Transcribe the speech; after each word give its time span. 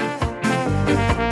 Thank 0.87 1.19
you. 1.19 1.24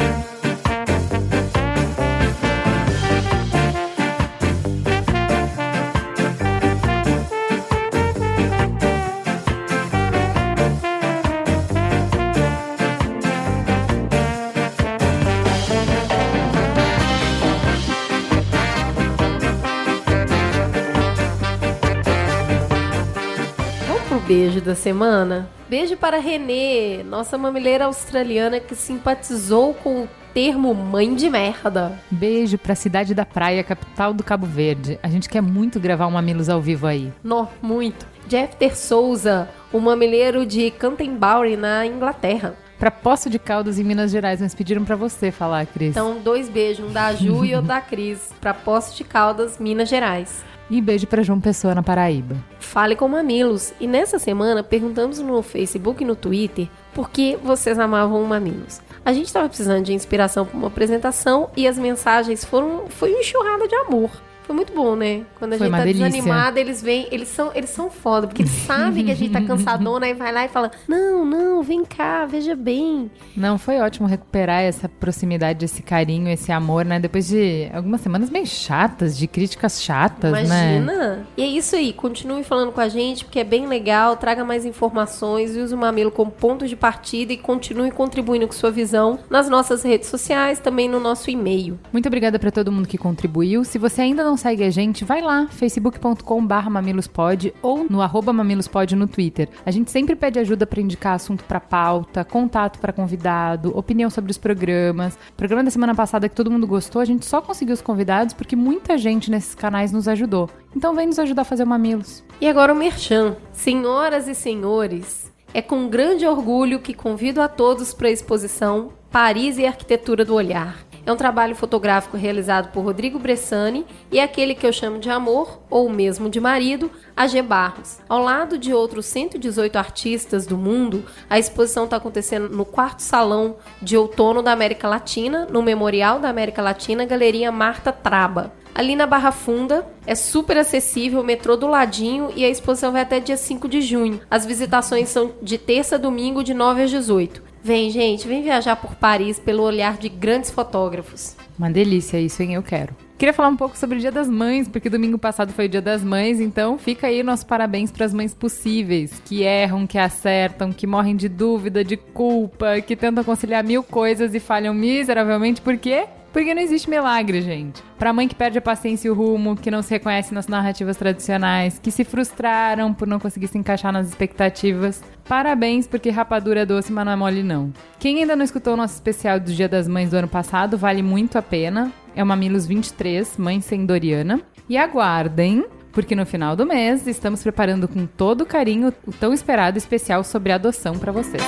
Beijo 24.26 24.60
da 24.60 24.74
semana? 24.74 25.48
Beijo 25.68 25.96
para 25.96 26.18
Renê, 26.18 27.02
nossa 27.02 27.36
mamileira 27.38 27.86
australiana 27.86 28.60
que 28.60 28.74
simpatizou 28.74 29.74
com 29.74 30.02
o 30.02 30.08
termo 30.34 30.74
mãe 30.74 31.14
de 31.14 31.28
merda. 31.28 31.98
Beijo 32.10 32.58
pra 32.58 32.74
cidade 32.74 33.14
da 33.14 33.24
praia, 33.24 33.64
capital 33.64 34.12
do 34.12 34.22
Cabo 34.22 34.46
Verde. 34.46 34.98
A 35.02 35.08
gente 35.08 35.28
quer 35.28 35.40
muito 35.40 35.80
gravar 35.80 36.06
um 36.06 36.12
Mamilos 36.12 36.48
ao 36.48 36.60
vivo 36.60 36.86
aí. 36.86 37.12
Nó, 37.22 37.46
muito. 37.60 38.06
Jeffter 38.28 38.76
Souza, 38.76 39.48
o 39.72 39.80
mamileiro 39.80 40.46
de 40.46 40.70
Canterbury, 40.70 41.56
na 41.56 41.86
Inglaterra. 41.86 42.54
Pra 42.78 42.90
Poço 42.90 43.30
de 43.30 43.38
Caldas, 43.38 43.78
em 43.78 43.84
Minas 43.84 44.10
Gerais, 44.10 44.40
mas 44.40 44.54
pediram 44.54 44.84
para 44.84 44.96
você 44.96 45.30
falar, 45.30 45.66
Cris. 45.66 45.90
Então, 45.90 46.18
dois 46.18 46.48
beijos, 46.48 46.88
um 46.88 46.92
da 46.92 47.12
Ju 47.12 47.44
e 47.44 47.54
outro 47.54 47.68
da 47.68 47.80
Cris. 47.80 48.32
Pra 48.40 48.52
Poço 48.52 48.96
de 48.96 49.04
Caldas, 49.04 49.58
Minas 49.58 49.88
Gerais. 49.88 50.44
E 50.70 50.80
beijo 50.80 51.06
para 51.06 51.22
João 51.22 51.40
Pessoa 51.40 51.74
na 51.74 51.82
Paraíba. 51.82 52.34
Fale 52.72 52.96
com 52.96 53.06
Mamilos. 53.06 53.74
E 53.78 53.86
nessa 53.86 54.18
semana 54.18 54.62
perguntamos 54.62 55.18
no 55.18 55.42
Facebook 55.42 56.02
e 56.02 56.06
no 56.06 56.16
Twitter 56.16 56.70
por 56.94 57.10
que 57.10 57.36
vocês 57.36 57.78
amavam 57.78 58.22
o 58.22 58.26
Mamilos. 58.26 58.80
A 59.04 59.12
gente 59.12 59.26
estava 59.26 59.46
precisando 59.46 59.84
de 59.84 59.92
inspiração 59.92 60.46
para 60.46 60.56
uma 60.56 60.68
apresentação 60.68 61.50
e 61.54 61.68
as 61.68 61.76
mensagens 61.76 62.46
foram 62.46 62.88
foi 62.88 63.10
uma 63.10 63.20
enxurrada 63.20 63.68
de 63.68 63.74
amor. 63.74 64.10
Foi 64.44 64.54
muito 64.56 64.72
bom, 64.72 64.96
né? 64.96 65.22
Quando 65.38 65.52
a 65.54 65.58
Foi 65.58 65.66
gente 65.68 65.76
tá 65.76 65.84
delícia. 65.84 66.06
desanimada, 66.10 66.58
eles 66.60 66.82
vêm, 66.82 67.06
eles 67.10 67.28
são, 67.28 67.50
eles 67.54 67.70
são 67.70 67.90
foda, 67.90 68.26
porque 68.26 68.42
eles 68.42 68.52
sabem 68.52 69.04
que 69.04 69.10
a 69.10 69.14
gente 69.14 69.32
tá 69.32 69.40
cansadona 69.40 70.08
e 70.08 70.14
vai 70.14 70.32
lá 70.32 70.44
e 70.44 70.48
fala: 70.48 70.70
"Não, 70.88 71.24
não, 71.24 71.62
vem 71.62 71.84
cá, 71.84 72.26
veja 72.26 72.54
bem". 72.56 73.10
Não, 73.36 73.56
foi 73.58 73.78
ótimo 73.80 74.06
recuperar 74.08 74.62
essa 74.62 74.88
proximidade, 74.88 75.64
esse 75.64 75.82
carinho, 75.82 76.28
esse 76.28 76.50
amor, 76.50 76.84
né? 76.84 76.98
Depois 76.98 77.28
de 77.28 77.68
algumas 77.72 78.00
semanas 78.00 78.28
bem 78.30 78.44
chatas, 78.44 79.16
de 79.16 79.26
críticas 79.26 79.82
chatas, 79.82 80.30
Imagina. 80.30 80.54
né? 80.54 80.76
Imagina. 80.76 81.26
E 81.36 81.42
é 81.42 81.46
isso 81.46 81.76
aí, 81.76 81.92
continue 81.92 82.42
falando 82.42 82.72
com 82.72 82.80
a 82.80 82.88
gente, 82.88 83.24
porque 83.24 83.38
é 83.38 83.44
bem 83.44 83.66
legal, 83.66 84.16
traga 84.16 84.44
mais 84.44 84.64
informações, 84.64 85.56
use 85.56 85.74
o 85.74 85.78
Mamilo 85.78 86.10
como 86.10 86.30
ponto 86.30 86.66
de 86.66 86.76
partida 86.76 87.32
e 87.32 87.36
continue 87.36 87.90
contribuindo 87.90 88.46
com 88.46 88.52
sua 88.52 88.70
visão 88.70 89.18
nas 89.30 89.48
nossas 89.48 89.82
redes 89.82 90.08
sociais, 90.08 90.58
também 90.58 90.88
no 90.88 90.98
nosso 91.00 91.30
e-mail. 91.30 91.78
Muito 91.92 92.06
obrigada 92.06 92.38
para 92.38 92.50
todo 92.50 92.70
mundo 92.72 92.88
que 92.88 92.98
contribuiu. 92.98 93.64
Se 93.64 93.78
você 93.78 94.02
ainda 94.02 94.24
não 94.24 94.31
não 94.32 94.36
segue 94.38 94.64
a 94.64 94.70
gente, 94.70 95.04
vai 95.04 95.20
lá, 95.20 95.46
facebook.com.br 95.48 96.70
mamilospod 96.70 97.52
ou 97.60 97.84
no 97.84 98.00
arroba 98.00 98.32
mamilospod 98.32 98.96
no 98.96 99.06
Twitter. 99.06 99.46
A 99.66 99.70
gente 99.70 99.90
sempre 99.90 100.16
pede 100.16 100.38
ajuda 100.38 100.66
para 100.66 100.80
indicar 100.80 101.16
assunto 101.16 101.44
para 101.44 101.60
pauta, 101.60 102.24
contato 102.24 102.78
para 102.78 102.94
convidado, 102.94 103.76
opinião 103.76 104.08
sobre 104.08 104.30
os 104.30 104.38
programas. 104.38 105.18
O 105.32 105.34
programa 105.36 105.62
da 105.62 105.70
semana 105.70 105.94
passada 105.94 106.30
que 106.30 106.34
todo 106.34 106.50
mundo 106.50 106.66
gostou, 106.66 107.02
a 107.02 107.04
gente 107.04 107.26
só 107.26 107.42
conseguiu 107.42 107.74
os 107.74 107.82
convidados 107.82 108.32
porque 108.32 108.56
muita 108.56 108.96
gente 108.96 109.30
nesses 109.30 109.54
canais 109.54 109.92
nos 109.92 110.08
ajudou. 110.08 110.48
Então 110.74 110.94
vem 110.94 111.08
nos 111.08 111.18
ajudar 111.18 111.42
a 111.42 111.44
fazer 111.44 111.64
o 111.64 111.66
Mamilos. 111.66 112.24
E 112.40 112.48
agora 112.48 112.72
o 112.72 112.76
Merchan. 112.76 113.36
Senhoras 113.52 114.28
e 114.28 114.34
senhores, 114.34 115.30
é 115.52 115.60
com 115.60 115.90
grande 115.90 116.26
orgulho 116.26 116.80
que 116.80 116.94
convido 116.94 117.42
a 117.42 117.48
todos 117.48 117.92
para 117.92 118.08
a 118.08 118.12
exposição 118.12 118.94
Paris 119.10 119.58
e 119.58 119.66
Arquitetura 119.66 120.24
do 120.24 120.34
Olhar 120.34 120.90
é 121.04 121.12
um 121.12 121.16
trabalho 121.16 121.54
fotográfico 121.54 122.16
realizado 122.16 122.70
por 122.72 122.84
Rodrigo 122.84 123.18
Bressani 123.18 123.84
e 124.10 124.18
é 124.18 124.22
aquele 124.22 124.54
que 124.54 124.66
eu 124.66 124.72
chamo 124.72 124.98
de 124.98 125.10
amor, 125.10 125.60
ou 125.68 125.88
mesmo 125.88 126.30
de 126.30 126.40
marido, 126.40 126.90
a 127.16 127.26
G. 127.26 127.42
Barros. 127.42 127.98
Ao 128.08 128.22
lado 128.22 128.56
de 128.56 128.72
outros 128.72 129.06
118 129.06 129.76
artistas 129.76 130.46
do 130.46 130.56
mundo, 130.56 131.04
a 131.28 131.38
exposição 131.38 131.84
está 131.84 131.96
acontecendo 131.96 132.48
no 132.48 132.64
quarto 132.64 133.00
salão 133.00 133.56
de 133.80 133.96
outono 133.96 134.42
da 134.42 134.52
América 134.52 134.88
Latina, 134.88 135.46
no 135.50 135.62
Memorial 135.62 136.20
da 136.20 136.28
América 136.28 136.62
Latina, 136.62 137.04
Galeria 137.04 137.50
Marta 137.50 137.92
Traba. 137.92 138.52
Ali 138.74 138.96
na 138.96 139.06
Barra 139.06 139.32
Funda, 139.32 139.86
é 140.06 140.14
super 140.14 140.56
acessível, 140.56 141.22
metrô 141.22 141.56
do 141.58 141.66
ladinho 141.66 142.30
e 142.34 142.42
a 142.42 142.48
exposição 142.48 142.90
vai 142.90 143.02
até 143.02 143.20
dia 143.20 143.36
5 143.36 143.68
de 143.68 143.82
junho. 143.82 144.20
As 144.30 144.46
visitações 144.46 145.10
são 145.10 145.32
de 145.42 145.58
terça 145.58 145.96
a 145.96 145.98
domingo, 145.98 146.42
de 146.42 146.54
9 146.54 146.82
às 146.82 146.90
18. 146.90 147.51
Vem, 147.64 147.90
gente, 147.90 148.26
vem 148.26 148.42
viajar 148.42 148.74
por 148.74 148.96
Paris 148.96 149.38
pelo 149.38 149.62
olhar 149.62 149.96
de 149.96 150.08
grandes 150.08 150.50
fotógrafos. 150.50 151.36
Uma 151.56 151.70
delícia 151.70 152.18
isso, 152.18 152.42
hein? 152.42 152.54
Eu 152.54 152.62
quero. 152.62 152.96
Queria 153.16 153.32
falar 153.32 153.50
um 153.50 153.56
pouco 153.56 153.78
sobre 153.78 153.98
o 153.98 154.00
Dia 154.00 154.10
das 154.10 154.28
Mães, 154.28 154.66
porque 154.66 154.90
domingo 154.90 155.16
passado 155.16 155.52
foi 155.52 155.66
o 155.66 155.68
Dia 155.68 155.80
das 155.80 156.02
Mães, 156.02 156.40
então 156.40 156.76
fica 156.76 157.06
aí 157.06 157.22
nosso 157.22 157.46
parabéns 157.46 157.92
para 157.92 158.04
as 158.04 158.12
mães 158.12 158.34
possíveis, 158.34 159.22
que 159.24 159.44
erram, 159.44 159.86
que 159.86 159.96
acertam, 159.96 160.72
que 160.72 160.88
morrem 160.88 161.14
de 161.14 161.28
dúvida, 161.28 161.84
de 161.84 161.96
culpa, 161.96 162.80
que 162.80 162.96
tentam 162.96 163.22
conciliar 163.22 163.62
mil 163.62 163.84
coisas 163.84 164.34
e 164.34 164.40
falham 164.40 164.74
miseravelmente, 164.74 165.60
por 165.60 165.76
quê? 165.76 166.06
Porque 166.32 166.54
não 166.54 166.62
existe 166.62 166.88
milagre, 166.88 167.42
gente. 167.42 167.82
Pra 167.98 168.12
mãe 168.12 168.26
que 168.26 168.34
perde 168.34 168.58
a 168.58 168.62
paciência 168.62 169.08
e 169.08 169.10
o 169.10 169.14
rumo, 169.14 169.54
que 169.54 169.70
não 169.70 169.82
se 169.82 169.90
reconhece 169.90 170.32
nas 170.32 170.48
narrativas 170.48 170.96
tradicionais, 170.96 171.78
que 171.78 171.90
se 171.90 172.04
frustraram 172.04 172.94
por 172.94 173.06
não 173.06 173.20
conseguir 173.20 173.48
se 173.48 173.58
encaixar 173.58 173.92
nas 173.92 174.08
expectativas, 174.08 175.02
parabéns, 175.28 175.86
porque 175.86 176.10
rapadura 176.10 176.60
é 176.60 176.66
doce, 176.66 176.92
mas 176.92 177.04
não 177.04 177.12
é 177.12 177.16
mole 177.16 177.42
não. 177.42 177.72
Quem 177.98 178.20
ainda 178.20 178.34
não 178.34 178.44
escutou 178.44 178.72
o 178.72 178.76
nosso 178.76 178.94
especial 178.94 179.38
do 179.38 179.52
Dia 179.52 179.68
das 179.68 179.86
Mães 179.86 180.10
do 180.10 180.16
ano 180.16 180.28
passado, 180.28 180.78
vale 180.78 181.02
muito 181.02 181.36
a 181.36 181.42
pena. 181.42 181.92
É 182.16 182.22
o 182.22 182.26
Mamilos 182.26 182.66
23, 182.66 183.36
Mãe 183.36 183.60
Sem 183.60 183.84
Doriana. 183.84 184.40
E 184.68 184.76
aguardem, 184.78 185.66
porque 185.92 186.16
no 186.16 186.24
final 186.24 186.56
do 186.56 186.64
mês 186.64 187.06
estamos 187.06 187.42
preparando 187.42 187.86
com 187.86 188.06
todo 188.06 188.46
carinho 188.46 188.92
o 189.06 189.12
tão 189.12 189.34
esperado 189.34 189.76
especial 189.76 190.24
sobre 190.24 190.52
adoção 190.52 190.98
para 190.98 191.12
vocês. 191.12 191.42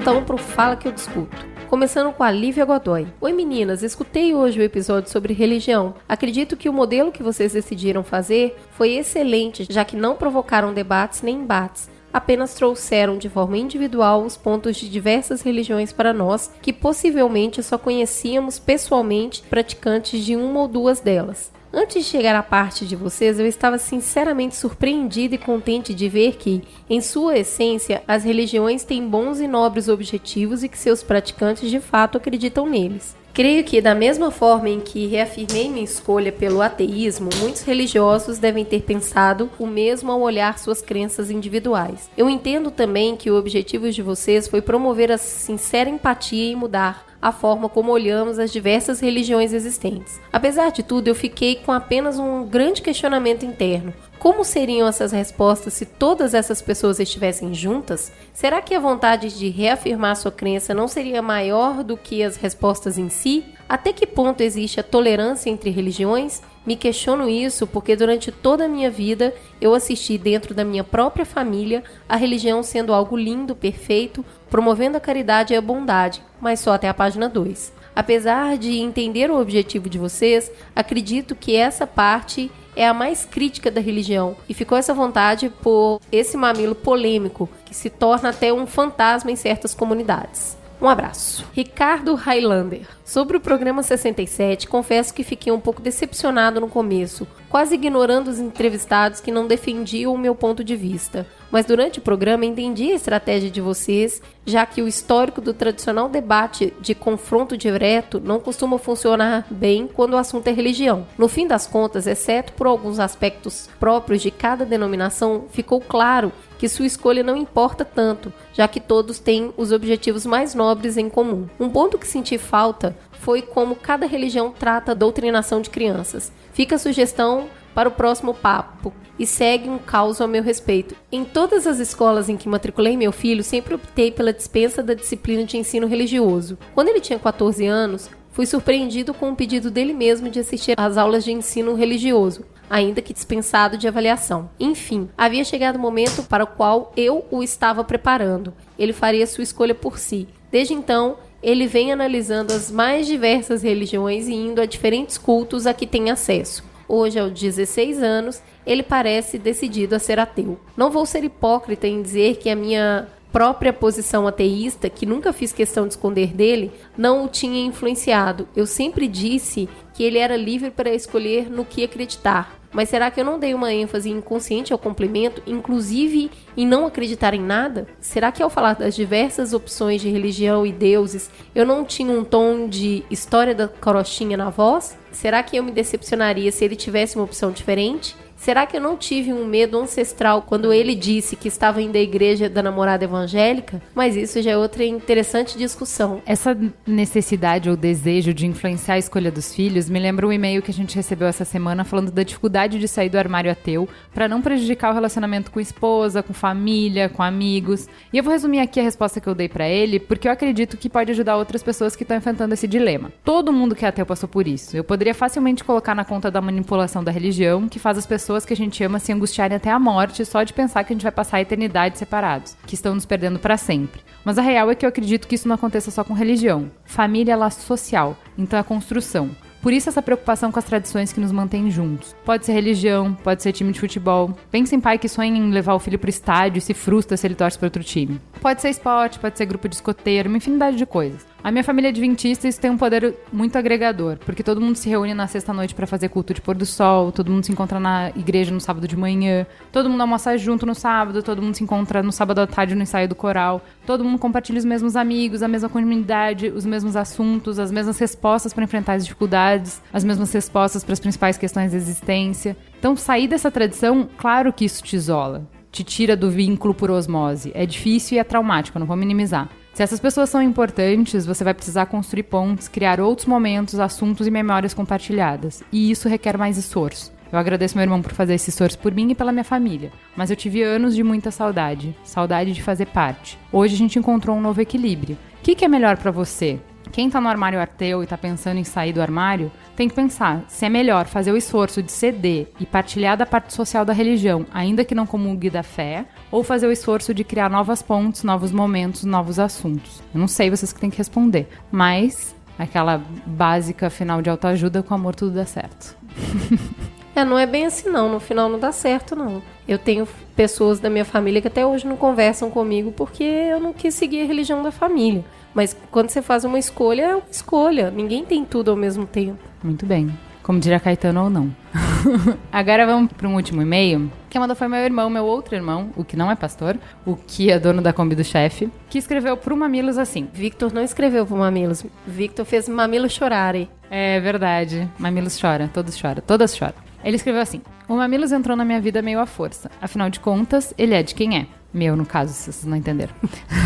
Então 0.00 0.24
pro 0.24 0.38
Fala 0.38 0.76
que 0.76 0.88
eu 0.88 0.92
discuto. 0.92 1.36
Começando 1.68 2.10
com 2.10 2.22
a 2.22 2.30
Lívia 2.30 2.64
Godoy. 2.64 3.06
Oi 3.20 3.32
meninas, 3.34 3.82
escutei 3.82 4.34
hoje 4.34 4.58
o 4.58 4.62
episódio 4.62 5.10
sobre 5.10 5.34
religião. 5.34 5.94
Acredito 6.08 6.56
que 6.56 6.70
o 6.70 6.72
modelo 6.72 7.12
que 7.12 7.22
vocês 7.22 7.52
decidiram 7.52 8.02
fazer 8.02 8.56
foi 8.70 8.94
excelente, 8.94 9.66
já 9.68 9.84
que 9.84 9.96
não 9.96 10.16
provocaram 10.16 10.72
debates 10.72 11.20
nem 11.20 11.36
embates 11.36 11.90
apenas 12.12 12.54
trouxeram 12.54 13.18
de 13.18 13.28
forma 13.28 13.56
individual 13.56 14.24
os 14.24 14.36
pontos 14.36 14.76
de 14.76 14.88
diversas 14.88 15.42
religiões 15.42 15.92
para 15.92 16.12
nós, 16.12 16.50
que 16.60 16.72
possivelmente 16.72 17.62
só 17.62 17.78
conhecíamos 17.78 18.58
pessoalmente 18.58 19.42
praticantes 19.42 20.24
de 20.24 20.34
uma 20.34 20.62
ou 20.62 20.66
duas 20.66 20.98
delas. 20.98 21.52
Antes 21.72 22.04
de 22.04 22.10
chegar 22.10 22.34
à 22.34 22.42
parte 22.42 22.84
de 22.84 22.96
vocês, 22.96 23.38
eu 23.38 23.46
estava 23.46 23.78
sinceramente 23.78 24.56
surpreendida 24.56 25.36
e 25.36 25.38
contente 25.38 25.94
de 25.94 26.08
ver 26.08 26.34
que, 26.34 26.64
em 26.88 27.00
sua 27.00 27.38
essência, 27.38 28.02
as 28.08 28.24
religiões 28.24 28.82
têm 28.82 29.08
bons 29.08 29.38
e 29.38 29.46
nobres 29.46 29.86
objetivos 29.86 30.64
e 30.64 30.68
que 30.68 30.76
seus 30.76 31.00
praticantes 31.04 31.70
de 31.70 31.78
fato 31.78 32.18
acreditam 32.18 32.66
neles. 32.66 33.16
Creio 33.32 33.62
que, 33.62 33.80
da 33.80 33.94
mesma 33.94 34.30
forma 34.30 34.68
em 34.68 34.80
que 34.80 35.06
reafirmei 35.06 35.68
minha 35.68 35.84
escolha 35.84 36.32
pelo 36.32 36.60
ateísmo, 36.60 37.30
muitos 37.38 37.62
religiosos 37.62 38.38
devem 38.38 38.64
ter 38.64 38.82
pensado 38.82 39.48
o 39.58 39.66
mesmo 39.66 40.10
ao 40.10 40.20
olhar 40.20 40.58
suas 40.58 40.82
crenças 40.82 41.30
individuais. 41.30 42.10
Eu 42.16 42.28
entendo 42.28 42.70
também 42.70 43.16
que 43.16 43.30
o 43.30 43.36
objetivo 43.36 43.90
de 43.90 44.02
vocês 44.02 44.48
foi 44.48 44.60
promover 44.60 45.12
a 45.12 45.18
sincera 45.18 45.88
empatia 45.88 46.50
e 46.52 46.56
mudar 46.56 47.06
a 47.22 47.32
forma 47.32 47.68
como 47.68 47.92
olhamos 47.92 48.38
as 48.38 48.50
diversas 48.50 48.98
religiões 48.98 49.52
existentes. 49.52 50.18
Apesar 50.32 50.70
de 50.70 50.82
tudo, 50.82 51.08
eu 51.08 51.14
fiquei 51.14 51.56
com 51.56 51.70
apenas 51.70 52.18
um 52.18 52.46
grande 52.46 52.82
questionamento 52.82 53.44
interno. 53.44 53.92
Como 54.20 54.44
seriam 54.44 54.86
essas 54.86 55.12
respostas 55.12 55.72
se 55.72 55.86
todas 55.86 56.34
essas 56.34 56.60
pessoas 56.60 57.00
estivessem 57.00 57.54
juntas? 57.54 58.12
Será 58.34 58.60
que 58.60 58.74
a 58.74 58.78
vontade 58.78 59.30
de 59.30 59.48
reafirmar 59.48 60.14
sua 60.14 60.30
crença 60.30 60.74
não 60.74 60.86
seria 60.86 61.22
maior 61.22 61.82
do 61.82 61.96
que 61.96 62.22
as 62.22 62.36
respostas 62.36 62.98
em 62.98 63.08
si? 63.08 63.46
Até 63.66 63.94
que 63.94 64.06
ponto 64.06 64.42
existe 64.42 64.78
a 64.78 64.82
tolerância 64.82 65.48
entre 65.48 65.70
religiões? 65.70 66.42
Me 66.66 66.76
questiono 66.76 67.30
isso 67.30 67.66
porque 67.66 67.96
durante 67.96 68.30
toda 68.30 68.66
a 68.66 68.68
minha 68.68 68.90
vida 68.90 69.34
eu 69.58 69.72
assisti 69.72 70.18
dentro 70.18 70.54
da 70.54 70.66
minha 70.66 70.84
própria 70.84 71.24
família 71.24 71.82
a 72.06 72.14
religião 72.14 72.62
sendo 72.62 72.92
algo 72.92 73.16
lindo, 73.16 73.56
perfeito, 73.56 74.22
promovendo 74.50 74.98
a 74.98 75.00
caridade 75.00 75.54
e 75.54 75.56
a 75.56 75.62
bondade, 75.62 76.22
mas 76.38 76.60
só 76.60 76.74
até 76.74 76.90
a 76.90 76.94
página 76.94 77.26
2. 77.26 77.79
Apesar 78.00 78.56
de 78.56 78.78
entender 78.78 79.30
o 79.30 79.38
objetivo 79.38 79.86
de 79.86 79.98
vocês, 79.98 80.50
acredito 80.74 81.34
que 81.34 81.54
essa 81.54 81.86
parte 81.86 82.50
é 82.74 82.88
a 82.88 82.94
mais 82.94 83.26
crítica 83.26 83.70
da 83.70 83.78
religião 83.78 84.38
e 84.48 84.54
ficou 84.54 84.78
essa 84.78 84.94
vontade 84.94 85.50
por 85.62 86.00
esse 86.10 86.34
mamilo 86.34 86.74
polêmico 86.74 87.46
que 87.66 87.74
se 87.74 87.90
torna 87.90 88.30
até 88.30 88.50
um 88.50 88.66
fantasma 88.66 89.30
em 89.30 89.36
certas 89.36 89.74
comunidades. 89.74 90.56
Um 90.80 90.88
abraço. 90.88 91.44
Ricardo 91.52 92.14
Highlander. 92.14 92.88
Sobre 93.04 93.36
o 93.36 93.40
programa 93.40 93.82
67, 93.82 94.66
confesso 94.66 95.12
que 95.12 95.22
fiquei 95.22 95.52
um 95.52 95.60
pouco 95.60 95.82
decepcionado 95.82 96.58
no 96.58 96.68
começo, 96.68 97.26
quase 97.50 97.74
ignorando 97.74 98.28
os 98.28 98.38
entrevistados 98.38 99.20
que 99.20 99.30
não 99.30 99.46
defendiam 99.46 100.14
o 100.14 100.18
meu 100.18 100.34
ponto 100.34 100.64
de 100.64 100.74
vista. 100.74 101.26
Mas 101.50 101.66
durante 101.66 101.98
o 101.98 102.02
programa 102.02 102.44
entendi 102.44 102.92
a 102.92 102.94
estratégia 102.94 103.50
de 103.50 103.60
vocês, 103.60 104.22
já 104.46 104.64
que 104.64 104.82
o 104.82 104.88
histórico 104.88 105.40
do 105.40 105.52
tradicional 105.52 106.08
debate 106.08 106.72
de 106.80 106.94
confronto 106.94 107.56
direto 107.56 108.20
não 108.20 108.40
costuma 108.40 108.78
funcionar 108.78 109.46
bem 109.50 109.86
quando 109.86 110.14
o 110.14 110.16
assunto 110.16 110.46
é 110.48 110.52
religião. 110.52 111.06
No 111.18 111.28
fim 111.28 111.46
das 111.46 111.66
contas, 111.66 112.06
exceto 112.06 112.52
por 112.52 112.66
alguns 112.66 112.98
aspectos 112.98 113.68
próprios 113.78 114.22
de 114.22 114.30
cada 114.30 114.64
denominação, 114.64 115.44
ficou 115.50 115.80
claro 115.80 116.32
que 116.58 116.68
sua 116.68 116.86
escolha 116.86 117.22
não 117.22 117.36
importa 117.36 117.84
tanto, 117.84 118.32
já 118.52 118.68
que 118.68 118.80
todos 118.80 119.18
têm 119.18 119.52
os 119.56 119.72
objetivos 119.72 120.26
mais 120.26 120.54
nobres 120.54 120.96
em 120.96 121.08
comum. 121.08 121.48
Um 121.58 121.70
ponto 121.70 121.98
que 121.98 122.06
senti 122.06 122.36
falta 122.36 122.94
foi 123.12 123.42
como 123.42 123.76
cada 123.76 124.06
religião 124.06 124.52
trata 124.56 124.92
a 124.92 124.94
doutrinação 124.94 125.60
de 125.60 125.70
crianças. 125.70 126.30
Fica 126.52 126.76
a 126.76 126.78
sugestão 126.78 127.48
para 127.80 127.88
o 127.88 127.92
próximo 127.92 128.34
papo 128.34 128.92
e 129.18 129.24
segue 129.26 129.70
um 129.70 129.78
caos 129.78 130.20
ao 130.20 130.28
meu 130.28 130.42
respeito. 130.42 130.94
Em 131.10 131.24
todas 131.24 131.66
as 131.66 131.78
escolas 131.78 132.28
em 132.28 132.36
que 132.36 132.46
matriculei 132.46 132.94
meu 132.94 133.10
filho, 133.10 133.42
sempre 133.42 133.74
optei 133.74 134.10
pela 134.10 134.34
dispensa 134.34 134.82
da 134.82 134.92
disciplina 134.92 135.44
de 135.44 135.56
ensino 135.56 135.86
religioso. 135.86 136.58
Quando 136.74 136.88
ele 136.88 137.00
tinha 137.00 137.18
14 137.18 137.64
anos, 137.64 138.10
fui 138.32 138.44
surpreendido 138.44 139.14
com 139.14 139.30
o 139.30 139.36
pedido 139.36 139.70
dele 139.70 139.94
mesmo 139.94 140.28
de 140.28 140.40
assistir 140.40 140.74
às 140.76 140.98
aulas 140.98 141.24
de 141.24 141.32
ensino 141.32 141.74
religioso, 141.74 142.44
ainda 142.68 143.00
que 143.00 143.14
dispensado 143.14 143.78
de 143.78 143.88
avaliação. 143.88 144.50
Enfim, 144.60 145.08
havia 145.16 145.42
chegado 145.42 145.76
o 145.76 145.80
momento 145.80 146.22
para 146.24 146.44
o 146.44 146.48
qual 146.48 146.92
eu 146.94 147.24
o 147.30 147.42
estava 147.42 147.82
preparando. 147.82 148.52
Ele 148.78 148.92
faria 148.92 149.26
sua 149.26 149.42
escolha 149.42 149.74
por 149.74 149.98
si. 149.98 150.28
Desde 150.52 150.74
então, 150.74 151.16
ele 151.42 151.66
vem 151.66 151.92
analisando 151.92 152.52
as 152.52 152.70
mais 152.70 153.06
diversas 153.06 153.62
religiões 153.62 154.28
e 154.28 154.34
indo 154.34 154.60
a 154.60 154.66
diferentes 154.66 155.16
cultos 155.16 155.66
a 155.66 155.72
que 155.72 155.86
tem 155.86 156.10
acesso. 156.10 156.68
Hoje, 156.92 157.20
aos 157.20 157.30
16 157.30 158.02
anos, 158.02 158.42
ele 158.66 158.82
parece 158.82 159.38
decidido 159.38 159.94
a 159.94 160.00
ser 160.00 160.18
ateu. 160.18 160.58
Não 160.76 160.90
vou 160.90 161.06
ser 161.06 161.22
hipócrita 161.22 161.86
em 161.86 162.02
dizer 162.02 162.38
que 162.38 162.50
a 162.50 162.56
minha 162.56 163.06
própria 163.30 163.72
posição 163.72 164.26
ateísta, 164.26 164.90
que 164.90 165.06
nunca 165.06 165.32
fiz 165.32 165.52
questão 165.52 165.86
de 165.86 165.92
esconder 165.92 166.34
dele, 166.34 166.72
não 166.98 167.24
o 167.24 167.28
tinha 167.28 167.64
influenciado. 167.64 168.48
Eu 168.56 168.66
sempre 168.66 169.06
disse 169.06 169.68
que 169.94 170.02
ele 170.02 170.18
era 170.18 170.36
livre 170.36 170.68
para 170.68 170.92
escolher 170.92 171.48
no 171.48 171.64
que 171.64 171.84
acreditar. 171.84 172.58
Mas 172.72 172.88
será 172.88 173.08
que 173.08 173.20
eu 173.20 173.24
não 173.24 173.38
dei 173.38 173.54
uma 173.54 173.72
ênfase 173.72 174.10
inconsciente 174.10 174.72
ao 174.72 174.78
complemento, 174.78 175.40
inclusive 175.46 176.28
em 176.56 176.66
não 176.66 176.86
acreditar 176.86 177.34
em 177.34 177.40
nada? 177.40 177.86
Será 178.00 178.32
que 178.32 178.42
ao 178.42 178.50
falar 178.50 178.74
das 178.74 178.96
diversas 178.96 179.52
opções 179.52 180.00
de 180.00 180.08
religião 180.08 180.66
e 180.66 180.72
deuses, 180.72 181.30
eu 181.54 181.64
não 181.64 181.84
tinha 181.84 182.12
um 182.12 182.24
tom 182.24 182.68
de 182.68 183.04
história 183.08 183.54
da 183.54 183.68
carochinha 183.68 184.36
na 184.36 184.50
voz? 184.50 184.98
Será 185.12 185.42
que 185.42 185.56
eu 185.56 185.62
me 185.62 185.72
decepcionaria 185.72 186.50
se 186.52 186.64
ele 186.64 186.76
tivesse 186.76 187.16
uma 187.16 187.24
opção 187.24 187.50
diferente? 187.50 188.16
Será 188.40 188.64
que 188.64 188.74
eu 188.74 188.80
não 188.80 188.96
tive 188.96 189.34
um 189.34 189.44
medo 189.44 189.78
ancestral 189.78 190.40
quando 190.40 190.72
ele 190.72 190.94
disse 190.94 191.36
que 191.36 191.46
estava 191.46 191.82
indo 191.82 191.96
à 191.96 192.00
igreja 192.00 192.48
da 192.48 192.62
namorada 192.62 193.04
evangélica? 193.04 193.82
Mas 193.94 194.16
isso 194.16 194.40
já 194.40 194.52
é 194.52 194.56
outra 194.56 194.82
interessante 194.82 195.58
discussão. 195.58 196.22
Essa 196.24 196.56
necessidade 196.86 197.68
ou 197.68 197.76
desejo 197.76 198.32
de 198.32 198.46
influenciar 198.46 198.94
a 198.94 198.98
escolha 198.98 199.30
dos 199.30 199.54
filhos 199.54 199.90
me 199.90 199.98
lembra 199.98 200.26
um 200.26 200.32
e-mail 200.32 200.62
que 200.62 200.70
a 200.70 200.74
gente 200.74 200.96
recebeu 200.96 201.28
essa 201.28 201.44
semana 201.44 201.84
falando 201.84 202.10
da 202.10 202.22
dificuldade 202.22 202.78
de 202.78 202.88
sair 202.88 203.10
do 203.10 203.18
armário 203.18 203.52
ateu 203.52 203.86
para 204.14 204.26
não 204.26 204.40
prejudicar 204.40 204.90
o 204.90 204.94
relacionamento 204.94 205.50
com 205.50 205.60
esposa, 205.60 206.22
com 206.22 206.32
família, 206.32 207.10
com 207.10 207.22
amigos. 207.22 207.88
E 208.10 208.16
eu 208.16 208.24
vou 208.24 208.32
resumir 208.32 208.60
aqui 208.60 208.80
a 208.80 208.84
resposta 208.84 209.20
que 209.20 209.28
eu 209.28 209.34
dei 209.34 209.50
para 209.50 209.68
ele, 209.68 210.00
porque 210.00 210.26
eu 210.26 210.32
acredito 210.32 210.78
que 210.78 210.88
pode 210.88 211.10
ajudar 211.10 211.36
outras 211.36 211.62
pessoas 211.62 211.94
que 211.94 212.04
estão 212.04 212.16
enfrentando 212.16 212.54
esse 212.54 212.66
dilema. 212.66 213.12
Todo 213.22 213.52
mundo 213.52 213.74
que 213.74 213.84
é 213.84 213.88
ateu 213.88 214.06
passou 214.06 214.30
por 214.30 214.48
isso. 214.48 214.74
Eu 214.74 214.82
poderia 214.82 215.14
facilmente 215.14 215.62
colocar 215.62 215.94
na 215.94 216.06
conta 216.06 216.30
da 216.30 216.40
manipulação 216.40 217.04
da 217.04 217.12
religião, 217.12 217.68
que 217.68 217.78
faz 217.78 217.98
as 217.98 218.06
pessoas 218.06 218.29
pessoas 218.30 218.44
que 218.44 218.52
a 218.52 218.56
gente 218.56 218.84
ama 218.84 219.00
se 219.00 219.12
angustiarem 219.12 219.56
até 219.56 219.72
a 219.72 219.78
morte 219.78 220.24
só 220.24 220.44
de 220.44 220.52
pensar 220.52 220.84
que 220.84 220.92
a 220.92 220.94
gente 220.94 221.02
vai 221.02 221.10
passar 221.10 221.38
a 221.38 221.40
eternidade 221.40 221.98
separados, 221.98 222.56
que 222.64 222.76
estão 222.76 222.94
nos 222.94 223.04
perdendo 223.04 223.40
para 223.40 223.56
sempre. 223.56 224.02
Mas 224.24 224.38
a 224.38 224.42
real 224.42 224.70
é 224.70 224.74
que 224.76 224.86
eu 224.86 224.88
acredito 224.88 225.26
que 225.26 225.34
isso 225.34 225.48
não 225.48 225.56
aconteça 225.56 225.90
só 225.90 226.04
com 226.04 226.14
religião. 226.14 226.70
Família 226.84 227.32
é 227.32 227.36
laço 227.36 227.62
social, 227.62 228.16
então 228.38 228.56
é 228.56 228.62
construção. 228.62 229.30
Por 229.60 229.72
isso 229.72 229.88
essa 229.88 230.00
preocupação 230.00 230.52
com 230.52 230.60
as 230.60 230.64
tradições 230.64 231.12
que 231.12 231.18
nos 231.18 231.32
mantêm 231.32 231.72
juntos. 231.72 232.14
Pode 232.24 232.46
ser 232.46 232.52
religião, 232.52 233.14
pode 233.14 233.42
ser 233.42 233.52
time 233.52 233.72
de 233.72 233.80
futebol. 233.80 234.30
Pensa 234.48 234.76
em 234.76 234.80
pai 234.80 234.96
que 234.96 235.08
sonha 235.08 235.36
em 235.36 235.50
levar 235.50 235.74
o 235.74 235.80
filho 235.80 235.98
pro 235.98 236.08
estádio 236.08 236.58
e 236.58 236.62
se 236.62 236.72
frustra 236.72 237.16
se 237.16 237.26
ele 237.26 237.34
torce 237.34 237.58
para 237.58 237.66
outro 237.66 237.82
time. 237.82 238.20
Pode 238.40 238.62
ser 238.62 238.70
esporte, 238.70 239.18
pode 239.18 239.36
ser 239.36 239.44
grupo 239.44 239.68
de 239.68 239.74
escoteiro, 239.74 240.28
uma 240.28 240.38
infinidade 240.38 240.76
de 240.76 240.86
coisas. 240.86 241.26
A 241.42 241.50
minha 241.50 241.64
família 241.64 241.88
é 241.88 241.90
adventista 241.90 242.46
isso 242.46 242.60
tem 242.60 242.70
um 242.70 242.76
poder 242.76 243.16
muito 243.32 243.56
agregador, 243.56 244.18
porque 244.26 244.42
todo 244.42 244.60
mundo 244.60 244.76
se 244.76 244.90
reúne 244.90 245.14
na 245.14 245.26
sexta-noite 245.26 245.74
para 245.74 245.86
fazer 245.86 246.10
culto 246.10 246.34
de 246.34 246.40
pôr 246.40 246.54
do 246.54 246.66
sol, 246.66 247.10
todo 247.10 247.30
mundo 247.30 247.46
se 247.46 247.50
encontra 247.50 247.80
na 247.80 248.10
igreja 248.10 248.52
no 248.52 248.60
sábado 248.60 248.86
de 248.86 248.94
manhã, 248.94 249.46
todo 249.72 249.88
mundo 249.88 250.02
almoça 250.02 250.36
junto 250.36 250.66
no 250.66 250.74
sábado, 250.74 251.22
todo 251.22 251.40
mundo 251.40 251.54
se 251.54 251.64
encontra 251.64 252.02
no 252.02 252.12
sábado 252.12 252.40
à 252.40 252.46
tarde 252.46 252.74
no 252.74 252.82
ensaio 252.82 253.08
do 253.08 253.14
coral, 253.14 253.62
todo 253.86 254.04
mundo 254.04 254.18
compartilha 254.18 254.58
os 254.58 254.66
mesmos 254.66 254.96
amigos, 254.96 255.42
a 255.42 255.48
mesma 255.48 255.70
comunidade, 255.70 256.48
os 256.48 256.66
mesmos 256.66 256.94
assuntos, 256.94 257.58
as 257.58 257.72
mesmas 257.72 257.98
respostas 257.98 258.52
para 258.52 258.64
enfrentar 258.64 258.94
as 258.94 259.04
dificuldades, 259.04 259.80
as 259.90 260.04
mesmas 260.04 260.30
respostas 260.32 260.84
para 260.84 260.92
as 260.92 261.00
principais 261.00 261.38
questões 261.38 261.72
da 261.72 261.78
existência. 261.78 262.54
Então, 262.78 262.94
sair 262.94 263.26
dessa 263.26 263.50
tradição, 263.50 264.06
claro 264.18 264.52
que 264.52 264.66
isso 264.66 264.82
te 264.82 264.94
isola, 264.94 265.48
te 265.72 265.82
tira 265.82 266.14
do 266.14 266.30
vínculo 266.30 266.74
por 266.74 266.90
osmose. 266.90 267.50
É 267.54 267.64
difícil 267.64 268.16
e 268.16 268.18
é 268.18 268.24
traumático, 268.24 268.78
não 268.78 268.86
vou 268.86 268.96
minimizar. 268.96 269.48
Se 269.72 269.82
essas 269.82 270.00
pessoas 270.00 270.28
são 270.28 270.42
importantes, 270.42 271.24
você 271.24 271.44
vai 271.44 271.54
precisar 271.54 271.86
construir 271.86 272.24
pontes, 272.24 272.68
criar 272.68 273.00
outros 273.00 273.26
momentos, 273.26 273.78
assuntos 273.78 274.26
e 274.26 274.30
memórias 274.30 274.74
compartilhadas. 274.74 275.62
E 275.72 275.90
isso 275.90 276.08
requer 276.08 276.36
mais 276.36 276.58
esforço. 276.58 277.12
Eu 277.32 277.38
agradeço 277.38 277.76
meu 277.76 277.84
irmão 277.84 278.02
por 278.02 278.12
fazer 278.12 278.34
esse 278.34 278.50
esforço 278.50 278.78
por 278.78 278.92
mim 278.92 279.10
e 279.10 279.14
pela 279.14 279.30
minha 279.30 279.44
família. 279.44 279.92
Mas 280.16 280.30
eu 280.30 280.36
tive 280.36 280.62
anos 280.62 280.96
de 280.96 281.04
muita 281.04 281.30
saudade. 281.30 281.96
Saudade 282.02 282.52
de 282.52 282.62
fazer 282.62 282.86
parte. 282.86 283.38
Hoje 283.52 283.74
a 283.74 283.78
gente 283.78 283.98
encontrou 283.98 284.36
um 284.36 284.40
novo 284.40 284.60
equilíbrio. 284.60 285.16
O 285.38 285.42
que, 285.42 285.54
que 285.54 285.64
é 285.64 285.68
melhor 285.68 285.96
para 285.96 286.10
você? 286.10 286.58
Quem 286.90 287.08
tá 287.08 287.20
no 287.20 287.28
armário 287.28 287.60
ateu 287.60 288.02
e 288.02 288.06
tá 288.06 288.18
pensando 288.18 288.58
em 288.58 288.64
sair 288.64 288.92
do 288.92 289.00
armário, 289.00 289.52
tem 289.80 289.88
que 289.88 289.94
pensar 289.94 290.44
se 290.46 290.66
é 290.66 290.68
melhor 290.68 291.06
fazer 291.06 291.32
o 291.32 291.38
esforço 291.38 291.82
de 291.82 291.90
ceder 291.90 292.48
e 292.60 292.66
partilhar 292.66 293.16
da 293.16 293.24
parte 293.24 293.54
social 293.54 293.82
da 293.82 293.94
religião, 293.94 294.44
ainda 294.52 294.84
que 294.84 294.94
não 294.94 295.06
comungue 295.06 295.48
da 295.48 295.62
fé, 295.62 296.04
ou 296.30 296.44
fazer 296.44 296.66
o 296.66 296.70
esforço 296.70 297.14
de 297.14 297.24
criar 297.24 297.48
novas 297.48 297.80
pontes, 297.80 298.22
novos 298.22 298.52
momentos, 298.52 299.04
novos 299.04 299.38
assuntos. 299.38 300.02
Eu 300.12 300.20
não 300.20 300.28
sei, 300.28 300.50
vocês 300.50 300.70
que 300.70 300.78
têm 300.78 300.90
que 300.90 300.98
responder. 300.98 301.48
Mas 301.72 302.36
aquela 302.58 303.02
básica 303.24 303.88
final 303.88 304.20
de 304.20 304.28
autoajuda, 304.28 304.82
com 304.82 304.92
amor 304.92 305.14
tudo 305.14 305.32
dá 305.32 305.46
certo. 305.46 305.96
É, 307.12 307.24
não 307.24 307.36
é 307.36 307.44
bem 307.44 307.66
assim 307.66 307.90
não, 307.90 308.08
no 308.08 308.20
final 308.20 308.48
não 308.48 308.58
dá 308.58 308.70
certo 308.70 309.16
não. 309.16 309.42
Eu 309.66 309.78
tenho 309.78 310.06
pessoas 310.36 310.78
da 310.78 310.88
minha 310.88 311.04
família 311.04 311.42
que 311.42 311.48
até 311.48 311.66
hoje 311.66 311.84
não 311.84 311.96
conversam 311.96 312.48
comigo 312.50 312.92
porque 312.92 313.24
eu 313.24 313.58
não 313.58 313.72
quis 313.72 313.94
seguir 313.94 314.22
a 314.22 314.26
religião 314.26 314.62
da 314.62 314.70
família. 314.70 315.24
Mas 315.54 315.76
quando 315.90 316.10
você 316.10 316.22
faz 316.22 316.44
uma 316.44 316.58
escolha, 316.58 317.02
é 317.02 317.14
uma 317.14 317.24
escolha. 317.30 317.90
Ninguém 317.90 318.24
tem 318.24 318.44
tudo 318.44 318.70
ao 318.70 318.76
mesmo 318.76 319.06
tempo. 319.06 319.38
Muito 319.62 319.84
bem. 319.84 320.10
Como 320.42 320.58
diria 320.58 320.80
Caetano 320.80 321.24
ou 321.24 321.30
não. 321.30 321.54
Agora 322.50 322.86
vamos 322.86 323.12
para 323.12 323.28
um 323.28 323.34
último 323.34 323.62
e-mail. 323.62 324.10
Quem 324.28 324.40
mandou 324.40 324.56
foi 324.56 324.68
meu 324.68 324.80
irmão, 324.80 325.10
meu 325.10 325.24
outro 325.24 325.54
irmão, 325.54 325.90
o 325.96 326.04
que 326.04 326.16
não 326.16 326.30
é 326.30 326.34
pastor, 326.34 326.78
o 327.04 327.14
que 327.14 327.50
é 327.50 327.58
dono 327.58 327.82
da 327.82 327.92
Kombi 327.92 328.14
do 328.14 328.24
chefe, 328.24 328.70
que 328.88 328.98
escreveu 328.98 329.36
pro 329.36 329.56
Mamilos 329.56 329.98
assim. 329.98 330.28
Victor 330.32 330.72
não 330.72 330.82
escreveu 330.82 331.26
pro 331.26 331.36
Mamilos. 331.36 331.84
Victor 332.06 332.44
fez 332.44 332.68
Mamilos 332.68 333.12
chorarem. 333.12 333.68
É 333.90 334.18
verdade. 334.18 334.88
Mamilos 334.98 335.38
chora, 335.38 335.70
todos 335.72 335.96
choram, 335.96 336.22
todas 336.26 336.56
choram. 336.56 336.74
Ele 337.04 337.16
escreveu 337.16 337.42
assim: 337.42 337.60
O 337.88 337.94
Mamilos 337.94 338.32
entrou 338.32 338.56
na 338.56 338.64
minha 338.64 338.80
vida 338.80 339.02
meio 339.02 339.20
à 339.20 339.26
força. 339.26 339.70
Afinal 339.80 340.10
de 340.10 340.20
contas, 340.20 340.72
ele 340.78 340.94
é 340.94 341.02
de 341.02 341.14
quem 341.14 341.38
é. 341.38 341.46
Meu, 341.72 341.96
no 341.96 342.04
caso, 342.04 342.32
se 342.32 342.52
vocês 342.52 342.64
não 342.64 342.76
entenderam. 342.76 343.14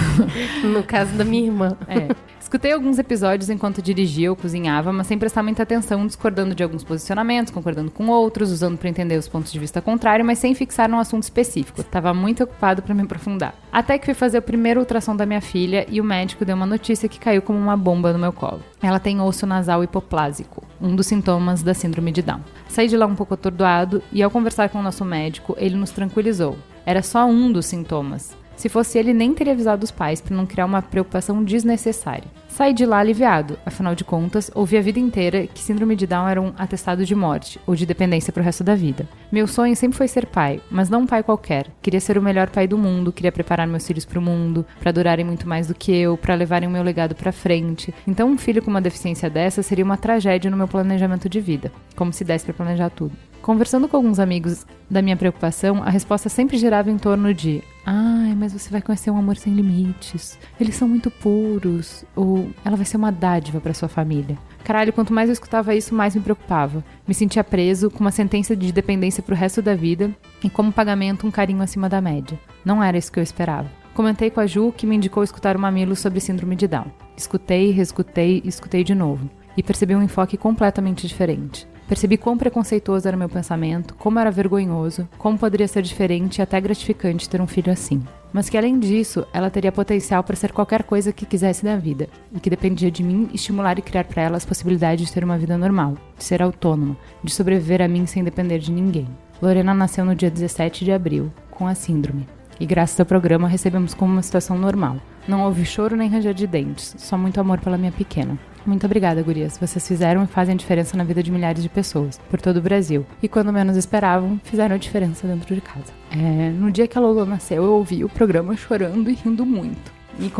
no 0.62 0.82
caso 0.82 1.12
da 1.14 1.24
minha 1.24 1.46
irmã. 1.46 1.76
É. 1.88 2.14
Escutei 2.38 2.72
alguns 2.72 2.98
episódios 2.98 3.48
enquanto 3.48 3.80
dirigia 3.80 4.30
ou 4.30 4.36
cozinhava, 4.36 4.92
mas 4.92 5.06
sem 5.06 5.18
prestar 5.18 5.42
muita 5.42 5.62
atenção, 5.62 6.06
discordando 6.06 6.54
de 6.54 6.62
alguns 6.62 6.84
posicionamentos, 6.84 7.52
concordando 7.52 7.90
com 7.90 8.08
outros, 8.08 8.52
usando 8.52 8.76
para 8.76 8.90
entender 8.90 9.16
os 9.16 9.26
pontos 9.26 9.50
de 9.50 9.58
vista 9.58 9.80
contrários, 9.80 10.26
mas 10.26 10.38
sem 10.38 10.54
fixar 10.54 10.88
num 10.88 10.98
assunto 10.98 11.22
específico. 11.22 11.82
Tava 11.82 12.12
muito 12.12 12.44
ocupado 12.44 12.82
para 12.82 12.94
me 12.94 13.02
aprofundar. 13.02 13.54
Até 13.72 13.98
que 13.98 14.04
fui 14.04 14.14
fazer 14.14 14.38
o 14.38 14.42
primeiro 14.42 14.80
ultrassom 14.80 15.16
da 15.16 15.24
minha 15.24 15.40
filha 15.40 15.86
e 15.88 16.00
o 16.00 16.04
médico 16.04 16.44
deu 16.44 16.54
uma 16.54 16.66
notícia 16.66 17.08
que 17.08 17.18
caiu 17.18 17.40
como 17.40 17.58
uma 17.58 17.76
bomba 17.76 18.12
no 18.12 18.18
meu 18.18 18.32
colo. 18.32 18.60
Ela 18.82 19.00
tem 19.00 19.20
osso 19.20 19.46
nasal 19.46 19.82
hipoplásico, 19.82 20.62
um 20.80 20.94
dos 20.94 21.06
sintomas 21.06 21.62
da 21.62 21.72
síndrome 21.72 22.12
de 22.12 22.20
Down. 22.20 22.40
Saí 22.68 22.86
de 22.86 22.96
lá 22.96 23.06
um 23.06 23.14
pouco 23.14 23.32
atordoado 23.32 24.02
e 24.12 24.22
ao 24.22 24.30
conversar 24.30 24.68
com 24.68 24.78
o 24.78 24.82
nosso 24.82 25.04
médico, 25.04 25.56
ele 25.58 25.76
nos 25.76 25.90
tranquilizou. 25.90 26.58
Era 26.86 27.02
só 27.02 27.24
um 27.24 27.50
dos 27.50 27.66
sintomas. 27.66 28.36
Se 28.56 28.68
fosse 28.68 28.98
ele, 28.98 29.12
nem 29.12 29.34
teria 29.34 29.52
avisado 29.52 29.84
os 29.84 29.90
pais 29.90 30.20
para 30.20 30.36
não 30.36 30.46
criar 30.46 30.66
uma 30.66 30.82
preocupação 30.82 31.42
desnecessária. 31.42 32.24
Saí 32.54 32.72
de 32.72 32.86
lá 32.86 32.98
aliviado, 32.98 33.58
afinal 33.66 33.96
de 33.96 34.04
contas, 34.04 34.48
ouvi 34.54 34.76
a 34.76 34.80
vida 34.80 35.00
inteira 35.00 35.44
que 35.44 35.60
síndrome 35.60 35.96
de 35.96 36.06
Down 36.06 36.28
era 36.28 36.40
um 36.40 36.52
atestado 36.56 37.04
de 37.04 37.12
morte 37.12 37.58
ou 37.66 37.74
de 37.74 37.84
dependência 37.84 38.32
para 38.32 38.42
o 38.42 38.44
resto 38.44 38.62
da 38.62 38.76
vida. 38.76 39.08
Meu 39.32 39.48
sonho 39.48 39.74
sempre 39.74 39.98
foi 39.98 40.06
ser 40.06 40.26
pai, 40.26 40.60
mas 40.70 40.88
não 40.88 41.00
um 41.00 41.06
pai 41.06 41.24
qualquer. 41.24 41.66
Queria 41.82 42.00
ser 42.00 42.16
o 42.16 42.22
melhor 42.22 42.48
pai 42.48 42.68
do 42.68 42.78
mundo, 42.78 43.10
queria 43.10 43.32
preparar 43.32 43.66
meus 43.66 43.84
filhos 43.84 44.04
para 44.04 44.20
o 44.20 44.22
mundo, 44.22 44.64
para 44.78 44.92
durarem 44.92 45.24
muito 45.24 45.48
mais 45.48 45.66
do 45.66 45.74
que 45.74 45.92
eu, 45.92 46.16
para 46.16 46.36
levarem 46.36 46.68
o 46.68 46.72
meu 46.72 46.84
legado 46.84 47.16
para 47.16 47.32
frente. 47.32 47.92
Então, 48.06 48.30
um 48.30 48.38
filho 48.38 48.62
com 48.62 48.70
uma 48.70 48.80
deficiência 48.80 49.28
dessa 49.28 49.60
seria 49.60 49.84
uma 49.84 49.96
tragédia 49.96 50.48
no 50.48 50.56
meu 50.56 50.68
planejamento 50.68 51.28
de 51.28 51.40
vida, 51.40 51.72
como 51.96 52.12
se 52.12 52.22
desse 52.22 52.44
para 52.44 52.54
planejar 52.54 52.90
tudo. 52.90 53.16
Conversando 53.42 53.88
com 53.88 53.96
alguns 53.96 54.20
amigos 54.20 54.64
da 54.88 55.02
minha 55.02 55.16
preocupação, 55.16 55.82
a 55.82 55.90
resposta 55.90 56.28
sempre 56.28 56.56
girava 56.56 56.88
em 56.88 56.96
torno 56.96 57.34
de: 57.34 57.64
Ai, 57.86 58.34
mas 58.34 58.52
você 58.52 58.70
vai 58.70 58.80
conhecer 58.80 59.10
um 59.10 59.16
amor 59.18 59.36
sem 59.36 59.52
limites. 59.52 60.38
Eles 60.58 60.74
são 60.74 60.88
muito 60.88 61.10
puros. 61.10 62.04
Ou 62.16 62.50
ela 62.64 62.76
vai 62.76 62.86
ser 62.86 62.96
uma 62.96 63.12
dádiva 63.12 63.60
para 63.60 63.74
sua 63.74 63.88
família. 63.88 64.38
Caralho, 64.64 64.92
quanto 64.92 65.12
mais 65.12 65.28
eu 65.28 65.34
escutava 65.34 65.74
isso, 65.74 65.94
mais 65.94 66.14
me 66.14 66.22
preocupava. 66.22 66.82
Me 67.06 67.12
sentia 67.12 67.44
preso, 67.44 67.90
com 67.90 68.00
uma 68.00 68.10
sentença 68.10 68.56
de 68.56 68.72
dependência 68.72 69.22
pro 69.22 69.34
resto 69.34 69.60
da 69.60 69.74
vida 69.74 70.10
e, 70.42 70.48
como 70.48 70.72
pagamento, 70.72 71.26
um 71.26 71.30
carinho 71.30 71.62
acima 71.62 71.88
da 71.88 72.00
média. 72.00 72.40
Não 72.64 72.82
era 72.82 72.96
isso 72.96 73.12
que 73.12 73.18
eu 73.18 73.22
esperava. 73.22 73.70
Comentei 73.92 74.30
com 74.30 74.40
a 74.40 74.46
Ju, 74.46 74.72
que 74.76 74.86
me 74.86 74.96
indicou 74.96 75.22
escutar 75.22 75.56
o 75.56 75.60
Mamilo 75.60 75.94
sobre 75.94 76.18
síndrome 76.18 76.56
de 76.56 76.66
Down. 76.66 76.86
Escutei, 77.16 77.70
reescutei 77.70 78.42
e 78.44 78.48
escutei 78.48 78.82
de 78.82 78.94
novo. 78.94 79.28
E 79.56 79.62
percebi 79.62 79.94
um 79.94 80.02
enfoque 80.02 80.36
completamente 80.36 81.06
diferente. 81.06 81.68
Percebi 81.86 82.16
quão 82.16 82.38
preconceituoso 82.38 83.06
era 83.06 83.16
meu 83.16 83.28
pensamento, 83.28 83.94
como 83.94 84.18
era 84.18 84.30
vergonhoso, 84.30 85.06
como 85.18 85.38
poderia 85.38 85.68
ser 85.68 85.82
diferente 85.82 86.38
e 86.38 86.42
até 86.42 86.58
gratificante 86.60 87.28
ter 87.28 87.40
um 87.40 87.46
filho 87.46 87.70
assim. 87.70 88.02
Mas 88.32 88.48
que 88.48 88.56
além 88.56 88.78
disso, 88.78 89.26
ela 89.32 89.50
teria 89.50 89.70
potencial 89.70 90.24
para 90.24 90.34
ser 90.34 90.50
qualquer 90.50 90.82
coisa 90.82 91.12
que 91.12 91.26
quisesse 91.26 91.62
da 91.62 91.76
vida, 91.76 92.08
e 92.34 92.40
que 92.40 92.50
dependia 92.50 92.90
de 92.90 93.02
mim 93.02 93.28
estimular 93.32 93.78
e 93.78 93.82
criar 93.82 94.04
para 94.04 94.22
ela 94.22 94.36
as 94.36 94.46
possibilidades 94.46 95.06
de 95.06 95.12
ter 95.12 95.22
uma 95.22 95.38
vida 95.38 95.58
normal, 95.58 95.94
de 96.16 96.24
ser 96.24 96.42
autônoma, 96.42 96.96
de 97.22 97.32
sobreviver 97.32 97.82
a 97.82 97.86
mim 97.86 98.06
sem 98.06 98.24
depender 98.24 98.58
de 98.58 98.72
ninguém. 98.72 99.06
Lorena 99.40 99.74
nasceu 99.74 100.04
no 100.04 100.14
dia 100.14 100.30
17 100.30 100.84
de 100.84 100.90
abril, 100.92 101.30
com 101.50 101.66
a 101.66 101.74
síndrome, 101.74 102.26
e 102.58 102.66
graças 102.66 102.98
ao 102.98 103.06
programa 103.06 103.48
recebemos 103.48 103.94
como 103.94 104.12
uma 104.12 104.22
situação 104.22 104.58
normal. 104.58 104.96
Não 105.26 105.42
houve 105.42 105.64
choro 105.64 105.96
nem 105.96 106.08
ranger 106.08 106.34
de 106.34 106.46
dentes, 106.46 106.94
só 106.98 107.16
muito 107.16 107.40
amor 107.40 107.58
pela 107.60 107.78
minha 107.78 107.92
pequena. 107.92 108.38
Muito 108.66 108.86
obrigada, 108.86 109.22
gurias. 109.22 109.58
Vocês 109.58 109.86
fizeram 109.86 110.24
e 110.24 110.26
fazem 110.26 110.56
diferença 110.56 110.96
na 110.96 111.04
vida 111.04 111.22
de 111.22 111.30
milhares 111.30 111.62
de 111.62 111.68
pessoas, 111.68 112.18
por 112.30 112.40
todo 112.40 112.56
o 112.56 112.62
Brasil. 112.62 113.04
E 113.22 113.28
quando 113.28 113.52
menos 113.52 113.76
esperavam, 113.76 114.40
fizeram 114.42 114.74
a 114.74 114.78
diferença 114.78 115.26
dentro 115.26 115.54
de 115.54 115.60
casa. 115.60 115.92
É, 116.10 116.50
no 116.50 116.70
dia 116.70 116.88
que 116.88 116.96
a 116.96 117.00
Lolo 117.00 117.26
nasceu, 117.26 117.62
eu 117.62 117.72
ouvi 117.72 118.04
o 118.04 118.08
programa 118.08 118.56
chorando 118.56 119.10
e 119.10 119.14
rindo 119.14 119.44
muito. 119.44 119.92
Me 120.18 120.32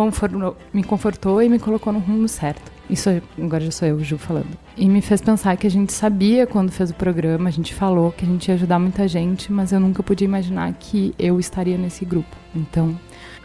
me 0.73 0.85
confortou 0.85 1.42
e 1.42 1.49
me 1.49 1.59
colocou 1.59 1.92
no 1.92 1.99
rumo 1.99 2.28
certo. 2.28 2.74
Isso 2.94 3.10
agora 3.36 3.64
já 3.64 3.72
sou 3.72 3.88
eu, 3.88 4.04
Ju, 4.04 4.16
falando. 4.16 4.56
E 4.76 4.88
me 4.88 5.02
fez 5.02 5.20
pensar 5.20 5.56
que 5.56 5.66
a 5.66 5.70
gente 5.70 5.92
sabia 5.92 6.46
quando 6.46 6.70
fez 6.70 6.90
o 6.90 6.94
programa, 6.94 7.48
a 7.48 7.52
gente 7.52 7.74
falou 7.74 8.12
que 8.12 8.24
a 8.24 8.28
gente 8.28 8.46
ia 8.46 8.54
ajudar 8.54 8.78
muita 8.78 9.08
gente, 9.08 9.50
mas 9.50 9.72
eu 9.72 9.80
nunca 9.80 10.00
podia 10.00 10.24
imaginar 10.24 10.72
que 10.74 11.12
eu 11.18 11.40
estaria 11.40 11.76
nesse 11.76 12.04
grupo. 12.04 12.36
Então, 12.54 12.96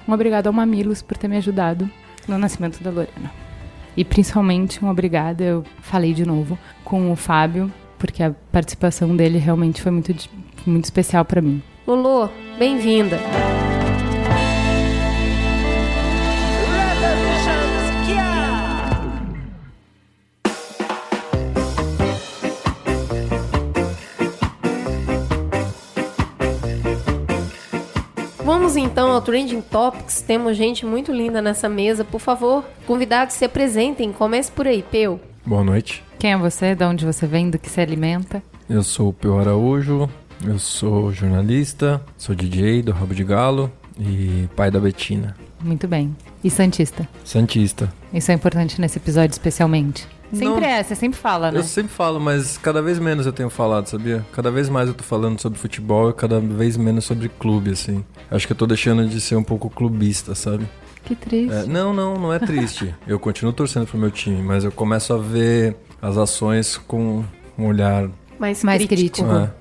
um 0.08 0.14
obrigado 0.14 0.46
ao 0.46 0.54
Mamilos 0.54 1.02
por 1.02 1.18
ter 1.18 1.28
me 1.28 1.36
ajudado 1.38 1.90
no 2.28 2.38
nascimento 2.38 2.84
da 2.84 2.92
Lorena. 2.92 3.32
E 3.98 4.06
principalmente 4.06 4.86
um 4.86 4.88
obrigada, 4.88 5.44
eu 5.44 5.64
falei 5.82 6.14
de 6.14 6.28
novo, 6.28 6.56
com 6.84 7.12
o 7.12 7.16
Fábio, 7.16 7.74
porque 7.98 8.22
a 8.22 8.32
participação 8.52 9.16
dele 9.16 9.40
realmente 9.40 9.82
foi 9.82 9.92
muito, 9.92 10.14
muito 10.64 10.86
especial 10.86 11.26
para 11.26 11.42
mim. 11.42 11.60
Lulu, 11.88 12.30
bem-vinda. 12.60 13.18
Vamos 28.70 28.88
então 28.88 29.12
ao 29.12 29.20
Trending 29.20 29.62
Topics. 29.62 30.22
Temos 30.22 30.56
gente 30.56 30.86
muito 30.86 31.12
linda 31.12 31.42
nessa 31.42 31.68
mesa. 31.68 32.06
Por 32.06 32.20
favor, 32.20 32.64
convidados 32.86 33.34
se 33.34 33.44
apresentem. 33.44 34.14
Comece 34.14 34.52
por 34.52 34.68
aí, 34.68 34.84
Peu. 34.84 35.20
Boa 35.44 35.64
noite. 35.64 36.04
Quem 36.20 36.34
é 36.34 36.38
você? 36.38 36.76
De 36.76 36.84
onde 36.84 37.04
você 37.04 37.26
vem? 37.26 37.50
Do 37.50 37.58
que 37.58 37.68
se 37.68 37.82
alimenta? 37.82 38.44
Eu 38.70 38.84
sou 38.84 39.10
o 39.10 39.14
Peu 39.14 39.40
Araújo. 39.40 40.08
Eu 40.46 40.60
sou 40.60 41.12
jornalista, 41.12 42.00
sou 42.16 42.36
DJ 42.36 42.84
do 42.84 42.92
Rabo 42.92 43.16
de 43.16 43.24
Galo 43.24 43.72
e 44.00 44.48
pai 44.56 44.70
da 44.70 44.80
Betina. 44.80 45.36
Muito 45.60 45.88
bem. 45.88 46.16
E 46.44 46.52
Santista? 46.52 47.10
Santista. 47.26 47.92
Isso 48.14 48.30
é 48.30 48.36
importante 48.36 48.80
nesse 48.80 49.00
episódio 49.00 49.32
especialmente. 49.32 50.08
Sempre 50.32 50.46
Não, 50.46 50.60
é, 50.60 50.84
você 50.84 50.96
sempre 50.96 51.20
fala, 51.20 51.52
né? 51.52 51.60
Eu 51.60 51.64
sempre 51.64 51.92
falo, 51.92 52.20
mas 52.20 52.58
cada 52.58 52.82
vez 52.82 53.00
menos 53.00 53.26
eu 53.26 53.34
tenho 53.34 53.50
falado, 53.50 53.88
sabia? 53.88 54.26
Cada 54.32 54.52
vez 54.52 54.70
mais 54.70 54.88
eu 54.88 54.94
tô 54.94 55.04
falando 55.04 55.40
sobre 55.40 55.58
futebol 55.58 56.10
e 56.10 56.14
cada 56.14 56.40
vez 56.40 56.78
menos 56.78 57.06
sobre 57.06 57.30
clube, 57.30 57.72
assim. 57.72 58.04
Acho 58.30 58.46
que 58.46 58.54
eu 58.54 58.58
tô 58.58 58.68
deixando 58.68 59.08
de 59.08 59.20
ser 59.20 59.36
um 59.36 59.44
pouco 59.44 59.70
clubista, 59.70 60.36
sabe? 60.36 60.68
Que 61.04 61.16
triste. 61.16 61.54
É, 61.54 61.66
não, 61.66 61.94
não, 61.94 62.16
não 62.16 62.34
é 62.34 62.40
triste. 62.40 62.94
eu 63.08 63.20
continuo 63.20 63.52
torcendo 63.54 63.88
pro 63.88 63.98
meu 63.98 64.12
time, 64.12 64.42
mas 64.42 64.64
eu 64.64 64.72
começo 64.72 65.14
a 65.14 65.18
ver 65.18 65.76
as 66.02 66.18
ações 66.18 66.78
com 66.78 67.24
um 67.58 67.66
olhar 67.66 68.08
mais, 68.38 68.64
mais 68.64 68.86
crítico. 68.86 69.26
crítico. 69.26 69.32
É. 69.32 69.60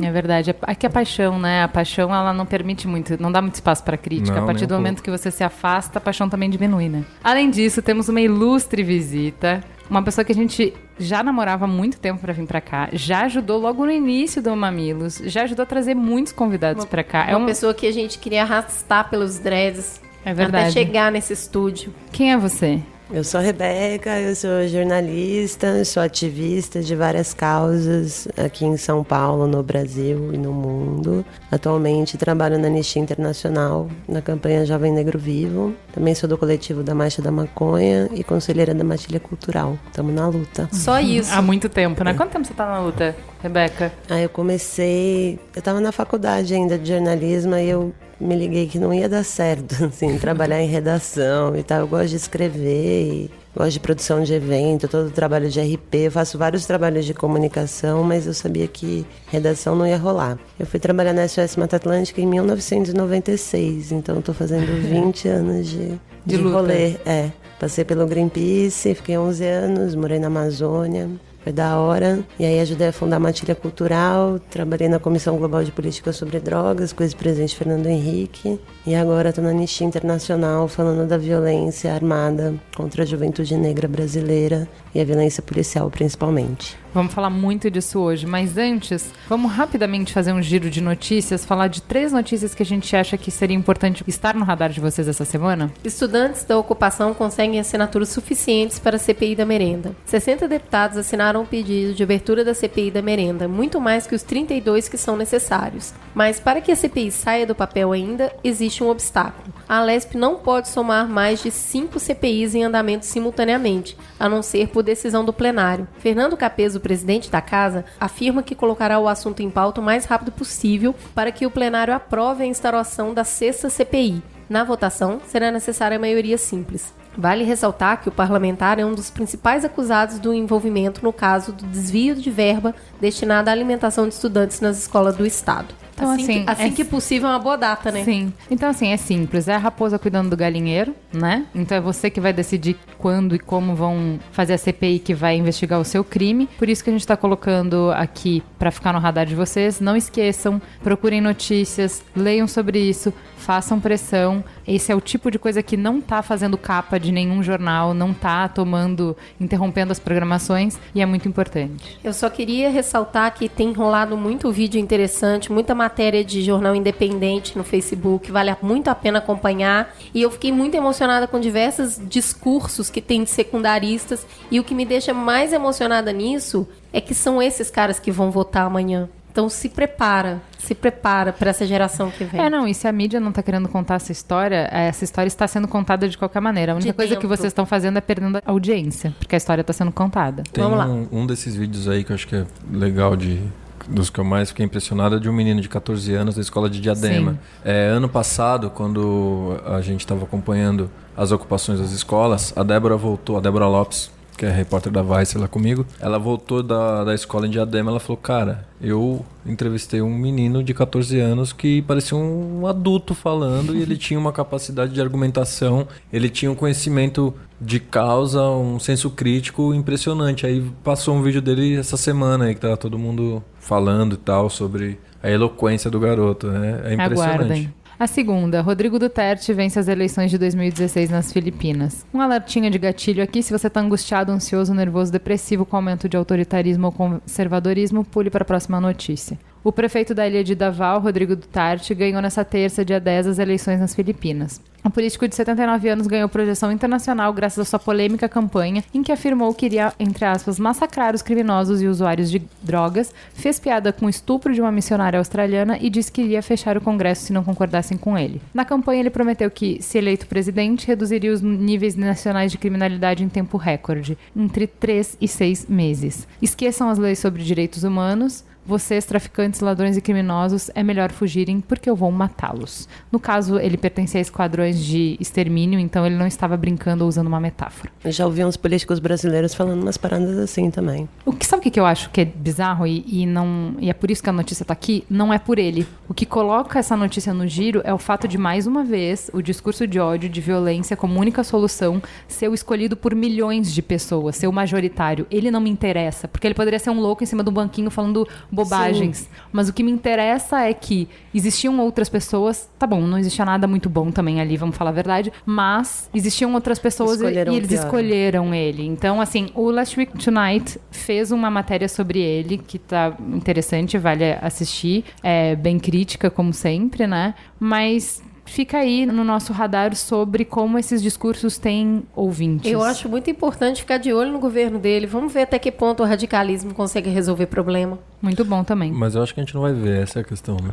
É 0.00 0.12
verdade. 0.12 0.54
Aqui 0.62 0.86
a 0.86 0.90
paixão, 0.90 1.38
né? 1.38 1.62
A 1.62 1.68
paixão, 1.68 2.14
ela 2.14 2.34
não 2.34 2.44
permite 2.44 2.86
muito, 2.86 3.20
não 3.20 3.32
dá 3.32 3.40
muito 3.40 3.54
espaço 3.54 3.82
para 3.82 3.96
crítica. 3.96 4.36
Não, 4.36 4.42
a 4.42 4.46
partir 4.46 4.66
do 4.66 4.74
um 4.74 4.76
momento 4.76 5.02
que 5.02 5.10
você 5.10 5.30
se 5.30 5.42
afasta, 5.42 5.98
a 5.98 6.00
paixão 6.02 6.28
também 6.28 6.50
diminui, 6.50 6.88
né? 6.88 7.04
Além 7.22 7.50
disso, 7.50 7.80
temos 7.80 8.08
uma 8.08 8.20
ilustre 8.20 8.82
visita. 8.82 9.62
Uma 9.88 10.02
pessoa 10.02 10.24
que 10.24 10.32
a 10.32 10.34
gente 10.34 10.72
já 10.98 11.22
namorava 11.22 11.64
há 11.64 11.68
muito 11.68 11.98
tempo 11.98 12.20
para 12.20 12.32
vir 12.32 12.46
para 12.46 12.60
cá, 12.60 12.88
já 12.92 13.22
ajudou 13.22 13.60
logo 13.60 13.84
no 13.84 13.92
início 13.92 14.42
do 14.42 14.54
Mamilos, 14.56 15.20
já 15.24 15.42
ajudou 15.42 15.64
a 15.64 15.66
trazer 15.66 15.94
muitos 15.94 16.32
convidados 16.32 16.84
para 16.84 17.02
cá. 17.02 17.26
É 17.26 17.30
uma, 17.30 17.38
uma 17.38 17.46
pessoa 17.46 17.74
que 17.74 17.86
a 17.86 17.92
gente 17.92 18.18
queria 18.18 18.42
arrastar 18.42 19.10
pelos 19.10 19.38
dreads. 19.38 20.00
É 20.24 20.32
verdade. 20.32 20.64
Até 20.64 20.72
chegar 20.72 21.12
nesse 21.12 21.32
estúdio. 21.32 21.92
Quem 22.10 22.32
é 22.32 22.36
você? 22.36 22.80
Eu 23.10 23.22
sou 23.22 23.38
a 23.38 23.42
Rebeca, 23.42 24.18
eu 24.18 24.34
sou 24.34 24.66
jornalista, 24.66 25.84
sou 25.84 26.02
ativista 26.02 26.80
de 26.80 26.96
várias 26.96 27.34
causas 27.34 28.26
aqui 28.36 28.64
em 28.64 28.78
São 28.78 29.04
Paulo, 29.04 29.46
no 29.46 29.62
Brasil 29.62 30.32
e 30.32 30.38
no 30.38 30.52
mundo. 30.52 31.24
Atualmente 31.52 32.16
trabalho 32.16 32.58
na 32.58 32.66
Anistia 32.66 33.02
Internacional, 33.02 33.88
na 34.08 34.22
campanha 34.22 34.64
Jovem 34.64 34.90
Negro 34.90 35.18
Vivo. 35.18 35.74
Também 35.92 36.14
sou 36.14 36.28
do 36.28 36.38
coletivo 36.38 36.82
da 36.82 36.94
Marcha 36.94 37.20
da 37.20 37.30
Maconha 37.30 38.08
e 38.12 38.24
conselheira 38.24 38.74
da 38.74 38.82
Matilha 38.82 39.20
Cultural. 39.20 39.78
Estamos 39.86 40.14
na 40.14 40.26
luta. 40.26 40.68
Só 40.72 40.98
isso. 40.98 41.32
Há 41.32 41.42
muito 41.42 41.68
tempo, 41.68 42.02
né? 42.02 42.14
Quanto 42.14 42.32
tempo 42.32 42.46
você 42.46 42.52
está 42.52 42.66
na 42.66 42.80
luta, 42.80 43.14
Rebeca? 43.42 43.92
Ah, 44.08 44.18
eu 44.18 44.30
comecei. 44.30 45.38
Eu 45.54 45.58
estava 45.58 45.78
na 45.78 45.92
faculdade 45.92 46.54
ainda 46.54 46.78
de 46.78 46.88
jornalismo 46.88 47.54
e 47.54 47.68
eu 47.68 47.92
me 48.20 48.36
liguei 48.36 48.66
que 48.66 48.78
não 48.78 48.92
ia 48.92 49.08
dar 49.08 49.24
certo, 49.24 49.84
assim, 49.86 50.18
trabalhar 50.18 50.60
em 50.62 50.68
redação 50.68 51.56
e 51.56 51.62
tal. 51.62 51.80
Eu 51.80 51.88
gosto 51.88 52.10
de 52.10 52.16
escrever 52.16 53.02
e 53.06 53.30
gosto 53.54 53.72
de 53.72 53.80
produção 53.80 54.22
de 54.22 54.34
evento, 54.34 54.88
todo 54.88 55.08
o 55.08 55.10
trabalho 55.10 55.48
de 55.48 55.60
RP. 55.60 55.94
Eu 55.94 56.10
faço 56.10 56.36
vários 56.36 56.66
trabalhos 56.66 57.04
de 57.04 57.14
comunicação, 57.14 58.02
mas 58.02 58.26
eu 58.26 58.34
sabia 58.34 58.66
que 58.66 59.06
redação 59.28 59.76
não 59.76 59.86
ia 59.86 59.96
rolar. 59.96 60.38
Eu 60.58 60.66
fui 60.66 60.80
trabalhar 60.80 61.12
na 61.12 61.26
SOS 61.28 61.56
Mata 61.56 61.76
Atlântica 61.76 62.20
em 62.20 62.26
1996, 62.26 63.92
então 63.92 64.18
estou 64.18 64.34
fazendo 64.34 64.66
20 64.82 65.28
anos 65.28 65.68
de, 65.68 65.88
de, 66.26 66.36
de 66.36 66.36
rolê. 66.36 66.96
É, 67.06 67.30
passei 67.60 67.84
pelo 67.84 68.06
Greenpeace, 68.06 68.94
fiquei 68.94 69.16
11 69.16 69.44
anos, 69.44 69.94
morei 69.94 70.18
na 70.18 70.26
Amazônia. 70.26 71.08
Foi 71.44 71.52
da 71.52 71.78
hora. 71.78 72.24
E 72.38 72.44
aí 72.44 72.58
ajudei 72.58 72.88
a 72.88 72.92
fundar 72.92 73.16
a 73.16 73.20
Matilha 73.20 73.54
Cultural, 73.54 74.40
trabalhei 74.50 74.88
na 74.88 74.98
Comissão 74.98 75.36
Global 75.36 75.62
de 75.62 75.70
Política 75.70 76.10
sobre 76.10 76.40
Drogas 76.40 76.90
com 76.90 77.02
o 77.02 77.06
ex-presidente 77.06 77.54
Fernando 77.54 77.86
Henrique. 77.86 78.58
E 78.86 78.94
agora 78.94 79.28
estou 79.28 79.44
na 79.44 79.50
Anistia 79.50 79.86
Internacional 79.86 80.66
falando 80.68 81.06
da 81.06 81.18
violência 81.18 81.92
armada 81.92 82.54
contra 82.74 83.02
a 83.02 83.06
juventude 83.06 83.54
negra 83.58 83.86
brasileira 83.86 84.66
e 84.94 85.00
a 85.00 85.04
violência 85.04 85.42
policial 85.42 85.90
principalmente. 85.90 86.83
Vamos 86.94 87.12
falar 87.12 87.28
muito 87.28 87.68
disso 87.68 87.98
hoje, 87.98 88.24
mas 88.24 88.56
antes, 88.56 89.12
vamos 89.28 89.50
rapidamente 89.50 90.12
fazer 90.12 90.32
um 90.32 90.40
giro 90.40 90.70
de 90.70 90.80
notícias, 90.80 91.44
falar 91.44 91.66
de 91.66 91.82
três 91.82 92.12
notícias 92.12 92.54
que 92.54 92.62
a 92.62 92.66
gente 92.66 92.94
acha 92.94 93.18
que 93.18 93.32
seria 93.32 93.56
importante 93.56 94.04
estar 94.06 94.32
no 94.36 94.44
radar 94.44 94.70
de 94.70 94.80
vocês 94.80 95.08
essa 95.08 95.24
semana. 95.24 95.72
Estudantes 95.82 96.44
da 96.44 96.56
ocupação 96.56 97.12
conseguem 97.12 97.58
assinaturas 97.58 98.10
suficientes 98.10 98.78
para 98.78 98.94
a 98.94 98.98
CPI 99.00 99.34
da 99.34 99.44
merenda. 99.44 99.96
60 100.04 100.46
deputados 100.46 100.96
assinaram 100.96 101.42
o 101.42 101.46
pedido 101.46 101.94
de 101.94 102.02
abertura 102.04 102.44
da 102.44 102.54
CPI 102.54 102.92
da 102.92 103.02
merenda, 103.02 103.48
muito 103.48 103.80
mais 103.80 104.06
que 104.06 104.14
os 104.14 104.22
32 104.22 104.88
que 104.88 104.96
são 104.96 105.16
necessários. 105.16 105.92
Mas 106.14 106.38
para 106.38 106.60
que 106.60 106.70
a 106.70 106.76
CPI 106.76 107.10
saia 107.10 107.44
do 107.44 107.56
papel 107.56 107.90
ainda, 107.90 108.32
existe 108.44 108.84
um 108.84 108.88
obstáculo. 108.88 109.52
A 109.68 109.78
Alesp 109.78 110.14
não 110.14 110.36
pode 110.36 110.68
somar 110.68 111.08
mais 111.08 111.42
de 111.42 111.50
cinco 111.50 111.98
CPIs 111.98 112.54
em 112.54 112.62
andamento 112.62 113.04
simultaneamente, 113.04 113.98
a 114.16 114.28
não 114.28 114.42
ser 114.42 114.68
por 114.68 114.84
decisão 114.84 115.24
do 115.24 115.32
plenário. 115.32 115.88
Fernando 115.98 116.36
Capeso 116.36 116.83
presidente 116.84 117.30
da 117.30 117.40
casa, 117.40 117.86
afirma 117.98 118.42
que 118.42 118.54
colocará 118.54 118.98
o 118.98 119.08
assunto 119.08 119.42
em 119.42 119.48
pauta 119.48 119.80
o 119.80 119.84
mais 119.84 120.04
rápido 120.04 120.30
possível 120.30 120.94
para 121.14 121.32
que 121.32 121.46
o 121.46 121.50
plenário 121.50 121.94
aprove 121.94 122.44
a 122.44 122.46
instauração 122.46 123.14
da 123.14 123.24
sexta 123.24 123.70
CPI. 123.70 124.22
Na 124.48 124.62
votação, 124.62 125.20
será 125.26 125.50
necessária 125.50 125.96
a 125.96 126.00
maioria 126.00 126.36
simples. 126.36 126.92
Vale 127.16 127.44
ressaltar 127.44 128.02
que 128.02 128.08
o 128.08 128.12
parlamentar 128.12 128.78
é 128.78 128.84
um 128.84 128.94
dos 128.94 129.08
principais 129.08 129.64
acusados 129.64 130.18
do 130.18 130.34
envolvimento 130.34 131.02
no 131.02 131.12
caso 131.12 131.52
do 131.52 131.64
desvio 131.66 132.14
de 132.14 132.30
verba 132.30 132.74
destinada 133.00 133.50
à 133.50 133.54
alimentação 133.54 134.06
de 134.06 134.14
estudantes 134.14 134.60
nas 134.60 134.78
escolas 134.78 135.16
do 135.16 135.24
Estado. 135.24 135.74
Então, 135.94 136.10
assim, 136.10 136.22
assim, 136.22 136.44
que, 136.44 136.50
assim 136.50 136.62
é... 136.64 136.70
que 136.70 136.84
possível 136.84 137.28
é 137.28 137.32
uma 137.32 137.38
boa 137.38 137.56
data, 137.56 137.90
né? 137.90 138.04
Sim. 138.04 138.32
Então, 138.50 138.68
assim, 138.68 138.92
é 138.92 138.96
simples. 138.96 139.48
É 139.48 139.54
a 139.54 139.58
raposa 139.58 139.98
cuidando 139.98 140.30
do 140.30 140.36
galinheiro, 140.36 140.94
né? 141.12 141.46
Então 141.54 141.78
é 141.78 141.80
você 141.80 142.10
que 142.10 142.20
vai 142.20 142.32
decidir 142.32 142.76
quando 142.98 143.34
e 143.34 143.38
como 143.38 143.74
vão 143.74 144.18
fazer 144.32 144.54
a 144.54 144.58
CPI 144.58 144.98
que 144.98 145.14
vai 145.14 145.36
investigar 145.36 145.80
o 145.80 145.84
seu 145.84 146.04
crime. 146.04 146.48
Por 146.58 146.68
isso 146.68 146.82
que 146.82 146.90
a 146.90 146.92
gente 146.92 147.02
está 147.02 147.16
colocando 147.16 147.90
aqui 147.92 148.42
para 148.58 148.70
ficar 148.70 148.92
no 148.92 148.98
radar 148.98 149.26
de 149.26 149.34
vocês. 149.34 149.80
Não 149.80 149.96
esqueçam, 149.96 150.60
procurem 150.82 151.20
notícias, 151.20 152.02
leiam 152.16 152.46
sobre 152.46 152.78
isso, 152.78 153.12
façam 153.44 153.78
pressão. 153.78 154.42
Esse 154.66 154.90
é 154.90 154.94
o 154.94 155.00
tipo 155.00 155.30
de 155.30 155.38
coisa 155.38 155.62
que 155.62 155.76
não 155.76 156.00
tá 156.00 156.22
fazendo 156.22 156.56
capa 156.56 156.98
de 156.98 157.12
nenhum 157.12 157.42
jornal, 157.42 157.92
não 157.92 158.14
tá 158.14 158.48
tomando, 158.48 159.16
interrompendo 159.38 159.92
as 159.92 159.98
programações 159.98 160.78
e 160.94 161.02
é 161.02 161.06
muito 161.06 161.28
importante. 161.28 161.98
Eu 162.02 162.12
só 162.12 162.30
queria 162.30 162.70
ressaltar 162.70 163.34
que 163.34 163.48
tem 163.48 163.72
rolado 163.72 164.16
muito 164.16 164.50
vídeo 164.50 164.80
interessante, 164.80 165.52
muita 165.52 165.74
matéria 165.74 166.24
de 166.24 166.42
jornal 166.42 166.74
independente 166.74 167.56
no 167.56 167.64
Facebook, 167.64 168.32
vale 168.32 168.56
muito 168.62 168.88
a 168.88 168.94
pena 168.94 169.18
acompanhar. 169.18 169.94
E 170.14 170.22
eu 170.22 170.30
fiquei 170.30 170.50
muito 170.50 170.74
emocionada 170.74 171.26
com 171.26 171.38
diversos 171.38 172.00
discursos 172.08 172.88
que 172.88 173.02
tem 173.02 173.24
de 173.24 173.30
secundaristas 173.30 174.26
e 174.50 174.58
o 174.58 174.64
que 174.64 174.74
me 174.74 174.86
deixa 174.86 175.12
mais 175.12 175.52
emocionada 175.52 176.12
nisso 176.12 176.66
é 176.92 177.00
que 177.00 177.14
são 177.14 177.42
esses 177.42 177.70
caras 177.70 177.98
que 177.98 178.10
vão 178.10 178.30
votar 178.30 178.66
amanhã. 178.66 179.08
Então 179.30 179.48
se 179.48 179.68
prepara, 179.68 180.40
se 180.64 180.74
prepara 180.74 181.32
para 181.32 181.50
essa 181.50 181.66
geração 181.66 182.10
que 182.10 182.24
vem. 182.24 182.40
É, 182.40 182.48
não, 182.48 182.66
e 182.66 182.74
se 182.74 182.88
a 182.88 182.92
mídia 182.92 183.20
não 183.20 183.28
está 183.28 183.42
querendo 183.42 183.68
contar 183.68 183.96
essa 183.96 184.12
história, 184.12 184.68
essa 184.72 185.04
história 185.04 185.28
está 185.28 185.46
sendo 185.46 185.68
contada 185.68 186.08
de 186.08 186.16
qualquer 186.16 186.40
maneira. 186.40 186.72
A 186.72 186.74
única 186.74 186.90
de 186.90 186.96
coisa 186.96 187.14
dentro. 187.14 187.20
que 187.20 187.26
vocês 187.26 187.48
estão 187.48 187.66
fazendo 187.66 187.98
é 187.98 188.00
perdendo 188.00 188.38
a 188.38 188.42
audiência, 188.46 189.14
porque 189.18 189.34
a 189.34 189.38
história 189.38 189.60
está 189.60 189.72
sendo 189.72 189.92
contada. 189.92 190.42
Tem 190.52 190.64
Vamos 190.64 190.78
lá. 190.78 190.86
Um, 190.86 191.08
um 191.12 191.26
desses 191.26 191.54
vídeos 191.54 191.88
aí 191.88 192.02
que 192.02 192.12
eu 192.12 192.14
acho 192.14 192.26
que 192.26 192.36
é 192.36 192.46
legal 192.70 193.16
de 193.16 193.40
dos 193.88 194.08
que 194.08 194.18
eu 194.18 194.24
mais 194.24 194.48
fiquei 194.48 194.64
impressionado 194.64 195.16
é 195.16 195.18
de 195.18 195.28
um 195.28 195.32
menino 195.32 195.60
de 195.60 195.68
14 195.68 196.14
anos 196.14 196.36
da 196.36 196.40
escola 196.40 196.70
de 196.70 196.80
Diadema. 196.80 197.38
É, 197.62 197.88
ano 197.88 198.08
passado, 198.08 198.70
quando 198.70 199.60
a 199.66 199.82
gente 199.82 200.00
estava 200.00 200.24
acompanhando 200.24 200.90
as 201.16 201.32
ocupações 201.32 201.78
das 201.78 201.92
escolas, 201.92 202.52
a 202.56 202.62
Débora 202.62 202.96
voltou, 202.96 203.36
a 203.36 203.40
Débora 203.40 203.66
Lopes, 203.66 204.10
que 204.36 204.44
é 204.44 204.50
repórter 204.50 204.92
da 204.92 205.02
Vice 205.02 205.38
lá 205.38 205.48
comigo, 205.48 205.86
ela 206.00 206.18
voltou 206.18 206.62
da, 206.62 207.04
da 207.04 207.14
escola 207.14 207.46
em 207.46 207.50
Diadema, 207.50 207.90
ela 207.90 208.00
falou, 208.00 208.16
cara, 208.16 208.66
eu 208.80 209.24
entrevistei 209.46 210.02
um 210.02 210.14
menino 210.16 210.62
de 210.62 210.74
14 210.74 211.18
anos 211.20 211.52
que 211.52 211.82
parecia 211.82 212.16
um 212.16 212.66
adulto 212.66 213.14
falando 213.14 213.74
e 213.74 213.82
ele 213.82 213.96
tinha 213.98 214.18
uma 214.18 214.32
capacidade 214.32 214.92
de 214.92 215.00
argumentação, 215.00 215.86
ele 216.12 216.28
tinha 216.28 216.50
um 216.50 216.54
conhecimento 216.54 217.34
de 217.60 217.80
causa, 217.80 218.42
um 218.42 218.78
senso 218.78 219.10
crítico 219.10 219.72
impressionante. 219.72 220.46
Aí 220.46 220.62
passou 220.82 221.14
um 221.14 221.22
vídeo 221.22 221.40
dele 221.40 221.76
essa 221.76 221.96
semana 221.96 222.46
aí 222.46 222.54
que 222.54 222.60
tava 222.60 222.76
todo 222.76 222.98
mundo 222.98 223.42
falando 223.58 224.14
e 224.14 224.18
tal 224.18 224.50
sobre 224.50 224.98
a 225.22 225.30
eloquência 225.30 225.90
do 225.90 225.98
garoto, 225.98 226.48
né? 226.48 226.82
É 226.84 226.94
impressionante. 226.94 227.34
Aguardem. 227.34 227.74
A 227.96 228.08
segunda, 228.08 228.60
Rodrigo 228.60 228.98
Duterte 228.98 229.52
vence 229.52 229.78
as 229.78 229.86
eleições 229.86 230.28
de 230.28 230.36
2016 230.36 231.10
nas 231.10 231.32
Filipinas. 231.32 232.04
Um 232.12 232.20
alertinho 232.20 232.68
de 232.68 232.76
gatilho 232.76 233.22
aqui, 233.22 233.40
se 233.40 233.56
você 233.56 233.68
está 233.68 233.80
angustiado, 233.80 234.32
ansioso, 234.32 234.74
nervoso, 234.74 235.12
depressivo 235.12 235.64
com 235.64 235.76
aumento 235.76 236.08
de 236.08 236.16
autoritarismo 236.16 236.86
ou 236.86 236.92
conservadorismo, 236.92 238.04
pule 238.04 238.30
para 238.30 238.42
a 238.42 238.46
próxima 238.46 238.80
notícia. 238.80 239.38
O 239.64 239.72
prefeito 239.72 240.14
da 240.14 240.28
ilha 240.28 240.44
de 240.44 240.54
Davao, 240.54 241.00
Rodrigo 241.00 241.34
Duterte, 241.34 241.94
ganhou 241.94 242.20
nessa 242.20 242.44
terça, 242.44 242.84
dia 242.84 243.00
10, 243.00 243.28
as 243.28 243.38
eleições 243.38 243.80
nas 243.80 243.94
Filipinas. 243.94 244.60
O 244.84 244.90
político 244.90 245.26
de 245.26 245.34
79 245.34 245.88
anos 245.88 246.06
ganhou 246.06 246.28
projeção 246.28 246.70
internacional 246.70 247.32
graças 247.32 247.60
à 247.60 247.64
sua 247.64 247.78
polêmica 247.78 248.28
campanha, 248.28 248.84
em 248.92 249.02
que 249.02 249.10
afirmou 249.10 249.54
que 249.54 249.64
iria, 249.64 249.94
entre 249.98 250.26
aspas, 250.26 250.58
massacrar 250.58 251.14
os 251.14 251.22
criminosos 251.22 251.80
e 251.80 251.86
usuários 251.86 252.30
de 252.30 252.42
drogas, 252.62 253.14
fez 253.32 253.58
piada 253.58 253.90
com 253.90 254.04
o 254.04 254.10
estupro 254.10 254.52
de 254.52 254.60
uma 254.60 254.70
missionária 254.70 255.18
australiana 255.18 255.78
e 255.80 255.88
disse 255.88 256.12
que 256.12 256.20
iria 256.20 256.42
fechar 256.42 256.76
o 256.76 256.82
Congresso 256.82 257.22
se 257.22 257.32
não 257.32 257.42
concordassem 257.42 257.96
com 257.96 258.18
ele. 258.18 258.42
Na 258.52 258.66
campanha, 258.66 259.00
ele 259.00 259.08
prometeu 259.08 259.50
que, 259.50 259.80
se 259.80 259.96
eleito 259.96 260.26
presidente, 260.26 260.86
reduziria 260.86 261.32
os 261.32 261.40
níveis 261.40 261.96
nacionais 261.96 262.52
de 262.52 262.58
criminalidade 262.58 263.24
em 263.24 263.28
tempo 263.30 263.56
recorde, 263.56 264.18
entre 264.36 264.66
3 264.66 265.16
e 265.18 265.26
6 265.26 265.66
meses. 265.66 266.28
Esqueçam 266.42 266.90
as 266.90 266.98
leis 266.98 267.18
sobre 267.18 267.42
direitos 267.42 267.82
humanos 267.82 268.44
vocês, 268.66 269.04
traficantes, 269.04 269.60
ladrões 269.60 269.96
e 269.96 270.00
criminosos, 270.00 270.70
é 270.74 270.82
melhor 270.82 271.12
fugirem 271.12 271.60
porque 271.60 271.88
eu 271.88 271.96
vou 271.96 272.10
matá-los. 272.10 272.88
No 273.10 273.18
caso, 273.18 273.58
ele 273.58 273.76
pertencia 273.76 274.20
a 274.20 274.22
esquadrões 274.22 274.82
de 274.84 275.16
extermínio, 275.20 275.78
então 275.78 276.06
ele 276.06 276.16
não 276.16 276.26
estava 276.26 276.56
brincando 276.56 277.04
ou 277.04 277.08
usando 277.08 277.26
uma 277.26 277.40
metáfora. 277.40 277.90
Eu 278.04 278.12
já 278.12 278.24
ouvi 278.24 278.44
uns 278.44 278.56
políticos 278.56 278.98
brasileiros 278.98 279.54
falando 279.54 279.82
umas 279.82 279.96
paradas 279.96 280.38
assim 280.38 280.70
também. 280.70 281.08
O 281.24 281.32
que 281.32 281.46
sabe 281.46 281.68
o 281.68 281.70
que 281.70 281.80
eu 281.80 281.86
acho 281.86 282.10
que 282.10 282.20
é 282.20 282.24
bizarro 282.24 282.86
e, 282.86 283.04
e 283.06 283.26
não 283.26 283.74
e 283.78 283.90
é 283.90 283.92
por 283.92 284.10
isso 284.10 284.22
que 284.22 284.30
a 284.30 284.32
notícia 284.32 284.62
está 284.64 284.72
aqui? 284.72 285.04
Não 285.08 285.32
é 285.32 285.38
por 285.38 285.58
ele. 285.58 285.86
O 286.08 286.14
que 286.14 286.26
coloca 286.26 286.78
essa 286.78 286.96
notícia 286.96 287.32
no 287.34 287.46
giro 287.46 287.80
é 287.84 287.92
o 287.92 287.98
fato 287.98 288.26
de 288.26 288.38
mais 288.38 288.66
uma 288.66 288.84
vez 288.84 289.30
o 289.32 289.42
discurso 289.42 289.86
de 289.86 289.98
ódio, 289.98 290.28
de 290.28 290.40
violência 290.40 290.96
como 290.96 291.20
única 291.20 291.44
solução 291.44 292.02
ser 292.28 292.48
o 292.48 292.54
escolhido 292.54 292.96
por 292.96 293.14
milhões 293.14 293.72
de 293.72 293.82
pessoas, 293.82 294.36
ser 294.36 294.46
o 294.46 294.52
majoritário. 294.52 295.26
Ele 295.30 295.50
não 295.50 295.60
me 295.60 295.70
interessa, 295.70 296.28
porque 296.28 296.46
ele 296.46 296.54
poderia 296.54 296.78
ser 296.78 296.90
um 296.90 297.00
louco 297.00 297.22
em 297.22 297.26
cima 297.26 297.42
do 297.42 297.50
banquinho 297.50 297.90
falando 297.90 298.26
bobagens. 298.54 299.18
Sim. 299.18 299.28
Mas 299.52 299.68
o 299.68 299.72
que 299.72 299.82
me 299.82 299.90
interessa 299.90 300.60
é 300.60 300.72
que 300.72 301.08
existiam 301.34 301.78
outras 301.80 302.08
pessoas. 302.08 302.68
Tá 302.78 302.86
bom, 302.86 303.00
não 303.00 303.18
existia 303.18 303.44
nada 303.44 303.66
muito 303.66 303.88
bom 303.88 304.10
também 304.10 304.40
ali. 304.40 304.56
vamos 304.56 304.76
falar 304.76 304.90
a 304.90 304.94
verdade, 304.94 305.32
mas 305.44 306.08
existiam 306.14 306.54
outras 306.54 306.78
pessoas 306.78 307.20
e, 307.20 307.24
Escolheram 307.24 307.52
e 307.52 307.56
eles 307.56 307.68
pior. 307.68 307.84
escolheram 307.84 308.54
ele. 308.54 308.86
Então, 308.86 309.20
assim, 309.20 309.48
o 309.54 309.70
Last 309.70 309.98
Week 309.98 310.12
Tonight 310.18 310.78
fez 310.90 311.32
uma 311.32 311.50
matéria 311.50 311.88
sobre 311.88 312.20
ele 312.20 312.58
que 312.58 312.78
tá 312.78 313.16
interessante, 313.32 313.98
vale 313.98 314.32
assistir. 314.40 315.04
É 315.22 315.56
bem 315.56 315.78
crítica, 315.78 316.30
como 316.30 316.52
sempre, 316.52 317.06
né? 317.06 317.34
Mas 317.58 318.22
fica 318.44 318.78
aí 318.78 319.06
no 319.06 319.24
nosso 319.24 319.52
radar 319.52 319.94
sobre 319.94 320.44
como 320.44 320.78
esses 320.78 321.02
discursos 321.02 321.58
têm 321.58 322.02
ouvintes. 322.14 322.70
Eu 322.70 322.82
acho 322.82 323.08
muito 323.08 323.30
importante 323.30 323.80
ficar 323.80 323.98
de 323.98 324.12
olho 324.12 324.32
no 324.32 324.38
governo 324.38 324.78
dele. 324.78 325.06
Vamos 325.06 325.32
ver 325.32 325.42
até 325.42 325.58
que 325.58 325.72
ponto 325.72 326.02
o 326.02 326.06
radicalismo 326.06 326.74
consegue 326.74 327.10
resolver 327.10 327.46
problema. 327.46 327.98
muito 328.20 328.44
bom 328.44 328.62
também. 328.64 328.92
Mas 328.92 329.14
eu 329.14 329.22
acho 329.22 329.34
que 329.34 329.40
a 329.40 329.42
gente 329.44 329.54
não 329.54 329.62
vai 329.62 329.72
ver, 329.72 330.02
essa 330.02 330.20
é 330.20 330.22
a 330.22 330.24
questão, 330.24 330.56
né? 330.56 330.70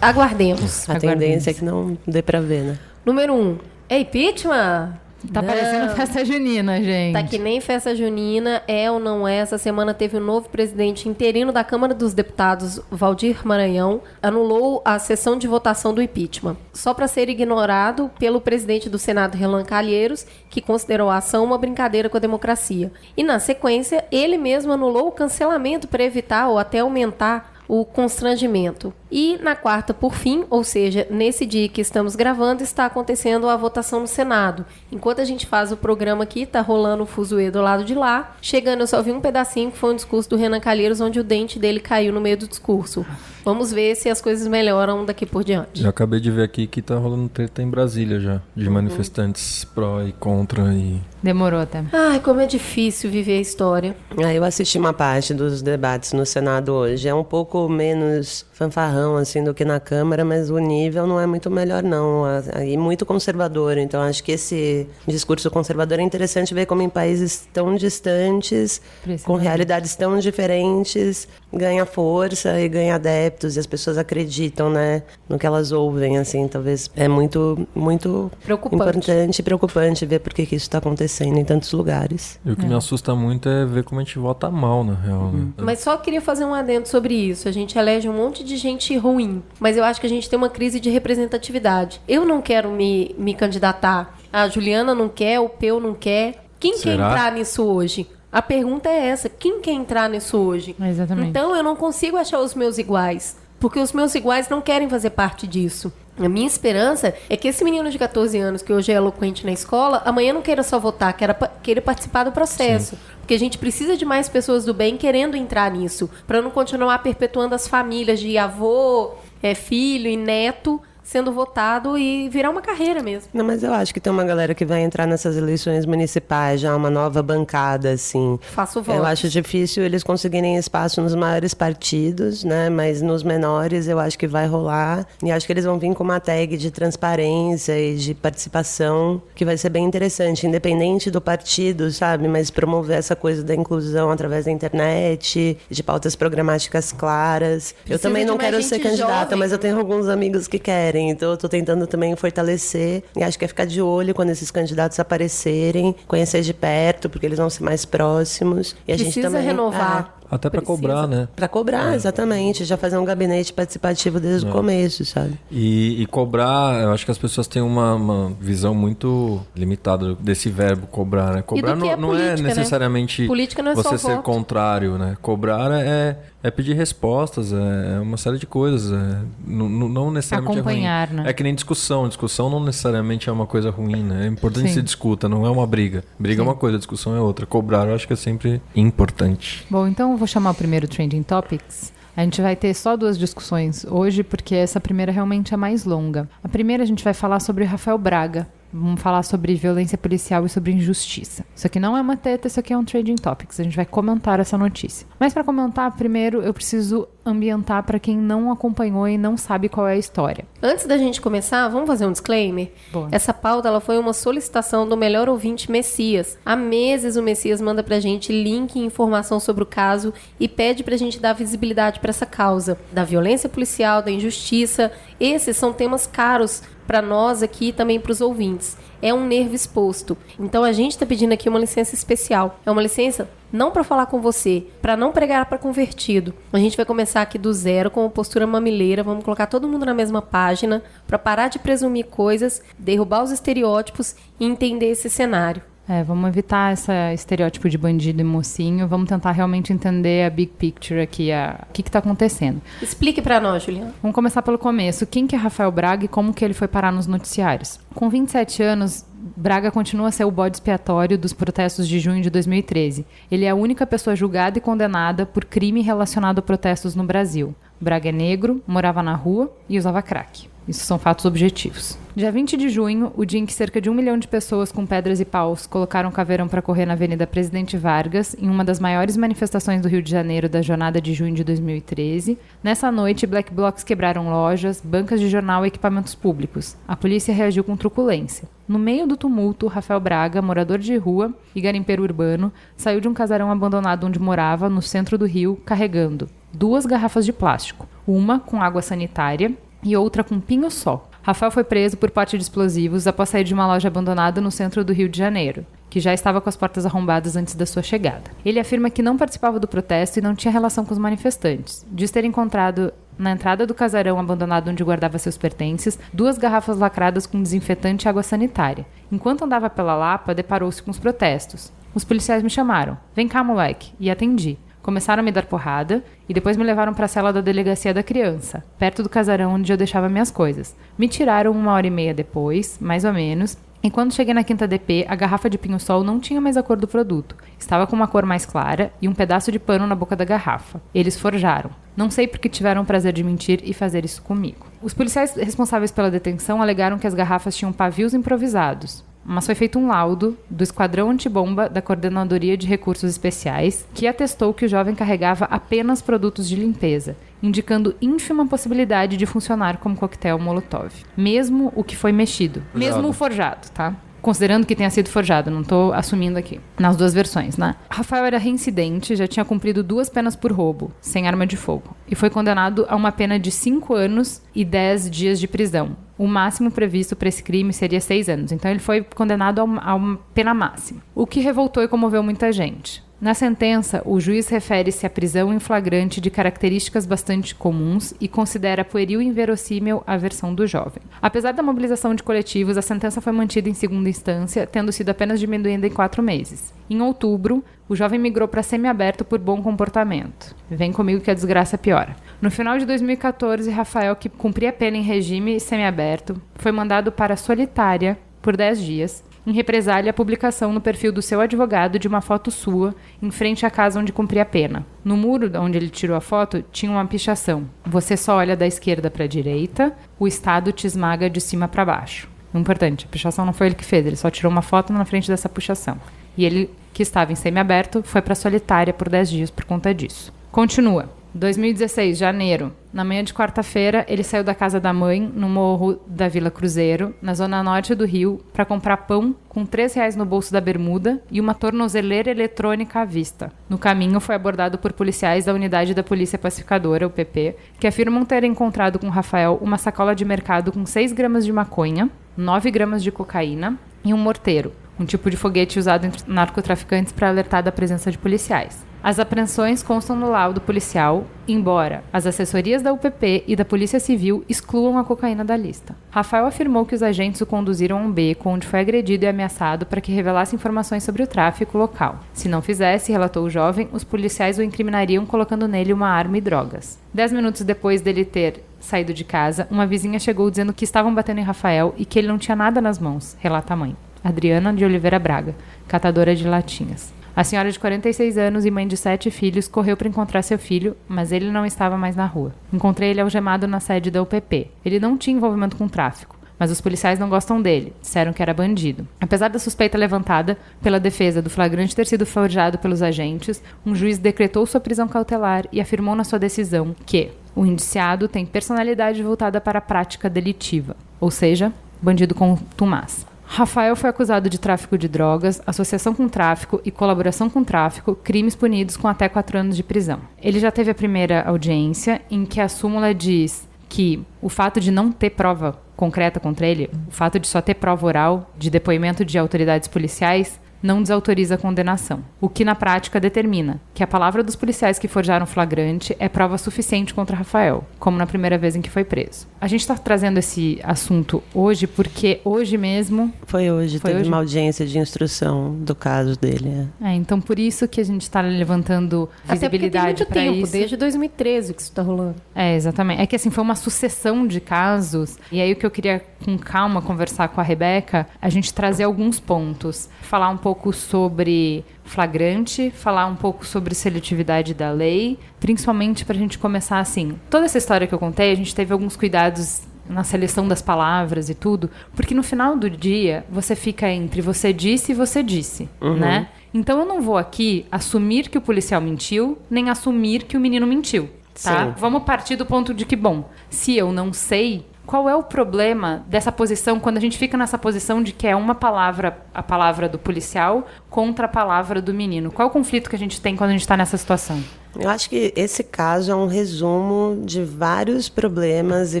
Aguardemos. 0.00 0.88
A 0.88 0.92
Aguardemos. 0.92 1.18
tendência 1.18 1.50
é 1.50 1.54
que 1.54 1.64
não 1.64 1.96
dê 2.06 2.22
pra 2.22 2.40
ver, 2.40 2.62
né? 2.62 2.78
Número 3.04 3.34
um. 3.34 3.58
É 3.88 3.98
impeachment? 3.98 4.92
Tá 5.32 5.42
Não. 5.42 5.48
parecendo 5.48 5.94
festa 5.96 6.24
junina, 6.24 6.80
gente. 6.80 7.12
Tá 7.12 7.24
que 7.24 7.38
nem 7.38 7.60
festa 7.60 7.94
junina, 7.94 8.62
é 8.68 8.88
ou 8.88 9.00
não 9.00 9.26
é. 9.26 9.38
Essa 9.38 9.58
semana 9.58 9.92
teve 9.92 10.16
o 10.16 10.20
novo 10.20 10.48
presidente 10.48 11.08
interino 11.08 11.50
da 11.52 11.64
Câmara 11.64 11.92
dos 11.92 12.14
Deputados, 12.14 12.80
Valdir 12.88 13.44
Maranhão, 13.44 14.00
anulou 14.22 14.80
a 14.84 14.96
sessão 14.98 15.36
de 15.36 15.48
votação 15.48 15.92
do 15.92 16.00
impeachment. 16.00 16.56
Só 16.72 16.94
para 16.94 17.08
ser 17.08 17.28
ignorado 17.28 18.10
pelo 18.18 18.40
presidente 18.40 18.88
do 18.88 18.98
Senado, 18.98 19.36
Relan 19.36 19.64
Calheiros, 19.64 20.24
que 20.48 20.60
considerou 20.60 21.10
a 21.10 21.16
ação 21.16 21.44
uma 21.44 21.58
brincadeira 21.58 22.08
com 22.08 22.16
a 22.16 22.20
democracia. 22.20 22.92
E 23.16 23.24
na 23.24 23.40
sequência, 23.40 24.04
ele 24.12 24.38
mesmo 24.38 24.72
anulou 24.72 25.08
o 25.08 25.12
cancelamento 25.12 25.88
para 25.88 26.04
evitar 26.04 26.48
ou 26.48 26.58
até 26.58 26.78
aumentar 26.78 27.57
o 27.68 27.84
constrangimento. 27.84 28.92
E 29.10 29.38
na 29.42 29.54
quarta, 29.54 29.94
por 29.94 30.14
fim, 30.14 30.44
ou 30.50 30.64
seja, 30.64 31.06
nesse 31.10 31.46
dia 31.46 31.68
que 31.68 31.80
estamos 31.80 32.16
gravando, 32.16 32.62
está 32.62 32.86
acontecendo 32.86 33.48
a 33.48 33.56
votação 33.56 34.00
no 34.00 34.06
Senado. 34.06 34.66
Enquanto 34.90 35.20
a 35.20 35.24
gente 35.24 35.46
faz 35.46 35.70
o 35.70 35.76
programa 35.76 36.24
aqui, 36.24 36.46
tá 36.46 36.60
rolando 36.60 37.02
o 37.04 37.06
fuzuê 37.06 37.50
do 37.50 37.62
lado 37.62 37.84
de 37.84 37.94
lá. 37.94 38.36
Chegando, 38.40 38.80
eu 38.80 38.86
só 38.86 39.02
vi 39.02 39.12
um 39.12 39.20
pedacinho 39.20 39.70
que 39.70 39.78
foi 39.78 39.92
um 39.92 39.96
discurso 39.96 40.30
do 40.30 40.36
Renan 40.36 40.60
Calheiros, 40.60 41.00
onde 41.00 41.20
o 41.20 41.24
dente 41.24 41.58
dele 41.58 41.80
caiu 41.80 42.12
no 42.12 42.20
meio 42.20 42.36
do 42.36 42.48
discurso. 42.48 43.04
Vamos 43.44 43.72
ver 43.72 43.94
se 43.94 44.10
as 44.10 44.20
coisas 44.20 44.46
melhoram 44.46 45.06
daqui 45.06 45.24
por 45.24 45.42
diante. 45.42 45.80
Já 45.80 45.88
acabei 45.88 46.20
de 46.20 46.30
ver 46.30 46.42
aqui 46.42 46.66
que 46.66 46.82
tá 46.82 46.96
rolando 46.96 47.28
treta 47.28 47.62
em 47.62 47.70
Brasília 47.70 48.20
já, 48.20 48.42
de 48.54 48.68
manifestantes 48.68 49.64
pró 49.64 50.02
e 50.02 50.12
contra 50.12 50.62
e 50.74 51.00
Demorou 51.22 51.60
até. 51.60 51.84
Ai, 51.92 52.20
como 52.20 52.40
é 52.40 52.46
difícil 52.46 53.10
viver 53.10 53.38
a 53.38 53.40
história. 53.40 53.96
Ah, 54.22 54.32
eu 54.32 54.44
assisti 54.44 54.78
uma 54.78 54.92
parte 54.92 55.34
dos 55.34 55.62
debates 55.62 56.12
no 56.12 56.24
Senado 56.24 56.72
hoje. 56.72 57.08
É 57.08 57.14
um 57.14 57.24
pouco 57.24 57.57
menos 57.66 58.44
fanfarrão 58.52 59.16
assim 59.16 59.42
do 59.42 59.54
que 59.54 59.64
na 59.64 59.80
Câmara, 59.80 60.22
mas 60.22 60.50
o 60.50 60.58
nível 60.58 61.06
não 61.06 61.18
é 61.18 61.26
muito 61.26 61.50
melhor 61.50 61.82
não. 61.82 62.24
E 62.62 62.76
muito 62.76 63.06
conservador. 63.06 63.78
Então 63.78 64.02
acho 64.02 64.22
que 64.22 64.32
esse 64.32 64.86
discurso 65.06 65.50
conservador 65.50 65.98
é 65.98 66.02
interessante 66.02 66.52
ver 66.52 66.66
como 66.66 66.82
em 66.82 66.90
países 66.90 67.48
tão 67.54 67.74
distantes, 67.74 68.82
com 69.24 69.36
realidades 69.36 69.96
tão 69.96 70.18
diferentes, 70.18 71.26
ganha 71.52 71.86
força 71.86 72.60
e 72.60 72.68
ganha 72.68 72.94
adeptos 72.94 73.56
e 73.56 73.60
as 73.60 73.66
pessoas 73.66 73.98
acreditam, 73.98 74.70
né, 74.70 75.02
no 75.28 75.38
que 75.38 75.46
elas 75.46 75.72
ouvem 75.72 76.18
assim. 76.18 76.46
Talvez 76.48 76.90
é 76.96 77.08
muito 77.08 77.66
muito 77.74 78.30
Preocupante. 78.44 78.82
importante 78.82 79.38
e 79.38 79.42
preocupante 79.42 80.06
ver 80.06 80.20
por 80.20 80.32
que 80.32 80.46
que 80.46 80.56
isso 80.56 80.64
está 80.64 80.78
acontecendo 80.78 81.38
em 81.38 81.44
tantos 81.44 81.72
lugares. 81.72 82.38
E 82.44 82.50
o 82.50 82.56
que 82.56 82.66
me 82.66 82.74
assusta 82.74 83.14
muito 83.14 83.48
é 83.48 83.64
ver 83.64 83.84
como 83.84 84.00
a 84.00 84.04
gente 84.04 84.18
vota 84.18 84.50
mal, 84.50 84.84
na 84.84 84.94
real, 84.94 85.30
né? 85.32 85.48
Mas 85.58 85.80
só 85.80 85.96
queria 85.96 86.20
fazer 86.20 86.44
um 86.44 86.54
adendo 86.54 86.88
sobre 86.88 87.14
isso. 87.14 87.48
A 87.48 87.52
gente 87.52 87.78
elege 87.78 88.08
um 88.08 88.12
monte 88.12 88.44
de 88.44 88.56
gente 88.56 88.96
ruim, 88.96 89.42
mas 89.58 89.76
eu 89.76 89.84
acho 89.84 90.00
que 90.00 90.06
a 90.06 90.10
gente 90.10 90.28
tem 90.28 90.36
uma 90.36 90.48
crise 90.48 90.78
de 90.80 90.90
representatividade. 90.90 92.00
Eu 92.08 92.24
não 92.24 92.40
quero 92.40 92.70
me, 92.70 93.14
me 93.18 93.34
candidatar. 93.34 94.18
A 94.32 94.48
Juliana 94.48 94.94
não 94.94 95.08
quer, 95.08 95.40
o 95.40 95.48
Peu 95.48 95.80
não 95.80 95.94
quer. 95.94 96.44
Quem 96.60 96.72
quer 96.72 96.78
Será? 96.78 97.08
entrar 97.08 97.32
nisso 97.32 97.64
hoje? 97.64 98.06
A 98.32 98.42
pergunta 98.42 98.88
é 98.88 99.08
essa: 99.08 99.28
quem 99.28 99.60
quer 99.60 99.72
entrar 99.72 100.08
nisso 100.08 100.36
hoje? 100.38 100.76
Exatamente. 100.80 101.28
Então 101.28 101.54
eu 101.54 101.62
não 101.62 101.74
consigo 101.74 102.16
achar 102.16 102.40
os 102.40 102.54
meus 102.54 102.78
iguais, 102.78 103.36
porque 103.58 103.78
os 103.78 103.92
meus 103.92 104.14
iguais 104.14 104.48
não 104.48 104.60
querem 104.60 104.88
fazer 104.88 105.10
parte 105.10 105.46
disso. 105.46 105.92
A 106.20 106.28
minha 106.28 106.46
esperança 106.46 107.14
é 107.30 107.36
que 107.36 107.46
esse 107.46 107.62
menino 107.62 107.88
de 107.90 107.96
14 107.96 108.36
anos, 108.38 108.60
que 108.60 108.72
hoje 108.72 108.90
é 108.90 108.96
eloquente 108.96 109.46
na 109.46 109.52
escola, 109.52 110.02
amanhã 110.04 110.32
não 110.32 110.42
queira 110.42 110.64
só 110.64 110.76
votar, 110.78 111.12
queira, 111.12 111.34
queira 111.62 111.80
participar 111.80 112.24
do 112.24 112.32
processo. 112.32 112.98
Porque 113.20 113.34
a 113.34 113.38
gente 113.38 113.56
precisa 113.56 113.96
de 113.96 114.04
mais 114.04 114.28
pessoas 114.28 114.64
do 114.64 114.74
bem 114.74 114.96
querendo 114.96 115.36
entrar 115.36 115.70
nisso, 115.70 116.10
para 116.26 116.42
não 116.42 116.50
continuar 116.50 116.98
perpetuando 117.04 117.54
as 117.54 117.68
famílias 117.68 118.18
de 118.18 118.36
avô, 118.36 119.12
é, 119.40 119.54
filho 119.54 120.08
e 120.08 120.16
neto 120.16 120.82
sendo 121.08 121.32
votado 121.32 121.96
e 121.96 122.28
virar 122.28 122.50
uma 122.50 122.60
carreira 122.60 123.02
mesmo. 123.02 123.30
Não, 123.32 123.42
mas 123.42 123.62
eu 123.62 123.72
acho 123.72 123.94
que 123.94 124.00
tem 124.00 124.12
uma 124.12 124.24
galera 124.24 124.54
que 124.54 124.64
vai 124.66 124.82
entrar 124.82 125.06
nessas 125.06 125.38
eleições 125.38 125.86
municipais, 125.86 126.60
já 126.60 126.76
uma 126.76 126.90
nova 126.90 127.22
bancada, 127.22 127.92
assim. 127.92 128.38
Faço 128.42 128.82
voto. 128.82 128.98
Eu 128.98 129.06
acho 129.06 129.26
difícil 129.28 129.82
eles 129.84 130.02
conseguirem 130.02 130.58
espaço 130.58 131.00
nos 131.00 131.14
maiores 131.14 131.54
partidos, 131.54 132.44
né? 132.44 132.68
Mas 132.68 133.00
nos 133.00 133.22
menores 133.22 133.88
eu 133.88 133.98
acho 133.98 134.18
que 134.18 134.26
vai 134.26 134.46
rolar. 134.46 135.06
E 135.22 135.32
acho 135.32 135.46
que 135.46 135.52
eles 135.54 135.64
vão 135.64 135.78
vir 135.78 135.94
com 135.94 136.04
uma 136.04 136.20
tag 136.20 136.54
de 136.58 136.70
transparência 136.70 137.78
e 137.78 137.96
de 137.96 138.14
participação 138.14 139.22
que 139.34 139.44
vai 139.46 139.56
ser 139.56 139.70
bem 139.70 139.84
interessante, 139.84 140.46
independente 140.46 141.10
do 141.10 141.20
partido, 141.22 141.90
sabe? 141.90 142.28
Mas 142.28 142.50
promover 142.50 142.98
essa 142.98 143.16
coisa 143.16 143.42
da 143.42 143.54
inclusão 143.54 144.10
através 144.10 144.44
da 144.44 144.50
internet, 144.50 145.56
de 145.70 145.82
pautas 145.82 146.14
programáticas 146.14 146.92
claras. 146.92 147.70
eu 147.70 147.84
Precisa 147.84 148.02
também 148.08 148.24
de 148.24 148.30
não 148.30 148.36
quero 148.36 148.62
ser 148.62 148.78
candidata, 148.78 149.22
jovem. 149.24 149.38
mas 149.38 149.52
eu 149.52 149.58
tenho 149.58 149.78
alguns 149.78 150.06
amigos 150.08 150.46
que 150.46 150.58
querem, 150.58 150.97
então 150.98 151.30
eu 151.30 151.36
tô 151.36 151.48
tentando 151.48 151.86
também 151.86 152.14
fortalecer. 152.16 153.02
E 153.16 153.22
acho 153.22 153.38
que 153.38 153.44
é 153.44 153.48
ficar 153.48 153.64
de 153.64 153.80
olho 153.80 154.14
quando 154.14 154.30
esses 154.30 154.50
candidatos 154.50 154.98
aparecerem, 154.98 155.94
conhecer 156.06 156.42
de 156.42 156.54
perto, 156.54 157.08
porque 157.08 157.26
eles 157.26 157.38
vão 157.38 157.50
ser 157.50 157.62
mais 157.62 157.84
próximos. 157.84 158.76
E 158.86 158.92
a 158.92 158.96
gente 158.96 159.06
Precisa 159.06 159.28
também 159.28 159.46
renovar. 159.46 160.17
Até 160.30 160.50
Precisa. 160.50 160.66
cobrar, 160.72 161.06
né? 161.06 161.28
Para 161.34 161.48
cobrar, 161.48 161.94
exatamente. 161.94 162.64
Já 162.64 162.76
fazer 162.76 162.98
um 162.98 163.04
gabinete 163.04 163.52
participativo 163.52 164.20
desde 164.20 164.46
o 164.46 164.50
começo, 164.50 165.04
sabe? 165.04 165.34
E, 165.50 166.02
e 166.02 166.06
cobrar, 166.06 166.82
eu 166.82 166.92
acho 166.92 167.04
que 167.04 167.10
as 167.10 167.18
pessoas 167.18 167.46
têm 167.46 167.62
uma, 167.62 167.94
uma 167.94 168.32
visão 168.40 168.74
muito 168.74 169.40
limitada 169.56 170.14
desse 170.14 170.50
verbo 170.50 170.86
cobrar, 170.86 171.32
né? 171.34 171.42
Cobrar 171.42 171.74
não, 171.76 171.90
é 171.90 171.96
não 171.96 172.08
política, 172.10 172.32
é 172.32 172.36
né? 172.42 172.48
necessariamente 172.54 173.26
Política 173.26 173.62
não 173.62 173.72
é 173.72 173.76
só 173.76 173.82
você 173.82 173.98
ser 173.98 174.12
voto. 174.16 174.22
contrário, 174.22 174.98
né? 174.98 175.16
Cobrar 175.22 175.70
é, 175.72 176.18
é 176.42 176.50
pedir 176.50 176.74
respostas, 176.74 177.52
é, 177.52 177.96
é 177.96 178.00
uma 178.00 178.16
série 178.16 178.38
de 178.38 178.46
coisas. 178.46 178.92
É, 178.92 179.18
não, 179.46 179.68
não- 179.68 180.10
necessariamente 180.10 180.58
Acompanhar, 180.58 181.08
é 181.08 181.10
ruim. 181.12 181.22
né? 181.24 181.30
É 181.30 181.32
que 181.32 181.42
nem 181.42 181.54
discussão. 181.54 182.06
Discussão 182.08 182.48
não 182.50 182.62
necessariamente 182.64 183.28
é 183.28 183.32
uma 183.32 183.46
coisa 183.46 183.70
ruim, 183.70 184.02
né? 184.02 184.24
É 184.24 184.28
importante 184.28 184.68
Sim. 184.68 184.74
se 184.74 184.82
discuta, 184.82 185.28
não 185.28 185.44
é 185.46 185.50
uma 185.50 185.66
briga. 185.66 186.02
Briga 186.18 186.40
é 186.40 186.44
uma 186.44 186.54
coisa, 186.54 186.76
discussão 186.78 187.14
é 187.16 187.20
outra. 187.20 187.44
Cobrar 187.46 187.86
eu 187.88 187.94
acho 187.94 188.06
que 188.06 188.12
é 188.12 188.16
sempre 188.16 188.60
importante. 188.74 189.66
Bom, 189.70 189.86
então 189.86 190.16
vou 190.18 190.26
chamar 190.26 190.50
o 190.50 190.54
primeiro 190.54 190.88
Trending 190.88 191.22
Topics. 191.22 191.92
A 192.16 192.22
gente 192.22 192.42
vai 192.42 192.56
ter 192.56 192.74
só 192.74 192.96
duas 192.96 193.16
discussões 193.16 193.86
hoje, 193.88 194.24
porque 194.24 194.54
essa 194.56 194.80
primeira 194.80 195.12
realmente 195.12 195.54
é 195.54 195.56
mais 195.56 195.84
longa. 195.84 196.28
A 196.42 196.48
primeira 196.48 196.82
a 196.82 196.86
gente 196.86 197.04
vai 197.04 197.14
falar 197.14 197.38
sobre 197.38 197.64
Rafael 197.64 197.96
Braga. 197.96 198.48
Vamos 198.72 199.00
falar 199.00 199.22
sobre 199.22 199.54
violência 199.54 199.96
policial 199.96 200.44
e 200.44 200.48
sobre 200.48 200.72
injustiça. 200.72 201.44
Isso 201.54 201.66
aqui 201.66 201.80
não 201.80 201.96
é 201.96 202.00
uma 202.00 202.16
teta, 202.16 202.46
isso 202.46 202.60
aqui 202.60 202.72
é 202.72 202.76
um 202.76 202.84
Trading 202.84 203.16
Topics. 203.16 203.58
A 203.58 203.62
gente 203.62 203.76
vai 203.76 203.86
comentar 203.86 204.40
essa 204.40 204.58
notícia. 204.58 205.06
Mas 205.18 205.32
para 205.32 205.42
comentar, 205.42 205.90
primeiro 205.96 206.42
eu 206.42 206.52
preciso 206.52 207.08
ambientar 207.24 207.82
para 207.82 207.98
quem 207.98 208.16
não 208.16 208.50
acompanhou 208.50 209.06
e 209.06 209.18
não 209.18 209.36
sabe 209.36 209.68
qual 209.68 209.86
é 209.86 209.92
a 209.92 209.98
história. 209.98 210.44
Antes 210.62 210.86
da 210.86 210.96
gente 210.96 211.20
começar, 211.20 211.68
vamos 211.68 211.86
fazer 211.86 212.06
um 212.06 212.12
disclaimer? 212.12 212.72
Boa. 212.92 213.08
Essa 213.10 213.34
pauta 213.34 213.68
ela 213.68 213.80
foi 213.80 213.98
uma 213.98 214.12
solicitação 214.12 214.88
do 214.88 214.96
melhor 214.96 215.28
ouvinte 215.28 215.70
Messias. 215.70 216.38
Há 216.44 216.56
meses 216.56 217.16
o 217.16 217.22
Messias 217.22 217.60
manda 217.60 217.82
pra 217.82 218.00
gente 218.00 218.32
link 218.32 218.76
e 218.76 218.84
informação 218.84 219.38
sobre 219.40 219.62
o 219.62 219.66
caso 219.66 220.12
e 220.40 220.48
pede 220.48 220.82
pra 220.82 220.96
gente 220.96 221.20
dar 221.20 221.32
visibilidade 221.32 222.00
pra 222.00 222.10
essa 222.10 222.26
causa 222.26 222.78
da 222.92 223.04
violência 223.04 223.48
policial, 223.48 224.02
da 224.02 224.10
injustiça. 224.10 224.90
Esses 225.20 225.56
são 225.56 225.72
temas 225.72 226.06
caros 226.06 226.62
para 226.88 227.02
nós 227.02 227.42
aqui 227.42 227.68
e 227.68 227.72
também 227.72 228.00
para 228.00 228.10
os 228.10 228.22
ouvintes. 228.22 228.78
É 229.02 229.12
um 229.12 229.26
nervo 229.26 229.54
exposto. 229.54 230.16
Então 230.40 230.64
a 230.64 230.72
gente 230.72 230.92
está 230.92 231.04
pedindo 231.04 231.34
aqui 231.34 231.46
uma 231.46 231.58
licença 231.58 231.94
especial. 231.94 232.58
É 232.64 232.70
uma 232.70 232.80
licença 232.80 233.28
não 233.52 233.70
para 233.70 233.84
falar 233.84 234.06
com 234.06 234.22
você, 234.22 234.66
para 234.80 234.96
não 234.96 235.12
pregar 235.12 235.44
para 235.46 235.58
convertido. 235.58 236.32
A 236.50 236.58
gente 236.58 236.78
vai 236.78 236.86
começar 236.86 237.20
aqui 237.20 237.36
do 237.38 237.52
zero 237.52 237.90
com 237.90 238.00
uma 238.00 238.10
postura 238.10 238.46
mamileira, 238.46 239.02
vamos 239.02 239.22
colocar 239.22 239.46
todo 239.46 239.68
mundo 239.68 239.84
na 239.84 239.92
mesma 239.92 240.22
página 240.22 240.82
para 241.06 241.18
parar 241.18 241.48
de 241.48 241.58
presumir 241.58 242.06
coisas, 242.06 242.62
derrubar 242.78 243.22
os 243.22 243.30
estereótipos 243.30 244.16
e 244.40 244.46
entender 244.46 244.86
esse 244.86 245.10
cenário. 245.10 245.62
É, 245.88 246.02
vamos 246.02 246.28
evitar 246.28 246.74
esse 246.74 246.92
estereótipo 247.14 247.66
de 247.68 247.78
bandido 247.78 248.20
e 248.20 248.24
mocinho. 248.24 248.86
Vamos 248.86 249.08
tentar 249.08 249.32
realmente 249.32 249.72
entender 249.72 250.26
a 250.26 250.30
big 250.30 250.52
picture 250.58 251.00
aqui, 251.00 251.32
a... 251.32 251.64
o 251.70 251.72
que 251.72 251.80
está 251.80 251.98
acontecendo. 252.00 252.60
Explique 252.82 253.22
para 253.22 253.40
nós, 253.40 253.62
Juliana. 253.62 253.94
Vamos 254.02 254.14
começar 254.14 254.42
pelo 254.42 254.58
começo. 254.58 255.06
Quem 255.06 255.26
que 255.26 255.34
é 255.34 255.38
Rafael 255.38 255.72
Braga 255.72 256.04
e 256.04 256.08
como 256.08 256.34
que 256.34 256.44
ele 256.44 256.52
foi 256.52 256.68
parar 256.68 256.92
nos 256.92 257.06
noticiários? 257.06 257.80
Com 257.94 258.10
27 258.10 258.62
anos, 258.62 259.06
Braga 259.34 259.70
continua 259.70 260.08
a 260.08 260.12
ser 260.12 260.24
o 260.24 260.30
bode 260.30 260.56
expiatório 260.56 261.16
dos 261.16 261.32
protestos 261.32 261.88
de 261.88 261.98
junho 261.98 262.22
de 262.22 262.28
2013. 262.28 263.06
Ele 263.30 263.46
é 263.46 263.50
a 263.50 263.54
única 263.54 263.86
pessoa 263.86 264.14
julgada 264.14 264.58
e 264.58 264.60
condenada 264.60 265.24
por 265.24 265.46
crime 265.46 265.80
relacionado 265.80 266.40
a 266.40 266.42
protestos 266.42 266.94
no 266.94 267.04
Brasil. 267.04 267.54
Braga 267.80 268.10
é 268.10 268.12
negro, 268.12 268.62
morava 268.66 269.02
na 269.02 269.14
rua 269.14 269.50
e 269.68 269.78
usava 269.78 270.02
crack. 270.02 270.48
Isso 270.68 270.84
são 270.84 270.98
fatos 270.98 271.24
objetivos. 271.24 271.98
Dia 272.14 272.30
20 272.30 272.56
de 272.56 272.68
junho, 272.68 273.12
o 273.16 273.24
dia 273.24 273.40
em 273.40 273.46
que 273.46 273.54
cerca 273.54 273.80
de 273.80 273.88
um 273.88 273.94
milhão 273.94 274.18
de 274.18 274.28
pessoas 274.28 274.70
com 274.70 274.84
pedras 274.84 275.18
e 275.20 275.24
paus 275.24 275.66
colocaram 275.66 276.10
caveirão 276.10 276.46
para 276.46 276.60
correr 276.60 276.84
na 276.84 276.92
Avenida 276.92 277.26
Presidente 277.26 277.76
Vargas, 277.76 278.36
em 278.38 278.50
uma 278.50 278.64
das 278.64 278.78
maiores 278.78 279.16
manifestações 279.16 279.80
do 279.80 279.88
Rio 279.88 280.02
de 280.02 280.10
Janeiro 280.10 280.48
da 280.48 280.60
jornada 280.60 281.00
de 281.00 281.14
junho 281.14 281.34
de 281.34 281.44
2013. 281.44 282.36
Nessa 282.62 282.92
noite, 282.92 283.26
black 283.26 283.54
blocs 283.54 283.82
quebraram 283.82 284.28
lojas, 284.28 284.82
bancas 284.84 285.20
de 285.20 285.28
jornal 285.28 285.64
e 285.64 285.68
equipamentos 285.68 286.14
públicos. 286.14 286.76
A 286.86 286.96
polícia 286.96 287.32
reagiu 287.32 287.64
com 287.64 287.76
truculência. 287.76 288.48
No 288.66 288.78
meio 288.78 289.06
do 289.06 289.16
tumulto, 289.16 289.68
Rafael 289.68 290.00
Braga, 290.00 290.42
morador 290.42 290.78
de 290.78 290.96
rua 290.96 291.32
e 291.54 291.60
garimpeiro 291.60 292.02
urbano, 292.02 292.52
saiu 292.76 293.00
de 293.00 293.08
um 293.08 293.14
casarão 293.14 293.50
abandonado 293.50 294.06
onde 294.06 294.18
morava, 294.18 294.68
no 294.68 294.82
centro 294.82 295.16
do 295.16 295.24
Rio, 295.24 295.58
carregando 295.64 296.28
duas 296.52 296.84
garrafas 296.84 297.24
de 297.24 297.32
plástico, 297.32 297.86
uma 298.06 298.40
com 298.40 298.60
água 298.60 298.82
sanitária 298.82 299.54
e 299.82 299.96
outra 299.96 300.24
com 300.24 300.40
pinho-sol. 300.40 301.08
Rafael 301.22 301.50
foi 301.50 301.64
preso 301.64 301.96
por 301.96 302.10
porte 302.10 302.38
de 302.38 302.42
explosivos 302.42 303.06
após 303.06 303.28
sair 303.28 303.44
de 303.44 303.52
uma 303.52 303.66
loja 303.66 303.88
abandonada 303.88 304.40
no 304.40 304.50
centro 304.50 304.84
do 304.84 304.92
Rio 304.92 305.08
de 305.08 305.18
Janeiro, 305.18 305.66
que 305.90 306.00
já 306.00 306.14
estava 306.14 306.40
com 306.40 306.48
as 306.48 306.56
portas 306.56 306.86
arrombadas 306.86 307.36
antes 307.36 307.54
da 307.54 307.66
sua 307.66 307.82
chegada. 307.82 308.30
Ele 308.44 308.58
afirma 308.58 308.88
que 308.90 309.02
não 309.02 309.16
participava 309.16 309.60
do 309.60 309.68
protesto 309.68 310.18
e 310.18 310.22
não 310.22 310.34
tinha 310.34 310.52
relação 310.52 310.84
com 310.84 310.92
os 310.92 310.98
manifestantes. 310.98 311.86
Diz 311.90 312.10
ter 312.10 312.24
encontrado 312.24 312.92
na 313.18 313.32
entrada 313.32 313.66
do 313.66 313.74
casarão 313.74 314.18
abandonado 314.18 314.70
onde 314.70 314.84
guardava 314.84 315.18
seus 315.18 315.36
pertences, 315.36 315.98
duas 316.12 316.38
garrafas 316.38 316.78
lacradas 316.78 317.26
com 317.26 317.42
desinfetante 317.42 318.06
e 318.06 318.08
água 318.08 318.22
sanitária. 318.22 318.86
Enquanto 319.10 319.44
andava 319.44 319.68
pela 319.68 319.96
Lapa, 319.96 320.34
deparou-se 320.34 320.82
com 320.82 320.90
os 320.90 320.98
protestos. 320.98 321.72
Os 321.94 322.04
policiais 322.04 322.42
me 322.42 322.50
chamaram. 322.50 322.96
Vem 323.14 323.26
cá, 323.26 323.42
moleque. 323.42 323.92
E 323.98 324.10
atendi. 324.10 324.56
Começaram 324.82 325.20
a 325.20 325.24
me 325.24 325.32
dar 325.32 325.46
porrada 325.46 326.02
e 326.28 326.34
depois 326.34 326.56
me 326.56 326.64
levaram 326.64 326.94
para 326.94 327.04
a 327.04 327.08
cela 327.08 327.32
da 327.32 327.40
delegacia 327.40 327.92
da 327.92 328.02
criança, 328.02 328.64
perto 328.78 329.02
do 329.02 329.08
casarão 329.08 329.54
onde 329.54 329.72
eu 329.72 329.76
deixava 329.76 330.08
minhas 330.08 330.30
coisas. 330.30 330.74
Me 330.96 331.08
tiraram 331.08 331.52
uma 331.52 331.72
hora 331.72 331.86
e 331.86 331.90
meia 331.90 332.14
depois, 332.14 332.78
mais 332.80 333.04
ou 333.04 333.12
menos, 333.12 333.56
e 333.80 333.90
quando 333.90 334.12
cheguei 334.12 334.34
na 334.34 334.42
quinta 334.42 334.66
DP, 334.66 335.06
a 335.08 335.14
garrafa 335.14 335.48
de 335.48 335.56
pinho-sol 335.56 336.02
não 336.02 336.18
tinha 336.18 336.40
mais 336.40 336.56
a 336.56 336.62
cor 336.64 336.76
do 336.76 336.88
produto. 336.88 337.36
Estava 337.56 337.86
com 337.86 337.94
uma 337.94 338.08
cor 338.08 338.26
mais 338.26 338.44
clara 338.44 338.92
e 339.00 339.08
um 339.08 339.14
pedaço 339.14 339.52
de 339.52 339.58
pano 339.58 339.86
na 339.86 339.94
boca 339.94 340.16
da 340.16 340.24
garrafa. 340.24 340.80
Eles 340.92 341.18
forjaram. 341.18 341.70
Não 341.96 342.10
sei 342.10 342.26
porque 342.26 342.48
tiveram 342.48 342.82
o 342.82 342.84
prazer 342.84 343.12
de 343.12 343.22
mentir 343.22 343.60
e 343.62 343.72
fazer 343.72 344.04
isso 344.04 344.20
comigo. 344.22 344.66
Os 344.82 344.94
policiais 344.94 345.34
responsáveis 345.34 345.92
pela 345.92 346.10
detenção 346.10 346.60
alegaram 346.60 346.98
que 346.98 347.06
as 347.06 347.14
garrafas 347.14 347.56
tinham 347.56 347.72
pavios 347.72 348.14
improvisados 348.14 349.04
mas 349.28 349.44
foi 349.44 349.54
feito 349.54 349.78
um 349.78 349.88
laudo 349.88 350.38
do 350.48 350.64
Esquadrão 350.64 351.10
Antibomba 351.10 351.68
da 351.68 351.82
Coordenadoria 351.82 352.56
de 352.56 352.66
Recursos 352.66 353.10
Especiais, 353.10 353.86
que 353.92 354.06
atestou 354.06 354.54
que 354.54 354.64
o 354.64 354.68
jovem 354.68 354.94
carregava 354.94 355.44
apenas 355.44 356.00
produtos 356.00 356.48
de 356.48 356.56
limpeza, 356.56 357.14
indicando 357.42 357.94
ínfima 358.00 358.46
possibilidade 358.46 359.18
de 359.18 359.26
funcionar 359.26 359.76
como 359.76 359.96
coquetel 359.96 360.38
Molotov. 360.38 360.92
Mesmo 361.14 361.70
o 361.76 361.84
que 361.84 361.94
foi 361.94 362.10
mexido. 362.10 362.62
Mesmo 362.72 363.08
o 363.08 363.12
forjado, 363.12 363.68
tá? 363.70 363.94
Considerando 364.20 364.66
que 364.66 364.76
tenha 364.76 364.90
sido 364.90 365.08
forjado, 365.08 365.50
não 365.50 365.62
estou 365.62 365.92
assumindo 365.92 366.38
aqui. 366.38 366.60
Nas 366.78 366.96
duas 366.96 367.14
versões, 367.14 367.56
né? 367.56 367.76
Rafael 367.90 368.24
era 368.24 368.38
reincidente, 368.38 369.16
já 369.16 369.26
tinha 369.26 369.44
cumprido 369.44 369.82
duas 369.82 370.08
penas 370.08 370.36
por 370.36 370.52
roubo, 370.52 370.92
sem 371.00 371.26
arma 371.26 371.46
de 371.46 371.56
fogo, 371.56 371.96
e 372.08 372.14
foi 372.14 372.30
condenado 372.30 372.86
a 372.88 372.96
uma 372.96 373.12
pena 373.12 373.38
de 373.38 373.50
5 373.50 373.94
anos 373.94 374.42
e 374.54 374.64
10 374.64 375.10
dias 375.10 375.40
de 375.40 375.48
prisão. 375.48 375.96
O 376.16 376.26
máximo 376.26 376.70
previsto 376.70 377.14
para 377.14 377.28
esse 377.28 377.42
crime 377.42 377.72
seria 377.72 378.00
6 378.00 378.28
anos, 378.28 378.52
então 378.52 378.70
ele 378.70 378.80
foi 378.80 379.02
condenado 379.02 379.60
a 379.60 379.64
uma, 379.64 379.80
a 379.80 379.94
uma 379.94 380.18
pena 380.34 380.52
máxima. 380.52 381.00
O 381.14 381.26
que 381.26 381.40
revoltou 381.40 381.82
e 381.82 381.88
comoveu 381.88 382.22
muita 382.22 382.52
gente. 382.52 383.07
Na 383.20 383.34
sentença, 383.34 384.00
o 384.06 384.20
juiz 384.20 384.48
refere-se 384.48 385.04
à 385.04 385.10
prisão 385.10 385.52
em 385.52 385.58
flagrante 385.58 386.20
de 386.20 386.30
características 386.30 387.04
bastante 387.04 387.52
comuns 387.52 388.14
e 388.20 388.28
considera 388.28 388.84
pueril 388.84 389.20
e 389.20 389.24
inverossímil 389.24 390.04
a 390.06 390.16
versão 390.16 390.54
do 390.54 390.68
jovem. 390.68 391.02
Apesar 391.20 391.50
da 391.50 391.60
mobilização 391.60 392.14
de 392.14 392.22
coletivos, 392.22 392.78
a 392.78 392.82
sentença 392.82 393.20
foi 393.20 393.32
mantida 393.32 393.68
em 393.68 393.74
segunda 393.74 394.08
instância, 394.08 394.68
tendo 394.68 394.92
sido 394.92 395.08
apenas 395.08 395.40
diminuída 395.40 395.88
em 395.88 395.90
quatro 395.90 396.22
meses. 396.22 396.72
Em 396.88 397.02
outubro, 397.02 397.64
o 397.88 397.96
jovem 397.96 398.20
migrou 398.20 398.46
para 398.46 398.62
semiaberto 398.62 399.24
por 399.24 399.40
bom 399.40 399.60
comportamento. 399.60 400.54
Vem 400.70 400.92
comigo 400.92 401.20
que 401.20 401.30
a 401.30 401.34
desgraça 401.34 401.76
piora. 401.76 402.14
No 402.40 402.52
final 402.52 402.78
de 402.78 402.86
2014, 402.86 403.68
Rafael, 403.68 404.14
que 404.14 404.28
cumpria 404.28 404.72
pena 404.72 404.96
em 404.96 405.02
regime 405.02 405.58
semiaberto, 405.58 406.40
foi 406.54 406.70
mandado 406.70 407.10
para 407.10 407.36
solitária 407.36 408.16
por 408.40 408.56
10 408.56 408.80
dias 408.80 409.27
em 409.48 409.52
represália 409.52 410.10
à 410.10 410.12
publicação 410.12 410.74
no 410.74 410.80
perfil 410.80 411.10
do 411.10 411.22
seu 411.22 411.40
advogado 411.40 411.98
de 411.98 412.06
uma 412.06 412.20
foto 412.20 412.50
sua 412.50 412.94
em 413.22 413.30
frente 413.30 413.64
à 413.64 413.70
casa 413.70 413.98
onde 413.98 414.12
cumpria 414.12 414.42
a 414.42 414.44
pena. 414.44 414.84
No 415.02 415.16
muro 415.16 415.50
onde 415.58 415.78
ele 415.78 415.88
tirou 415.88 416.14
a 416.14 416.20
foto 416.20 416.62
tinha 416.70 416.92
uma 416.92 417.06
pichação: 417.06 417.64
Você 417.86 418.14
só 418.14 418.36
olha 418.36 418.54
da 418.54 418.66
esquerda 418.66 419.10
para 419.10 419.24
a 419.24 419.28
direita, 419.28 419.96
o 420.18 420.28
Estado 420.28 420.70
te 420.70 420.86
esmaga 420.86 421.30
de 421.30 421.40
cima 421.40 421.66
para 421.66 421.84
baixo. 421.86 422.28
Importante, 422.54 423.06
a 423.06 423.08
pichação 423.08 423.46
não 423.46 423.54
foi 423.54 423.68
ele 423.68 423.74
que 423.74 423.84
fez, 423.84 424.04
ele 424.04 424.16
só 424.16 424.30
tirou 424.30 424.52
uma 424.52 424.62
foto 424.62 424.92
na 424.92 425.04
frente 425.06 425.28
dessa 425.28 425.48
puxação. 425.48 425.98
E 426.36 426.44
ele, 426.44 426.70
que 426.92 427.02
estava 427.02 427.32
em 427.32 427.34
semiaberto, 427.34 428.02
foi 428.02 428.20
para 428.20 428.34
solitária 428.34 428.92
por 428.92 429.08
10 429.08 429.30
dias 429.30 429.50
por 429.50 429.64
conta 429.64 429.94
disso. 429.94 430.32
Continua. 430.52 431.08
2016, 431.34 432.16
janeiro. 432.16 432.72
Na 432.92 433.04
manhã 433.04 433.22
de 433.22 433.34
quarta-feira, 433.34 434.04
ele 434.08 434.24
saiu 434.24 434.42
da 434.42 434.54
casa 434.54 434.80
da 434.80 434.92
mãe, 434.92 435.20
no 435.20 435.48
morro 435.48 436.00
da 436.06 436.26
Vila 436.26 436.50
Cruzeiro, 436.50 437.14
na 437.20 437.34
zona 437.34 437.62
norte 437.62 437.94
do 437.94 438.06
Rio, 438.06 438.40
para 438.52 438.64
comprar 438.64 438.96
pão 438.98 439.34
com 439.48 439.66
três 439.66 439.92
reais 439.94 440.16
no 440.16 440.24
bolso 440.24 440.52
da 440.52 440.60
bermuda 440.60 441.22
e 441.30 441.40
uma 441.40 441.54
tornozeleira 441.54 442.30
eletrônica 442.30 443.00
à 443.00 443.04
vista. 443.04 443.52
No 443.68 443.76
caminho, 443.78 444.20
foi 444.20 444.34
abordado 444.34 444.78
por 444.78 444.92
policiais 444.92 445.44
da 445.44 445.54
unidade 445.54 445.94
da 445.94 446.02
Polícia 446.02 446.38
Pacificadora, 446.38 447.06
o 447.06 447.10
PP, 447.10 447.56
que 447.78 447.86
afirmam 447.86 448.24
ter 448.24 448.42
encontrado 448.44 448.98
com 448.98 449.08
Rafael 449.08 449.58
uma 449.60 449.76
sacola 449.76 450.14
de 450.14 450.24
mercado 450.24 450.72
com 450.72 450.86
6 450.86 451.12
gramas 451.12 451.44
de 451.44 451.52
maconha, 451.52 452.10
9 452.36 452.70
gramas 452.70 453.02
de 453.02 453.12
cocaína 453.12 453.78
e 454.04 454.14
um 454.14 454.18
morteiro, 454.18 454.72
um 454.98 455.04
tipo 455.04 455.28
de 455.28 455.36
foguete 455.36 455.78
usado 455.78 456.06
entre 456.06 456.22
narcotraficantes 456.26 457.12
para 457.12 457.28
alertar 457.28 457.62
da 457.62 457.70
presença 457.70 458.10
de 458.10 458.16
policiais. 458.16 458.87
As 459.02 459.20
apreensões 459.20 459.82
constam 459.82 460.16
no 460.16 460.28
laudo 460.28 460.60
policial, 460.60 461.24
embora 461.46 462.02
as 462.12 462.26
assessorias 462.26 462.82
da 462.82 462.92
UPP 462.92 463.44
e 463.46 463.54
da 463.54 463.64
Polícia 463.64 464.00
Civil 464.00 464.44
excluam 464.48 464.98
a 464.98 465.04
cocaína 465.04 465.44
da 465.44 465.56
lista. 465.56 465.94
Rafael 466.10 466.46
afirmou 466.46 466.84
que 466.84 466.96
os 466.96 467.02
agentes 467.02 467.40
o 467.40 467.46
conduziram 467.46 467.98
a 467.98 468.00
um 468.00 468.10
beco 468.10 468.50
onde 468.50 468.66
foi 468.66 468.80
agredido 468.80 469.24
e 469.24 469.28
ameaçado 469.28 469.86
para 469.86 470.00
que 470.00 470.10
revelasse 470.10 470.54
informações 470.54 471.04
sobre 471.04 471.22
o 471.22 471.26
tráfico 471.28 471.78
local. 471.78 472.18
Se 472.32 472.48
não 472.48 472.60
fizesse, 472.60 473.12
relatou 473.12 473.44
o 473.44 473.50
jovem, 473.50 473.88
os 473.92 474.02
policiais 474.02 474.58
o 474.58 474.62
incriminariam 474.62 475.24
colocando 475.24 475.68
nele 475.68 475.92
uma 475.92 476.08
arma 476.08 476.36
e 476.36 476.40
drogas. 476.40 476.98
Dez 477.14 477.32
minutos 477.32 477.62
depois 477.62 478.00
dele 478.00 478.24
ter 478.24 478.64
saído 478.80 479.14
de 479.14 479.24
casa, 479.24 479.68
uma 479.70 479.86
vizinha 479.86 480.18
chegou 480.18 480.50
dizendo 480.50 480.72
que 480.72 480.84
estavam 480.84 481.14
batendo 481.14 481.38
em 481.38 481.44
Rafael 481.44 481.94
e 481.96 482.04
que 482.04 482.18
ele 482.18 482.28
não 482.28 482.38
tinha 482.38 482.56
nada 482.56 482.80
nas 482.80 482.98
mãos, 482.98 483.36
relata 483.38 483.74
a 483.74 483.76
mãe. 483.76 483.96
Adriana 484.22 484.72
de 484.72 484.84
Oliveira 484.84 485.18
Braga, 485.18 485.54
catadora 485.86 486.34
de 486.34 486.46
latinhas. 486.46 487.16
A 487.38 487.44
senhora 487.44 487.70
de 487.70 487.78
46 487.78 488.36
anos 488.36 488.64
e 488.64 488.70
mãe 488.70 488.84
de 488.88 488.96
sete 488.96 489.30
filhos 489.30 489.68
correu 489.68 489.96
para 489.96 490.08
encontrar 490.08 490.42
seu 490.42 490.58
filho, 490.58 490.96
mas 491.06 491.30
ele 491.30 491.52
não 491.52 491.64
estava 491.64 491.96
mais 491.96 492.16
na 492.16 492.26
rua. 492.26 492.52
Encontrei 492.72 493.10
ele 493.10 493.20
algemado 493.20 493.68
na 493.68 493.78
sede 493.78 494.10
da 494.10 494.20
UPP. 494.20 494.72
Ele 494.84 494.98
não 494.98 495.16
tinha 495.16 495.36
envolvimento 495.36 495.76
com 495.76 495.86
tráfico 495.86 496.36
mas 496.58 496.72
os 496.72 496.80
policiais 496.80 497.20
não 497.20 497.28
gostam 497.28 497.62
dele, 497.62 497.92
disseram 498.02 498.32
que 498.32 498.42
era 498.42 498.52
bandido. 498.52 499.06
Apesar 499.20 499.46
da 499.46 499.60
suspeita 499.60 499.96
levantada 499.96 500.58
pela 500.82 500.98
defesa 500.98 501.40
do 501.40 501.48
flagrante 501.48 501.94
ter 501.94 502.04
sido 502.04 502.26
forjado 502.26 502.78
pelos 502.78 503.00
agentes, 503.00 503.62
um 503.86 503.94
juiz 503.94 504.18
decretou 504.18 504.66
sua 504.66 504.80
prisão 504.80 505.06
cautelar 505.06 505.66
e 505.70 505.80
afirmou 505.80 506.16
na 506.16 506.24
sua 506.24 506.36
decisão 506.36 506.96
que 507.06 507.30
o 507.54 507.64
indiciado 507.64 508.26
tem 508.26 508.44
personalidade 508.44 509.22
voltada 509.22 509.60
para 509.60 509.78
a 509.78 509.80
prática 509.80 510.28
delitiva, 510.28 510.96
ou 511.20 511.30
seja, 511.30 511.72
bandido 512.02 512.34
contumaz. 512.34 513.24
Rafael 513.50 513.96
foi 513.96 514.10
acusado 514.10 514.50
de 514.50 514.60
tráfico 514.60 514.98
de 514.98 515.08
drogas, 515.08 515.60
associação 515.66 516.14
com 516.14 516.28
tráfico 516.28 516.80
e 516.84 516.90
colaboração 516.90 517.48
com 517.48 517.64
tráfico, 517.64 518.14
crimes 518.14 518.54
punidos 518.54 518.96
com 518.96 519.08
até 519.08 519.26
quatro 519.26 519.58
anos 519.58 519.74
de 519.74 519.82
prisão. 519.82 520.20
Ele 520.40 520.60
já 520.60 520.70
teve 520.70 520.90
a 520.90 520.94
primeira 520.94 521.42
audiência, 521.42 522.20
em 522.30 522.44
que 522.44 522.60
a 522.60 522.68
súmula 522.68 523.14
diz 523.14 523.66
que 523.88 524.22
o 524.42 524.50
fato 524.50 524.78
de 524.78 524.90
não 524.90 525.10
ter 525.10 525.30
prova 525.30 525.80
concreta 525.96 526.38
contra 526.38 526.66
ele, 526.66 526.90
o 527.08 527.10
fato 527.10 527.40
de 527.40 527.48
só 527.48 527.62
ter 527.62 527.74
prova 527.74 528.06
oral 528.06 528.50
de 528.56 528.68
depoimento 528.68 529.24
de 529.24 529.38
autoridades 529.38 529.88
policiais, 529.88 530.60
não 530.82 531.02
desautoriza 531.02 531.54
a 531.56 531.58
condenação, 531.58 532.22
o 532.40 532.48
que 532.48 532.64
na 532.64 532.74
prática 532.74 533.20
determina 533.20 533.80
que 533.94 534.02
a 534.02 534.06
palavra 534.06 534.42
dos 534.42 534.56
policiais 534.56 534.98
que 534.98 535.08
forjaram 535.08 535.44
o 535.44 535.46
flagrante 535.46 536.16
é 536.18 536.28
prova 536.28 536.58
suficiente 536.58 537.12
contra 537.12 537.36
Rafael, 537.36 537.84
como 537.98 538.16
na 538.16 538.26
primeira 538.26 538.56
vez 538.56 538.76
em 538.76 538.82
que 538.82 538.90
foi 538.90 539.04
preso. 539.04 539.46
A 539.60 539.66
gente 539.66 539.80
está 539.80 539.96
trazendo 539.96 540.38
esse 540.38 540.78
assunto 540.82 541.42
hoje 541.52 541.86
porque 541.86 542.40
hoje 542.44 542.78
mesmo. 542.78 543.32
Foi 543.44 543.70
hoje, 543.70 543.98
foi 543.98 544.10
teve 544.10 544.20
hoje? 544.20 544.30
uma 544.30 544.38
audiência 544.38 544.86
de 544.86 544.98
instrução 544.98 545.74
do 545.74 545.94
caso 545.94 546.38
dele. 546.38 546.88
É, 547.00 547.10
é 547.10 547.14
então 547.14 547.40
por 547.40 547.58
isso 547.58 547.88
que 547.88 548.00
a 548.00 548.04
gente 548.04 548.22
está 548.22 548.40
levantando 548.40 549.28
visibilidade 549.44 550.24
para 550.26 550.46
isso. 550.46 550.72
Desde 550.72 550.96
2013 550.96 551.74
que 551.74 551.80
isso 551.80 551.90
está 551.90 552.02
rolando. 552.02 552.36
É, 552.54 552.74
exatamente. 552.74 553.20
É 553.20 553.26
que 553.26 553.34
assim, 553.34 553.50
foi 553.50 553.64
uma 553.64 553.74
sucessão 553.74 554.46
de 554.46 554.60
casos, 554.60 555.38
e 555.50 555.60
aí 555.60 555.72
o 555.72 555.76
que 555.76 555.84
eu 555.84 555.90
queria 555.90 556.22
com 556.44 556.56
calma 556.56 557.02
conversar 557.02 557.48
com 557.48 557.60
a 557.60 557.64
Rebeca, 557.64 558.26
a 558.40 558.48
gente 558.48 558.72
trazer 558.72 559.04
alguns 559.04 559.40
pontos. 559.40 560.08
Falar 560.22 560.48
um 560.50 560.56
pouco 560.56 560.67
sobre 560.92 561.84
flagrante, 562.04 562.90
falar 562.90 563.26
um 563.26 563.36
pouco 563.36 563.66
sobre 563.66 563.94
seletividade 563.94 564.74
da 564.74 564.90
lei, 564.90 565.38
principalmente 565.60 566.24
para 566.24 566.36
a 566.36 566.38
gente 566.38 566.58
começar 566.58 566.98
assim. 566.98 567.38
Toda 567.50 567.66
essa 567.66 567.78
história 567.78 568.06
que 568.06 568.14
eu 568.14 568.18
contei, 568.18 568.50
a 568.50 568.54
gente 568.54 568.74
teve 568.74 568.92
alguns 568.92 569.16
cuidados 569.16 569.82
na 570.08 570.24
seleção 570.24 570.66
das 570.66 570.80
palavras 570.80 571.50
e 571.50 571.54
tudo, 571.54 571.90
porque 572.16 572.34
no 572.34 572.42
final 572.42 572.76
do 572.76 572.88
dia 572.88 573.44
você 573.50 573.76
fica 573.76 574.10
entre 574.10 574.40
você 574.40 574.72
disse 574.72 575.12
e 575.12 575.14
você 575.14 575.42
disse, 575.42 575.88
uhum. 576.00 576.16
né? 576.16 576.48
Então 576.72 577.00
eu 577.00 577.06
não 577.06 577.20
vou 577.20 577.36
aqui 577.36 577.86
assumir 577.90 578.48
que 578.48 578.58
o 578.58 578.60
policial 578.60 579.00
mentiu, 579.00 579.58
nem 579.70 579.90
assumir 579.90 580.44
que 580.44 580.56
o 580.56 580.60
menino 580.60 580.86
mentiu, 580.86 581.28
tá? 581.62 581.86
Sim. 581.86 581.94
Vamos 581.98 582.22
partir 582.22 582.56
do 582.56 582.64
ponto 582.64 582.94
de 582.94 583.04
que, 583.04 583.16
bom, 583.16 583.48
se 583.68 583.96
eu 583.96 584.12
não 584.12 584.32
sei, 584.32 584.86
qual 585.08 585.26
é 585.26 585.34
o 585.34 585.42
problema 585.42 586.22
dessa 586.26 586.52
posição 586.52 587.00
quando 587.00 587.16
a 587.16 587.20
gente 587.20 587.38
fica 587.38 587.56
nessa 587.56 587.78
posição 587.78 588.22
de 588.22 588.30
que 588.30 588.46
é 588.46 588.54
uma 588.54 588.74
palavra, 588.74 589.38
a 589.54 589.62
palavra 589.62 590.06
do 590.06 590.18
policial, 590.18 590.86
contra 591.08 591.46
a 591.46 591.48
palavra 591.48 592.02
do 592.02 592.12
menino? 592.12 592.52
Qual 592.52 592.68
é 592.68 592.70
o 592.70 592.70
conflito 592.70 593.08
que 593.08 593.16
a 593.16 593.18
gente 593.18 593.40
tem 593.40 593.56
quando 593.56 593.70
a 593.70 593.72
gente 593.72 593.80
está 593.80 593.96
nessa 593.96 594.18
situação? 594.18 594.62
Eu 595.00 595.08
acho 595.08 595.30
que 595.30 595.52
esse 595.54 595.84
caso 595.84 596.32
é 596.32 596.34
um 596.34 596.48
resumo 596.48 597.40
de 597.44 597.62
vários 597.62 598.28
problemas 598.28 599.14
e 599.14 599.20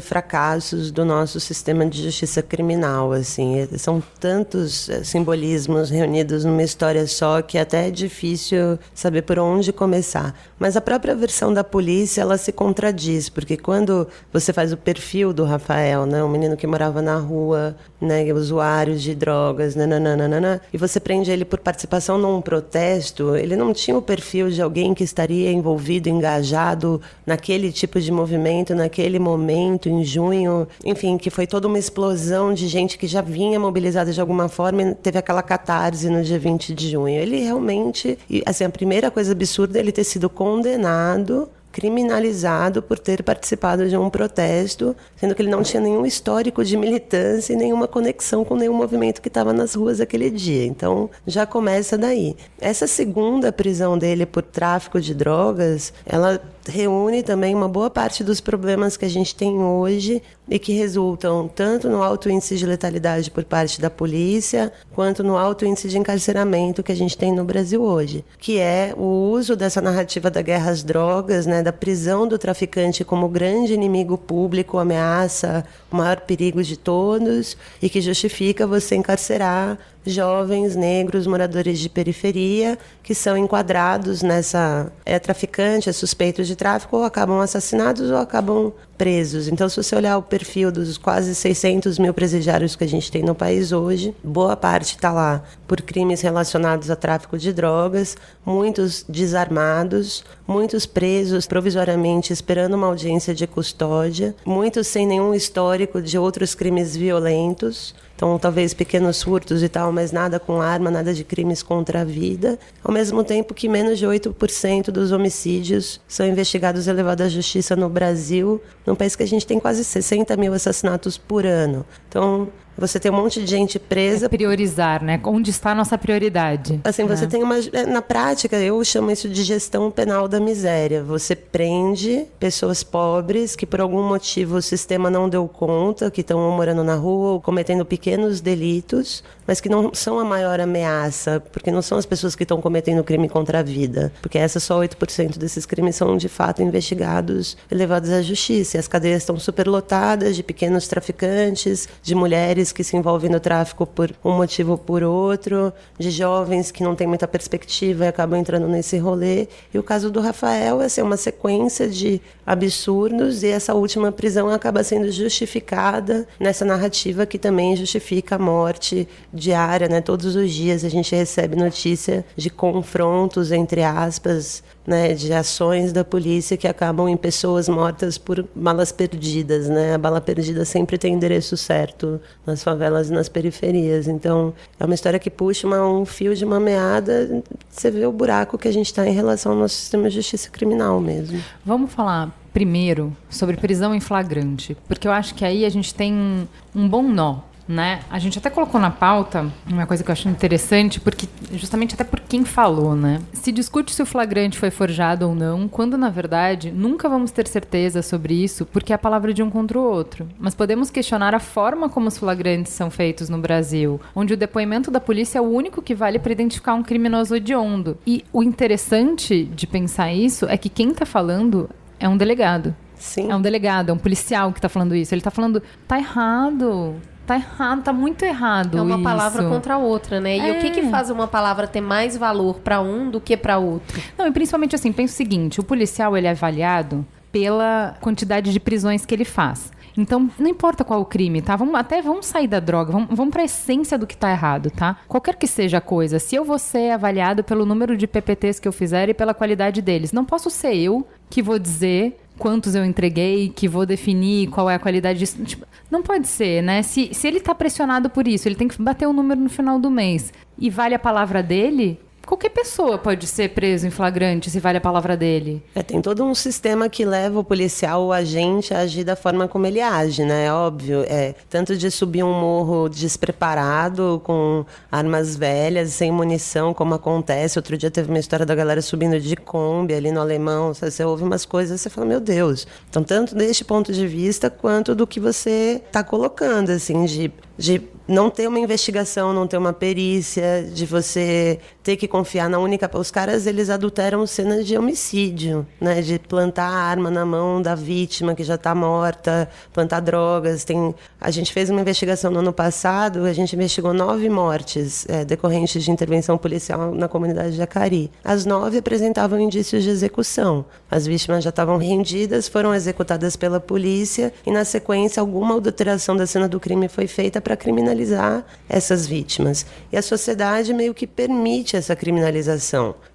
fracassos 0.00 0.90
do 0.90 1.04
nosso 1.04 1.38
sistema 1.38 1.86
de 1.86 2.02
justiça 2.02 2.42
criminal. 2.42 3.12
Assim, 3.12 3.64
são 3.78 4.02
tantos 4.18 4.88
eh, 4.88 5.04
simbolismos 5.04 5.88
reunidos 5.88 6.44
numa 6.44 6.64
história 6.64 7.06
só 7.06 7.40
que 7.42 7.56
até 7.56 7.86
é 7.86 7.90
difícil 7.92 8.76
saber 8.92 9.22
por 9.22 9.38
onde 9.38 9.72
começar. 9.72 10.34
Mas 10.58 10.76
a 10.76 10.80
própria 10.80 11.14
versão 11.14 11.54
da 11.54 11.62
polícia 11.62 12.22
ela 12.22 12.36
se 12.36 12.50
contradiz, 12.50 13.28
porque 13.28 13.56
quando 13.56 14.08
você 14.32 14.52
faz 14.52 14.72
o 14.72 14.76
perfil 14.76 15.32
do 15.32 15.44
Rafael, 15.44 16.04
né, 16.06 16.24
um 16.24 16.28
menino 16.28 16.56
que 16.56 16.66
morava 16.66 17.00
na 17.00 17.16
rua, 17.18 17.76
né, 18.00 18.24
usuário 18.32 18.96
de 18.96 19.14
drogas, 19.14 19.76
nananana, 19.76 20.60
e 20.72 20.76
você 20.76 20.98
prende 20.98 21.30
ele 21.30 21.44
por 21.44 21.60
participação 21.60 22.18
num 22.18 22.40
protesto, 22.40 23.36
ele 23.36 23.54
não 23.54 23.72
tinha 23.72 23.96
o 23.96 24.02
perfil 24.02 24.50
de 24.50 24.60
alguém 24.60 24.92
que 24.92 25.04
estaria 25.04 25.52
envolvido, 25.52 25.67
engajado 26.08 27.00
naquele 27.26 27.72
tipo 27.72 28.00
de 28.00 28.10
movimento, 28.12 28.74
naquele 28.74 29.18
momento, 29.18 29.88
em 29.88 30.04
junho, 30.04 30.66
enfim, 30.84 31.18
que 31.18 31.30
foi 31.30 31.46
toda 31.46 31.66
uma 31.66 31.78
explosão 31.78 32.54
de 32.54 32.68
gente 32.68 32.96
que 32.96 33.06
já 33.06 33.20
vinha 33.20 33.58
mobilizada 33.58 34.12
de 34.12 34.20
alguma 34.20 34.48
forma 34.48 34.82
e 34.82 34.94
teve 34.94 35.18
aquela 35.18 35.42
catarse 35.42 36.08
no 36.08 36.22
dia 36.22 36.38
20 36.38 36.74
de 36.74 36.90
junho. 36.90 37.14
Ele 37.14 37.42
realmente, 37.42 38.18
assim, 38.46 38.64
a 38.64 38.70
primeira 38.70 39.10
coisa 39.10 39.32
absurda 39.32 39.78
é 39.78 39.80
ele 39.80 39.92
ter 39.92 40.04
sido 40.04 40.30
condenado 40.30 41.48
criminalizado 41.72 42.82
por 42.82 42.98
ter 42.98 43.22
participado 43.22 43.88
de 43.88 43.96
um 43.96 44.10
protesto, 44.10 44.96
sendo 45.16 45.34
que 45.34 45.42
ele 45.42 45.50
não 45.50 45.62
tinha 45.62 45.80
nenhum 45.80 46.04
histórico 46.04 46.64
de 46.64 46.76
militância 46.76 47.52
e 47.52 47.56
nenhuma 47.56 47.86
conexão 47.86 48.44
com 48.44 48.56
nenhum 48.56 48.74
movimento 48.74 49.20
que 49.20 49.28
estava 49.28 49.52
nas 49.52 49.74
ruas 49.74 50.00
aquele 50.00 50.30
dia. 50.30 50.64
Então, 50.64 51.10
já 51.26 51.46
começa 51.46 51.96
daí. 51.96 52.36
Essa 52.60 52.86
segunda 52.86 53.52
prisão 53.52 53.96
dele 53.96 54.26
por 54.26 54.42
tráfico 54.42 55.00
de 55.00 55.14
drogas, 55.14 55.92
ela 56.04 56.40
reúne 56.68 57.22
também 57.22 57.54
uma 57.54 57.68
boa 57.68 57.88
parte 57.88 58.22
dos 58.22 58.40
problemas 58.40 58.96
que 58.96 59.04
a 59.04 59.08
gente 59.08 59.34
tem 59.34 59.58
hoje 59.58 60.22
e 60.48 60.58
que 60.58 60.72
resultam 60.72 61.48
tanto 61.48 61.88
no 61.88 62.02
alto 62.02 62.30
índice 62.30 62.56
de 62.56 62.66
letalidade 62.66 63.30
por 63.30 63.44
parte 63.44 63.80
da 63.80 63.90
polícia, 63.90 64.72
quanto 64.94 65.22
no 65.22 65.36
alto 65.36 65.64
índice 65.64 65.88
de 65.88 65.98
encarceramento 65.98 66.82
que 66.82 66.92
a 66.92 66.96
gente 66.96 67.16
tem 67.16 67.32
no 67.32 67.44
Brasil 67.44 67.82
hoje, 67.82 68.24
que 68.38 68.58
é 68.58 68.94
o 68.96 69.30
uso 69.30 69.56
dessa 69.56 69.80
narrativa 69.80 70.30
da 70.30 70.42
guerra 70.42 70.70
às 70.70 70.82
drogas, 70.82 71.46
né, 71.46 71.62
da 71.62 71.72
prisão 71.72 72.26
do 72.26 72.38
traficante 72.38 73.04
como 73.04 73.28
grande 73.28 73.74
inimigo 73.74 74.16
público, 74.16 74.78
ameaça, 74.78 75.64
o 75.90 75.96
maior 75.96 76.20
perigo 76.20 76.62
de 76.62 76.76
todos, 76.76 77.56
e 77.80 77.88
que 77.88 78.00
justifica 78.00 78.66
você 78.66 78.94
encarcerar 78.94 79.78
jovens 80.08 80.74
negros 80.74 81.26
moradores 81.26 81.78
de 81.78 81.88
periferia 81.88 82.78
que 83.02 83.14
são 83.14 83.36
enquadrados 83.36 84.22
nessa 84.22 84.92
é 85.04 85.18
traficante, 85.18 85.88
é 85.88 85.92
suspeito 85.92 86.44
de 86.44 86.54
tráfico 86.54 86.96
ou 86.96 87.04
acabam 87.04 87.40
assassinados 87.40 88.10
ou 88.10 88.16
acabam 88.16 88.72
presos. 88.98 89.46
Então, 89.46 89.68
se 89.68 89.76
você 89.76 89.94
olhar 89.94 90.18
o 90.18 90.22
perfil 90.22 90.72
dos 90.72 90.98
quase 90.98 91.34
600 91.34 91.98
mil 91.98 92.12
presidiários 92.12 92.74
que 92.74 92.82
a 92.82 92.88
gente 92.88 93.10
tem 93.10 93.22
no 93.22 93.34
país 93.34 93.70
hoje, 93.70 94.14
boa 94.22 94.56
parte 94.56 94.96
está 94.96 95.12
lá 95.12 95.42
por 95.68 95.80
crimes 95.80 96.20
relacionados 96.20 96.90
a 96.90 96.96
tráfico 96.96 97.38
de 97.38 97.52
drogas, 97.52 98.16
muitos 98.44 99.04
desarmados, 99.08 100.24
muitos 100.46 100.84
presos 100.84 101.46
provisoriamente 101.46 102.32
esperando 102.32 102.74
uma 102.74 102.88
audiência 102.88 103.34
de 103.34 103.46
custódia, 103.46 104.34
muitos 104.44 104.88
sem 104.88 105.06
nenhum 105.06 105.32
histórico 105.32 106.02
de 106.02 106.18
outros 106.18 106.54
crimes 106.54 106.96
violentos. 106.96 107.94
Então, 108.18 108.36
talvez 108.36 108.74
pequenos 108.74 109.22
furtos 109.22 109.62
e 109.62 109.68
tal, 109.68 109.92
mas 109.92 110.10
nada 110.10 110.40
com 110.40 110.60
arma, 110.60 110.90
nada 110.90 111.14
de 111.14 111.22
crimes 111.22 111.62
contra 111.62 112.00
a 112.00 112.04
vida. 112.04 112.58
Ao 112.82 112.92
mesmo 112.92 113.22
tempo 113.22 113.54
que 113.54 113.68
menos 113.68 113.96
de 113.96 114.04
8% 114.04 114.90
dos 114.90 115.12
homicídios 115.12 116.00
são 116.08 116.26
investigados 116.26 116.88
e 116.88 116.92
levados 116.92 117.26
à 117.26 117.28
justiça 117.28 117.76
no 117.76 117.88
Brasil, 117.88 118.60
num 118.84 118.96
país 118.96 119.14
que 119.14 119.22
a 119.22 119.26
gente 119.26 119.46
tem 119.46 119.60
quase 119.60 119.84
60 119.84 120.36
mil 120.36 120.52
assassinatos 120.52 121.16
por 121.16 121.46
ano. 121.46 121.86
Então, 122.08 122.48
você 122.78 123.00
tem 123.00 123.10
um 123.10 123.16
monte 123.16 123.42
de 123.42 123.46
gente 123.50 123.78
presa. 123.78 124.26
É 124.26 124.28
priorizar, 124.28 125.02
né? 125.02 125.20
Onde 125.24 125.50
está 125.50 125.72
a 125.72 125.74
nossa 125.74 125.98
prioridade? 125.98 126.80
Assim, 126.84 127.04
você 127.04 127.24
é. 127.24 127.26
tem 127.26 127.42
uma. 127.42 127.56
É, 127.72 127.84
na 127.84 128.00
prática, 128.00 128.56
eu 128.56 128.82
chamo 128.84 129.10
isso 129.10 129.28
de 129.28 129.42
gestão 129.42 129.90
penal 129.90 130.28
da 130.28 130.38
miséria. 130.38 131.02
Você 131.02 131.34
prende 131.34 132.26
pessoas 132.38 132.82
pobres 132.82 133.56
que 133.56 133.66
por 133.66 133.80
algum 133.80 134.02
motivo 134.02 134.56
o 134.56 134.62
sistema 134.62 135.10
não 135.10 135.28
deu 135.28 135.46
conta, 135.48 136.10
que 136.10 136.20
estão 136.20 136.50
morando 136.52 136.84
na 136.84 136.94
rua 136.94 137.32
ou 137.32 137.40
cometendo 137.40 137.84
pequenos 137.84 138.40
delitos, 138.40 139.24
mas 139.46 139.60
que 139.60 139.68
não 139.68 139.92
são 139.92 140.18
a 140.18 140.24
maior 140.24 140.60
ameaça, 140.60 141.42
porque 141.52 141.70
não 141.70 141.82
são 141.82 141.98
as 141.98 142.06
pessoas 142.06 142.36
que 142.36 142.44
estão 142.44 142.60
cometendo 142.60 143.02
crime 143.02 143.28
contra 143.28 143.60
a 143.60 143.62
vida. 143.62 144.12
Porque 144.22 144.38
essa 144.38 144.60
só 144.60 144.78
8% 144.80 145.36
desses 145.38 145.66
crimes 145.66 145.96
são 145.96 146.16
de 146.16 146.28
fato 146.28 146.62
investigados 146.62 147.56
e 147.70 147.74
levados 147.74 148.10
à 148.10 148.22
justiça. 148.22 148.76
E 148.76 148.80
as 148.80 148.86
cadeias 148.86 149.22
estão 149.22 149.38
superlotadas 149.38 150.36
de 150.36 150.42
pequenos 150.42 150.86
traficantes, 150.86 151.88
de 152.02 152.14
mulheres 152.14 152.67
mulheres 152.68 152.72
que 152.72 152.84
se 152.84 152.96
envolvem 152.96 153.30
no 153.30 153.40
tráfico 153.40 153.86
por 153.86 154.12
um 154.24 154.32
motivo 154.32 154.72
ou 154.72 154.78
por 154.78 155.02
outro, 155.02 155.72
de 155.98 156.10
jovens 156.10 156.70
que 156.70 156.82
não 156.82 156.94
têm 156.94 157.06
muita 157.06 157.26
perspectiva 157.26 158.04
e 158.04 158.08
acabam 158.08 158.38
entrando 158.38 158.68
nesse 158.68 158.98
rolê. 158.98 159.48
E 159.72 159.78
o 159.78 159.82
caso 159.82 160.10
do 160.10 160.20
Rafael 160.20 160.80
é 160.80 160.86
assim, 160.86 161.02
uma 161.02 161.16
sequência 161.16 161.88
de 161.88 162.20
absurdos 162.46 163.42
e 163.42 163.48
essa 163.48 163.74
última 163.74 164.12
prisão 164.12 164.48
acaba 164.48 164.82
sendo 164.82 165.10
justificada 165.10 166.26
nessa 166.38 166.64
narrativa 166.64 167.26
que 167.26 167.38
também 167.38 167.76
justifica 167.76 168.36
a 168.36 168.38
morte 168.38 169.08
diária, 169.32 169.88
né? 169.88 170.00
Todos 170.00 170.36
os 170.36 170.50
dias 170.50 170.84
a 170.84 170.88
gente 170.88 171.14
recebe 171.14 171.56
notícia 171.56 172.24
de 172.36 172.50
confrontos 172.50 173.52
entre 173.52 173.82
aspas 173.82 174.62
né, 174.88 175.12
de 175.12 175.30
ações 175.34 175.92
da 175.92 176.02
polícia 176.02 176.56
que 176.56 176.66
acabam 176.66 177.10
em 177.10 177.16
pessoas 177.16 177.68
mortas 177.68 178.16
por 178.16 178.42
balas 178.54 178.90
perdidas, 178.90 179.68
né? 179.68 179.92
A 179.92 179.98
bala 179.98 180.18
perdida 180.18 180.64
sempre 180.64 180.96
tem 180.96 181.12
endereço 181.12 181.58
certo 181.58 182.18
nas 182.46 182.62
favelas 182.64 183.10
e 183.10 183.12
nas 183.12 183.28
periferias. 183.28 184.08
Então, 184.08 184.54
é 184.80 184.84
uma 184.86 184.94
história 184.94 185.18
que 185.18 185.28
puxa 185.28 185.66
uma, 185.66 185.86
um 185.86 186.06
fio 186.06 186.34
de 186.34 186.42
uma 186.42 186.58
meada, 186.58 187.42
você 187.68 187.90
vê 187.90 188.06
o 188.06 188.12
buraco 188.12 188.56
que 188.56 188.66
a 188.66 188.72
gente 188.72 188.86
está 188.86 189.06
em 189.06 189.12
relação 189.12 189.52
ao 189.52 189.58
nosso 189.58 189.74
sistema 189.74 190.08
de 190.08 190.14
justiça 190.14 190.48
criminal 190.48 190.98
mesmo. 191.00 191.38
Vamos 191.66 191.92
falar 191.92 192.34
primeiro 192.50 193.14
sobre 193.28 193.58
prisão 193.58 193.94
em 193.94 194.00
flagrante, 194.00 194.74
porque 194.88 195.06
eu 195.06 195.12
acho 195.12 195.34
que 195.34 195.44
aí 195.44 195.66
a 195.66 195.68
gente 195.68 195.94
tem 195.94 196.48
um 196.74 196.88
bom 196.88 197.02
nó 197.02 197.40
né? 197.68 198.00
A 198.10 198.18
gente 198.18 198.38
até 198.38 198.48
colocou 198.48 198.80
na 198.80 198.90
pauta 198.90 199.46
uma 199.70 199.86
coisa 199.86 200.02
que 200.02 200.10
eu 200.10 200.12
acho 200.12 200.28
interessante, 200.28 200.98
porque 200.98 201.28
justamente 201.52 201.94
até 201.94 202.02
por 202.02 202.20
quem 202.20 202.44
falou, 202.44 202.96
né? 202.96 203.20
Se 203.32 203.52
discute 203.52 203.94
se 203.94 204.02
o 204.02 204.06
flagrante 204.06 204.58
foi 204.58 204.70
forjado 204.70 205.28
ou 205.28 205.34
não, 205.34 205.68
quando 205.68 205.98
na 205.98 206.08
verdade 206.08 206.72
nunca 206.72 207.08
vamos 207.08 207.30
ter 207.30 207.46
certeza 207.46 208.00
sobre 208.00 208.34
isso, 208.34 208.64
porque 208.64 208.92
é 208.92 208.96
a 208.96 208.98
palavra 208.98 209.34
de 209.34 209.42
um 209.42 209.50
contra 209.50 209.78
o 209.78 209.82
outro. 209.82 210.26
Mas 210.38 210.54
podemos 210.54 210.90
questionar 210.90 211.34
a 211.34 211.40
forma 211.40 211.88
como 211.88 212.08
os 212.08 212.16
flagrantes 212.16 212.72
são 212.72 212.90
feitos 212.90 213.28
no 213.28 213.38
Brasil, 213.38 214.00
onde 214.14 214.32
o 214.32 214.36
depoimento 214.36 214.90
da 214.90 215.00
polícia 215.00 215.38
é 215.38 215.42
o 215.42 215.44
único 215.44 215.82
que 215.82 215.94
vale 215.94 216.18
para 216.18 216.32
identificar 216.32 216.74
um 216.74 216.82
criminoso 216.82 217.36
hediondo. 217.36 217.98
E 218.06 218.24
o 218.32 218.42
interessante 218.42 219.44
de 219.44 219.66
pensar 219.66 220.12
isso 220.12 220.46
é 220.46 220.56
que 220.56 220.70
quem 220.70 220.90
está 220.90 221.04
falando 221.04 221.68
é 222.00 222.08
um 222.08 222.16
delegado. 222.16 222.74
Sim. 222.94 223.30
É 223.30 223.36
um 223.36 223.40
delegado, 223.40 223.90
é 223.90 223.92
um 223.92 223.98
policial 223.98 224.52
que 224.52 224.58
está 224.58 224.68
falando 224.68 224.94
isso. 224.94 225.14
Ele 225.14 225.20
está 225.20 225.30
falando, 225.30 225.62
tá 225.86 225.98
errado 225.98 226.96
tá 227.28 227.34
errado, 227.36 227.82
tá 227.82 227.92
muito 227.92 228.24
errado. 228.24 228.78
É 228.78 228.82
uma 228.82 228.94
isso. 228.94 229.04
palavra 229.04 229.48
contra 229.48 229.74
a 229.74 229.78
outra, 229.78 230.20
né? 230.20 230.38
E 230.38 230.40
é. 230.40 230.52
o 230.52 230.60
que 230.60 230.70
que 230.70 230.80
é. 230.80 230.88
faz 230.88 231.10
uma 231.10 231.28
palavra 231.28 231.66
ter 231.66 231.82
mais 231.82 232.16
valor 232.16 232.60
para 232.60 232.80
um 232.80 233.10
do 233.10 233.20
que 233.20 233.36
para 233.36 233.58
outro? 233.58 234.00
Não, 234.16 234.26
e 234.26 234.32
principalmente 234.32 234.74
assim, 234.74 234.92
pensa 234.92 235.12
o 235.12 235.16
seguinte, 235.16 235.60
o 235.60 235.64
policial 235.64 236.16
ele 236.16 236.26
é 236.26 236.30
avaliado 236.30 237.06
pela 237.30 237.96
quantidade 238.00 238.50
de 238.50 238.58
prisões 238.58 239.04
que 239.04 239.14
ele 239.14 239.26
faz. 239.26 239.70
Então, 239.96 240.30
não 240.38 240.48
importa 240.48 240.84
qual 240.84 241.00
o 241.00 241.04
crime, 241.04 241.42
tá? 241.42 241.56
Vamos, 241.56 241.74
até 241.74 242.00
vamos 242.00 242.24
sair 242.26 242.46
da 242.46 242.60
droga, 242.60 242.92
vamos, 242.92 243.08
vamos 243.10 243.32
para 243.32 243.42
a 243.42 243.44
essência 243.44 243.98
do 243.98 244.06
que 244.06 244.16
tá 244.16 244.30
errado, 244.30 244.70
tá? 244.70 244.96
Qualquer 245.08 245.34
que 245.34 245.46
seja 245.46 245.78
a 245.78 245.80
coisa, 245.80 246.20
se 246.20 246.36
eu 246.36 246.44
vou 246.44 246.58
ser 246.58 246.92
avaliado 246.92 247.42
pelo 247.42 247.66
número 247.66 247.96
de 247.96 248.06
PPTs 248.06 248.60
que 248.60 248.68
eu 248.68 248.72
fizer 248.72 249.08
e 249.08 249.14
pela 249.14 249.34
qualidade 249.34 249.82
deles, 249.82 250.12
não 250.12 250.24
posso 250.24 250.50
ser 250.50 250.74
eu 250.76 251.06
que 251.28 251.42
vou 251.42 251.58
dizer 251.58 252.16
quantos 252.38 252.74
eu 252.74 252.84
entreguei, 252.84 253.48
que 253.48 253.68
vou 253.68 253.84
definir 253.84 254.48
qual 254.48 254.70
é 254.70 254.74
a 254.74 254.78
qualidade 254.78 255.18
disso. 255.18 255.42
Tipo, 255.44 255.66
não 255.90 256.02
pode 256.02 256.28
ser, 256.28 256.62
né? 256.62 256.82
Se, 256.82 257.12
se 257.12 257.26
ele 257.26 257.38
está 257.38 257.54
pressionado 257.54 258.08
por 258.08 258.26
isso, 258.26 258.48
ele 258.48 258.54
tem 258.54 258.68
que 258.68 258.80
bater 258.80 259.06
o 259.06 259.10
um 259.10 259.12
número 259.12 259.40
no 259.40 259.50
final 259.50 259.78
do 259.78 259.90
mês 259.90 260.32
e 260.58 260.70
vale 260.70 260.94
a 260.94 260.98
palavra 260.98 261.42
dele, 261.42 262.00
qualquer 262.28 262.50
pessoa 262.50 262.98
pode 262.98 263.26
ser 263.26 263.48
preso 263.48 263.86
em 263.86 263.90
flagrante 263.90 264.50
se 264.50 264.60
vale 264.60 264.76
a 264.76 264.80
palavra 264.82 265.16
dele. 265.16 265.62
É, 265.74 265.82
tem 265.82 266.02
todo 266.02 266.22
um 266.22 266.34
sistema 266.34 266.86
que 266.86 267.02
leva 267.02 267.40
o 267.40 267.44
policial, 267.44 268.04
o 268.04 268.12
agente, 268.12 268.74
a 268.74 268.80
agir 268.80 269.02
da 269.02 269.16
forma 269.16 269.48
como 269.48 269.66
ele 269.66 269.80
age, 269.80 270.24
né? 270.24 270.44
É 270.44 270.52
óbvio. 270.52 271.04
É, 271.08 271.34
tanto 271.48 271.74
de 271.74 271.90
subir 271.90 272.22
um 272.22 272.38
morro 272.38 272.86
despreparado, 272.90 274.20
com 274.24 274.66
armas 274.92 275.36
velhas, 275.36 275.92
sem 275.92 276.12
munição, 276.12 276.74
como 276.74 276.94
acontece. 276.94 277.58
Outro 277.58 277.78
dia 277.78 277.90
teve 277.90 278.10
uma 278.10 278.18
história 278.18 278.44
da 278.44 278.54
galera 278.54 278.82
subindo 278.82 279.18
de 279.18 279.34
Kombi 279.34 279.94
ali 279.94 280.12
no 280.12 280.20
alemão. 280.20 280.74
Você 280.74 281.02
ouve 281.02 281.24
umas 281.24 281.46
coisas 281.46 281.80
você 281.80 281.88
fala, 281.88 282.06
meu 282.06 282.20
Deus. 282.20 282.66
Então, 282.90 283.02
tanto 283.02 283.34
deste 283.34 283.64
ponto 283.64 283.90
de 283.90 284.06
vista 284.06 284.50
quanto 284.50 284.94
do 284.94 285.06
que 285.06 285.18
você 285.18 285.80
está 285.86 286.04
colocando, 286.04 286.70
assim, 286.70 287.06
de, 287.06 287.32
de 287.56 287.82
não 288.08 288.30
ter 288.30 288.48
uma 288.48 288.58
investigação, 288.58 289.34
não 289.34 289.46
ter 289.46 289.58
uma 289.58 289.72
perícia, 289.72 290.66
de 290.72 290.86
você 290.86 291.60
ter 291.82 291.96
que 291.96 292.08
confiar 292.18 292.50
na 292.50 292.58
única. 292.58 292.90
Os 292.98 293.10
caras 293.12 293.46
eles 293.46 293.70
adulteram 293.70 294.26
cenas 294.26 294.66
de 294.66 294.76
homicídio, 294.76 295.64
né? 295.80 296.02
De 296.02 296.18
plantar 296.18 296.68
a 296.68 296.74
arma 296.74 297.10
na 297.10 297.24
mão 297.24 297.62
da 297.62 297.76
vítima 297.76 298.34
que 298.34 298.42
já 298.42 298.56
está 298.56 298.74
morta, 298.74 299.48
plantar 299.72 300.00
drogas. 300.00 300.64
Tem, 300.64 300.94
a 301.20 301.30
gente 301.30 301.52
fez 301.52 301.70
uma 301.70 301.80
investigação 301.80 302.30
no 302.30 302.40
ano 302.40 302.52
passado, 302.52 303.24
a 303.24 303.32
gente 303.32 303.54
investigou 303.54 303.92
nove 303.92 304.28
mortes 304.28 305.06
é, 305.08 305.24
decorrentes 305.24 305.84
de 305.84 305.90
intervenção 305.92 306.36
policial 306.36 306.92
na 306.92 307.06
comunidade 307.06 307.54
de 307.54 307.62
Acari. 307.62 308.10
As 308.24 308.44
nove 308.44 308.78
apresentavam 308.78 309.38
indícios 309.38 309.84
de 309.84 309.90
execução. 309.90 310.64
As 310.90 311.06
vítimas 311.06 311.44
já 311.44 311.50
estavam 311.50 311.76
rendidas, 311.76 312.48
foram 312.48 312.74
executadas 312.74 313.36
pela 313.36 313.60
polícia 313.60 314.32
e 314.44 314.50
na 314.50 314.64
sequência 314.64 315.20
alguma 315.20 315.56
adulteração 315.56 316.16
da 316.16 316.26
cena 316.26 316.48
do 316.48 316.58
crime 316.58 316.88
foi 316.88 317.06
feita 317.06 317.40
para 317.40 317.56
criminalizar 317.56 318.44
essas 318.68 319.06
vítimas. 319.06 319.64
E 319.92 319.96
a 319.96 320.02
sociedade 320.02 320.74
meio 320.74 320.92
que 320.92 321.06
permite 321.06 321.76
essa 321.76 321.94
criminalização, 321.94 322.07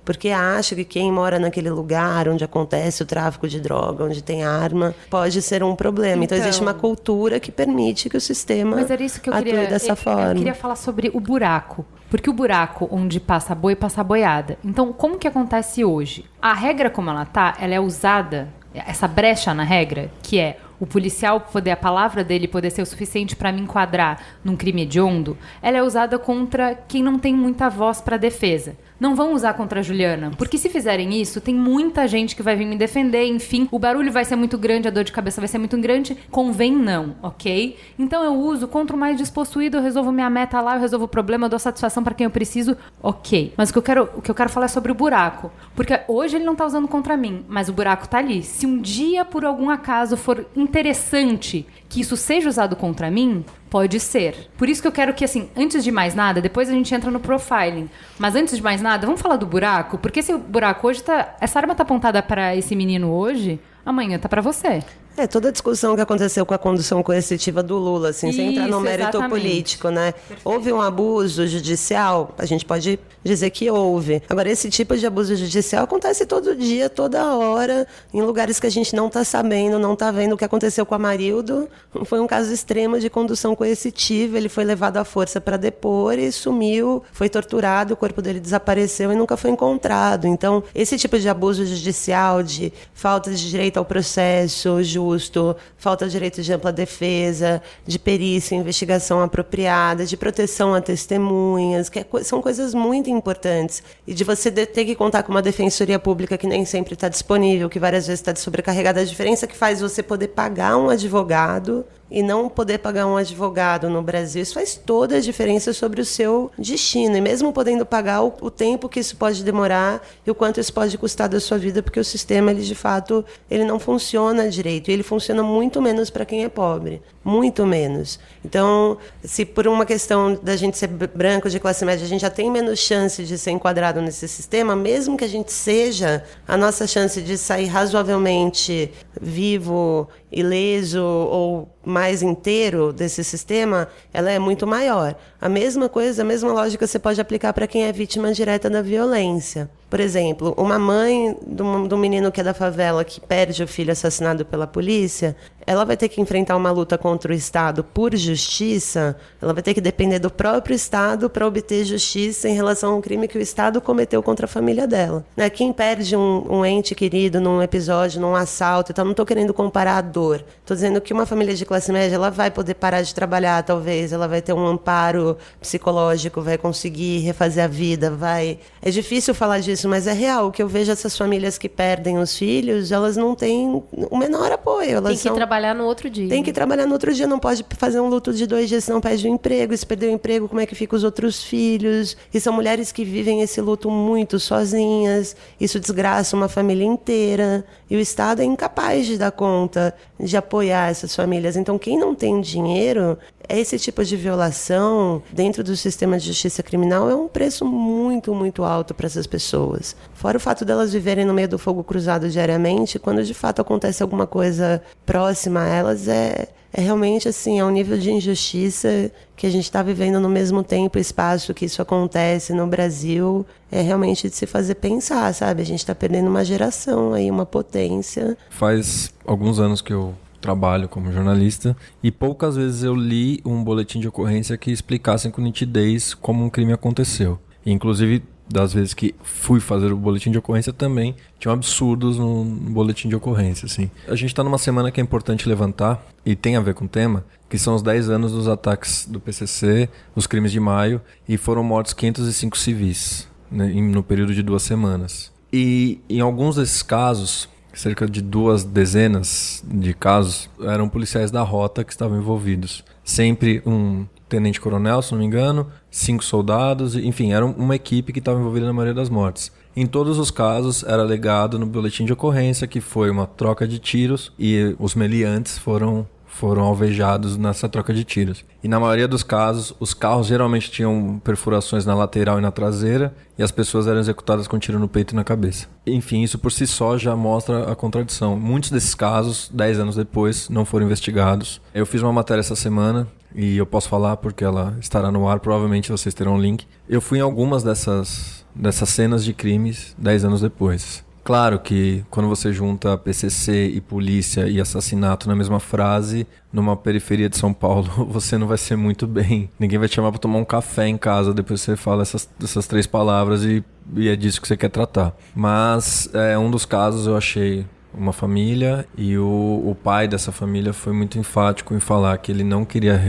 porque 0.03 0.29
acha 0.29 0.75
que 0.75 0.83
quem 0.83 1.11
mora 1.11 1.39
naquele 1.39 1.69
lugar 1.69 2.27
onde 2.27 2.43
acontece 2.43 3.03
o 3.03 3.05
tráfico 3.05 3.47
de 3.47 3.59
droga, 3.59 4.03
onde 4.03 4.21
tem 4.21 4.43
arma, 4.43 4.93
pode 5.09 5.41
ser 5.41 5.63
um 5.63 5.75
problema. 5.75 6.23
Então, 6.23 6.37
então 6.37 6.47
existe 6.47 6.61
uma 6.61 6.73
cultura 6.73 7.39
que 7.39 7.51
permite 7.51 8.09
que 8.09 8.17
o 8.17 8.21
sistema 8.21 8.75
Mas 8.75 8.91
era 8.91 9.03
isso 9.03 9.21
que 9.21 9.29
eu 9.29 9.33
atue 9.33 9.45
queria, 9.45 9.67
dessa 9.67 9.91
eu, 9.91 9.95
forma. 9.95 10.31
Eu 10.31 10.35
queria 10.35 10.55
falar 10.55 10.75
sobre 10.75 11.09
o 11.13 11.19
buraco. 11.19 11.85
Porque 12.09 12.29
o 12.29 12.33
buraco 12.33 12.87
onde 12.91 13.19
passa 13.19 13.55
boi, 13.55 13.75
passa 13.75 14.03
boiada. 14.03 14.57
Então, 14.63 14.93
como 14.93 15.17
que 15.17 15.27
acontece 15.27 15.83
hoje? 15.83 16.25
A 16.39 16.53
regra 16.53 16.89
como 16.89 17.09
ela 17.09 17.25
tá, 17.25 17.55
ela 17.59 17.73
é 17.73 17.79
usada, 17.79 18.49
essa 18.73 19.07
brecha 19.07 19.53
na 19.53 19.63
regra, 19.63 20.11
que 20.21 20.39
é 20.39 20.57
o 20.83 20.85
policial 20.85 21.39
poder, 21.39 21.71
a 21.71 21.77
palavra 21.77 22.25
dele 22.25 22.45
poder 22.45 22.69
ser 22.69 22.81
o 22.81 22.85
suficiente 22.85 23.37
para 23.37 23.53
me 23.53 23.61
enquadrar 23.61 24.21
num 24.43 24.57
crime 24.57 24.81
hediondo, 24.81 25.37
ela 25.61 25.77
é 25.77 25.81
usada 25.81 26.19
contra 26.19 26.75
quem 26.75 27.01
não 27.01 27.17
tem 27.17 27.33
muita 27.33 27.69
voz 27.69 28.01
para 28.01 28.17
defesa 28.17 28.75
não 28.99 29.15
vão 29.15 29.33
usar 29.33 29.53
contra 29.53 29.79
a 29.79 29.83
Juliana. 29.83 30.31
Porque 30.37 30.57
se 30.57 30.69
fizerem 30.69 31.19
isso, 31.21 31.41
tem 31.41 31.55
muita 31.55 32.07
gente 32.07 32.35
que 32.35 32.43
vai 32.43 32.55
vir 32.55 32.65
me 32.65 32.75
defender, 32.75 33.25
enfim, 33.25 33.67
o 33.71 33.79
barulho 33.79 34.11
vai 34.11 34.25
ser 34.25 34.35
muito 34.35 34.57
grande, 34.57 34.87
a 34.87 34.91
dor 34.91 35.03
de 35.03 35.11
cabeça 35.11 35.41
vai 35.41 35.47
ser 35.47 35.57
muito 35.57 35.77
grande. 35.77 36.17
Convém 36.31 36.75
não, 36.75 37.15
ok? 37.21 37.77
Então 37.97 38.23
eu 38.23 38.33
uso 38.33 38.67
contra 38.67 38.95
o 38.95 38.99
mais 38.99 39.17
despossuído, 39.17 39.77
eu 39.77 39.81
resolvo 39.81 40.11
minha 40.11 40.29
meta 40.29 40.61
lá, 40.61 40.75
eu 40.75 40.81
resolvo 40.81 41.05
o 41.05 41.07
problema, 41.07 41.45
eu 41.45 41.49
dou 41.49 41.59
satisfação 41.59 42.03
para 42.03 42.13
quem 42.13 42.25
eu 42.25 42.31
preciso, 42.31 42.77
ok. 43.01 43.53
Mas 43.57 43.69
o 43.69 43.73
que 43.73 43.79
eu 43.79 43.83
quero, 43.83 44.09
o 44.15 44.21
que 44.21 44.31
eu 44.31 44.35
quero 44.35 44.49
falar 44.49 44.65
é 44.65 44.69
sobre 44.69 44.91
o 44.91 44.95
buraco. 44.95 45.51
Porque 45.75 45.99
hoje 46.07 46.37
ele 46.37 46.45
não 46.45 46.55
tá 46.55 46.65
usando 46.65 46.87
contra 46.87 47.17
mim, 47.17 47.45
mas 47.47 47.69
o 47.69 47.73
buraco 47.73 48.07
tá 48.07 48.19
ali. 48.19 48.43
Se 48.43 48.65
um 48.65 48.79
dia, 48.79 49.25
por 49.25 49.45
algum 49.45 49.69
acaso, 49.69 50.15
for 50.17 50.45
interessante 50.55 51.65
que 51.89 52.01
isso 52.01 52.17
seja 52.17 52.49
usado 52.49 52.75
contra 52.75 53.11
mim, 53.11 53.45
Pode 53.73 53.99
ser. 53.99 54.51
Por 54.55 54.69
isso 54.69 54.83
que 54.83 54.87
eu 54.87 54.91
quero 54.91 55.15
que, 55.15 55.25
assim, 55.25 55.49
antes 55.57 55.83
de 55.83 55.91
mais 55.91 56.13
nada, 56.13 56.39
depois 56.39 56.69
a 56.69 56.71
gente 56.71 56.93
entra 56.93 57.09
no 57.09 57.19
profiling. 57.19 57.89
Mas 58.19 58.35
antes 58.35 58.55
de 58.55 58.61
mais 58.61 58.83
nada, 58.83 59.07
vamos 59.07 59.19
falar 59.19 59.35
do 59.35 59.47
buraco? 59.47 59.97
Porque 59.97 60.21
se 60.21 60.31
o 60.31 60.37
buraco 60.37 60.87
hoje 60.87 61.01
tá. 61.01 61.35
Essa 61.41 61.57
arma 61.57 61.73
tá 61.73 61.81
apontada 61.81 62.21
para 62.21 62.55
esse 62.55 62.75
menino 62.75 63.09
hoje, 63.09 63.59
amanhã 63.83 64.19
tá 64.19 64.29
para 64.29 64.43
você. 64.43 64.83
É, 65.15 65.27
toda 65.27 65.49
a 65.49 65.51
discussão 65.51 65.95
que 65.95 66.01
aconteceu 66.01 66.45
com 66.45 66.53
a 66.53 66.57
condução 66.57 67.03
coercitiva 67.03 67.61
do 67.61 67.77
Lula, 67.77 68.09
assim, 68.09 68.29
Isso, 68.29 68.37
sem 68.37 68.49
entrar 68.49 68.67
no 68.67 68.79
mérito 68.79 69.17
exatamente. 69.17 69.29
político, 69.29 69.89
né? 69.89 70.11
Perfeito. 70.11 70.41
Houve 70.43 70.73
um 70.73 70.81
abuso 70.81 71.45
judicial? 71.47 72.33
A 72.37 72.45
gente 72.45 72.65
pode 72.65 72.99
dizer 73.23 73.49
que 73.51 73.69
houve. 73.69 74.21
Agora, 74.27 74.49
esse 74.49 74.69
tipo 74.69 74.97
de 74.97 75.05
abuso 75.05 75.35
judicial 75.35 75.83
acontece 75.83 76.25
todo 76.25 76.55
dia, 76.55 76.89
toda 76.89 77.35
hora, 77.35 77.87
em 78.13 78.21
lugares 78.21 78.59
que 78.59 78.65
a 78.67 78.71
gente 78.71 78.95
não 78.95 79.07
está 79.07 79.23
sabendo, 79.23 79.77
não 79.77 79.93
está 79.93 80.11
vendo. 80.11 80.33
O 80.33 80.37
que 80.37 80.45
aconteceu 80.45 80.85
com 80.85 80.95
a 80.95 80.99
Marildo 80.99 81.69
foi 82.05 82.19
um 82.19 82.27
caso 82.27 82.51
extremo 82.51 82.99
de 82.99 83.09
condução 83.09 83.55
coercitiva. 83.55 84.37
Ele 84.37 84.49
foi 84.49 84.63
levado 84.63 84.97
à 84.97 85.03
força 85.03 85.39
para 85.39 85.57
depor 85.57 86.17
e 86.17 86.31
sumiu, 86.31 87.03
foi 87.11 87.29
torturado, 87.29 87.93
o 87.93 87.97
corpo 87.97 88.21
dele 88.21 88.39
desapareceu 88.39 89.11
e 89.11 89.15
nunca 89.15 89.37
foi 89.37 89.51
encontrado. 89.51 90.25
Então, 90.25 90.63
esse 90.73 90.97
tipo 90.97 91.19
de 91.19 91.29
abuso 91.29 91.65
judicial, 91.65 92.41
de 92.41 92.73
falta 92.93 93.31
de 93.31 93.49
direito 93.49 93.77
ao 93.77 93.85
processo, 93.85 94.83
justo, 95.03 95.55
falta 95.77 96.05
de 96.05 96.11
direito 96.11 96.41
de 96.41 96.53
ampla 96.53 96.71
defesa, 96.71 97.61
de 97.85 97.99
perícia, 97.99 98.55
investigação 98.55 99.21
apropriada, 99.21 100.05
de 100.05 100.15
proteção 100.15 100.73
a 100.73 100.81
testemunhas, 100.81 101.89
que 101.89 101.99
é, 101.99 102.05
são 102.23 102.41
coisas 102.41 102.73
muito 102.73 103.09
importantes. 103.09 103.83
E 104.07 104.13
de 104.13 104.23
você 104.23 104.51
ter 104.51 104.85
que 104.85 104.95
contar 104.95 105.23
com 105.23 105.31
uma 105.31 105.41
defensoria 105.41 105.99
pública 105.99 106.37
que 106.37 106.47
nem 106.47 106.65
sempre 106.65 106.93
está 106.93 107.09
disponível, 107.09 107.69
que 107.69 107.79
várias 107.79 108.07
vezes 108.07 108.19
está 108.21 108.35
sobrecarregada. 108.35 109.01
A 109.01 109.05
diferença 109.05 109.47
que 109.47 109.55
faz 109.55 109.81
você 109.81 110.01
poder 110.01 110.29
pagar 110.29 110.77
um 110.77 110.89
advogado 110.89 111.85
e 112.09 112.21
não 112.21 112.49
poder 112.49 112.77
pagar 112.79 113.07
um 113.07 113.17
advogado 113.17 113.89
no 113.89 114.01
Brasil, 114.01 114.41
isso 114.41 114.53
faz 114.53 114.75
toda 114.75 115.17
a 115.17 115.19
diferença 115.19 115.73
sobre 115.73 116.01
o 116.01 116.05
seu 116.05 116.51
destino. 116.57 117.17
E 117.17 117.21
mesmo 117.21 117.51
podendo 117.51 117.85
pagar 117.85 118.23
o, 118.23 118.33
o, 118.41 118.51
tempo 118.51 118.87
que 118.87 118.99
isso 118.99 119.15
pode 119.15 119.43
demorar 119.43 120.05
e 120.25 120.29
o 120.29 120.35
quanto 120.35 120.59
isso 120.59 120.71
pode 120.71 120.97
custar 120.97 121.27
da 121.27 121.39
sua 121.39 121.57
vida, 121.57 121.81
porque 121.81 121.99
o 121.99 122.03
sistema, 122.03 122.51
ele 122.51 122.61
de 122.61 122.75
fato, 122.75 123.25
ele 123.49 123.65
não 123.65 123.79
funciona 123.79 124.49
direito. 124.49 124.89
E 124.89 124.93
ele 124.93 125.03
funciona 125.03 125.41
muito 125.41 125.81
menos 125.81 126.09
para 126.09 126.25
quem 126.25 126.43
é 126.43 126.49
pobre. 126.49 127.01
Muito 127.23 127.65
menos. 127.65 128.19
Então, 128.43 128.97
se 129.23 129.45
por 129.45 129.65
uma 129.65 129.85
questão 129.85 130.37
da 130.43 130.57
gente 130.57 130.77
ser 130.77 130.87
branco, 130.87 131.49
de 131.49 131.57
classe 131.57 131.85
média, 131.85 132.05
a 132.05 132.07
gente 132.07 132.21
já 132.21 132.29
tem 132.29 132.51
menos 132.51 132.79
chance 132.79 133.23
de 133.23 133.37
ser 133.37 133.51
enquadrado 133.51 134.01
nesse 134.01 134.27
sistema, 134.27 134.75
mesmo 134.75 135.15
que 135.15 135.23
a 135.23 135.29
gente 135.29 135.51
seja, 135.51 136.23
a 136.45 136.57
nossa 136.57 136.85
chance 136.85 137.21
de 137.21 137.37
sair 137.37 137.67
razoavelmente 137.67 138.91
vivo, 139.21 140.09
ileso 140.29 141.01
ou 141.01 141.69
mais 141.85 142.21
inteiro 142.21 142.91
desse 142.91 143.23
sistema, 143.23 143.87
ela 144.13 144.29
é 144.29 144.39
muito 144.39 144.67
maior. 144.67 145.15
A 145.39 145.47
mesma 145.47 145.87
coisa, 145.87 146.23
a 146.23 146.25
mesma 146.25 146.51
lógica 146.51 146.85
você 146.85 146.99
pode 146.99 147.21
aplicar 147.21 147.53
para 147.53 147.67
quem 147.67 147.85
é 147.85 147.91
vítima 147.93 148.33
direta 148.33 148.69
da 148.69 148.81
violência. 148.81 149.69
Por 149.93 149.99
exemplo, 149.99 150.55
uma 150.57 150.79
mãe 150.79 151.37
de 151.45 151.61
um, 151.61 151.97
menino 151.99 152.31
que 152.31 152.41
é 152.41 152.43
da 152.43 152.55
favela 152.55 153.05
que 153.05 153.21
perde 153.21 153.61
o 153.61 153.67
filho 153.67 153.91
assassinado 153.91 154.43
pela 154.43 154.65
polícia, 154.65 155.35
ela 155.67 155.85
vai 155.85 155.95
ter 155.95 156.09
que 156.09 156.19
enfrentar 156.19 156.55
uma 156.55 156.71
luta 156.71 156.97
contra 156.97 157.31
o 157.31 157.35
Estado 157.35 157.83
por 157.83 158.15
justiça, 158.15 159.15
ela 159.39 159.53
vai 159.53 159.61
ter 159.61 159.73
que 159.73 159.79
depender 159.79 160.17
do 160.17 160.31
próprio 160.31 160.73
Estado 160.75 161.29
para 161.29 161.45
obter 161.45 161.85
justiça 161.85 162.49
em 162.49 162.55
relação 162.55 162.93
a 162.93 162.95
um 162.95 163.01
crime 163.01 163.27
que 163.27 163.37
o 163.37 163.41
Estado 163.41 163.79
cometeu 163.79 164.21
contra 164.23 164.45
a 164.45 164.49
família 164.49 164.87
dela. 164.87 165.23
Né? 165.37 165.47
Quem 165.49 165.71
perde 165.71 166.15
um, 166.15 166.43
um 166.49 166.65
ente 166.65 166.95
querido 166.95 167.39
num 167.39 167.61
episódio, 167.61 168.19
num 168.19 168.35
assalto, 168.35 168.91
então 168.91 169.05
não 169.05 169.11
estou 169.11 169.25
querendo 169.25 169.53
comparar 169.53 169.97
a 169.97 170.01
dor. 170.01 170.43
Estou 170.59 170.75
dizendo 170.75 170.99
que 170.99 171.13
uma 171.13 171.27
família 171.27 171.53
de 171.53 171.65
classe 171.65 171.91
média 171.91 172.15
ela 172.15 172.31
vai 172.31 172.49
poder 172.49 172.73
parar 172.73 173.03
de 173.03 173.13
trabalhar, 173.13 173.61
talvez, 173.63 174.11
ela 174.11 174.27
vai 174.27 174.41
ter 174.41 174.53
um 174.53 174.65
amparo 174.65 175.37
psicológico, 175.61 176.41
vai 176.41 176.57
conseguir 176.57 177.19
refazer 177.19 177.63
a 177.63 177.67
vida, 177.67 178.09
vai. 178.09 178.57
É 178.81 178.89
difícil 178.89 179.33
falar 179.35 179.59
disso 179.59 179.82
isso, 179.83 179.89
mas 179.89 180.07
é 180.07 180.13
real. 180.13 180.47
O 180.47 180.51
que 180.51 180.63
eu 180.63 180.67
vejo 180.67 180.91
essas 180.91 181.17
famílias 181.17 181.57
que 181.57 181.67
perdem 181.67 182.17
os 182.17 182.37
filhos, 182.37 182.91
elas 182.91 183.17
não 183.17 183.35
têm 183.35 183.83
o 183.91 184.17
menor 184.17 184.51
apoio. 184.51 184.91
Elas 184.91 185.09
tem 185.09 185.17
que 185.17 185.23
são... 185.23 185.35
trabalhar 185.35 185.75
no 185.75 185.83
outro 185.83 186.09
dia. 186.09 186.29
Tem 186.29 186.41
que 186.41 186.53
trabalhar 186.53 186.85
no 186.85 186.93
outro 186.93 187.13
dia, 187.13 187.27
não 187.27 187.39
pode 187.39 187.65
fazer 187.77 187.99
um 187.99 188.07
luto 188.07 188.33
de 188.33 188.47
dois 188.47 188.69
dias, 188.69 188.85
senão 188.85 189.01
perde 189.01 189.27
o 189.27 189.29
emprego. 189.29 189.73
E 189.73 189.77
se 189.77 189.85
perder 189.85 190.07
o 190.07 190.11
emprego, 190.11 190.47
como 190.47 190.61
é 190.61 190.65
que 190.65 190.75
fica 190.75 190.95
os 190.95 191.03
outros 191.03 191.43
filhos? 191.43 192.15
E 192.33 192.39
são 192.39 192.53
mulheres 192.53 192.91
que 192.91 193.03
vivem 193.03 193.41
esse 193.41 193.59
luto 193.59 193.91
muito 193.91 194.39
sozinhas. 194.39 195.35
Isso 195.59 195.79
desgraça 195.79 196.35
uma 196.35 196.47
família 196.47 196.85
inteira. 196.85 197.65
E 197.89 197.95
o 197.95 197.99
Estado 197.99 198.41
é 198.41 198.45
incapaz 198.45 199.05
de 199.05 199.17
dar 199.17 199.31
conta 199.31 199.93
de 200.19 200.37
apoiar 200.37 200.89
essas 200.89 201.15
famílias. 201.15 201.57
Então, 201.57 201.77
quem 201.77 201.97
não 201.97 202.15
tem 202.15 202.39
dinheiro, 202.39 203.17
esse 203.49 203.77
tipo 203.77 204.03
de 204.03 204.15
violação 204.15 205.21
dentro 205.31 205.63
do 205.63 205.75
sistema 205.75 206.17
de 206.17 206.27
justiça 206.27 206.63
criminal 206.63 207.09
é 207.09 207.15
um 207.15 207.27
preço 207.27 207.65
muito, 207.65 208.33
muito 208.33 208.63
alto 208.63 208.93
para 208.93 209.05
essas 209.05 209.27
pessoas. 209.27 209.95
Fora 210.13 210.37
o 210.37 210.39
fato 210.39 210.65
delas 210.65 210.93
viverem 210.93 211.25
no 211.25 211.33
meio 211.33 211.47
do 211.47 211.59
fogo 211.59 211.83
cruzado 211.83 212.29
diariamente, 212.29 212.99
quando 212.99 213.23
de 213.23 213.33
fato 213.33 213.61
acontece 213.61 214.01
alguma 214.01 214.25
coisa 214.25 214.81
próxima 215.05 215.63
a 215.63 215.67
elas, 215.67 216.07
é, 216.07 216.47
é 216.71 216.81
realmente 216.81 217.29
assim, 217.29 217.59
é 217.59 217.65
um 217.65 217.69
nível 217.69 217.97
de 217.97 218.11
injustiça 218.11 219.11
que 219.35 219.45
a 219.45 219.49
gente 219.49 219.65
está 219.65 219.83
vivendo 219.83 220.19
no 220.19 220.29
mesmo 220.29 220.63
tempo 220.63 220.97
e 220.97 221.01
espaço 221.01 221.53
que 221.53 221.65
isso 221.65 221.81
acontece 221.81 222.53
no 222.53 222.65
Brasil. 222.65 223.45
É 223.71 223.81
realmente 223.81 224.29
de 224.29 224.35
se 224.35 224.45
fazer 224.45 224.75
pensar, 224.75 225.33
sabe? 225.33 225.61
A 225.61 225.65
gente 225.65 225.79
está 225.79 225.93
perdendo 225.93 226.29
uma 226.29 226.43
geração 226.43 227.13
aí, 227.13 227.29
uma 227.29 227.45
potência. 227.45 228.37
Faz 228.49 229.13
alguns 229.25 229.59
anos 229.59 229.81
que 229.81 229.93
eu 229.93 230.15
trabalho 230.43 230.89
como 230.89 231.09
jornalista 231.09 231.75
e 232.03 232.11
poucas 232.11 232.57
vezes 232.57 232.83
eu 232.83 232.93
li 232.93 233.39
um 233.45 233.63
boletim 233.63 234.01
de 234.01 234.09
ocorrência 234.09 234.57
que 234.57 234.69
explicassem 234.71 235.31
com 235.31 235.41
nitidez 235.41 236.13
como 236.13 236.43
um 236.43 236.49
crime 236.49 236.73
aconteceu. 236.73 237.39
Inclusive, 237.65 238.21
das 238.47 238.73
vezes 238.73 238.93
que 238.93 239.15
fui 239.23 239.61
fazer 239.61 239.93
o 239.93 239.95
boletim 239.95 240.29
de 240.29 240.37
ocorrência 240.37 240.73
também 240.73 241.15
tinham 241.39 241.53
absurdos 241.53 242.19
no 242.19 242.43
boletim 242.43 243.07
de 243.07 243.15
ocorrência, 243.15 243.65
assim. 243.65 243.89
A 244.05 244.15
gente 244.15 244.31
está 244.31 244.43
numa 244.43 244.57
semana 244.57 244.91
que 244.91 244.99
é 244.99 245.03
importante 245.03 245.47
levantar 245.47 246.05
e 246.25 246.35
tem 246.35 246.57
a 246.57 246.59
ver 246.59 246.73
com 246.73 246.83
o 246.83 246.89
tema, 246.89 247.25
que 247.49 247.57
são 247.57 247.73
os 247.73 247.81
10 247.81 248.09
anos 248.09 248.33
dos 248.33 248.49
ataques 248.49 249.07
do 249.09 249.21
PCC, 249.21 249.87
os 250.13 250.27
crimes 250.27 250.51
de 250.51 250.59
maio, 250.59 251.01
e 251.27 251.37
foram 251.37 251.63
mortos 251.63 251.93
505 251.93 252.57
civis 252.57 253.29
né, 253.49 253.67
no 253.67 254.03
período 254.03 254.33
de 254.33 254.43
duas 254.43 254.63
semanas. 254.63 255.31
E 255.51 256.01
em 256.09 256.19
alguns 256.19 256.57
desses 256.57 256.83
casos, 256.83 257.47
cerca 257.73 258.07
de 258.07 258.21
duas 258.21 258.63
dezenas 258.63 259.63
de 259.67 259.93
casos, 259.93 260.49
eram 260.61 260.87
policiais 260.87 261.31
da 261.31 261.41
rota 261.41 261.83
que 261.83 261.91
estavam 261.91 262.17
envolvidos. 262.17 262.83
Sempre 263.03 263.61
um 263.65 264.05
tenente-coronel, 264.29 265.01
se 265.01 265.11
não 265.11 265.19
me 265.19 265.25
engano, 265.25 265.67
cinco 265.91 266.23
soldados, 266.23 266.95
enfim, 266.95 267.33
era 267.33 267.45
uma 267.45 267.75
equipe 267.75 268.11
que 268.11 268.19
estava 268.19 268.39
envolvida 268.39 268.65
na 268.65 268.73
maioria 268.73 268.93
das 268.93 269.09
mortes. 269.09 269.51
Em 269.75 269.85
todos 269.85 270.19
os 270.19 270.29
casos, 270.29 270.83
era 270.83 271.03
legado 271.03 271.57
no 271.57 271.65
boletim 271.65 272.05
de 272.05 272.13
ocorrência 272.13 272.67
que 272.67 272.79
foi 272.79 273.09
uma 273.09 273.25
troca 273.25 273.67
de 273.67 273.79
tiros 273.79 274.31
e 274.37 274.75
os 274.79 274.95
meliantes 274.95 275.57
foram 275.57 276.07
foram 276.33 276.63
alvejados 276.63 277.37
nessa 277.37 277.69
troca 277.69 277.93
de 277.93 278.03
tiros. 278.03 278.43
E 278.63 278.67
na 278.67 278.79
maioria 278.79 279.07
dos 279.07 279.23
casos, 279.23 279.73
os 279.79 279.93
carros 279.93 280.27
geralmente 280.27 280.71
tinham 280.71 281.21
perfurações 281.23 281.85
na 281.85 281.93
lateral 281.93 282.39
e 282.39 282.41
na 282.41 282.51
traseira, 282.51 283.13
e 283.37 283.43
as 283.43 283.51
pessoas 283.51 283.87
eram 283.87 283.99
executadas 283.99 284.47
com 284.47 284.57
tiro 284.57 284.79
no 284.79 284.87
peito 284.87 285.13
e 285.13 285.15
na 285.15 285.23
cabeça. 285.23 285.67
Enfim, 285.85 286.23
isso 286.23 286.39
por 286.39 286.51
si 286.51 286.65
só 286.65 286.97
já 286.97 287.15
mostra 287.15 287.71
a 287.71 287.75
contradição. 287.75 288.35
Muitos 288.35 288.71
desses 288.71 288.95
casos, 288.95 289.49
10 289.53 289.79
anos 289.79 289.95
depois, 289.95 290.49
não 290.49 290.65
foram 290.65 290.85
investigados. 290.85 291.61
Eu 291.73 291.85
fiz 291.85 292.01
uma 292.01 292.11
matéria 292.11 292.41
essa 292.41 292.55
semana 292.55 293.07
e 293.35 293.57
eu 293.57 293.65
posso 293.65 293.87
falar 293.87 294.17
porque 294.17 294.43
ela 294.43 294.75
estará 294.79 295.11
no 295.11 295.27
ar, 295.27 295.39
provavelmente 295.39 295.91
vocês 295.91 296.15
terão 296.15 296.35
um 296.35 296.41
link. 296.41 296.65
Eu 296.89 296.99
fui 296.99 297.19
em 297.19 297.21
algumas 297.21 297.63
dessas, 297.63 298.43
dessas 298.55 298.89
cenas 298.89 299.23
de 299.23 299.33
crimes 299.33 299.95
10 299.97 300.25
anos 300.25 300.41
depois. 300.41 301.03
Claro 301.23 301.57
que 301.59 302.03
quando 302.09 302.27
você 302.27 302.51
junta 302.51 302.97
PCC 302.97 303.67
e 303.67 303.79
polícia 303.79 304.47
e 304.47 304.59
assassinato 304.59 305.27
na 305.27 305.35
mesma 305.35 305.59
frase, 305.59 306.27
numa 306.51 306.75
periferia 306.75 307.29
de 307.29 307.37
São 307.37 307.53
Paulo, 307.53 307.89
você 308.11 308.37
não 308.37 308.45
vai 308.45 308.57
ser 308.57 308.75
muito 308.75 309.07
bem. 309.07 309.49
Ninguém 309.57 309.79
vai 309.79 309.87
te 309.87 309.95
chamar 309.95 310.11
para 310.11 310.19
tomar 310.19 310.37
um 310.37 310.45
café 310.45 310.87
em 310.87 310.97
casa 310.97 311.33
depois 311.33 311.61
que 311.61 311.65
você 311.65 311.77
fala 311.77 312.01
essas, 312.01 312.29
essas 312.43 312.67
três 312.67 312.85
palavras 312.85 313.43
e, 313.45 313.63
e 313.95 314.09
é 314.09 314.15
disso 314.15 314.41
que 314.41 314.47
você 314.47 314.57
quer 314.57 314.69
tratar. 314.69 315.15
Mas 315.33 316.09
é 316.13 316.37
um 316.37 316.51
dos 316.51 316.65
casos 316.65 317.07
eu 317.07 317.15
achei 317.15 317.65
uma 317.93 318.11
família 318.11 318.85
e 318.97 319.17
o, 319.17 319.63
o 319.65 319.77
pai 319.81 320.07
dessa 320.07 320.31
família 320.31 320.73
foi 320.73 320.91
muito 320.91 321.19
enfático 321.19 321.73
em 321.73 321.79
falar 321.79 322.17
que 322.17 322.31
ele 322.31 322.43
não 322.43 322.65
queria. 322.65 322.99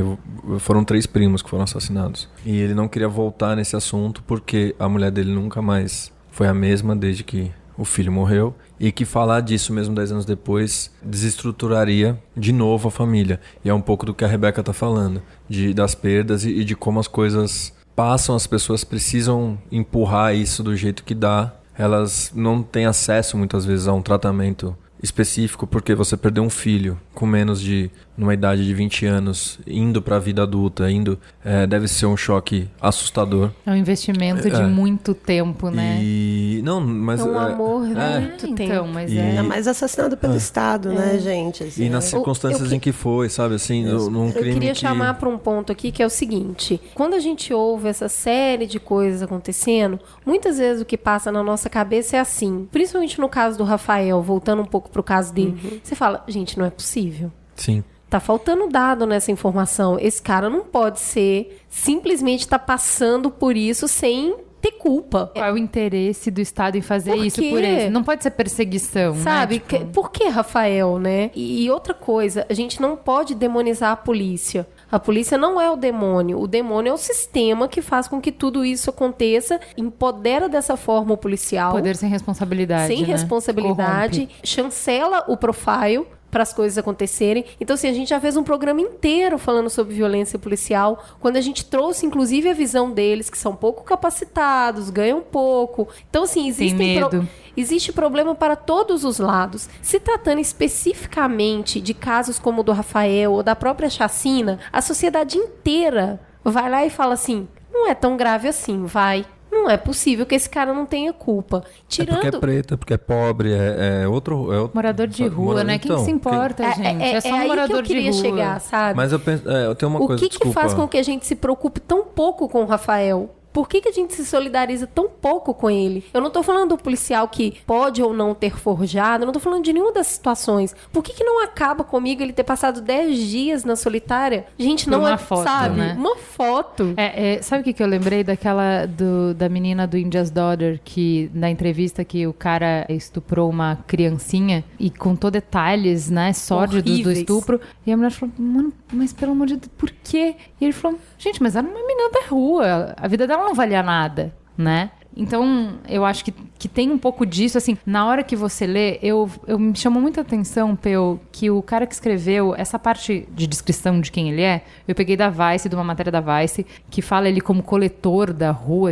Foram 0.59 0.85
três 0.85 1.07
primos 1.07 1.43
que 1.43 1.51
foram 1.51 1.65
assassinados. 1.65 2.29
E 2.45 2.57
ele 2.57 2.75
não 2.75 2.87
queria 2.87 3.09
voltar 3.09 3.57
nesse 3.57 3.75
assunto 3.75 4.23
porque 4.23 4.75
a 4.79 4.89
mulher 4.89 5.11
dele 5.11 5.33
nunca 5.33 5.61
mais 5.61 6.13
foi 6.31 6.47
a 6.47 6.55
mesma 6.55 6.95
desde 6.95 7.25
que 7.25 7.51
o 7.77 7.85
filho 7.85 8.13
morreu. 8.13 8.55
E 8.79 8.91
que 8.91 9.05
falar 9.05 9.41
disso 9.41 9.73
mesmo 9.73 9.95
dez 9.95 10.11
anos 10.11 10.25
depois 10.25 10.91
desestruturaria 11.03 12.19
de 12.37 12.53
novo 12.53 12.89
a 12.89 12.91
família. 12.91 13.41
E 13.65 13.69
é 13.69 13.75
um 13.75 13.81
pouco 13.81 14.05
do 14.07 14.15
que 14.15 14.25
a 14.25 14.29
Rebeca 14.29 14.61
está 14.61 14.73
falando, 14.73 15.23
de, 15.49 15.73
das 15.73 15.95
perdas 15.95 16.45
e, 16.45 16.51
e 16.51 16.65
de 16.65 16.75
como 16.75 16.99
as 16.99 17.09
coisas 17.09 17.73
passam, 17.95 18.35
as 18.35 18.47
pessoas 18.47 18.83
precisam 18.83 19.59
empurrar 19.71 20.35
isso 20.35 20.63
do 20.63 20.77
jeito 20.77 21.05
que 21.05 21.15
dá 21.15 21.53
elas 21.77 22.33
não 22.35 22.63
têm 22.63 22.87
acesso 22.87 23.37
muitas 23.37 23.65
vezes 23.65 23.89
a 23.89 23.93
um 23.93 24.03
tratamento 24.03 24.77
específico 25.03 25.67
porque 25.67 25.95
você 25.95 26.17
perdeu 26.17 26.43
um 26.43 26.51
filho 26.51 26.99
com 27.15 27.27
menos 27.27 27.61
de 27.61 27.91
numa 28.17 28.35
idade 28.35 28.65
de 28.65 28.75
20 28.75 29.07
anos 29.07 29.59
indo 29.67 30.01
para 30.01 30.17
a 30.17 30.19
vida 30.19 30.43
adulta 30.43 30.91
indo 30.91 31.19
é, 31.45 31.67
deve 31.67 31.89
ser 31.89 32.07
um 32.07 32.17
choque 32.17 32.69
assustador 32.81 33.51
é 33.67 33.71
um 33.71 33.77
investimento 33.77 34.49
de 34.49 34.57
é. 34.57 34.67
muito 34.67 35.15
tempo 35.15 35.71
né 35.71 35.99
e 36.03 36.61
não 36.65 36.81
mas 36.81 37.21
é 37.21 37.25
um 37.25 37.35
é, 37.35 37.53
amor 37.53 37.83
né? 37.83 38.21
muito 38.21 38.47
então, 38.47 38.55
tempo 38.55 38.89
mas 38.89 39.13
e... 39.13 39.19
é 39.19 39.43
mais 39.43 39.67
assassinado 39.69 40.17
pelo 40.17 40.37
Estado 40.37 40.93
né 40.93 41.19
gente 41.19 41.65
assim, 41.65 41.85
e 41.85 41.91
nas 41.91 42.05
circunstâncias 42.05 42.71
eu, 42.71 42.77
em 42.77 42.81
que 42.81 42.93
foi 42.93 43.29
sabe 43.29 43.55
assim 43.55 43.87
eu, 43.87 44.11
num 44.11 44.31
crime 44.31 44.49
eu 44.49 44.55
queria 44.55 44.73
que... 44.73 44.79
chamar 44.79 45.15
para 45.15 45.29
um 45.29 45.39
ponto 45.39 45.73
aqui 45.73 45.91
que 45.91 46.03
é 46.03 46.07
o 46.07 46.11
seguinte 46.11 46.81
quando 46.95 47.15
a 47.15 47.21
gente 47.21 47.53
ouve 47.53 47.89
essa 47.89 48.09
série 48.09 48.67
de 48.67 48.79
coisas 48.79 49.23
acontecendo 49.23 49.99
muitas 50.25 50.59
vezes 50.59 50.83
o 50.83 50.85
que 50.85 50.97
passa 50.97 51.31
na 51.31 51.43
nossa 51.43 51.69
cabeça 51.69 52.17
é 52.17 52.21
assim 52.21 52.67
principalmente 52.71 53.21
no 53.21 53.29
caso 53.29 53.59
do 53.59 53.65
Rafael 53.65 54.23
voltando 54.23 54.63
um 54.63 54.67
pouco 54.67 54.91
pro 54.91 55.03
caso 55.03 55.33
dele. 55.33 55.57
Uhum. 55.63 55.81
Você 55.83 55.95
fala, 55.95 56.25
gente, 56.27 56.59
não 56.59 56.65
é 56.65 56.71
possível. 56.71 57.31
Sim. 57.55 57.85
Tá 58.15 58.21
faltando 58.21 58.69
dado 58.69 59.09
nessa 59.09 59.33
informação. 59.33 59.99
Esse 59.99 60.23
cara 60.23 60.49
não 60.49 60.61
pode 60.61 61.01
ser 61.01 61.61
simplesmente 61.69 62.47
tá 62.47 62.61
passando 62.61 63.29
por 63.29 63.57
isso 63.57 63.89
sem 63.89 64.37
ter 64.61 64.71
culpa. 64.71 65.33
Qual 65.35 65.45
é 65.45 65.53
o 65.53 65.59
interesse 65.59 66.31
do 66.31 66.41
Estado 66.41 66.79
em 66.79 66.81
fazer 66.81 67.11
por 67.11 67.27
isso 67.27 67.43
por 67.43 67.61
ele? 67.61 67.91
Não 67.91 68.05
pode 68.05 68.23
ser 68.23 68.31
perseguição, 68.31 69.15
né? 69.15 69.21
Sabe? 69.21 69.55
Né? 69.57 69.63
Tipo... 69.67 69.87
Por 69.87 70.13
que, 70.13 70.29
Rafael, 70.29 70.97
né? 71.01 71.33
E 71.35 71.69
outra 71.73 71.93
coisa, 71.93 72.47
a 72.49 72.55
gente 72.55 72.81
não 72.81 72.97
pode 72.97 73.35
demonizar 73.35 73.91
a 73.91 73.97
polícia. 73.97 74.65
A 74.93 75.01
polícia 75.01 75.37
não 75.37 75.61
é 75.61 75.69
o 75.69 75.75
demônio. 75.75 76.39
O 76.39 76.47
demônio 76.47 76.91
é 76.91 76.95
o 76.95 76.97
sistema 76.97 77.67
que 77.67 77.83
faz 77.83 78.07
com 78.07 78.21
que 78.21 78.31
tudo 78.31 78.65
isso 78.65 78.91
aconteça, 78.91 79.59
empodera 79.77 80.49
dessa 80.49 80.77
forma 80.77 81.15
o 81.15 81.17
policial. 81.17 81.73
Poder 81.73 81.97
sem 81.97 82.09
responsabilidade. 82.09 82.87
Sem 82.87 83.01
né? 83.01 83.09
responsabilidade, 83.09 84.21
Corrompe. 84.21 84.47
chancela 84.49 85.25
o 85.27 85.37
profile 85.37 86.07
para 86.35 86.43
as 86.43 86.53
coisas 86.53 86.77
acontecerem. 86.77 87.45
Então, 87.61 87.75
assim, 87.75 87.87
a 87.87 87.93
gente 87.93 88.09
já 88.09 88.19
fez 88.19 88.37
um 88.37 88.43
programa 88.43 88.81
inteiro 88.81 89.39
falando 89.39 89.71
sobre 89.71 89.95
violência 89.95 90.37
policial, 90.37 91.05
quando 91.21 91.37
a 91.37 91.41
gente 91.41 91.65
trouxe, 91.65 92.05
inclusive, 92.05 92.49
a 92.49 92.53
visão 92.53 92.91
deles, 92.91 93.31
que 93.31 93.39
são 93.39 93.55
pouco 93.55 93.85
capacitados, 93.85 94.91
ganham 94.91 95.21
pouco. 95.21 95.87
Então, 96.11 96.25
assim, 96.25 96.49
existem 96.49 96.99
pro... 96.99 97.25
existe 97.57 97.93
problema 97.93 98.35
para 98.35 98.57
todos 98.57 99.05
os 99.05 99.21
lados. 99.21 99.69
Se 99.81 100.01
tratando 100.01 100.41
especificamente 100.41 101.81
de 101.81 101.95
casos 101.95 102.37
como 102.37 102.63
o 102.63 102.65
do 102.65 102.73
Rafael 102.73 103.31
ou 103.31 103.43
da 103.45 103.55
própria 103.55 103.89
chacina, 103.89 104.59
a 104.73 104.83
sociedade 104.83 105.39
inteira 105.39 106.21
vai 106.43 106.69
lá 106.69 106.85
e 106.85 106.91
fala 106.91 107.15
assim: 107.15 107.47
não 107.73 107.89
é 107.89 107.95
tão 107.95 108.17
grave 108.17 108.49
assim, 108.49 108.85
vai. 108.87 109.25
Não 109.55 109.71
é 109.71 109.77
possível 109.77 110.27
que 110.27 110.35
esse 110.35 110.51
cara 110.51 110.75
não 110.75 110.85
tenha 110.85 111.13
culpa. 111.13 111.65
Tirando... 111.89 112.19
É 112.19 112.21
porque 112.21 112.37
é 112.37 112.41
preta, 112.41 112.77
porque 112.77 112.95
é 112.95 112.99
pobre, 112.99 113.53
é, 113.53 114.03
é 114.03 114.09
outro, 114.09 114.53
é 114.53 114.59
outro... 114.59 114.77
Morador 114.77 115.07
de 115.07 115.27
rua, 115.27 115.45
morador... 115.45 115.65
né? 115.65 115.79
Quem 115.79 115.91
então, 115.91 116.05
se 116.05 116.11
importa, 116.11 116.65
quem... 116.65 116.85
gente? 116.85 117.03
É, 117.03 117.13
é, 117.13 117.15
é 117.15 117.21
só 117.21 117.35
um 117.35 117.47
morador 117.47 117.77
que 117.77 117.83
eu 117.83 117.97
queria 117.97 118.11
de 118.11 118.19
rua. 118.19 118.21
chegar, 118.21 118.61
sabe? 118.61 118.97
Mas 118.97 119.13
eu, 119.13 119.21
penso, 119.21 119.49
é, 119.49 119.67
eu 119.67 119.75
tenho 119.75 119.91
uma 119.91 120.01
o 120.01 120.07
coisa, 120.07 120.25
O 120.25 120.29
que, 120.29 120.39
que 120.39 120.53
faz 120.53 120.75
com 120.75 120.89
que 120.89 120.99
a 120.99 121.03
gente 121.03 121.25
se 121.25 121.37
preocupe 121.37 121.81
tão 121.81 122.05
pouco 122.05 122.49
com 122.49 122.63
o 122.63 122.67
Rafael? 122.67 123.31
Por 123.55 123.69
que, 123.69 123.81
que 123.81 123.89
a 123.89 123.93
gente 123.93 124.13
se 124.15 124.27
solidariza 124.27 124.85
tão 124.85 125.09
pouco 125.09 125.55
com 125.55 125.71
ele? 125.71 126.05
Eu 126.13 126.21
não 126.21 126.29
tô 126.29 126.43
falando 126.43 126.71
do 126.71 126.77
policial 126.77 127.29
que 127.29 127.55
pode 127.65 128.03
ou 128.03 128.13
não 128.13 128.35
ter 128.35 128.59
forjado, 128.59 129.23
eu 129.23 129.27
não 129.27 129.33
tô 129.33 129.39
falando 129.39 129.63
de 129.63 129.73
nenhuma 129.73 129.93
das 129.93 130.09
situações. 130.09 130.75
Por 130.93 131.05
que, 131.05 131.13
que 131.13 131.23
não 131.23 131.41
acaba 131.41 131.85
comigo 131.85 132.21
ele 132.21 132.33
ter 132.33 132.43
passado 132.43 132.81
10 132.81 133.17
dias 133.17 133.65
na 133.65 133.77
solitária? 133.77 134.45
Gente, 134.59 134.91
não 134.91 134.99
uma 134.99 135.13
é, 135.13 135.17
foto, 135.17 135.45
sabe? 135.45 135.77
Né? 135.77 135.95
Uma 135.97 136.17
foto. 136.17 136.95
É, 136.97 137.35
é, 137.35 137.43
sabe 137.43 137.61
o 137.61 137.65
que, 137.65 137.73
que 137.73 137.81
eu 137.81 137.87
lembrei 137.87 138.25
daquela 138.25 138.87
do, 138.87 139.33
da 139.33 139.49
menina 139.49 139.87
do 139.87 139.97
India's 139.97 140.31
Daughter, 140.31 140.81
que 140.85 141.31
na 141.33 141.49
entrevista 141.49 142.05
que 142.05 142.27
o 142.27 142.33
cara 142.33 142.85
estuprou 142.89 143.49
uma 143.49 143.77
criancinha 143.87 144.65
e 144.81 144.91
contou 144.91 145.31
detalhes, 145.31 146.11
né, 146.11 146.33
sórdidos 146.33 146.99
do 146.99 147.13
estupro. 147.13 147.61
E 147.87 147.93
a 147.93 147.97
mulher 147.97 148.11
falou, 148.11 148.35
mano, 148.37 148.73
mas 148.93 149.13
pelo 149.13 149.31
amor 149.31 149.47
de 149.47 149.59
Deus, 149.59 149.71
por 149.79 149.93
quê? 150.03 150.35
E 150.61 150.65
ele 150.65 150.73
falou, 150.73 150.99
gente, 151.19 151.41
mas 151.41 151.55
era 151.55 151.65
uma 151.65 151.87
menina 151.87 152.11
da 152.11 152.27
rua, 152.29 152.95
a 152.97 153.07
vida 153.07 153.29
dela 153.29 153.44
não 153.45 153.55
valia 153.55 153.83
nada, 153.83 154.35
né? 154.57 154.91
Então, 155.17 155.79
eu 155.89 156.05
acho 156.05 156.25
que, 156.25 156.35
que 156.59 156.67
tem 156.67 156.91
um 156.91 156.99
pouco 156.99 157.25
disso, 157.25 157.57
assim, 157.57 157.79
na 157.87 158.07
hora 158.07 158.23
que 158.23 158.35
você 158.35 158.67
lê, 158.67 158.99
eu, 159.01 159.31
eu 159.47 159.59
me 159.59 159.77
chamou 159.77 160.03
muita 160.03 160.23
atenção, 160.23 160.75
Peu, 160.75 161.21
que 161.31 161.51
o 161.51 161.63
cara 161.63 161.87
que 161.87 161.95
escreveu 161.95 162.55
essa 162.57 162.79
parte 162.79 163.29
de 163.31 163.47
descrição 163.47 164.01
de 164.01 164.11
quem 164.11 164.31
ele 164.31 164.43
é, 164.43 164.65
eu 164.89 164.95
peguei 164.95 165.17
da 165.17 165.31
Vice, 165.31 165.69
de 165.69 165.75
uma 165.75 165.85
matéria 165.85 166.11
da 166.11 166.21
Vice, 166.21 166.67
que 166.91 167.01
fala 167.01 167.29
ele 167.29 167.41
como 167.41 167.63
coletor 167.63 168.33
da 168.33 168.51
rua, 168.51 168.91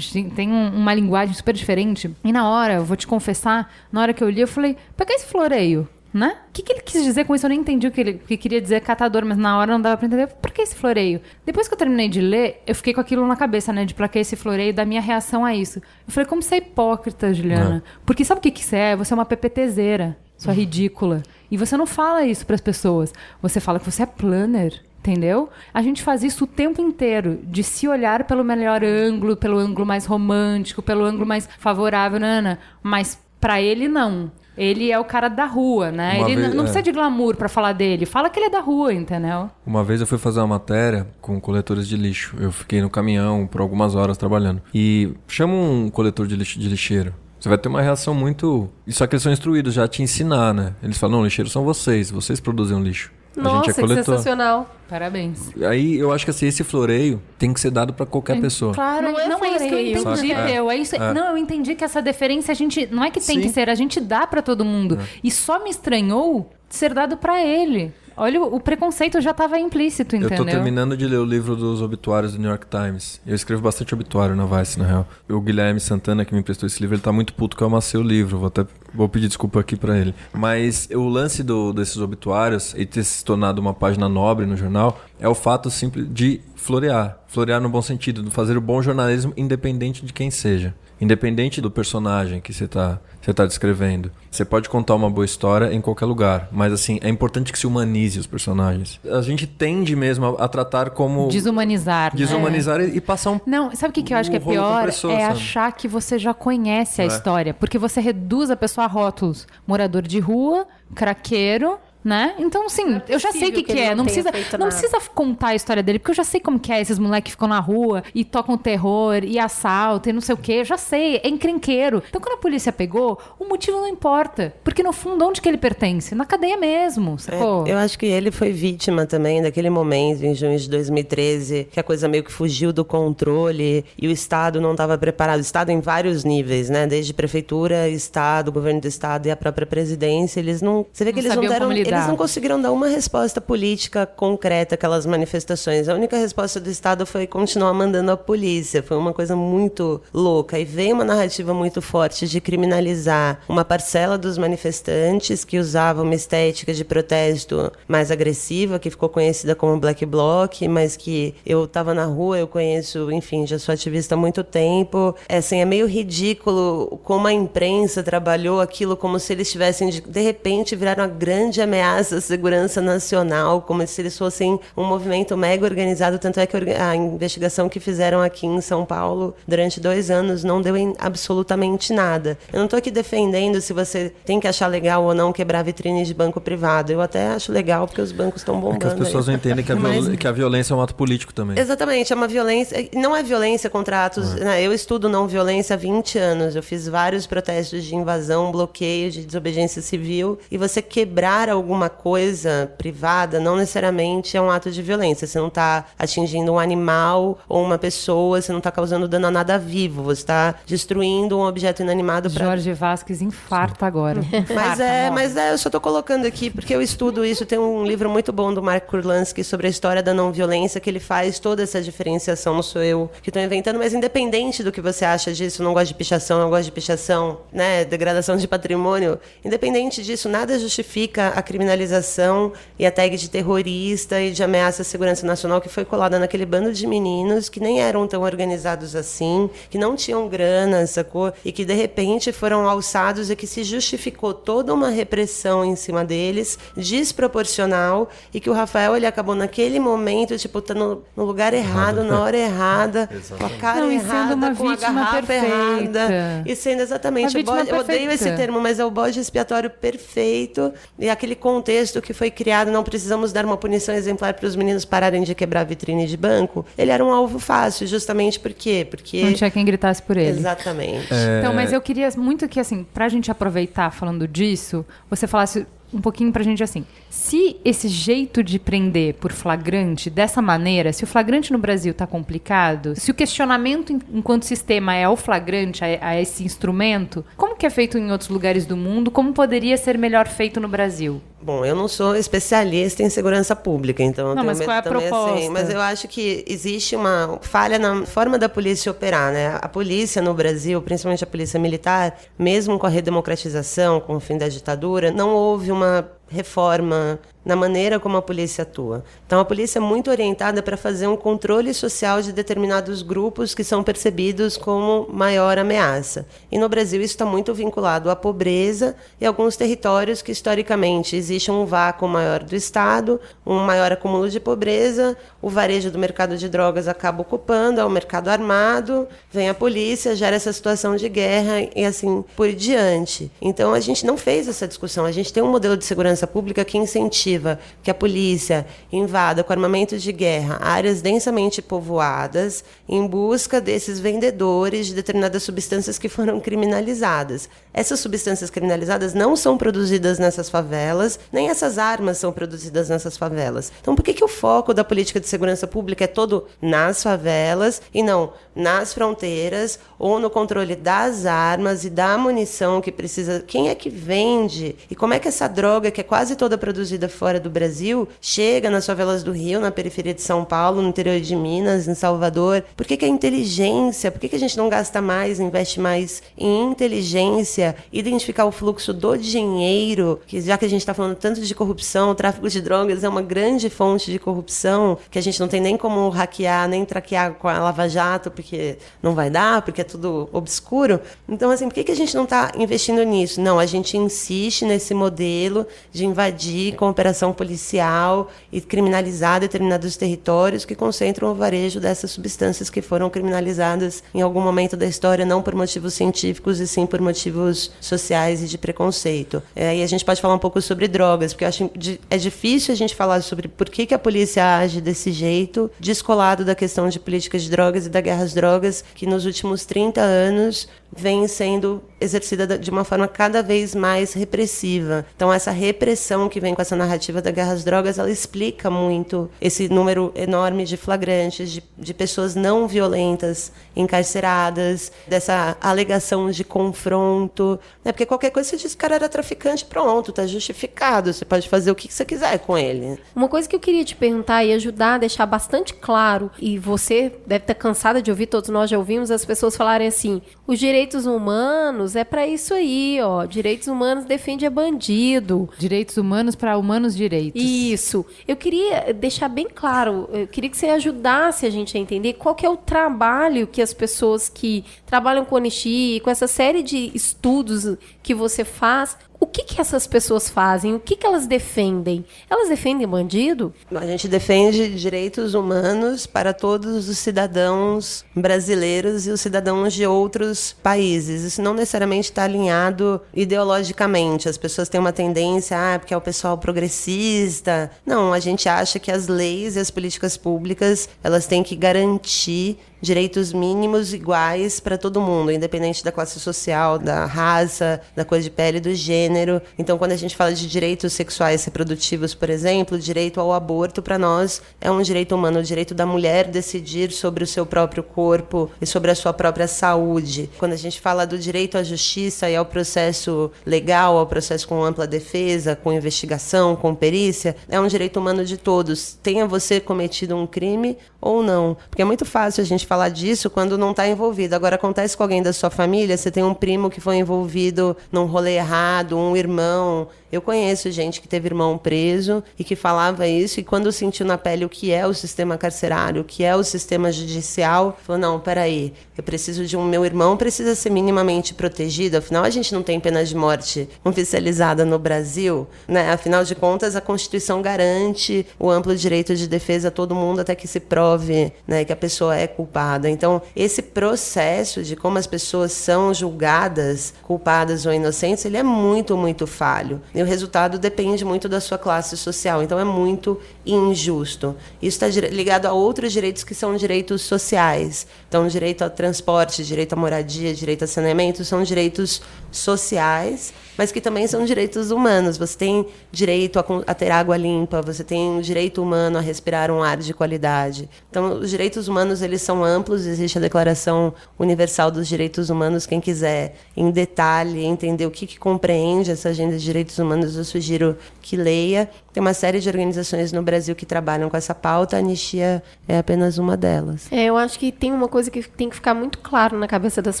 tem 0.36 0.52
um, 0.52 0.68
uma 0.68 0.94
linguagem 0.94 1.34
super 1.34 1.54
diferente. 1.54 2.14
E 2.24 2.32
na 2.32 2.48
hora, 2.48 2.74
eu 2.74 2.84
vou 2.84 2.96
te 2.96 3.06
confessar, 3.06 3.72
na 3.90 4.00
hora 4.00 4.14
que 4.14 4.22
eu 4.22 4.30
li, 4.30 4.40
eu 4.40 4.48
falei, 4.48 4.76
pega 4.96 5.12
esse 5.12 5.26
floreio 5.26 5.88
né? 6.18 6.36
O 6.48 6.52
que, 6.52 6.62
que, 6.62 6.72
ele 6.72 6.80
quis 6.80 7.02
dizer 7.04 7.24
com 7.24 7.34
isso? 7.34 7.46
Eu 7.46 7.50
nem 7.50 7.60
entendi 7.60 7.86
o 7.86 7.90
que 7.90 8.00
ele 8.00 8.14
que 8.14 8.36
queria 8.36 8.60
dizer 8.60 8.80
catador, 8.80 9.24
mas 9.24 9.38
na 9.38 9.56
hora 9.56 9.72
não 9.72 9.80
dava 9.80 9.96
pra 9.96 10.06
entender. 10.06 10.26
Por 10.26 10.50
que 10.50 10.62
esse 10.62 10.74
floreio? 10.74 11.20
Depois 11.46 11.68
que 11.68 11.74
eu 11.74 11.78
terminei 11.78 12.08
de 12.08 12.20
ler, 12.20 12.62
eu 12.66 12.74
fiquei 12.74 12.92
com 12.92 13.00
aquilo 13.00 13.26
na 13.26 13.36
cabeça, 13.36 13.72
né? 13.72 13.84
De 13.84 13.94
pra 13.94 14.08
que 14.08 14.18
esse 14.18 14.36
floreio, 14.36 14.74
da 14.74 14.84
minha 14.84 15.00
reação 15.00 15.44
a 15.44 15.54
isso. 15.54 15.78
Eu 15.78 16.12
falei, 16.12 16.28
como 16.28 16.42
você 16.42 16.56
é 16.56 16.58
hipócrita, 16.58 17.32
Juliana. 17.32 17.82
É. 17.84 18.00
Porque 18.04 18.24
sabe 18.24 18.40
o 18.40 18.42
que, 18.42 18.50
que 18.50 18.64
você 18.64 18.76
é? 18.76 18.96
Você 18.96 19.14
é 19.14 19.16
uma 19.16 19.24
PPTzeira, 19.24 20.18
sua 20.36 20.52
ridícula. 20.52 21.22
E 21.50 21.56
você 21.56 21.76
não 21.76 21.86
fala 21.86 22.26
isso 22.26 22.44
para 22.44 22.56
as 22.56 22.60
pessoas. 22.60 23.12
Você 23.40 23.60
fala 23.60 23.78
que 23.78 23.90
você 23.90 24.02
é 24.02 24.06
planner. 24.06 24.82
Entendeu? 24.98 25.48
A 25.72 25.80
gente 25.80 26.02
faz 26.02 26.24
isso 26.24 26.42
o 26.44 26.46
tempo 26.46 26.82
inteiro, 26.82 27.38
de 27.44 27.62
se 27.62 27.86
olhar 27.86 28.24
pelo 28.24 28.44
melhor 28.44 28.84
ângulo, 28.84 29.36
pelo 29.36 29.56
ângulo 29.56 29.86
mais 29.86 30.04
romântico, 30.04 30.82
pelo 30.82 31.04
ângulo 31.04 31.24
mais 31.24 31.48
favorável, 31.58 32.18
Nana. 32.18 32.58
Mas 32.82 33.18
para 33.40 33.62
ele, 33.62 33.86
não 33.86 34.30
Ele 34.58 34.90
é 34.90 34.98
o 34.98 35.04
cara 35.04 35.28
da 35.28 35.46
rua, 35.46 35.90
né? 35.92 36.18
Uma 36.18 36.28
ele 36.30 36.36
vez- 36.42 36.48
não 36.54 36.60
é. 36.60 36.64
precisa 36.64 36.82
de 36.82 36.90
glamour 36.92 37.36
pra 37.36 37.48
falar 37.48 37.72
dele. 37.72 38.04
Fala 38.04 38.28
que 38.28 38.38
ele 38.38 38.46
é 38.46 38.50
da 38.50 38.60
rua, 38.60 38.92
entendeu? 38.92 39.48
Uma 39.64 39.84
vez 39.84 40.00
eu 40.00 40.06
fui 40.06 40.18
fazer 40.18 40.40
uma 40.40 40.46
matéria 40.48 41.06
com 41.20 41.40
coletores 41.40 41.86
de 41.86 41.96
lixo. 41.96 42.36
Eu 42.40 42.50
fiquei 42.50 42.82
no 42.82 42.90
caminhão 42.90 43.46
por 43.46 43.60
algumas 43.60 43.94
horas 43.94 44.16
trabalhando. 44.18 44.60
E 44.74 45.14
chama 45.28 45.54
um 45.54 45.88
coletor 45.88 46.26
de 46.26 46.34
lixo 46.36 46.58
de 46.58 46.68
lixeiro. 46.68 47.14
Você 47.38 47.48
vai 47.48 47.56
ter 47.56 47.68
uma 47.68 47.80
reação 47.80 48.12
muito. 48.14 48.68
Só 48.88 49.06
que 49.06 49.14
eles 49.14 49.22
são 49.22 49.32
instruídos 49.32 49.72
já 49.72 49.84
a 49.84 49.88
te 49.88 50.02
ensinar, 50.02 50.52
né? 50.52 50.72
Eles 50.82 50.98
falam, 50.98 51.18
não, 51.18 51.24
lixeiros 51.24 51.52
são 51.52 51.62
vocês, 51.64 52.10
vocês 52.10 52.40
produzem 52.40 52.76
o 52.76 52.80
lixo. 52.82 53.12
A 53.40 53.44
Nossa, 53.44 53.72
gente 53.72 53.80
é 53.80 53.86
que 53.86 53.94
sensacional. 54.04 54.74
Parabéns. 54.88 55.50
Aí 55.62 55.98
eu 55.98 56.10
acho 56.12 56.24
que 56.24 56.30
assim, 56.30 56.46
esse 56.46 56.64
floreio 56.64 57.20
tem 57.38 57.52
que 57.52 57.60
ser 57.60 57.70
dado 57.70 57.92
pra 57.92 58.06
qualquer 58.06 58.40
pessoa. 58.40 58.72
Claro, 58.72 59.02
Não 59.06 59.12
não 59.12 59.18
é 59.18 59.22
é, 59.22 59.26
isso 59.28 59.38
que 59.38 59.44
eu 59.44 59.68
floreio. 59.68 59.98
entendi, 59.98 60.28
Saca? 60.28 60.40
É. 60.40 60.46
Teu. 60.52 60.70
É 60.70 60.76
isso, 60.76 60.96
É. 60.96 61.12
Não, 61.14 61.30
eu 61.30 61.36
entendi 61.36 61.74
que 61.74 61.84
essa 61.84 62.00
deferência 62.00 62.52
a 62.52 62.54
gente. 62.54 62.86
Não 62.90 63.04
é 63.04 63.10
que 63.10 63.20
tem 63.20 63.36
Sim. 63.36 63.42
que 63.42 63.48
ser, 63.50 63.68
a 63.68 63.74
gente 63.74 64.00
dá 64.00 64.26
pra 64.26 64.40
todo 64.42 64.64
mundo. 64.64 64.98
E 65.22 65.30
só 65.30 65.62
me 65.62 65.70
estranhou 65.70 66.50
ser 66.68 66.94
dado 66.94 67.16
pra 67.16 67.42
ele. 67.44 67.92
Olha, 68.18 68.42
o 68.42 68.58
preconceito 68.60 69.20
já 69.20 69.32
tava 69.32 69.58
implícito, 69.58 70.16
Eu 70.16 70.20
entendeu? 70.26 70.44
tô 70.44 70.50
terminando 70.50 70.96
de 70.96 71.06
ler 71.06 71.18
o 71.18 71.24
livro 71.24 71.54
dos 71.54 71.80
obituários 71.80 72.32
do 72.32 72.38
New 72.38 72.48
York 72.50 72.66
Times. 72.68 73.20
Eu 73.26 73.34
escrevo 73.34 73.62
bastante 73.62 73.94
obituário 73.94 74.34
na 74.34 74.44
Vice, 74.44 74.78
na 74.78 74.84
real. 74.84 75.08
O 75.28 75.40
Guilherme 75.40 75.78
Santana, 75.78 76.24
que 76.24 76.34
me 76.34 76.40
emprestou 76.40 76.66
esse 76.66 76.80
livro, 76.80 76.96
ele 76.96 77.02
tá 77.02 77.12
muito 77.12 77.32
puto 77.34 77.56
que 77.56 77.62
eu 77.62 77.66
amassei 77.68 77.98
o 78.00 78.02
livro. 78.02 78.38
Vou 78.38 78.48
até 78.48 78.66
vou 78.92 79.08
pedir 79.08 79.28
desculpa 79.28 79.60
aqui 79.60 79.76
pra 79.76 79.96
ele. 79.96 80.14
Mas 80.32 80.88
o 80.92 81.08
lance 81.08 81.42
do- 81.42 81.72
desses 81.72 81.98
obituários 81.98 82.74
e 82.76 82.84
ter 82.84 83.04
se 83.04 83.24
tornado 83.24 83.60
uma 83.60 83.72
página 83.72 84.08
nobre 84.08 84.46
no 84.46 84.56
jornal 84.56 85.00
é 85.20 85.28
o 85.28 85.34
fato 85.34 85.70
simples 85.70 86.06
de 86.12 86.40
florear. 86.56 87.18
Florear 87.28 87.60
no 87.60 87.68
bom 87.68 87.82
sentido, 87.82 88.22
de 88.22 88.30
fazer 88.30 88.56
o 88.56 88.60
bom 88.60 88.82
jornalismo 88.82 89.32
independente 89.36 90.04
de 90.04 90.12
quem 90.12 90.30
seja. 90.30 90.74
Independente 91.00 91.60
do 91.60 91.70
personagem 91.70 92.40
que 92.40 92.52
você 92.52 92.66
tá, 92.66 92.98
você 93.20 93.32
tá 93.32 93.46
descrevendo. 93.46 94.10
Você 94.30 94.44
pode 94.44 94.68
contar 94.68 94.94
uma 94.94 95.08
boa 95.08 95.24
história 95.24 95.72
em 95.72 95.80
qualquer 95.80 96.06
lugar, 96.06 96.48
mas 96.52 96.72
assim, 96.72 96.98
é 97.02 97.08
importante 97.08 97.52
que 97.52 97.58
se 97.58 97.66
humanize 97.66 98.18
os 98.18 98.26
personagens. 98.26 99.00
A 99.10 99.20
gente 99.22 99.46
tende 99.46 99.94
mesmo 99.96 100.26
a, 100.38 100.44
a 100.44 100.48
tratar 100.48 100.90
como 100.90 101.28
Desumanizar. 101.28 102.12
né? 102.12 102.18
desumanizar 102.18 102.80
e, 102.80 102.96
e 102.96 103.00
passar 103.00 103.30
um 103.32 103.40
Não, 103.46 103.74
sabe 103.74 103.90
o 103.90 103.94
que, 103.94 104.02
que 104.02 104.12
eu 104.12 104.18
acho 104.18 104.30
que 104.30 104.36
é 104.36 104.40
pior? 104.40 104.88
é 104.88 104.90
sabe? 104.90 105.14
achar 105.22 105.72
que 105.72 105.86
você 105.88 106.18
já 106.18 106.34
conhece 106.34 107.00
a 107.00 107.04
É. 107.04 107.06
história. 107.08 107.54
Porque 107.54 107.78
você 107.78 108.00
reduz 108.00 108.50
a 108.50 108.56
pessoa 108.56 108.84
a 108.84 108.88
rótulos. 108.88 109.46
Morador 109.66 110.02
de 110.02 110.18
rua, 110.18 110.66
craqueiro, 110.94 111.78
né? 112.04 112.34
Então, 112.38 112.66
assim, 112.66 113.00
eu 113.08 113.18
já 113.18 113.32
sei 113.32 113.48
o 113.48 113.52
que, 113.52 113.62
que 113.62 113.74
que 113.74 113.80
é. 113.80 113.94
não 113.94 114.04
precisa, 114.04 114.30
não 114.30 114.58
nada. 114.60 114.66
precisa 114.66 115.00
contar 115.14 115.48
a 115.48 115.54
história 115.54 115.82
dele, 115.82 115.98
porque 115.98 116.12
eu 116.12 116.16
já 116.16 116.24
sei 116.24 116.40
como 116.40 116.58
que 116.58 116.72
é. 116.72 116.80
Esses 116.80 116.98
moleques 116.98 117.28
que 117.28 117.30
ficam 117.32 117.48
na 117.48 117.60
rua 117.60 118.02
e 118.14 118.24
tocam 118.24 118.56
terror 118.56 119.22
e 119.24 119.38
assaltam 119.38 120.10
e 120.10 120.12
não 120.14 120.20
sei 120.20 120.34
o 120.34 120.38
quê. 120.38 120.52
Eu 120.52 120.64
já 120.64 120.78
sei, 120.78 121.16
é 121.16 121.28
encrenqueiro. 121.28 122.02
Então, 122.08 122.20
quando 122.20 122.34
a 122.34 122.40
polícia 122.40 122.72
pegou, 122.72 123.18
o 123.38 123.44
motivo 123.44 123.78
não 123.78 123.88
importa. 123.88 124.54
Porque, 124.62 124.82
no 124.82 124.92
fundo, 124.92 125.26
onde 125.26 125.40
que 125.40 125.48
ele 125.48 125.58
pertence? 125.58 126.14
Na 126.14 126.24
cadeia 126.24 126.56
mesmo, 126.56 127.18
sacou? 127.18 127.66
É, 127.66 127.72
eu 127.72 127.78
acho 127.78 127.98
que 127.98 128.06
ele 128.06 128.30
foi 128.30 128.52
vítima 128.52 129.04
também 129.04 129.42
daquele 129.42 129.68
momento, 129.68 130.22
em 130.24 130.34
junho 130.34 130.58
de 130.58 130.68
2013, 130.70 131.68
que 131.70 131.80
a 131.80 131.82
coisa 131.82 132.08
meio 132.08 132.22
que 132.22 132.32
fugiu 132.32 132.72
do 132.72 132.84
controle 132.84 133.84
e 133.96 134.06
o 134.06 134.10
Estado 134.10 134.60
não 134.60 134.72
estava 134.72 134.96
preparado. 134.96 135.38
O 135.38 135.42
Estado 135.42 135.70
em 135.70 135.80
vários 135.80 136.24
níveis, 136.24 136.70
né? 136.70 136.86
Desde 136.86 137.12
prefeitura, 137.12 137.88
Estado, 137.88 138.52
governo 138.52 138.80
do 138.80 138.88
Estado 138.88 139.26
e 139.26 139.30
a 139.30 139.36
própria 139.36 139.66
presidência. 139.66 140.40
Eles 140.40 140.62
não. 140.62 140.86
Você 140.92 141.04
vê 141.04 141.12
que 141.12 141.20
Não 141.20 141.26
eles 141.26 141.36
não 141.36 141.48
deram. 141.48 141.87
Eles 141.94 142.06
não 142.06 142.16
conseguiram 142.16 142.60
dar 142.60 142.72
uma 142.72 142.88
resposta 142.88 143.40
política 143.40 144.06
concreta 144.06 144.74
àquelas 144.74 145.06
manifestações. 145.06 145.88
A 145.88 145.94
única 145.94 146.16
resposta 146.16 146.60
do 146.60 146.70
Estado 146.70 147.06
foi 147.06 147.26
continuar 147.26 147.72
mandando 147.72 148.10
a 148.10 148.16
polícia. 148.16 148.82
Foi 148.82 148.96
uma 148.96 149.12
coisa 149.12 149.34
muito 149.34 150.00
louca. 150.12 150.58
E 150.58 150.64
veio 150.64 150.94
uma 150.94 151.04
narrativa 151.04 151.52
muito 151.54 151.80
forte 151.80 152.28
de 152.28 152.40
criminalizar 152.40 153.40
uma 153.48 153.64
parcela 153.64 154.18
dos 154.18 154.38
manifestantes 154.38 155.44
que 155.44 155.58
usavam 155.58 156.04
uma 156.04 156.14
estética 156.14 156.72
de 156.72 156.84
protesto 156.84 157.72
mais 157.86 158.10
agressiva, 158.10 158.78
que 158.78 158.90
ficou 158.90 159.08
conhecida 159.08 159.54
como 159.54 159.78
Black 159.78 160.04
Bloc, 160.04 160.62
mas 160.68 160.96
que 160.96 161.34
eu 161.44 161.64
estava 161.64 161.94
na 161.94 162.04
rua, 162.04 162.38
eu 162.38 162.46
conheço, 162.46 163.10
enfim, 163.10 163.46
já 163.46 163.58
sou 163.58 163.72
ativista 163.72 164.14
há 164.14 164.18
muito 164.18 164.44
tempo. 164.44 165.14
É, 165.28 165.38
assim, 165.38 165.60
é 165.60 165.64
meio 165.64 165.86
ridículo 165.86 167.00
como 167.04 167.26
a 167.26 167.32
imprensa 167.32 168.02
trabalhou 168.02 168.60
aquilo 168.60 168.96
como 168.96 169.18
se 169.18 169.32
eles 169.32 169.50
tivessem, 169.50 169.88
de, 169.88 170.00
de 170.00 170.20
repente, 170.20 170.76
viraram 170.76 171.04
uma 171.04 171.10
grande 171.10 171.60
ameaça 171.60 171.77
à 171.82 172.02
segurança 172.02 172.80
nacional, 172.80 173.62
como 173.62 173.86
se 173.86 174.00
eles 174.00 174.16
fossem 174.16 174.58
um 174.76 174.84
movimento 174.84 175.36
mega 175.36 175.64
organizado. 175.64 176.18
Tanto 176.18 176.40
é 176.40 176.46
que 176.46 176.56
a 176.56 176.94
investigação 176.94 177.68
que 177.68 177.80
fizeram 177.80 178.20
aqui 178.20 178.46
em 178.46 178.60
São 178.60 178.84
Paulo 178.84 179.34
durante 179.46 179.80
dois 179.80 180.10
anos 180.10 180.42
não 180.44 180.60
deu 180.60 180.76
em 180.76 180.94
absolutamente 180.98 181.92
nada. 181.92 182.38
Eu 182.52 182.58
não 182.58 182.64
estou 182.66 182.78
aqui 182.78 182.90
defendendo 182.90 183.60
se 183.60 183.72
você 183.72 184.12
tem 184.24 184.40
que 184.40 184.46
achar 184.48 184.66
legal 184.66 185.04
ou 185.04 185.14
não 185.14 185.32
quebrar 185.32 185.62
vitrines 185.62 186.08
de 186.08 186.14
banco 186.14 186.40
privado. 186.40 186.90
Eu 186.92 187.00
até 187.00 187.28
acho 187.28 187.52
legal 187.52 187.86
porque 187.86 188.00
os 188.00 188.12
bancos 188.12 188.40
estão 188.40 188.56
É 188.56 188.60
bombando. 188.60 188.78
que 188.80 188.86
as 188.86 188.94
pessoas 188.94 189.26
não 189.26 189.34
entendem 189.34 189.64
que 189.64 189.72
a, 189.72 189.76
Mas- 189.78 190.08
que 190.16 190.26
a 190.26 190.32
violência 190.32 190.72
é 190.72 190.76
um 190.76 190.80
ato 190.80 190.94
político 190.94 191.32
também. 191.34 191.58
Exatamente, 191.58 192.12
é 192.12 192.16
uma 192.16 192.28
violência. 192.28 192.88
Não 192.94 193.14
é 193.16 193.22
violência 193.22 193.68
contra 193.70 194.04
atos. 194.06 194.34
né, 194.34 194.62
Eu 194.62 194.72
estudo 194.72 195.08
não 195.08 195.26
violência 195.26 195.74
há 195.74 195.76
20 195.76 196.18
anos. 196.18 196.56
Eu 196.56 196.62
fiz 196.62 196.88
vários 196.88 197.26
protestos 197.26 197.84
de 197.84 197.94
invasão, 197.94 198.50
bloqueio, 198.50 199.10
de 199.10 199.24
desobediência 199.24 199.82
civil. 199.82 200.38
E 200.50 200.56
você 200.58 200.80
quebrar 200.82 201.48
alguma 201.68 201.90
coisa 201.90 202.72
privada 202.78 203.38
não 203.38 203.54
necessariamente 203.56 204.38
é 204.38 204.40
um 204.40 204.50
ato 204.50 204.70
de 204.70 204.80
violência. 204.80 205.26
Você 205.26 205.38
não 205.38 205.48
está 205.48 205.84
atingindo 205.98 206.54
um 206.54 206.58
animal 206.58 207.38
ou 207.46 207.62
uma 207.62 207.76
pessoa, 207.76 208.40
você 208.40 208.50
não 208.50 208.58
está 208.58 208.70
causando 208.70 209.06
dano 209.06 209.26
a 209.26 209.30
nada 209.30 209.58
vivo. 209.58 210.02
Você 210.02 210.22
está 210.22 210.54
destruindo 210.66 211.36
um 211.36 211.42
objeto 211.42 211.82
inanimado 211.82 212.30
para 212.30 212.46
Jorge 212.46 212.72
Vasquez 212.72 213.20
infarta 213.20 213.84
agora. 213.84 214.22
mas 214.54 214.80
é, 214.80 215.10
mas 215.10 215.36
é, 215.36 215.52
eu 215.52 215.58
só 215.58 215.68
tô 215.68 215.78
colocando 215.78 216.26
aqui 216.26 216.48
porque 216.48 216.74
eu 216.74 216.80
estudo 216.80 217.22
isso. 217.22 217.44
Tem 217.44 217.58
um 217.58 217.84
livro 217.84 218.08
muito 218.08 218.32
bom 218.32 218.54
do 218.54 218.62
Mark 218.62 218.86
Kurlansky 218.86 219.44
sobre 219.44 219.66
a 219.66 219.70
história 219.70 220.02
da 220.02 220.14
não 220.14 220.32
violência, 220.32 220.80
que 220.80 220.88
ele 220.88 221.00
faz 221.00 221.38
toda 221.38 221.62
essa 221.62 221.82
diferenciação. 221.82 222.54
Não 222.54 222.62
sou 222.62 222.82
eu 222.82 223.10
que 223.22 223.28
estou 223.28 223.42
inventando, 223.42 223.78
mas 223.78 223.92
independente 223.92 224.62
do 224.62 224.72
que 224.72 224.80
você 224.80 225.04
acha 225.04 225.34
disso, 225.34 225.62
não 225.62 225.74
gosto 225.74 225.88
de 225.88 225.94
pichação, 225.94 226.40
eu 226.40 226.48
gosto 226.48 226.64
de 226.64 226.72
pichação, 226.72 227.40
né? 227.52 227.84
Degradação 227.84 228.38
de 228.38 228.48
patrimônio. 228.48 229.20
Independente 229.44 230.02
disso, 230.02 230.30
nada 230.30 230.58
justifica 230.58 231.28
a 231.28 231.42
criminalização 231.58 232.52
e 232.78 232.86
a 232.86 232.90
tag 232.90 233.16
de 233.16 233.28
terrorista 233.28 234.20
e 234.20 234.30
de 234.30 234.44
ameaça 234.44 234.82
à 234.82 234.84
segurança 234.84 235.26
nacional 235.26 235.60
que 235.60 235.68
foi 235.68 235.84
colada 235.84 236.16
naquele 236.16 236.46
bando 236.46 236.72
de 236.72 236.86
meninos 236.86 237.48
que 237.48 237.58
nem 237.58 237.80
eram 237.80 238.06
tão 238.06 238.22
organizados 238.22 238.94
assim, 238.94 239.50
que 239.68 239.76
não 239.76 239.96
tinham 239.96 240.28
grana, 240.28 240.86
sacou? 240.86 241.32
E 241.44 241.50
que 241.50 241.64
de 241.64 241.74
repente 241.74 242.32
foram 242.32 242.68
alçados 242.68 243.28
e 243.28 243.34
que 243.34 243.46
se 243.46 243.64
justificou 243.64 244.32
toda 244.32 244.72
uma 244.72 244.88
repressão 244.88 245.64
em 245.64 245.74
cima 245.74 246.04
deles, 246.04 246.56
desproporcional, 246.76 248.08
e 248.32 248.38
que 248.38 248.48
o 248.48 248.52
Rafael 248.52 248.94
ele 248.96 249.06
acabou 249.06 249.34
naquele 249.34 249.80
momento, 249.80 250.38
tipo, 250.38 250.60
tá 250.60 250.74
no, 250.74 251.02
no 251.16 251.24
lugar 251.24 251.52
errado, 251.52 252.04
na 252.04 252.20
hora 252.20 252.36
errada, 252.36 253.08
com 253.36 253.46
a 253.46 253.50
cara 253.50 253.80
Não, 253.80 253.90
e 253.90 253.98
sendo 253.98 254.12
errada, 254.12 254.34
uma 254.36 254.54
com 254.54 254.68
a 254.68 254.70
vítima 254.76 254.92
garrafa 254.92 255.26
perfeita. 255.26 255.98
errada. 255.98 256.42
E 256.46 256.54
sendo 256.54 256.82
exatamente 256.82 257.42
bode, 257.42 257.68
eu 257.68 257.78
odeio 257.78 258.10
esse 258.12 258.30
termo, 258.36 258.60
mas 258.60 258.78
é 258.78 258.84
o 258.84 258.90
bode 258.90 259.18
expiatório 259.18 259.70
perfeito 259.70 260.72
e 260.98 261.08
aquele 261.08 261.34
contexto 261.48 262.02
que 262.02 262.12
foi 262.12 262.30
criado, 262.30 262.70
não 262.70 262.84
precisamos 262.84 263.32
dar 263.32 263.44
uma 263.44 263.56
punição 263.56 263.94
exemplar 263.94 264.34
para 264.34 264.46
os 264.46 264.54
meninos 264.54 264.84
pararem 264.84 265.22
de 265.22 265.34
quebrar 265.34 265.64
vitrine 265.64 266.06
de 266.06 266.16
banco. 266.16 266.64
Ele 266.76 266.90
era 266.90 267.02
um 267.02 267.10
alvo 267.10 267.38
fácil, 267.38 267.86
justamente 267.86 268.38
por 268.38 268.52
quê? 268.52 268.86
Porque 268.88 269.22
Não 269.24 269.32
tinha 269.32 269.50
quem 269.50 269.64
gritasse 269.64 270.02
por 270.02 270.16
ele. 270.16 270.38
Exatamente. 270.38 271.08
Então, 271.38 271.54
mas 271.54 271.72
eu 271.72 271.80
queria 271.80 272.08
muito 272.16 272.46
que, 272.48 272.60
assim, 272.60 272.86
pra 272.92 273.08
gente 273.08 273.30
aproveitar 273.30 273.90
falando 273.90 274.28
disso, 274.28 274.84
você 275.10 275.26
falasse 275.26 275.66
um 275.92 276.00
pouquinho 276.00 276.32
pra 276.32 276.42
gente 276.42 276.62
assim. 276.62 276.84
Se 277.08 277.56
esse 277.64 277.88
jeito 277.88 278.42
de 278.42 278.58
prender 278.58 279.14
por 279.14 279.32
flagrante, 279.32 280.10
dessa 280.10 280.42
maneira, 280.42 280.92
se 280.92 281.04
o 281.04 281.06
flagrante 281.06 281.52
no 281.52 281.58
Brasil 281.58 281.94
tá 281.94 282.06
complicado, 282.06 282.94
se 282.96 283.10
o 283.10 283.14
questionamento 283.14 283.98
enquanto 284.12 284.44
sistema 284.44 284.94
é 284.94 285.04
ao 285.04 285.16
flagrante, 285.16 285.82
a, 285.84 286.08
a 286.08 286.20
esse 286.20 286.44
instrumento, 286.44 287.24
como 287.36 287.56
que 287.56 287.66
é 287.66 287.70
feito 287.70 287.96
em 287.98 288.12
outros 288.12 288.28
lugares 288.28 288.66
do 288.66 288.76
mundo? 288.76 289.10
Como 289.10 289.32
poderia 289.32 289.76
ser 289.76 289.96
melhor 289.96 290.28
feito 290.28 290.60
no 290.60 290.68
Brasil? 290.68 291.20
Bom, 291.40 291.64
eu 291.64 291.74
não 291.74 291.86
sou 291.86 292.16
especialista 292.16 293.00
em 293.02 293.08
segurança 293.08 293.54
pública, 293.54 294.02
então 294.02 294.30
eu 294.30 294.34
Não, 294.34 294.42
tenho 294.42 294.46
mas 294.46 294.58
qual 294.60 294.74
é 294.74 294.78
a 294.78 294.82
também, 294.82 295.08
proposta? 295.08 295.34
assim, 295.34 295.48
mas 295.50 295.70
eu 295.70 295.80
acho 295.80 296.08
que 296.08 296.44
existe 296.48 296.96
uma 296.96 297.38
falha 297.42 297.78
na 297.78 298.04
forma 298.04 298.36
da 298.36 298.48
polícia 298.48 298.90
operar, 298.90 299.32
né? 299.32 299.56
A 299.62 299.68
polícia 299.68 300.20
no 300.20 300.34
Brasil, 300.34 300.82
principalmente 300.82 301.22
a 301.22 301.26
polícia 301.28 301.58
militar, 301.60 302.18
mesmo 302.36 302.76
com 302.76 302.86
a 302.86 302.90
redemocratização, 302.90 304.00
com 304.00 304.16
o 304.16 304.20
fim 304.20 304.36
da 304.36 304.48
ditadura, 304.48 305.12
não 305.12 305.32
houve 305.32 305.70
uma 305.70 306.08
reforma 306.28 307.18
na 307.48 307.56
maneira 307.56 307.98
como 307.98 308.18
a 308.18 308.20
polícia 308.20 308.60
atua. 308.60 309.02
Então, 309.26 309.40
a 309.40 309.44
polícia 309.44 309.78
é 309.78 309.80
muito 309.80 310.10
orientada 310.10 310.62
para 310.62 310.76
fazer 310.76 311.06
um 311.06 311.16
controle 311.16 311.72
social 311.72 312.20
de 312.20 312.30
determinados 312.30 313.00
grupos 313.00 313.54
que 313.54 313.64
são 313.64 313.82
percebidos 313.82 314.58
como 314.58 315.08
maior 315.10 315.56
ameaça. 315.56 316.26
E 316.52 316.58
no 316.58 316.68
Brasil, 316.68 317.00
isso 317.00 317.14
está 317.14 317.24
muito 317.24 317.54
vinculado 317.54 318.10
à 318.10 318.16
pobreza 318.16 318.94
e 319.18 319.24
alguns 319.24 319.56
territórios 319.56 320.20
que, 320.20 320.30
historicamente, 320.30 321.16
existe 321.16 321.50
um 321.50 321.64
vácuo 321.64 322.06
maior 322.06 322.42
do 322.42 322.54
Estado, 322.54 323.18
um 323.46 323.60
maior 323.60 323.92
acúmulo 323.92 324.28
de 324.28 324.38
pobreza, 324.38 325.16
o 325.40 325.48
varejo 325.48 325.90
do 325.90 325.98
mercado 325.98 326.36
de 326.36 326.50
drogas 326.50 326.86
acaba 326.86 327.22
ocupando, 327.22 327.80
é 327.80 327.84
o 327.84 327.88
mercado 327.88 328.28
armado, 328.28 329.08
vem 329.32 329.48
a 329.48 329.54
polícia, 329.54 330.14
gera 330.14 330.36
essa 330.36 330.52
situação 330.52 330.96
de 330.96 331.08
guerra 331.08 331.66
e 331.74 331.82
assim 331.82 332.22
por 332.36 332.52
diante. 332.52 333.32
Então, 333.40 333.72
a 333.72 333.80
gente 333.80 334.04
não 334.04 334.18
fez 334.18 334.46
essa 334.48 334.68
discussão. 334.68 335.06
A 335.06 335.12
gente 335.12 335.32
tem 335.32 335.42
um 335.42 335.50
modelo 335.50 335.78
de 335.78 335.86
segurança 335.86 336.26
pública 336.26 336.62
que 336.62 336.76
incentiva 336.76 337.37
que 337.82 337.90
a 337.90 337.94
polícia 337.94 338.66
invada 338.92 339.44
com 339.44 339.52
armamentos 339.52 340.02
de 340.02 340.12
guerra 340.12 340.58
áreas 340.60 341.00
densamente 341.00 341.60
povoadas 341.60 342.64
em 342.88 343.06
busca 343.06 343.60
desses 343.60 344.00
vendedores 344.00 344.86
de 344.86 344.94
determinadas 344.94 345.42
substâncias 345.42 345.98
que 345.98 346.08
foram 346.08 346.40
criminalizadas. 346.40 347.48
Essas 347.72 348.00
substâncias 348.00 348.50
criminalizadas 348.50 349.14
não 349.14 349.36
são 349.36 349.58
produzidas 349.58 350.18
nessas 350.18 350.48
favelas, 350.48 351.18
nem 351.32 351.48
essas 351.48 351.78
armas 351.78 352.18
são 352.18 352.32
produzidas 352.32 352.88
nessas 352.88 353.16
favelas. 353.16 353.70
Então, 353.80 353.94
por 353.94 354.02
que, 354.02 354.14
que 354.14 354.24
o 354.24 354.28
foco 354.28 354.72
da 354.72 354.84
política 354.84 355.20
de 355.20 355.28
segurança 355.28 355.66
pública 355.66 356.04
é 356.04 356.08
todo 356.08 356.46
nas 356.60 357.02
favelas 357.02 357.82
e 357.92 358.02
não 358.02 358.32
nas 358.54 358.92
fronteiras 358.92 359.78
ou 359.98 360.18
no 360.18 360.30
controle 360.30 360.74
das 360.74 361.26
armas 361.26 361.84
e 361.84 361.90
da 361.90 362.16
munição 362.16 362.80
que 362.80 362.90
precisa? 362.90 363.44
Quem 363.46 363.68
é 363.68 363.74
que 363.74 363.90
vende? 363.90 364.74
E 364.90 364.96
como 364.96 365.14
é 365.14 365.18
que 365.18 365.28
essa 365.28 365.46
droga, 365.46 365.90
que 365.90 366.00
é 366.00 366.04
quase 366.04 366.36
toda 366.36 366.56
produzida 366.56 367.08
fora 367.08 367.27
fora 367.28 367.38
do 367.38 367.50
Brasil 367.50 368.08
chega 368.22 368.70
nas 368.70 368.86
favelas 368.86 369.22
do 369.22 369.32
Rio, 369.32 369.60
na 369.60 369.70
periferia 369.70 370.14
de 370.14 370.22
São 370.22 370.46
Paulo, 370.46 370.80
no 370.80 370.88
interior 370.88 371.20
de 371.20 371.36
Minas, 371.36 371.86
em 371.86 371.94
Salvador? 371.94 372.64
Por 372.74 372.86
que, 372.86 372.96
que 372.96 373.04
a 373.04 373.08
inteligência, 373.08 374.10
por 374.10 374.18
que, 374.18 374.30
que 374.30 374.36
a 374.36 374.38
gente 374.38 374.56
não 374.56 374.70
gasta 374.70 375.02
mais, 375.02 375.38
investe 375.38 375.78
mais 375.78 376.22
em 376.38 376.70
inteligência, 376.70 377.76
identificar 377.92 378.46
o 378.46 378.50
fluxo 378.50 378.94
do 378.94 379.14
dinheiro, 379.18 380.18
que 380.26 380.40
já 380.40 380.56
que 380.56 380.64
a 380.64 380.70
gente 380.70 380.80
está 380.80 380.94
falando 380.94 381.16
tanto 381.16 381.42
de 381.42 381.54
corrupção, 381.54 382.12
o 382.12 382.14
tráfico 382.14 382.48
de 382.48 382.62
drogas 382.62 383.04
é 383.04 383.08
uma 383.10 383.20
grande 383.20 383.68
fonte 383.68 384.10
de 384.10 384.18
corrupção, 384.18 384.96
que 385.10 385.18
a 385.18 385.22
gente 385.22 385.38
não 385.38 385.48
tem 385.48 385.60
nem 385.60 385.76
como 385.76 386.08
hackear, 386.08 386.66
nem 386.66 386.82
traquear 386.82 387.34
com 387.34 387.46
a 387.46 387.58
Lava 387.58 387.86
Jato, 387.90 388.30
porque 388.30 388.78
não 389.02 389.14
vai 389.14 389.28
dar, 389.28 389.60
porque 389.60 389.82
é 389.82 389.84
tudo 389.84 390.30
obscuro. 390.32 390.98
Então, 391.28 391.50
assim, 391.50 391.68
por 391.68 391.74
que, 391.74 391.84
que 391.84 391.92
a 391.92 391.96
gente 391.96 392.16
não 392.16 392.24
está 392.24 392.52
investindo 392.56 393.02
nisso? 393.02 393.38
Não, 393.38 393.58
a 393.58 393.66
gente 393.66 393.98
insiste 393.98 394.64
nesse 394.64 394.94
modelo 394.94 395.66
de 395.92 396.06
invadir 396.06 396.74
com 396.74 396.88
operação 396.88 397.07
operação 397.08 397.32
policial 397.32 398.30
e 398.52 398.60
criminalizar 398.60 399.40
determinados 399.40 399.96
territórios 399.96 400.64
que 400.64 400.74
concentram 400.74 401.30
o 401.30 401.34
varejo 401.34 401.80
dessas 401.80 402.10
substâncias 402.10 402.68
que 402.68 402.82
foram 402.82 403.08
criminalizadas 403.08 404.02
em 404.14 404.20
algum 404.20 404.40
momento 404.40 404.76
da 404.76 404.86
história, 404.86 405.24
não 405.24 405.42
por 405.42 405.54
motivos 405.54 405.94
científicos 405.94 406.60
e 406.60 406.66
sim 406.66 406.86
por 406.86 407.00
motivos 407.00 407.70
sociais 407.80 408.42
e 408.42 408.46
de 408.46 408.58
preconceito. 408.58 409.42
É, 409.56 409.76
e 409.76 409.82
a 409.82 409.86
gente 409.86 410.04
pode 410.04 410.20
falar 410.20 410.34
um 410.34 410.38
pouco 410.38 410.60
sobre 410.60 410.86
drogas, 410.86 411.32
porque 411.32 411.44
eu 411.44 411.48
acho 411.48 411.70
é 412.10 412.18
difícil 412.18 412.72
a 412.72 412.76
gente 412.76 412.94
falar 412.94 413.22
sobre 413.22 413.48
por 413.48 413.70
que, 413.70 413.86
que 413.86 413.94
a 413.94 413.98
polícia 413.98 414.58
age 414.58 414.80
desse 414.80 415.10
jeito, 415.10 415.70
descolado 415.80 416.44
da 416.44 416.54
questão 416.54 416.88
de 416.88 417.00
políticas 417.00 417.42
de 417.42 417.50
drogas 417.50 417.86
e 417.86 417.88
da 417.88 418.00
guerra 418.00 418.24
às 418.24 418.34
drogas, 418.34 418.84
que 418.94 419.06
nos 419.06 419.24
últimos 419.24 419.64
30 419.64 420.00
anos 420.00 420.68
vem 420.94 421.26
sendo 421.28 421.82
exercida 422.00 422.58
de 422.58 422.70
uma 422.70 422.84
forma 422.84 423.08
cada 423.08 423.42
vez 423.42 423.74
mais 423.74 424.12
repressiva. 424.12 425.04
Então, 425.14 425.32
essa 425.32 425.50
repressão 425.50 426.28
que 426.28 426.40
vem 426.40 426.54
com 426.54 426.62
essa 426.62 426.76
narrativa 426.76 427.20
da 427.20 427.30
guerra 427.30 427.52
às 427.52 427.64
drogas, 427.64 427.98
ela 427.98 428.10
explica 428.10 428.70
muito 428.70 429.30
esse 429.40 429.68
número 429.68 430.12
enorme 430.14 430.64
de 430.64 430.76
flagrantes, 430.76 431.50
de, 431.50 431.62
de 431.76 431.94
pessoas 431.94 432.34
não 432.34 432.66
violentas 432.66 433.52
encarceradas, 433.74 434.92
dessa 435.06 435.56
alegação 435.60 436.30
de 436.30 436.44
confronto. 436.44 437.58
Né? 437.84 437.92
Porque 437.92 438.06
qualquer 438.06 438.30
coisa 438.30 438.48
você 438.48 438.56
diz 438.56 438.74
cara 438.74 438.94
era 438.94 439.08
traficante, 439.08 439.64
pronto, 439.64 440.10
está 440.10 440.26
justificado, 440.26 441.12
você 441.12 441.24
pode 441.24 441.48
fazer 441.48 441.70
o 441.70 441.74
que 441.74 441.92
você 441.92 442.04
quiser 442.04 442.38
com 442.38 442.56
ele. 442.56 442.98
Uma 443.14 443.28
coisa 443.28 443.48
que 443.48 443.56
eu 443.56 443.60
queria 443.60 443.84
te 443.84 443.96
perguntar 443.96 444.44
e 444.44 444.52
ajudar 444.52 444.94
a 444.94 444.98
deixar 444.98 445.26
bastante 445.26 445.74
claro, 445.74 446.30
e 446.38 446.58
você 446.58 447.12
deve 447.26 447.44
estar 447.44 447.54
cansada 447.54 448.00
de 448.00 448.10
ouvir, 448.10 448.26
todos 448.26 448.50
nós 448.50 448.70
já 448.70 448.78
ouvimos 448.78 449.10
as 449.10 449.24
pessoas 449.24 449.56
falarem 449.56 449.88
assim: 449.88 450.22
os 450.46 450.58
direitos 450.58 451.06
humanos 451.06 451.87
é 451.96 452.04
para 452.04 452.26
isso 452.26 452.54
aí, 452.54 452.98
ó. 453.02 453.24
Direitos 453.26 453.68
humanos 453.68 454.04
defende 454.04 454.44
é 454.44 454.50
bandido. 454.50 455.48
Direitos 455.58 455.96
humanos 455.96 456.34
para 456.34 456.56
humanos 456.56 456.96
direitos. 456.96 457.42
Isso. 457.42 458.04
Eu 458.26 458.36
queria 458.36 458.92
deixar 458.92 459.28
bem 459.28 459.46
claro, 459.52 460.08
eu 460.12 460.26
queria 460.26 460.50
que 460.50 460.56
você 460.56 460.66
ajudasse 460.66 461.46
a 461.46 461.50
gente 461.50 461.76
a 461.76 461.80
entender 461.80 462.14
qual 462.14 462.34
que 462.34 462.46
é 462.46 462.48
o 462.50 462.56
trabalho 462.56 463.46
que 463.46 463.62
as 463.62 463.72
pessoas 463.72 464.28
que 464.28 464.64
trabalham 464.86 465.24
com 465.24 465.36
Onishi, 465.36 466.00
com 466.00 466.10
essa 466.10 466.26
série 466.26 466.62
de 466.62 466.90
estudos 466.94 467.76
que 468.02 468.14
você 468.14 468.44
faz, 468.44 468.96
o 469.20 469.26
que, 469.26 469.42
que 469.42 469.60
essas 469.60 469.86
pessoas 469.86 470.28
fazem? 470.28 470.74
O 470.74 470.80
que, 470.80 470.96
que 470.96 471.06
elas 471.06 471.26
defendem? 471.26 472.04
Elas 472.30 472.48
defendem 472.48 472.86
bandido? 472.86 473.52
A 473.74 473.86
gente 473.86 474.06
defende 474.06 474.74
direitos 474.76 475.34
humanos 475.34 476.06
para 476.06 476.32
todos 476.32 476.88
os 476.88 476.98
cidadãos 476.98 478.04
brasileiros 478.14 479.06
e 479.06 479.10
os 479.10 479.20
cidadãos 479.20 479.74
de 479.74 479.84
outros 479.86 480.54
países. 480.62 481.22
Isso 481.22 481.42
não 481.42 481.52
necessariamente 481.52 482.10
está 482.10 482.24
alinhado 482.24 483.00
ideologicamente. 483.12 484.28
As 484.28 484.38
pessoas 484.38 484.68
têm 484.68 484.80
uma 484.80 484.92
tendência, 484.92 485.56
ah, 485.56 485.78
porque 485.78 485.92
é 485.94 485.96
o 485.96 486.00
pessoal 486.00 486.38
progressista. 486.38 487.70
Não, 487.84 488.12
a 488.12 488.20
gente 488.20 488.48
acha 488.48 488.78
que 488.78 488.90
as 488.90 489.08
leis 489.08 489.56
e 489.56 489.60
as 489.60 489.70
políticas 489.70 490.16
públicas 490.16 490.88
elas 491.02 491.26
têm 491.26 491.42
que 491.42 491.56
garantir 491.56 492.58
direitos 492.80 493.32
mínimos 493.32 493.92
iguais 493.92 494.60
para 494.60 494.78
todo 494.78 495.00
mundo, 495.00 495.32
independente 495.32 495.84
da 495.84 495.92
classe 495.92 496.18
social, 496.20 496.78
da 496.78 497.04
raça, 497.04 497.80
da 497.94 498.04
cor 498.04 498.20
de 498.20 498.30
pele, 498.30 498.60
do 498.60 498.74
gênero. 498.74 499.40
Então, 499.58 499.78
quando 499.78 499.92
a 499.92 499.96
gente 499.96 500.16
fala 500.16 500.32
de 500.32 500.48
direitos 500.48 500.92
sexuais 500.92 501.44
reprodutivos, 501.44 502.14
por 502.14 502.30
exemplo, 502.30 502.76
o 502.76 502.80
direito 502.80 503.20
ao 503.20 503.32
aborto 503.32 503.82
para 503.82 503.98
nós 503.98 504.42
é 504.60 504.70
um 504.70 504.82
direito 504.82 505.14
humano, 505.14 505.40
o 505.40 505.42
direito 505.42 505.74
da 505.74 505.86
mulher 505.86 506.28
decidir 506.28 506.92
sobre 506.92 507.24
o 507.24 507.26
seu 507.26 507.44
próprio 507.44 507.82
corpo 507.82 508.50
e 508.60 508.66
sobre 508.66 508.90
a 508.90 508.94
sua 508.94 509.12
própria 509.12 509.48
saúde. 509.48 510.30
Quando 510.38 510.52
a 510.52 510.56
gente 510.56 510.80
fala 510.80 511.06
do 511.06 511.18
direito 511.18 511.58
à 511.58 511.62
justiça 511.62 512.28
e 512.30 512.36
ao 512.36 512.44
processo 512.44 513.30
legal, 513.44 513.96
ao 513.96 514.06
processo 514.06 514.46
com 514.46 514.62
ampla 514.62 514.86
defesa, 514.86 515.56
com 515.56 515.72
investigação, 515.72 516.56
com 516.56 516.74
perícia, 516.74 517.36
é 517.48 517.60
um 517.60 517.66
direito 517.66 517.98
humano 517.98 518.24
de 518.24 518.36
todos. 518.36 518.98
Tenha 519.02 519.26
você 519.26 519.60
cometido 519.60 520.16
um 520.16 520.26
crime 520.26 520.76
ou 521.00 521.22
não, 521.22 521.56
porque 521.68 521.82
é 521.82 521.84
muito 521.84 522.04
fácil 522.04 522.42
a 522.42 522.46
gente 522.46 522.66
falar 522.68 522.90
disso 522.90 523.30
quando 523.30 523.56
não 523.56 523.70
está 523.70 523.88
envolvido. 523.88 524.36
Agora, 524.36 524.56
acontece 524.56 524.94
com 524.94 525.02
alguém 525.02 525.22
da 525.22 525.32
sua 525.32 525.48
família, 525.48 525.96
você 525.96 526.10
tem 526.10 526.22
um 526.22 526.34
primo 526.34 526.68
que 526.68 526.82
foi 526.82 526.96
envolvido 526.96 527.74
num 527.90 528.04
rolê 528.04 528.36
errado, 528.36 528.96
um 528.96 529.16
irmão. 529.16 529.88
Eu 530.10 530.22
conheço 530.22 530.70
gente 530.70 531.00
que 531.00 531.08
teve 531.08 531.28
irmão 531.28 531.58
preso 531.58 532.22
e 532.38 532.44
que 532.44 532.56
falava 532.56 533.06
isso, 533.06 533.40
e 533.40 533.42
quando 533.42 533.70
sentiu 533.70 534.06
na 534.06 534.16
pele 534.16 534.44
o 534.44 534.48
que 534.48 534.72
é 534.72 534.86
o 534.86 534.94
sistema 534.94 535.36
carcerário, 535.36 536.02
o 536.02 536.04
que 536.04 536.24
é 536.24 536.34
o 536.34 536.42
sistema 536.42 536.90
judicial, 536.90 537.78
falou: 537.82 538.00
não, 538.00 538.20
peraí, 538.20 538.72
eu 538.96 539.02
preciso 539.02 539.44
de 539.44 539.56
um. 539.56 539.64
Meu 539.64 539.84
irmão 539.84 540.16
precisa 540.16 540.54
ser 540.54 540.70
minimamente 540.70 541.34
protegido, 541.34 541.98
afinal, 541.98 542.24
a 542.24 542.30
gente 542.30 542.54
não 542.54 542.62
tem 542.62 542.80
pena 542.80 543.04
de 543.04 543.14
morte 543.14 543.68
oficializada 543.84 544.64
no 544.64 544.78
Brasil, 544.78 545.46
né? 545.66 545.90
Afinal 545.90 546.24
de 546.24 546.34
contas, 546.34 546.74
a 546.74 546.80
Constituição 546.80 547.42
garante 547.42 548.26
o 548.38 548.50
amplo 548.50 548.74
direito 548.74 549.14
de 549.14 549.28
defesa 549.28 549.68
a 549.68 549.70
todo 549.70 549.94
mundo 549.94 550.20
até 550.20 550.34
que 550.34 550.46
se 550.46 550.60
prove 550.60 551.32
né, 551.46 551.64
que 551.64 551.72
a 551.72 551.76
pessoa 551.76 552.16
é 552.16 552.26
culpada. 552.26 552.88
Então, 552.88 553.20
esse 553.34 553.62
processo 553.62 554.62
de 554.62 554.76
como 554.76 554.98
as 554.98 555.06
pessoas 555.06 555.52
são 555.52 555.92
julgadas, 555.92 556.94
culpadas 557.02 557.66
ou 557.66 557.72
inocentes, 557.72 558.24
ele 558.24 558.36
é 558.36 558.42
muito, 558.42 558.96
muito 558.96 559.26
falho. 559.26 559.80
E 559.98 560.02
o 560.02 560.04
resultado 560.04 560.60
depende 560.60 561.04
muito 561.04 561.28
da 561.28 561.40
sua 561.40 561.58
classe 561.58 561.96
social. 561.96 562.40
Então, 562.40 562.56
é 562.56 562.62
muito 562.62 563.20
injusto. 563.52 564.36
Isso 564.60 564.84
está 564.84 564.86
ligado 565.08 565.46
a 565.46 565.52
outros 565.52 565.92
direitos 565.92 566.24
que 566.24 566.34
são 566.34 566.56
direitos 566.56 567.02
sociais. 567.02 567.86
Então, 568.08 568.28
direito 568.28 568.62
ao 568.62 568.70
transporte, 568.70 569.44
direito 569.44 569.72
à 569.72 569.76
moradia, 569.76 570.34
direito 570.34 570.64
a 570.64 570.66
saneamento 570.66 571.24
são 571.24 571.42
direitos 571.42 572.02
sociais 572.30 573.32
mas 573.58 573.72
que 573.72 573.80
também 573.80 574.06
são 574.06 574.24
direitos 574.24 574.70
humanos. 574.70 575.18
Você 575.18 575.36
tem 575.36 575.66
direito 575.90 576.38
a, 576.38 576.44
a 576.64 576.72
ter 576.72 576.92
água 576.92 577.16
limpa, 577.16 577.60
você 577.60 577.82
tem 577.82 578.16
o 578.16 578.22
direito 578.22 578.62
humano 578.62 578.98
a 578.98 579.00
respirar 579.00 579.50
um 579.50 579.60
ar 579.60 579.78
de 579.78 579.92
qualidade. 579.92 580.70
Então, 580.88 581.18
os 581.18 581.28
direitos 581.28 581.66
humanos 581.66 582.00
eles 582.00 582.22
são 582.22 582.44
amplos. 582.44 582.86
Existe 582.86 583.18
a 583.18 583.20
Declaração 583.20 583.92
Universal 584.16 584.70
dos 584.70 584.86
Direitos 584.86 585.28
Humanos. 585.28 585.66
Quem 585.66 585.80
quiser, 585.80 586.36
em 586.56 586.70
detalhe, 586.70 587.44
entender 587.44 587.84
o 587.84 587.90
que, 587.90 588.06
que 588.06 588.16
compreende 588.16 588.92
essa 588.92 589.08
agenda 589.08 589.36
de 589.36 589.42
direitos 589.42 589.76
humanos, 589.76 590.16
eu 590.16 590.24
sugiro 590.24 590.76
que 591.02 591.16
leia. 591.16 591.68
Tem 591.92 592.00
uma 592.00 592.14
série 592.14 592.38
de 592.38 592.48
organizações 592.48 593.10
no 593.10 593.22
Brasil 593.22 593.37
que 593.54 593.66
trabalham 593.66 594.08
com 594.08 594.16
essa 594.16 594.34
pauta. 594.34 594.76
A 594.76 594.78
anistia 594.78 595.42
é 595.66 595.78
apenas 595.78 596.18
uma 596.18 596.36
delas. 596.36 596.90
É, 596.90 597.04
eu 597.04 597.16
acho 597.16 597.38
que 597.38 597.52
tem 597.52 597.72
uma 597.72 597.88
coisa 597.88 598.10
que 598.10 598.22
tem 598.22 598.48
que 598.48 598.56
ficar 598.56 598.74
muito 598.74 598.98
claro 598.98 599.38
na 599.38 599.46
cabeça 599.46 599.80
das 599.82 600.00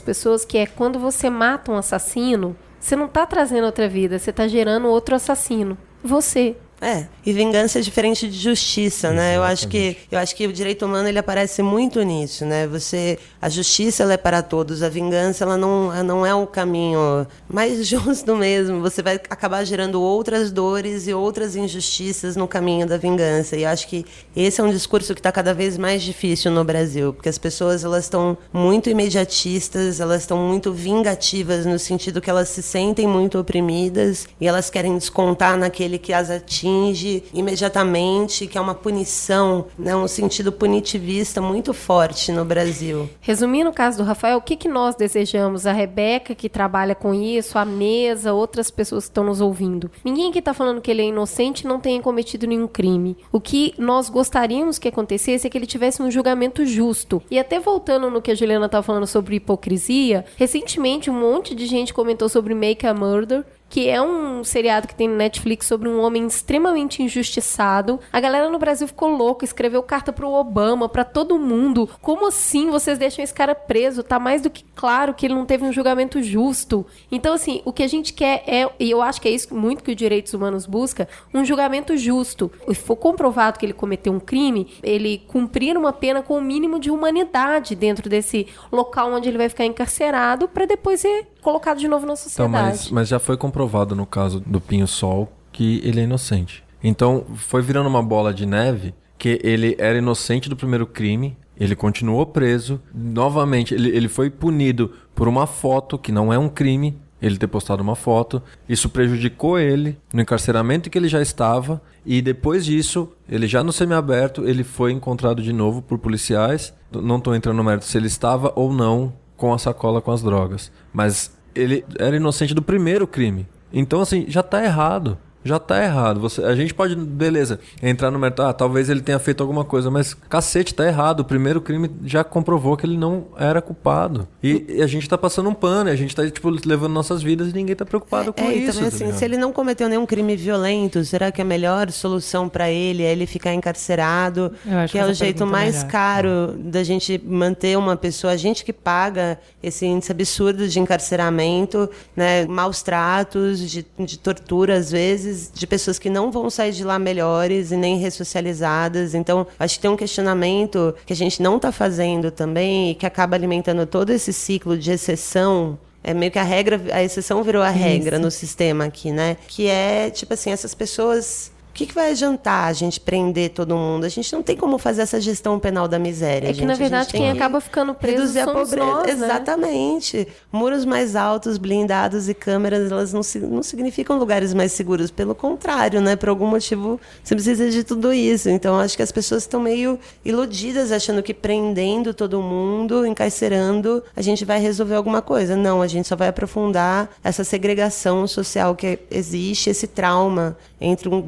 pessoas, 0.00 0.44
que 0.44 0.58
é 0.58 0.66
quando 0.66 0.98
você 0.98 1.30
mata 1.30 1.70
um 1.70 1.76
assassino, 1.76 2.56
você 2.78 2.96
não 2.96 3.06
está 3.06 3.26
trazendo 3.26 3.64
outra 3.64 3.88
vida, 3.88 4.18
você 4.18 4.30
está 4.30 4.46
gerando 4.48 4.88
outro 4.88 5.14
assassino. 5.14 5.76
você. 6.02 6.56
É, 6.80 7.06
e 7.26 7.32
vingança 7.32 7.80
é 7.80 7.82
diferente 7.82 8.28
de 8.28 8.38
justiça, 8.38 9.10
né? 9.10 9.36
Eu 9.36 9.42
acho 9.42 9.66
que 9.66 9.96
eu 10.12 10.18
acho 10.18 10.34
que 10.36 10.46
o 10.46 10.52
direito 10.52 10.86
humano 10.86 11.08
ele 11.08 11.18
aparece 11.18 11.60
muito 11.60 12.00
nisso, 12.02 12.46
né? 12.46 12.68
Você 12.68 13.18
a 13.42 13.48
justiça 13.48 14.04
ela 14.04 14.12
é 14.12 14.16
para 14.16 14.42
todos, 14.42 14.80
a 14.80 14.88
vingança 14.88 15.42
ela 15.42 15.56
não 15.56 15.92
ela 15.92 16.04
não 16.04 16.24
é 16.24 16.32
um 16.32 16.46
caminho 16.46 17.26
mais 17.48 17.82
justo 17.86 18.36
mesmo. 18.36 18.80
Você 18.80 19.02
vai 19.02 19.16
acabar 19.16 19.64
gerando 19.64 20.00
outras 20.00 20.52
dores 20.52 21.08
e 21.08 21.12
outras 21.12 21.56
injustiças 21.56 22.36
no 22.36 22.46
caminho 22.46 22.86
da 22.86 22.96
vingança. 22.96 23.56
E 23.56 23.64
eu 23.64 23.70
acho 23.70 23.88
que 23.88 24.06
esse 24.36 24.60
é 24.60 24.64
um 24.64 24.70
discurso 24.70 25.14
que 25.14 25.20
está 25.20 25.32
cada 25.32 25.52
vez 25.52 25.76
mais 25.76 26.00
difícil 26.00 26.52
no 26.52 26.62
Brasil, 26.62 27.12
porque 27.12 27.28
as 27.28 27.38
pessoas 27.38 27.82
elas 27.82 28.04
estão 28.04 28.38
muito 28.52 28.88
imediatistas, 28.88 29.98
elas 29.98 30.22
estão 30.22 30.38
muito 30.38 30.72
vingativas 30.72 31.66
no 31.66 31.78
sentido 31.78 32.20
que 32.20 32.30
elas 32.30 32.48
se 32.48 32.62
sentem 32.62 33.06
muito 33.08 33.36
oprimidas 33.36 34.28
e 34.40 34.46
elas 34.46 34.70
querem 34.70 34.96
descontar 34.96 35.58
naquele 35.58 35.98
que 35.98 36.12
as 36.12 36.30
atinge 36.30 36.67
atinge 36.68 37.24
imediatamente, 37.32 38.46
que 38.46 38.58
é 38.58 38.60
uma 38.60 38.74
punição, 38.74 39.66
né, 39.78 39.96
um 39.96 40.08
sentido 40.08 40.52
punitivista 40.52 41.40
muito 41.40 41.72
forte 41.72 42.30
no 42.30 42.44
Brasil. 42.44 43.08
Resumindo 43.20 43.70
o 43.70 43.72
caso 43.72 43.98
do 43.98 44.04
Rafael, 44.04 44.38
o 44.38 44.42
que, 44.42 44.56
que 44.56 44.68
nós 44.68 44.94
desejamos? 44.94 45.66
A 45.66 45.72
Rebeca, 45.72 46.34
que 46.34 46.48
trabalha 46.48 46.94
com 46.94 47.14
isso, 47.14 47.58
a 47.58 47.64
mesa, 47.64 48.32
outras 48.32 48.70
pessoas 48.70 49.04
que 49.04 49.10
estão 49.10 49.24
nos 49.24 49.40
ouvindo. 49.40 49.90
Ninguém 50.04 50.30
que 50.30 50.38
está 50.38 50.52
falando 50.52 50.80
que 50.80 50.90
ele 50.90 51.02
é 51.02 51.06
inocente 51.06 51.66
não 51.66 51.80
tenha 51.80 52.00
cometido 52.00 52.46
nenhum 52.46 52.66
crime. 52.66 53.16
O 53.32 53.40
que 53.40 53.74
nós 53.78 54.08
gostaríamos 54.08 54.78
que 54.78 54.88
acontecesse 54.88 55.46
é 55.46 55.50
que 55.50 55.56
ele 55.56 55.66
tivesse 55.66 56.02
um 56.02 56.10
julgamento 56.10 56.64
justo. 56.66 57.22
E 57.30 57.38
até 57.38 57.58
voltando 57.58 58.10
no 58.10 58.22
que 58.22 58.30
a 58.30 58.34
Juliana 58.34 58.66
estava 58.66 58.82
falando 58.82 59.06
sobre 59.06 59.36
hipocrisia, 59.36 60.24
recentemente 60.36 61.10
um 61.10 61.18
monte 61.18 61.54
de 61.54 61.66
gente 61.66 61.94
comentou 61.94 62.28
sobre 62.28 62.54
Make 62.54 62.86
a 62.86 62.94
Murder, 62.94 63.44
que 63.68 63.88
é 63.88 64.00
um 64.00 64.42
seriado 64.42 64.88
que 64.88 64.94
tem 64.94 65.08
no 65.08 65.16
Netflix 65.16 65.66
sobre 65.66 65.88
um 65.88 66.00
homem 66.00 66.26
extremamente 66.26 67.02
injustiçado. 67.02 68.00
A 68.12 68.20
galera 68.20 68.48
no 68.48 68.58
Brasil 68.58 68.86
ficou 68.88 69.10
louca, 69.10 69.44
escreveu 69.44 69.82
carta 69.82 70.12
pro 70.12 70.30
Obama, 70.30 70.88
para 70.88 71.04
todo 71.04 71.38
mundo. 71.38 71.88
Como 72.00 72.28
assim 72.28 72.70
vocês 72.70 72.98
deixam 72.98 73.22
esse 73.22 73.34
cara 73.34 73.54
preso? 73.54 74.02
Tá 74.02 74.18
mais 74.18 74.40
do 74.40 74.50
que 74.50 74.64
claro 74.74 75.12
que 75.12 75.26
ele 75.26 75.34
não 75.34 75.44
teve 75.44 75.64
um 75.64 75.72
julgamento 75.72 76.22
justo. 76.22 76.86
Então, 77.10 77.34
assim, 77.34 77.60
o 77.64 77.72
que 77.72 77.82
a 77.82 77.88
gente 77.88 78.12
quer 78.12 78.42
é, 78.46 78.68
e 78.78 78.90
eu 78.90 79.02
acho 79.02 79.20
que 79.20 79.28
é 79.28 79.32
isso 79.32 79.54
muito 79.54 79.82
que 79.82 79.90
os 79.90 79.96
direitos 79.96 80.32
humanos 80.32 80.66
busca, 80.66 81.08
um 81.34 81.44
julgamento 81.44 81.96
justo. 81.96 82.50
Se 82.68 82.74
for 82.74 82.96
comprovado 82.96 83.58
que 83.58 83.66
ele 83.66 83.72
cometeu 83.72 84.12
um 84.12 84.20
crime, 84.20 84.68
ele 84.82 85.22
cumprir 85.28 85.76
uma 85.76 85.92
pena 85.92 86.22
com 86.22 86.38
o 86.38 86.42
mínimo 86.42 86.78
de 86.78 86.90
humanidade 86.90 87.74
dentro 87.74 88.08
desse 88.08 88.46
local 88.72 89.12
onde 89.12 89.28
ele 89.28 89.38
vai 89.38 89.48
ficar 89.48 89.64
encarcerado 89.64 90.48
para 90.48 90.64
depois 90.64 91.00
ser 91.00 91.26
colocado 91.42 91.78
de 91.78 91.88
novo 91.88 92.06
na 92.06 92.16
sociedade. 92.16 92.50
Então, 92.50 92.68
mas, 92.70 92.90
mas 92.90 93.08
já 93.08 93.18
foi 93.18 93.36
comprovado 93.36 93.57
no 93.94 94.06
caso 94.06 94.40
do 94.40 94.60
Pinho 94.60 94.86
Sol 94.86 95.32
que 95.50 95.80
ele 95.82 96.00
é 96.00 96.04
inocente. 96.04 96.62
Então 96.82 97.24
foi 97.34 97.62
virando 97.62 97.88
uma 97.88 98.02
bola 98.02 98.32
de 98.32 98.46
neve 98.46 98.94
que 99.18 99.40
ele 99.42 99.74
era 99.78 99.98
inocente 99.98 100.48
do 100.48 100.56
primeiro 100.56 100.86
crime, 100.86 101.36
ele 101.58 101.74
continuou 101.74 102.24
preso, 102.24 102.80
novamente 102.94 103.74
ele, 103.74 103.88
ele 103.88 104.08
foi 104.08 104.30
punido 104.30 104.92
por 105.14 105.26
uma 105.26 105.46
foto 105.46 105.98
que 105.98 106.12
não 106.12 106.32
é 106.32 106.38
um 106.38 106.48
crime, 106.48 106.96
ele 107.20 107.36
ter 107.36 107.48
postado 107.48 107.82
uma 107.82 107.96
foto. 107.96 108.40
Isso 108.68 108.88
prejudicou 108.88 109.58
ele 109.58 109.98
no 110.12 110.22
encarceramento 110.22 110.88
que 110.88 110.96
ele 110.96 111.08
já 111.08 111.20
estava. 111.20 111.82
E 112.06 112.22
depois 112.22 112.64
disso, 112.64 113.10
ele 113.28 113.46
já 113.46 113.64
no 113.64 113.72
semiaberto, 113.72 114.48
ele 114.48 114.62
foi 114.62 114.92
encontrado 114.92 115.42
de 115.42 115.52
novo 115.52 115.82
por 115.82 115.98
policiais. 115.98 116.72
Não 116.92 117.16
estou 117.16 117.34
entrando 117.34 117.56
no 117.56 117.64
mérito 117.64 117.86
se 117.86 117.98
ele 117.98 118.06
estava 118.06 118.52
ou 118.54 118.72
não 118.72 119.12
com 119.36 119.52
a 119.52 119.58
sacola 119.58 120.00
com 120.00 120.12
as 120.12 120.22
drogas. 120.22 120.70
Mas 120.92 121.36
ele 121.54 121.84
era 121.98 122.16
inocente 122.16 122.54
do 122.54 122.62
primeiro 122.62 123.06
crime. 123.06 123.46
Então, 123.72 124.00
assim, 124.00 124.24
já 124.28 124.42
tá 124.42 124.64
errado 124.64 125.18
já 125.44 125.58
tá 125.58 125.82
errado. 125.82 126.20
Você, 126.20 126.42
a 126.42 126.54
gente 126.54 126.74
pode, 126.74 126.94
beleza, 126.96 127.58
entrar 127.82 128.10
no 128.10 128.18
mercado, 128.18 128.48
ah, 128.48 128.52
talvez 128.52 128.88
ele 128.88 129.00
tenha 129.00 129.18
feito 129.18 129.42
alguma 129.42 129.64
coisa, 129.64 129.90
mas 129.90 130.14
cacete, 130.14 130.74
tá 130.74 130.86
errado. 130.86 131.20
O 131.20 131.24
primeiro 131.24 131.60
crime 131.60 131.90
já 132.04 132.22
comprovou 132.22 132.76
que 132.76 132.84
ele 132.84 132.96
não 132.96 133.26
era 133.36 133.62
culpado. 133.62 134.28
E, 134.42 134.64
e 134.68 134.82
a 134.82 134.86
gente 134.86 135.08
tá 135.08 135.16
passando 135.16 135.48
um 135.48 135.54
pano, 135.54 135.90
a 135.90 135.96
gente 135.96 136.14
tá, 136.14 136.28
tipo, 136.28 136.50
levando 136.64 136.92
nossas 136.92 137.22
vidas 137.22 137.48
e 137.48 137.52
ninguém 137.52 137.74
tá 137.74 137.84
preocupado 137.84 138.32
com 138.32 138.42
é, 138.42 138.54
isso. 138.54 138.74
Também, 138.74 138.88
assim, 138.88 139.12
se 139.12 139.24
ele 139.24 139.36
não 139.36 139.52
cometeu 139.52 139.88
nenhum 139.88 140.06
crime 140.06 140.36
violento, 140.36 141.04
será 141.04 141.32
que 141.32 141.40
a 141.40 141.44
melhor 141.44 141.90
solução 141.90 142.48
para 142.48 142.70
ele 142.70 143.02
é 143.02 143.12
ele 143.12 143.26
ficar 143.26 143.54
encarcerado? 143.54 144.52
que, 144.62 144.92
que 144.92 144.98
é 144.98 145.06
o 145.06 145.14
jeito 145.14 145.46
mais 145.46 145.76
melhor. 145.76 145.90
caro 145.90 146.54
da 146.58 146.82
gente 146.82 147.20
manter 147.24 147.76
uma 147.78 147.96
pessoa, 147.96 148.32
a 148.32 148.36
gente 148.36 148.64
que 148.64 148.72
paga 148.72 149.38
esse 149.62 149.86
índice 149.86 150.12
absurdo 150.12 150.68
de 150.68 150.78
encarceramento, 150.78 151.88
né, 152.14 152.46
maus 152.46 152.82
tratos, 152.82 153.58
de, 153.58 153.86
de 153.98 154.18
tortura 154.18 154.76
às 154.76 154.90
vezes 154.90 155.37
de 155.52 155.66
pessoas 155.66 155.98
que 155.98 156.10
não 156.10 156.30
vão 156.30 156.50
sair 156.50 156.72
de 156.72 156.84
lá 156.84 156.98
melhores 156.98 157.70
e 157.70 157.76
nem 157.76 157.98
ressocializadas. 157.98 159.14
Então, 159.14 159.46
acho 159.58 159.76
que 159.76 159.82
tem 159.82 159.90
um 159.90 159.96
questionamento 159.96 160.94
que 161.06 161.12
a 161.12 161.16
gente 161.16 161.40
não 161.42 161.56
está 161.56 161.70
fazendo 161.70 162.30
também 162.30 162.90
e 162.90 162.94
que 162.94 163.06
acaba 163.06 163.36
alimentando 163.36 163.86
todo 163.86 164.10
esse 164.10 164.32
ciclo 164.32 164.76
de 164.76 164.90
exceção 164.90 165.78
é 166.02 166.14
meio 166.14 166.30
que 166.30 166.38
a 166.38 166.42
regra, 166.42 166.80
a 166.92 167.02
exceção 167.02 167.42
virou 167.42 167.62
a 167.62 167.68
regra 167.68 168.16
Isso. 168.16 168.24
no 168.24 168.30
sistema 168.30 168.84
aqui, 168.84 169.10
né? 169.10 169.36
Que 169.48 169.66
é, 169.66 170.08
tipo 170.10 170.32
assim, 170.32 170.50
essas 170.50 170.74
pessoas 170.74 171.50
que, 171.78 171.86
que 171.86 171.94
vai 171.94 172.10
adiantar 172.10 172.64
a 172.64 172.72
gente 172.72 172.98
prender 172.98 173.50
todo 173.50 173.76
mundo? 173.76 174.04
A 174.04 174.08
gente 174.08 174.32
não 174.32 174.42
tem 174.42 174.56
como 174.56 174.78
fazer 174.78 175.02
essa 175.02 175.20
gestão 175.20 175.60
penal 175.60 175.86
da 175.86 175.96
miséria. 175.96 176.48
É 176.48 176.52
que, 176.52 176.58
gente. 176.58 176.66
na 176.66 176.74
verdade, 176.74 177.12
quem 177.12 177.30
acaba 177.30 177.60
ficando 177.60 177.94
preso 177.94 178.16
reduzir 178.16 178.40
a 178.40 178.46
pobreza. 178.46 178.76
Nós, 178.76 179.06
né? 179.06 179.12
Exatamente. 179.12 180.26
Muros 180.50 180.84
mais 180.84 181.14
altos, 181.14 181.56
blindados 181.56 182.28
e 182.28 182.34
câmeras, 182.34 182.90
elas 182.90 183.12
não, 183.12 183.20
não 183.48 183.62
significam 183.62 184.18
lugares 184.18 184.52
mais 184.52 184.72
seguros. 184.72 185.12
Pelo 185.12 185.36
contrário, 185.36 186.00
né? 186.00 186.16
Por 186.16 186.28
algum 186.28 186.48
motivo, 186.48 187.00
você 187.22 187.36
precisa 187.36 187.70
de 187.70 187.84
tudo 187.84 188.12
isso. 188.12 188.50
Então, 188.50 188.76
acho 188.76 188.96
que 188.96 189.02
as 189.04 189.12
pessoas 189.12 189.44
estão 189.44 189.60
meio 189.60 190.00
iludidas, 190.24 190.90
achando 190.90 191.22
que 191.22 191.32
prendendo 191.32 192.12
todo 192.12 192.42
mundo, 192.42 193.06
encarcerando, 193.06 194.02
a 194.16 194.22
gente 194.22 194.44
vai 194.44 194.58
resolver 194.58 194.96
alguma 194.96 195.22
coisa. 195.22 195.54
Não, 195.54 195.80
a 195.80 195.86
gente 195.86 196.08
só 196.08 196.16
vai 196.16 196.26
aprofundar 196.26 197.08
essa 197.22 197.44
segregação 197.44 198.26
social 198.26 198.74
que 198.74 198.98
existe, 199.12 199.70
esse 199.70 199.86
trauma 199.86 200.56
entre 200.80 201.08
um 201.08 201.20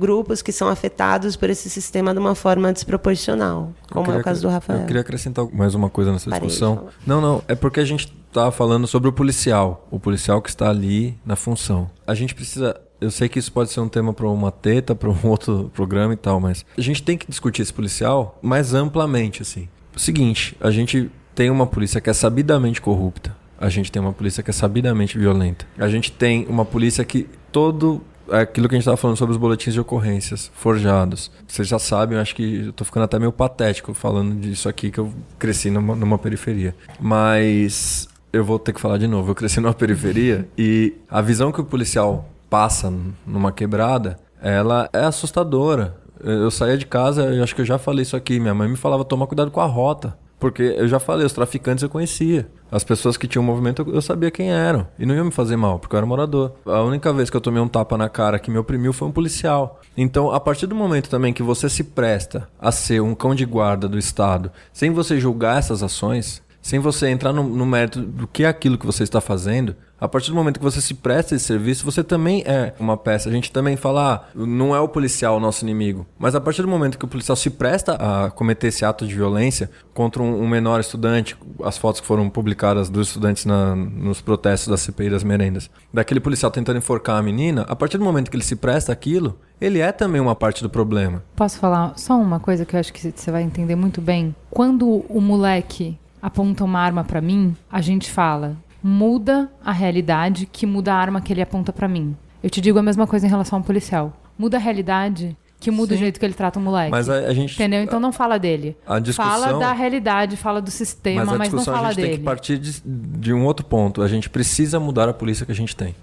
que 0.43 0.53
são 0.53 0.69
afetados 0.69 1.37
por 1.37 1.51
esse 1.51 1.69
sistema 1.69 2.13
de 2.13 2.21
uma 2.21 2.35
forma 2.35 2.73
desproporcional, 2.73 3.73
como 3.91 4.11
é 4.13 4.19
o 4.19 4.23
caso 4.23 4.43
do 4.43 4.49
Rafael. 4.49 4.81
Eu 4.81 4.87
queria 4.87 5.03
acrescentar 5.03 5.47
mais 5.53 5.75
uma 5.75 5.91
coisa 5.91 6.13
nessa 6.13 6.31
Parei 6.31 6.49
discussão. 6.49 6.89
Não, 7.07 7.21
não, 7.21 7.43
é 7.49 7.55
porque 7.55 7.81
a 7.81 7.85
gente 7.85 8.13
está 8.29 8.51
falando 8.51 8.87
sobre 8.87 9.09
o 9.09 9.13
policial, 9.13 9.87
o 9.91 9.99
policial 9.99 10.41
que 10.41 10.49
está 10.49 10.71
ali 10.71 11.19
na 11.25 11.37
função. 11.37 11.91
A 12.07 12.15
gente 12.15 12.35
precisa 12.35 12.81
eu 13.01 13.11
sei 13.11 13.29
que 13.29 13.39
isso 13.39 13.51
pode 13.51 13.71
ser 13.71 13.81
um 13.81 13.89
tema 13.89 14.13
para 14.13 14.29
uma 14.29 14.53
teta, 14.53 14.95
para 14.95 15.09
um 15.09 15.19
outro 15.25 15.71
programa 15.75 16.13
e 16.13 16.17
tal, 16.17 16.39
mas 16.39 16.65
a 16.77 16.81
gente 16.81 17.03
tem 17.03 17.17
que 17.17 17.27
discutir 17.27 17.63
esse 17.63 17.73
policial 17.73 18.39
mais 18.43 18.75
amplamente, 18.75 19.43
assim. 19.43 19.69
O 19.97 19.99
seguinte, 19.99 20.55
a 20.61 20.71
gente 20.71 21.11
tem 21.35 21.51
uma 21.51 21.67
polícia 21.67 22.01
que 22.01 22.11
é 22.11 22.13
sabidamente 22.13 22.81
corrupta. 22.81 23.35
A 23.59 23.69
gente 23.69 23.91
tem 23.91 24.01
uma 24.01 24.13
polícia 24.13 24.43
que 24.43 24.51
é 24.51 24.53
sabidamente 24.53 25.19
violenta. 25.19 25.67
A 25.79 25.89
gente 25.89 26.11
tem 26.13 26.47
uma 26.49 26.65
polícia 26.65 27.05
que 27.05 27.29
todo 27.53 28.03
aquilo 28.31 28.69
que 28.69 28.75
a 28.75 28.79
gente 28.79 28.83
estava 28.83 28.97
falando 28.97 29.17
sobre 29.17 29.33
os 29.33 29.39
boletins 29.39 29.75
de 29.75 29.81
ocorrências 29.81 30.51
forjados. 30.55 31.31
Vocês 31.47 31.67
já 31.67 31.79
sabem, 31.79 32.17
eu 32.17 32.23
acho 32.23 32.35
que 32.35 32.67
eu 32.67 32.73
tô 32.73 32.85
ficando 32.85 33.05
até 33.05 33.19
meio 33.19 33.33
patético 33.33 33.93
falando 33.95 34.41
disso 34.41 34.69
aqui, 34.69 34.91
que 34.91 34.99
eu 34.99 35.13
cresci 35.39 35.71
numa, 35.71 35.95
numa 35.95 36.19
periferia. 36.19 36.75
Mas 37.01 38.09
eu 38.33 38.45
vou 38.45 38.59
ter 38.59 38.73
que 38.73 38.81
falar 38.81 38.99
de 38.99 39.07
novo. 39.07 39.31
Eu 39.31 39.35
cresci 39.35 39.61
numa 39.61 39.75
periferia 39.75 40.49
e 40.57 40.95
a 41.09 41.21
visão 41.21 41.53
que 41.53 41.61
o 41.61 41.65
policial 41.65 42.29
passa 42.49 42.93
numa 43.27 43.53
quebrada, 43.53 44.19
ela 44.41 44.89
é 44.93 45.05
assustadora. 45.05 45.97
Eu 46.23 46.51
saía 46.51 46.77
de 46.77 46.85
casa, 46.85 47.23
eu 47.23 47.43
acho 47.43 47.55
que 47.55 47.63
eu 47.63 47.67
já 47.67 47.79
falei 47.79 48.03
isso 48.03 48.17
aqui. 48.17 48.39
Minha 48.39 48.55
mãe 48.55 48.69
me 48.69 48.77
falava: 48.77 49.05
toma 49.05 49.27
cuidado 49.27 49.51
com 49.51 49.61
a 49.61 49.67
rota. 49.67 50.19
Porque 50.41 50.63
eu 50.63 50.89
já 50.89 50.99
falei, 50.99 51.27
os 51.27 51.35
traficantes 51.35 51.83
eu 51.83 51.91
conhecia. 51.91 52.49
As 52.73 52.83
pessoas 52.83 53.17
que 53.17 53.29
tinham 53.29 53.45
movimento 53.45 53.87
eu 53.93 54.01
sabia 54.01 54.31
quem 54.31 54.51
eram. 54.51 54.89
E 54.99 55.05
não 55.05 55.15
iam 55.15 55.27
me 55.27 55.31
fazer 55.31 55.57
mal, 55.57 55.79
porque 55.79 55.95
eu 55.95 55.99
era 55.99 56.07
morador. 56.07 56.53
A 56.65 56.81
única 56.81 57.13
vez 57.13 57.29
que 57.29 57.37
eu 57.37 57.41
tomei 57.41 57.61
um 57.61 57.69
tapa 57.69 57.99
na 57.99 58.09
cara 58.09 58.39
que 58.39 58.51
me 58.51 58.59
oprimiu 58.59 58.93
foi 58.93 59.07
um 59.07 59.13
policial. 59.13 59.81
Então, 59.97 60.31
a 60.31 60.41
partir 60.41 60.67
do 60.67 60.75
momento 60.75 61.11
também 61.11 61.33
que 61.33 61.43
você 61.43 61.69
se 61.69 61.85
presta 61.85 62.49
a 62.59 62.73
ser 62.73 63.03
um 63.03 63.15
cão 63.15 63.35
de 63.35 63.45
guarda 63.45 63.87
do 63.87 63.99
Estado, 63.99 64.51
sem 64.73 64.91
você 64.91 65.21
julgar 65.21 65.59
essas 65.59 65.83
ações, 65.83 66.43
sem 66.63 66.79
você 66.79 67.09
entrar 67.09 67.33
no, 67.33 67.43
no 67.43 67.67
mérito 67.67 68.01
do 68.01 68.27
que 68.27 68.45
é 68.45 68.49
aquilo 68.49 68.79
que 68.79 68.87
você 68.87 69.03
está 69.03 69.21
fazendo, 69.21 69.75
a 70.01 70.09
partir 70.09 70.31
do 70.31 70.35
momento 70.35 70.59
que 70.59 70.65
você 70.65 70.81
se 70.81 70.95
presta 70.95 71.35
esse 71.35 71.45
serviço, 71.45 71.85
você 71.85 72.03
também 72.03 72.43
é 72.47 72.73
uma 72.81 72.97
peça. 72.97 73.29
A 73.29 73.33
gente 73.33 73.53
também 73.53 73.77
fala, 73.77 74.15
ah, 74.15 74.29
não 74.35 74.75
é 74.75 74.81
o 74.81 74.89
policial 74.89 75.37
o 75.37 75.41
nosso 75.41 75.63
inimigo. 75.63 76.07
Mas 76.19 76.35
a 76.35 76.41
partir 76.41 76.63
do 76.63 76.69
momento 76.69 76.99
que 76.99 77.05
o 77.05 77.09
policial 77.09 77.37
se 77.37 77.51
presta 77.51 77.97
a 77.97 78.31
cometer 78.31 78.69
esse 78.69 78.83
ato 78.83 79.07
de 79.07 79.15
violência 79.15 79.71
contra 79.93 80.23
um, 80.23 80.43
um 80.43 80.49
menor 80.49 80.81
estudante, 80.81 81.37
as 81.63 81.77
fotos 81.77 82.01
que 82.01 82.07
foram 82.07 82.31
publicadas 82.31 82.89
dos 82.89 83.09
estudantes 83.09 83.45
na, 83.45 83.77
nos 83.77 84.23
protestos 84.23 84.69
da 84.69 84.79
CPI 84.79 85.11
das 85.11 85.23
merendas, 85.23 85.69
daquele 85.93 86.21
policial 86.21 86.51
tentando 86.51 86.79
enforcar 86.79 87.19
a 87.19 87.23
menina, 87.23 87.67
a 87.69 87.77
partir 87.77 87.99
do 87.99 88.05
momento 88.05 88.31
que 88.31 88.37
ele 88.37 88.45
se 88.45 88.57
presta 88.57 88.91
aquilo, 88.91 89.39
ele 89.61 89.81
é 89.81 89.93
também 89.93 90.21
uma 90.21 90.35
parte 90.35 90.63
do 90.63 90.71
problema. 90.71 91.23
Posso 91.37 91.59
falar 91.59 91.93
só 91.99 92.17
uma 92.17 92.41
coisa 92.41 92.65
que 92.65 92.75
eu 92.75 92.81
acho 92.81 92.91
que 92.91 93.13
você 93.15 93.31
vai 93.31 93.43
entender 93.43 93.77
muito 93.77 94.01
bem? 94.01 94.35
Quando 94.51 95.05
o 95.11 95.21
moleque 95.21 95.99
aponta 96.23 96.65
uma 96.65 96.79
arma 96.81 97.05
para 97.05 97.21
mim, 97.21 97.55
a 97.71 97.81
gente 97.81 98.11
fala: 98.11 98.57
muda 98.83 99.51
a 99.65 99.73
realidade 99.73 100.47
que 100.47 100.67
muda 100.67 100.93
a 100.95 100.97
arma 100.97 101.21
que 101.21 101.33
ele 101.33 101.43
aponta 101.43 101.73
para 101.73 101.89
mim. 101.89 102.17
Eu 102.43 102.49
te 102.51 102.61
digo 102.61 102.79
a 102.79 102.83
mesma 102.83 103.07
coisa 103.07 103.27
em 103.27 103.31
relação 103.31 103.59
ao 103.59 103.65
policial. 103.65 104.13
muda 104.39 104.57
a 104.57 104.61
realidade, 104.61 105.37
que 105.59 105.71
muda 105.71 105.95
o 105.95 105.97
jeito 105.99 106.19
que 106.19 106.25
ele 106.25 106.33
trata 106.33 106.59
o 106.59 106.63
moleque. 106.63 106.91
Mas 106.91 107.11
a, 107.11 107.15
a 107.19 107.35
gente. 107.35 107.55
Entendeu? 107.55 107.83
Então 107.83 108.01
não 108.01 108.11
fala 108.13 108.39
dele. 108.39 108.75
A 108.87 108.99
discussão- 108.99 109.31
Fala 109.31 109.59
da 109.59 109.73
realidade, 109.73 110.37
fala 110.39 110.63
do 110.63 110.71
sistema, 110.71 111.21
Mas 111.27 111.27
mas, 111.27 111.35
a 111.35 111.39
não 111.39 111.45
discussão 111.45 111.75
fala 111.75 111.89
a 111.89 111.91
gente 111.93 111.97
dele. 112.01 112.09
tem 112.13 112.19
que 112.21 112.25
partir 112.25 112.57
de, 112.59 112.81
de 112.85 113.33
um 113.35 113.45
outro 113.45 113.67
ponto. 113.67 114.01
A 114.01 114.09
gente 114.09 114.31
precisa 114.31 114.81
mudar 114.81 115.09
a 115.09 115.13
polícia 115.13 115.45
que 115.45 115.53
a 115.53 115.55
gente 115.55 115.77
tem. 115.77 115.95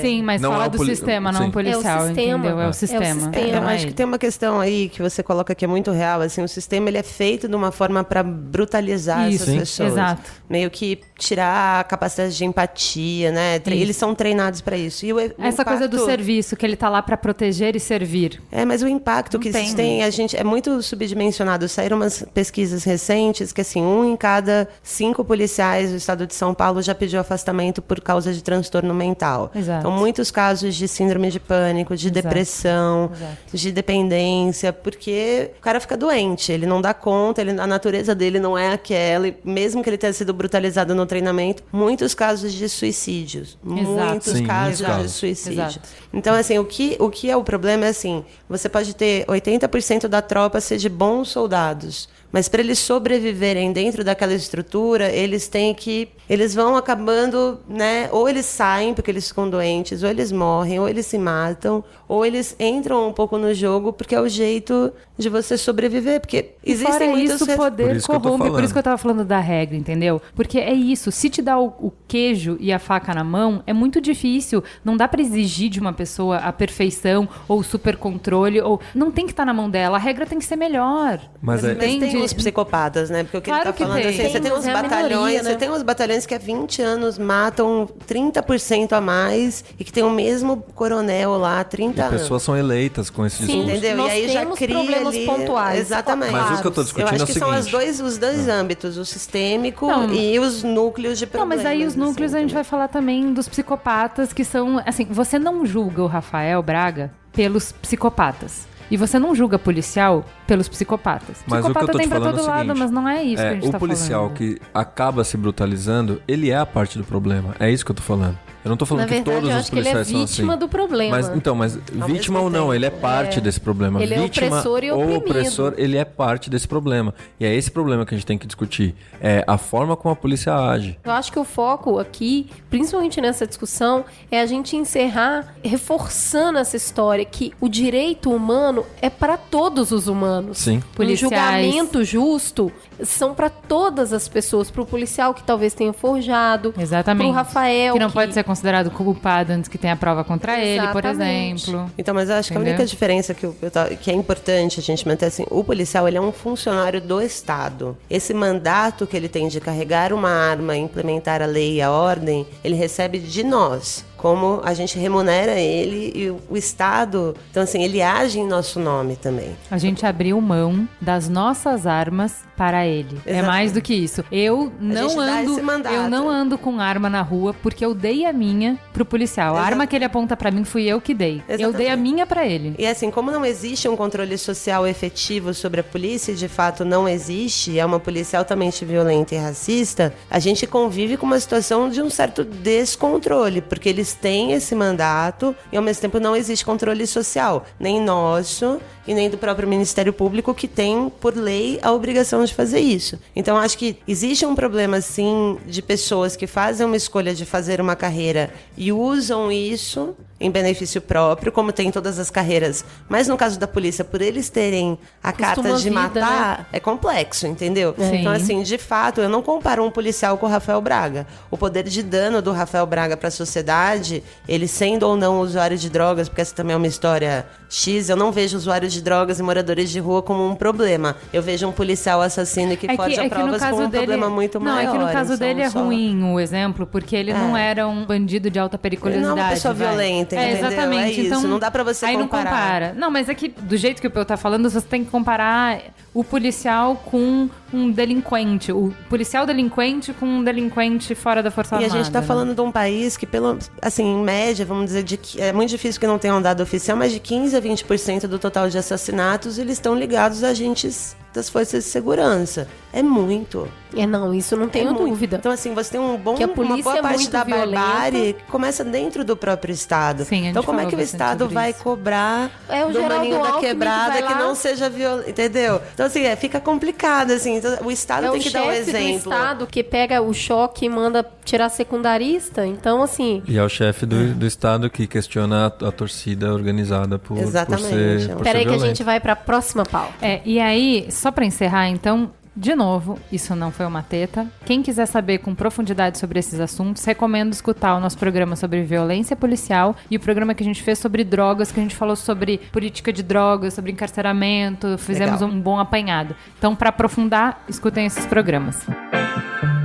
Sim, 0.00 0.22
mas 0.22 0.40
Não 0.40 0.50
fala 0.52 0.64
é 0.64 0.66
o 0.66 0.70
do 0.70 0.78
poli- 0.78 0.90
sistema, 0.96 1.30
não 1.32 1.42
Sim. 1.42 1.48
o 1.48 1.52
policial, 1.52 1.98
É 2.00 2.02
o 2.02 2.06
sistema. 2.06 2.38
entendeu? 2.38 2.60
É 2.60 2.62
É 2.64 2.66
o 2.66 2.70
o 2.70 2.72
sistema. 2.72 3.04
sistema. 3.04 3.38
Eu 3.38 3.60
não 3.62 3.70
é 3.70 3.74
acho 3.74 3.86
que 3.86 3.92
tem 3.92 4.06
uma 4.06 4.18
questão 4.18 4.60
aí 4.60 4.88
que 4.88 5.00
você 5.02 5.22
coloca 5.22 5.54
que 5.54 5.64
é 5.64 5.68
muito 5.68 5.90
real, 5.90 6.20
assim, 6.20 6.42
o 6.42 6.48
sistema 6.48 6.88
ele 6.88 6.98
é 6.98 7.02
feito 7.02 7.46
de 7.48 7.54
uma 7.54 7.70
forma 7.70 8.02
para 8.04 8.22
brutalizar 8.22 9.28
Isso, 9.30 9.42
essas 9.44 9.54
sim. 9.54 9.58
pessoas. 9.60 9.92
Exato. 9.92 10.22
Meio 10.48 10.70
que 10.70 11.00
tirar 11.18 11.80
a 11.80 11.84
capacidade 11.84 12.36
de 12.36 12.44
empatia, 12.44 13.30
né? 13.30 13.56
Isso. 13.56 13.70
Eles 13.70 13.96
são 13.96 14.14
treinados 14.14 14.60
para 14.60 14.76
isso. 14.76 15.04
E 15.06 15.12
o, 15.12 15.16
o 15.16 15.20
Essa 15.38 15.64
coisa 15.64 15.86
do 15.86 15.96
impacto- 15.96 16.06
serviço, 16.10 16.56
que 16.56 16.64
ele 16.66 16.76
tá 16.76 16.88
lá 16.88 17.02
pra 17.02 17.16
proteger 17.16 17.76
e 17.76 17.80
servir. 17.80 18.40
É, 18.50 18.64
mas 18.64 18.82
o 18.82 18.88
impacto 18.88 19.34
Não 19.34 19.40
que 19.40 19.50
tem, 19.50 19.64
isso 19.66 19.76
tem, 19.76 20.02
a 20.02 20.10
gente 20.10 20.36
é 20.36 20.42
muito 20.44 20.82
subdimensionado. 20.82 21.68
Saíram 21.68 21.96
umas 21.96 22.24
pesquisas 22.34 22.84
recentes 22.84 23.52
que 23.52 23.60
assim, 23.60 23.82
um 23.82 24.04
em 24.04 24.16
cada 24.16 24.68
cinco 24.82 25.24
policiais 25.24 25.90
do 25.90 25.96
estado 25.96 26.26
de 26.26 26.34
São 26.34 26.52
Paulo 26.54 26.80
já 26.82 26.94
pediu 26.94 27.20
afastamento 27.20 27.80
por 27.82 28.00
causa 28.00 28.32
de 28.32 28.42
transtorno 28.42 28.94
mental. 28.94 29.50
Exato. 29.54 29.67
Então, 29.78 29.90
muitos 29.90 30.30
casos 30.30 30.74
de 30.74 30.88
síndrome 30.88 31.30
de 31.30 31.38
pânico, 31.38 31.94
de 31.96 32.06
Exato. 32.08 32.22
depressão, 32.22 33.10
Exato. 33.14 33.36
de 33.52 33.72
dependência, 33.72 34.72
porque 34.72 35.50
o 35.58 35.60
cara 35.60 35.80
fica 35.80 35.96
doente, 35.96 36.50
ele 36.50 36.66
não 36.66 36.80
dá 36.80 36.94
conta, 36.94 37.40
ele- 37.40 37.60
a 37.60 37.66
natureza 37.66 38.14
dele 38.14 38.38
não 38.40 38.56
é 38.56 38.72
aquela, 38.72 39.28
e 39.28 39.36
mesmo 39.44 39.82
que 39.82 39.90
ele 39.90 39.98
tenha 39.98 40.12
sido 40.12 40.32
brutalizado 40.32 40.94
no 40.94 41.04
treinamento, 41.06 41.62
muitos 41.72 42.14
casos 42.14 42.52
de 42.52 42.68
suicídios. 42.68 43.58
Muitos 43.62 44.32
Sim, 44.32 44.44
casos 44.46 44.78
de 45.02 45.08
suicídio. 45.08 45.62
Exato. 45.62 45.80
Então, 46.12 46.34
assim, 46.34 46.58
o 46.58 46.64
que, 46.64 46.96
o 46.98 47.10
que 47.10 47.30
é 47.30 47.36
o 47.36 47.44
problema 47.44 47.84
é 47.86 47.88
assim: 47.88 48.24
você 48.48 48.68
pode 48.68 48.94
ter 48.94 49.24
80% 49.26 50.08
da 50.08 50.22
tropa 50.22 50.60
ser 50.60 50.78
de 50.78 50.88
bons 50.88 51.28
soldados. 51.28 52.08
Mas 52.30 52.48
para 52.48 52.60
eles 52.60 52.78
sobreviverem 52.78 53.72
dentro 53.72 54.04
daquela 54.04 54.34
estrutura, 54.34 55.10
eles 55.10 55.48
têm 55.48 55.74
que. 55.74 56.08
Eles 56.28 56.54
vão 56.54 56.76
acabando, 56.76 57.58
né? 57.66 58.08
Ou 58.12 58.28
eles 58.28 58.44
saem 58.44 58.92
porque 58.92 59.10
eles 59.10 59.28
ficam 59.28 59.48
doentes, 59.48 60.02
ou 60.02 60.10
eles 60.10 60.30
morrem, 60.30 60.78
ou 60.78 60.88
eles 60.88 61.06
se 61.06 61.16
matam, 61.16 61.82
ou 62.08 62.24
eles 62.24 62.56
entram 62.58 63.08
um 63.08 63.12
pouco 63.12 63.36
no 63.38 63.52
jogo 63.52 63.92
porque 63.92 64.14
é 64.14 64.20
o 64.20 64.28
jeito 64.28 64.92
de 65.16 65.28
você 65.28 65.56
sobreviver. 65.58 66.20
Porque 66.20 66.52
E 66.64 66.72
existem 66.72 67.10
muitos. 67.10 67.40
isso, 67.40 67.44
o 67.52 67.56
poder 67.56 67.86
Por 67.88 67.96
que 68.00 68.06
corrompe. 68.20 68.50
Por 68.50 68.62
isso 68.64 68.72
que 68.72 68.78
eu 68.78 68.82
tava 68.82 68.96
falando 68.98 69.24
da 69.24 69.38
regra, 69.38 69.76
entendeu? 69.76 70.20
Porque 70.34 70.58
é 70.58 70.72
isso. 70.72 71.12
Se 71.12 71.28
te 71.28 71.42
dá 71.42 71.58
o, 71.58 71.66
o 71.80 71.92
queijo 72.08 72.56
e 72.60 72.72
a 72.72 72.78
faca 72.78 73.12
na 73.14 73.22
mão, 73.24 73.62
é 73.66 73.72
muito 73.72 74.00
difícil. 74.00 74.62
Não 74.84 74.96
dá 74.96 75.06
pra 75.06 75.20
exigir 75.20 75.68
de 75.68 75.80
uma 75.80 75.92
pessoa 75.92 76.38
a 76.38 76.52
perfeição 76.52 77.28
ou 77.46 77.58
o 77.58 77.64
super 77.64 77.96
controle. 77.96 78.60
Ou... 78.60 78.80
Não 78.94 79.10
tem 79.10 79.26
que 79.26 79.32
estar 79.32 79.44
na 79.44 79.52
mão 79.52 79.68
dela. 79.68 79.96
A 79.96 80.00
regra 80.00 80.24
tem 80.24 80.38
que 80.38 80.44
ser 80.44 80.56
melhor. 80.56 81.20
Mas 81.42 81.62
é- 81.64 81.74
Mas 81.74 81.98
tem 81.98 82.22
os 82.22 82.32
psicopatas, 82.32 83.10
né? 83.10 83.22
Porque 83.24 83.36
o 83.36 83.42
que 83.42 83.50
Claro 83.50 83.64
ele 83.68 83.72
que 83.72 83.78
tá 83.80 83.84
falando 83.86 84.02
tem. 84.02 84.08
assim, 84.10 84.22
você 84.22 84.32
Tem, 84.32 84.42
tem 84.42 84.50
mas 84.52 84.60
uns 84.60 84.66
é 84.66 84.72
batalhões, 84.72 85.10
minoria, 85.12 85.42
né? 85.42 85.50
você 85.50 85.56
tem 85.56 85.70
uns 85.70 85.82
batalhões 85.82 86.24
que 86.26 86.34
há 86.34 86.38
20 86.38 86.80
anos 86.82 87.18
matam 87.18 87.88
30% 88.06 88.92
a 88.92 89.00
mais 89.00 89.64
e 89.78 89.84
que 89.84 89.92
tem 89.92 90.02
o 90.02 90.10
mesmo 90.10 90.62
coronel 90.74 91.36
lá 91.36 91.60
há 91.60 91.64
30 91.64 91.97
E 91.98 92.00
anos. 92.02 92.20
pessoas 92.20 92.42
são 92.42 92.56
eleitas 92.56 93.10
com 93.10 93.24
esse 93.26 93.36
Sim, 93.38 93.46
discurso. 93.46 93.70
Entendeu? 93.70 93.96
Nós 93.96 94.08
e 94.12 94.16
aí 94.16 94.28
já 94.28 94.46
cria 94.46 94.68
problemas 94.74 95.14
ali... 95.14 95.26
pontuais, 95.26 95.80
Exatamente. 95.80 96.32
Mas 96.32 96.50
isso 96.52 96.62
que 96.62 96.66
eu 96.68 96.72
tô 96.72 96.82
discutindo 96.82 97.08
Eu 97.08 97.12
acho 97.14 97.20
é 97.20 97.24
o 97.24 97.26
que 97.26 97.38
são 97.38 97.48
os 97.50 97.56
seguinte. 97.56 97.72
dois, 97.72 98.00
os 98.00 98.18
dois 98.18 98.48
âmbitos, 98.48 98.96
o 98.96 99.04
sistêmico 99.04 99.86
Não. 99.86 100.12
e 100.12 100.38
os 100.38 100.62
núcleos 100.62 101.18
de 101.18 101.26
Não, 101.26 101.30
problemas. 101.32 101.56
mas 101.64 101.66
aí 101.66 101.84
os 101.86 101.94
núcleos 101.96 102.32
assim, 102.32 102.38
a 102.38 102.40
gente 102.42 102.54
vai 102.54 102.64
falar 102.64 102.88
também 102.88 103.32
dos 103.32 103.48
psicopatas 103.48 104.32
que 104.32 104.44
são. 104.44 104.82
Assim, 104.86 105.06
você 105.10 105.38
não 105.38 105.64
julga 105.66 106.02
o 106.02 106.06
Rafael 106.06 106.62
Braga 106.62 107.10
pelos 107.32 107.72
psicopatas. 107.72 108.66
E 108.90 108.96
você 108.96 109.18
não 109.18 109.34
julga 109.34 109.58
policial 109.58 110.24
pelos 110.46 110.66
psicopatas. 110.66 111.36
Mas 111.46 111.58
o 111.62 111.62
que 111.64 111.68
eu 111.70 111.74
Psicopata 111.74 111.92
tô 111.92 111.98
te 111.98 112.00
tem 112.00 112.08
pra 112.08 112.18
falando 112.18 112.30
é 112.30 112.34
o 112.34 112.40
todo 112.40 112.48
lado, 112.48 112.60
seguinte, 112.68 112.78
mas 112.78 112.90
não 112.90 113.06
é 113.06 113.22
isso 113.22 113.36
que 113.36 113.48
a 113.48 113.50
É, 113.50 113.54
gente 113.54 113.68
o 113.68 113.70
tá 113.70 113.78
policial 113.78 114.20
falando. 114.22 114.34
que 114.38 114.58
acaba 114.72 115.24
se 115.24 115.36
brutalizando, 115.36 116.22
ele 116.26 116.48
é 116.50 116.56
a 116.56 116.64
parte 116.64 116.96
do 116.96 117.04
problema. 117.04 117.54
É 117.60 117.70
isso 117.70 117.84
que 117.84 117.90
eu 117.90 117.96
tô 117.96 118.02
falando. 118.02 118.38
Eu 118.68 118.70
não 118.70 118.76
tô 118.76 118.84
Na 118.84 118.88
falando 118.88 119.06
que 119.08 119.14
verdade, 119.14 119.40
todos 119.40 119.48
os 119.48 119.72
ele 119.72 119.80
é 119.80 119.82
policiais 119.92 120.08
são 120.08 120.20
vítima 120.20 120.52
assim. 120.52 120.60
do 120.60 120.68
problema. 120.68 121.16
Mas 121.16 121.28
então, 121.28 121.54
mas 121.54 121.74
vítima 121.76 122.38
mesmo 122.38 122.38
ou 122.38 122.50
não, 122.50 122.60
tempo. 122.60 122.74
ele 122.74 122.86
é 122.86 122.90
parte 122.90 123.40
desse 123.40 123.60
problema. 123.60 124.02
Ele 124.02 124.14
é 124.14 124.18
vítima 124.20 124.46
opressor 124.48 124.84
e 124.84 124.90
ou 124.90 125.02
oprimido. 125.02 125.16
opressor, 125.30 125.74
ele 125.76 125.96
é 125.96 126.04
parte 126.04 126.50
desse 126.50 126.68
problema. 126.68 127.14
E 127.40 127.44
é 127.46 127.54
esse 127.54 127.70
problema 127.70 128.04
que 128.04 128.14
a 128.14 128.18
gente 128.18 128.26
tem 128.26 128.36
que 128.38 128.46
discutir. 128.46 128.94
É 129.20 129.42
a 129.46 129.56
forma 129.56 129.96
como 129.96 130.12
a 130.12 130.16
polícia 130.16 130.54
age. 130.54 130.98
Eu 131.02 131.12
acho 131.12 131.32
que 131.32 131.38
o 131.38 131.44
foco 131.44 131.98
aqui, 131.98 132.48
principalmente 132.68 133.20
nessa 133.20 133.46
discussão, 133.46 134.04
é 134.30 134.40
a 134.40 134.46
gente 134.46 134.76
encerrar 134.76 135.54
reforçando 135.64 136.58
essa 136.58 136.76
história 136.76 137.24
que 137.24 137.52
o 137.60 137.68
direito 137.68 138.30
humano 138.30 138.84
é 139.00 139.08
para 139.08 139.36
todos 139.36 139.90
os 139.92 140.08
humanos. 140.08 140.58
Sim. 140.58 140.78
Um 140.78 140.80
Policiais. 140.94 141.20
julgamento 141.20 142.04
justo 142.04 142.70
são 143.02 143.34
para 143.34 143.48
todas 143.48 144.12
as 144.12 144.28
pessoas, 144.28 144.70
para 144.70 144.82
o 144.82 144.86
policial 144.86 145.32
que 145.34 145.42
talvez 145.42 145.74
tenha 145.74 145.92
forjado, 145.92 146.74
Exatamente. 146.78 147.24
para 147.24 147.30
o 147.30 147.34
Rafael 147.34 147.92
Que 147.94 148.00
não 148.00 148.10
pode 148.10 148.34
ser 148.34 148.44
considerado 148.44 148.90
culpado 148.90 149.52
antes 149.52 149.68
que 149.68 149.78
tenha 149.78 149.96
prova 149.96 150.24
contra 150.24 150.58
ele, 150.58 150.86
por 150.88 151.04
Exatamente. 151.04 151.68
exemplo. 151.70 151.90
Então, 151.96 152.14
mas 152.14 152.28
eu 152.28 152.36
acho 152.36 152.48
que 152.50 152.56
a 152.56 152.60
Entendeu? 152.60 152.74
única 152.74 152.86
diferença 152.86 153.34
que, 153.34 153.44
eu, 153.44 153.56
que 154.00 154.10
é 154.10 154.14
importante 154.14 154.80
a 154.80 154.82
gente 154.82 155.06
manter 155.06 155.26
assim, 155.26 155.44
o 155.50 155.62
policial 155.62 156.06
ele 156.08 156.16
é 156.18 156.20
um 156.20 156.32
funcionário 156.32 157.00
do 157.00 157.20
Estado. 157.20 157.96
Esse 158.08 158.34
mandato 158.34 159.06
que 159.06 159.16
ele 159.16 159.28
tem 159.28 159.48
de 159.48 159.60
carregar 159.60 160.12
uma 160.12 160.30
arma, 160.30 160.76
implementar 160.76 161.42
a 161.42 161.46
lei 161.46 161.76
e 161.76 161.82
a 161.82 161.90
ordem, 161.90 162.46
ele 162.64 162.74
recebe 162.74 163.18
de 163.18 163.42
nós. 163.44 164.04
Como 164.18 164.60
a 164.64 164.74
gente 164.74 164.98
remunera 164.98 165.52
ele 165.52 166.12
e 166.14 166.30
o, 166.30 166.56
Estado, 166.56 167.34
então 167.50 167.62
assim, 167.62 167.82
ele 167.82 168.02
age 168.02 168.40
em 168.40 168.46
nosso 168.46 168.78
nome 168.80 169.16
também. 169.16 169.56
A 169.70 169.78
gente 169.78 170.04
abriu 170.04 170.38
mão 170.40 170.88
das 171.00 171.28
nossas 171.28 171.86
armas 171.86 172.42
para 172.56 172.84
ele. 172.84 173.16
É 173.24 173.30
Exatamente. 173.30 173.46
mais 173.46 173.72
do 173.72 173.80
que 173.80 173.94
isso. 173.94 174.24
Eu 174.32 174.72
não 174.80 175.20
ando, 175.20 175.60
eu 175.88 176.10
não 176.10 176.28
ando 176.28 176.58
com 176.58 176.80
arma 176.80 177.08
na 177.08 177.22
rua 177.22 177.54
porque 177.62 177.84
eu 177.84 177.94
dei 177.94 178.26
a 178.26 178.32
minha 178.32 178.76
pro 178.92 179.04
policial. 179.04 179.54
A 179.54 179.58
Exato. 179.58 179.72
arma 179.72 179.86
que 179.86 179.94
ele 179.94 180.04
aponta 180.04 180.36
pra 180.36 180.50
mim 180.50 180.64
fui 180.64 180.84
eu 180.84 181.00
que 181.00 181.14
dei. 181.14 181.36
Eu 181.48 181.54
Exatamente. 181.54 181.76
dei 181.76 181.88
a 181.88 181.96
minha 181.96 182.26
pra 182.26 182.44
ele. 182.44 182.74
E 182.76 182.84
assim, 182.84 183.12
como 183.12 183.30
não 183.30 183.44
existe 183.44 183.88
um 183.88 183.96
controle 183.96 184.36
social 184.36 184.84
efetivo 184.86 185.54
sobre 185.54 185.80
a 185.80 185.84
polícia, 185.84 186.34
de 186.34 186.48
fato 186.48 186.84
não 186.84 187.08
existe, 187.08 187.78
é 187.78 187.86
uma 187.86 188.00
polícia 188.00 188.36
altamente 188.38 188.84
violenta 188.84 189.36
e 189.36 189.38
racista, 189.38 190.12
a 190.28 190.40
gente 190.40 190.66
convive 190.66 191.16
com 191.16 191.24
uma 191.26 191.38
situação 191.38 191.88
de 191.88 192.02
um 192.02 192.10
certo 192.10 192.42
descontrole, 192.42 193.60
porque 193.60 193.88
eles 193.88 194.07
têm 194.12 194.52
esse 194.52 194.74
mandato 194.74 195.54
e 195.72 195.76
ao 195.76 195.82
mesmo 195.82 196.02
tempo 196.02 196.20
não 196.20 196.34
existe 196.36 196.64
controle 196.64 197.06
social, 197.06 197.64
nem 197.78 198.00
nosso 198.00 198.80
e 199.08 199.14
nem 199.14 199.30
do 199.30 199.38
próprio 199.38 199.66
Ministério 199.66 200.12
Público 200.12 200.54
que 200.54 200.68
tem 200.68 201.10
por 201.20 201.34
lei 201.34 201.80
a 201.82 201.90
obrigação 201.92 202.44
de 202.44 202.52
fazer 202.52 202.78
isso. 202.78 203.18
Então 203.34 203.56
acho 203.56 203.78
que 203.78 203.96
existe 204.06 204.44
um 204.44 204.54
problema 204.54 205.00
sim 205.00 205.58
de 205.66 205.80
pessoas 205.80 206.36
que 206.36 206.46
fazem 206.46 206.86
uma 206.86 206.96
escolha 206.96 207.34
de 207.34 207.46
fazer 207.46 207.80
uma 207.80 207.96
carreira 207.96 208.52
e 208.76 208.92
usam 208.92 209.50
isso 209.50 210.14
em 210.40 210.50
benefício 210.50 211.00
próprio, 211.00 211.50
como 211.50 211.72
tem 211.72 211.88
em 211.88 211.90
todas 211.90 212.18
as 212.18 212.30
carreiras. 212.30 212.84
Mas 213.08 213.26
no 213.26 213.36
caso 213.36 213.58
da 213.58 213.66
polícia, 213.66 214.04
por 214.04 214.22
eles 214.22 214.48
terem 214.48 214.98
a 215.22 215.32
Custa 215.32 215.46
carta 215.46 215.72
de 215.74 215.84
vida, 215.84 215.94
matar, 215.94 216.68
é 216.72 216.78
complexo, 216.78 217.46
entendeu? 217.46 217.94
Sim. 217.98 218.18
Então, 218.18 218.32
assim, 218.32 218.62
de 218.62 218.78
fato, 218.78 219.20
eu 219.20 219.28
não 219.28 219.42
comparo 219.42 219.84
um 219.84 219.90
policial 219.90 220.38
com 220.38 220.46
o 220.46 220.48
Rafael 220.48 220.80
Braga. 220.80 221.26
O 221.50 221.58
poder 221.58 221.84
de 221.84 222.02
dano 222.02 222.40
do 222.40 222.52
Rafael 222.52 222.86
Braga 222.86 223.16
para 223.16 223.28
a 223.28 223.32
sociedade, 223.32 224.22
ele 224.48 224.68
sendo 224.68 225.04
ou 225.04 225.16
não 225.16 225.40
usuário 225.40 225.76
de 225.76 225.90
drogas, 225.90 226.28
porque 226.28 226.40
essa 226.40 226.54
também 226.54 226.74
é 226.74 226.76
uma 226.76 226.86
história 226.86 227.44
X, 227.68 228.08
eu 228.08 228.16
não 228.16 228.30
vejo 228.30 228.56
usuários 228.56 228.92
de 228.92 228.97
drogas 229.02 229.38
e 229.38 229.42
moradores 229.42 229.90
de 229.90 229.98
rua 230.00 230.22
como 230.22 230.46
um 230.48 230.54
problema. 230.54 231.16
Eu 231.32 231.42
vejo 231.42 231.66
um 231.68 231.72
policial 231.72 232.20
assassino 232.22 232.76
que 232.76 232.86
foge 232.96 233.18
a 233.20 233.28
provas 233.28 233.62
com 233.64 233.84
um 233.84 233.90
problema 233.90 234.28
muito 234.30 234.58
não, 234.60 234.72
maior. 234.74 234.88
é 234.88 234.92
que 234.98 235.04
no 235.04 235.12
caso 235.12 235.36
dele 235.38 235.62
é 235.62 235.70
só- 235.70 235.82
ruim 235.82 236.22
o 236.24 236.38
exemplo, 236.40 236.86
porque 236.86 237.14
ele 237.16 237.32
não 237.32 237.56
era 237.56 237.86
um 237.88 238.04
bandido 238.04 238.50
de 238.50 238.58
alta 238.58 238.76
Ele 238.76 238.82
periculosidade. 238.82 239.26
não 239.28 239.38
é 239.38 239.42
uma 239.42 239.50
pessoa 239.50 239.74
vai. 239.74 239.88
violenta, 239.88 240.36
é, 240.36 240.50
entendeu? 240.52 240.68
Exatamente. 240.68 241.02
É 241.02 241.10
isso, 241.10 241.20
então, 241.26 241.42
não 241.42 241.58
dá 241.58 241.70
pra 241.70 241.82
você 241.82 242.06
aí 242.06 242.16
comparar. 242.16 242.44
não 242.44 242.50
compara. 242.50 242.94
Não, 242.96 243.10
mas 243.10 243.28
é 243.28 243.34
que 243.34 243.48
do 243.48 243.76
jeito 243.76 244.00
que 244.00 244.06
o 244.06 244.10
Peu 244.10 244.24
tá 244.24 244.36
falando, 244.36 244.68
você 244.68 244.80
tem 244.80 245.04
que 245.04 245.10
comparar 245.10 245.80
o 246.14 246.24
policial 246.24 246.96
com 247.04 247.48
um 247.72 247.90
delinquente. 247.90 248.72
O 248.72 248.92
policial 249.10 249.44
delinquente 249.46 250.12
com 250.14 250.24
um 250.26 250.42
delinquente 250.42 251.14
fora 251.14 251.42
da 251.42 251.50
Força 251.50 251.74
E 251.76 251.78
a 251.78 251.80
Armada. 251.82 252.02
gente 252.02 252.10
tá 252.12 252.20
né? 252.20 252.26
falando 252.26 252.54
de 252.54 252.60
um 252.60 252.72
país 252.72 253.16
que, 253.16 253.26
pelo, 253.26 253.58
assim, 253.82 254.04
em 254.04 254.22
média, 254.24 254.64
vamos 254.64 254.86
dizer, 254.86 255.02
de, 255.02 255.16
que- 255.16 255.40
é 255.40 255.52
muito 255.52 255.68
difícil 255.70 256.00
que 256.00 256.06
não 256.06 256.18
tenha 256.18 256.34
um 256.34 256.40
dado 256.42 256.62
oficial, 256.62 256.96
mas 256.96 257.12
de 257.12 257.20
15 257.20 257.54
a 257.56 257.60
20% 257.60 258.26
do 258.26 258.38
total 258.38 258.68
de 258.68 258.78
assassinatos, 258.92 259.58
eles 259.58 259.74
estão 259.74 259.94
ligados 259.94 260.42
a 260.42 260.48
agentes 260.48 261.16
das 261.32 261.48
forças 261.48 261.84
de 261.84 261.90
segurança. 261.90 262.66
É 262.92 263.02
muito. 263.02 263.68
É, 263.96 264.06
não, 264.06 264.34
isso 264.34 264.54
não 264.56 264.68
tenho 264.68 264.90
é 264.90 264.92
dúvida. 264.92 265.36
Então, 265.38 265.50
assim, 265.50 265.72
você 265.74 265.92
tem 265.92 266.00
um 266.00 266.16
bom, 266.16 266.34
Que 266.34 266.42
a 266.42 266.46
uma 266.46 266.54
polícia 266.54 266.82
boa 266.84 266.98
é 266.98 267.02
parte 267.02 267.16
muito 267.18 267.30
da 267.30 267.44
violenta. 267.44 267.80
barbárie 267.80 268.32
que 268.34 268.42
começa 268.50 268.84
dentro 268.84 269.24
do 269.24 269.36
próprio 269.36 269.72
Estado. 269.72 270.24
Sim, 270.24 270.34
a 270.34 270.38
gente 270.40 270.50
então, 270.50 270.62
como 270.62 270.80
é 270.80 270.86
que 270.86 270.94
o 270.94 271.00
Estado 271.00 271.48
vai 271.48 271.70
isso. 271.70 271.82
cobrar 271.82 272.50
É 272.68 272.84
o 272.84 272.90
do 272.92 273.02
maninho 273.02 273.42
da 273.42 273.52
que 273.52 273.60
quebrada 273.60 274.16
que, 274.16 274.22
lá. 274.22 274.38
não 274.38 274.54
seja 274.54 274.88
violento, 274.90 275.30
entendeu? 275.30 275.80
Então, 275.94 276.04
assim, 276.06 276.22
é, 276.22 276.36
fica 276.36 276.60
complicado, 276.60 277.30
assim. 277.30 277.56
Então, 277.56 277.78
o 277.84 277.90
Estado 277.90 278.26
É 278.26 278.30
tem 278.30 278.40
o 278.40 278.42
que 278.42 278.50
dar 278.50 278.62
um 278.62 278.66
chefe 278.72 278.84
do 278.84 278.88
exemplo. 278.96 279.16
Estado 279.32 279.66
que 279.66 279.82
pega 279.82 280.20
o 280.20 280.34
choque 280.34 280.84
e 280.86 280.88
manda 280.88 281.26
tirar 281.44 281.68
secundarista. 281.70 282.66
Então, 282.66 283.02
assim, 283.02 283.42
E 283.46 283.56
é 283.56 283.62
o 283.62 283.68
chefe 283.70 284.04
do, 284.04 284.34
do 284.34 284.46
Estado 284.46 284.90
que 284.90 285.06
questiona 285.06 285.66
a, 285.80 285.88
a 285.88 285.92
torcida 285.92 286.52
organizada 286.52 287.18
por, 287.18 287.36
por 287.36 287.42
Exatamente. 287.42 287.86
ser, 288.24 288.34
por 288.34 288.42
peraí 288.42 288.64
ser 288.64 288.68
que 288.68 288.74
a 288.74 288.78
gente 288.86 289.02
vai 289.02 289.18
pra 289.18 289.34
próxima 289.34 289.84
pauta. 289.84 290.12
É, 290.20 290.40
e 290.44 290.60
aí, 290.60 291.06
só 291.10 291.30
pra 291.30 291.44
encerrar, 291.46 291.88
então, 291.88 292.30
de 292.58 292.74
novo, 292.74 293.20
isso 293.30 293.54
não 293.54 293.70
foi 293.70 293.86
uma 293.86 294.02
teta. 294.02 294.44
Quem 294.64 294.82
quiser 294.82 295.06
saber 295.06 295.38
com 295.38 295.54
profundidade 295.54 296.18
sobre 296.18 296.40
esses 296.40 296.58
assuntos, 296.58 297.04
recomendo 297.04 297.52
escutar 297.52 297.94
o 297.94 298.00
nosso 298.00 298.18
programa 298.18 298.56
sobre 298.56 298.82
violência 298.82 299.36
policial 299.36 299.94
e 300.10 300.16
o 300.16 300.20
programa 300.20 300.52
que 300.56 300.64
a 300.64 300.66
gente 300.66 300.82
fez 300.82 300.98
sobre 300.98 301.22
drogas, 301.22 301.70
que 301.70 301.78
a 301.78 301.82
gente 301.84 301.94
falou 301.94 302.16
sobre 302.16 302.58
política 302.72 303.12
de 303.12 303.22
drogas, 303.22 303.74
sobre 303.74 303.92
encarceramento, 303.92 304.98
fizemos 304.98 305.40
Legal. 305.40 305.56
um 305.56 305.60
bom 305.60 305.78
apanhado. 305.78 306.34
Então, 306.58 306.74
pra 306.74 306.88
aprofundar, 306.88 307.62
escutem 307.68 308.06
esses 308.06 308.26
programas. 308.26 308.84
Vamos 308.84 309.77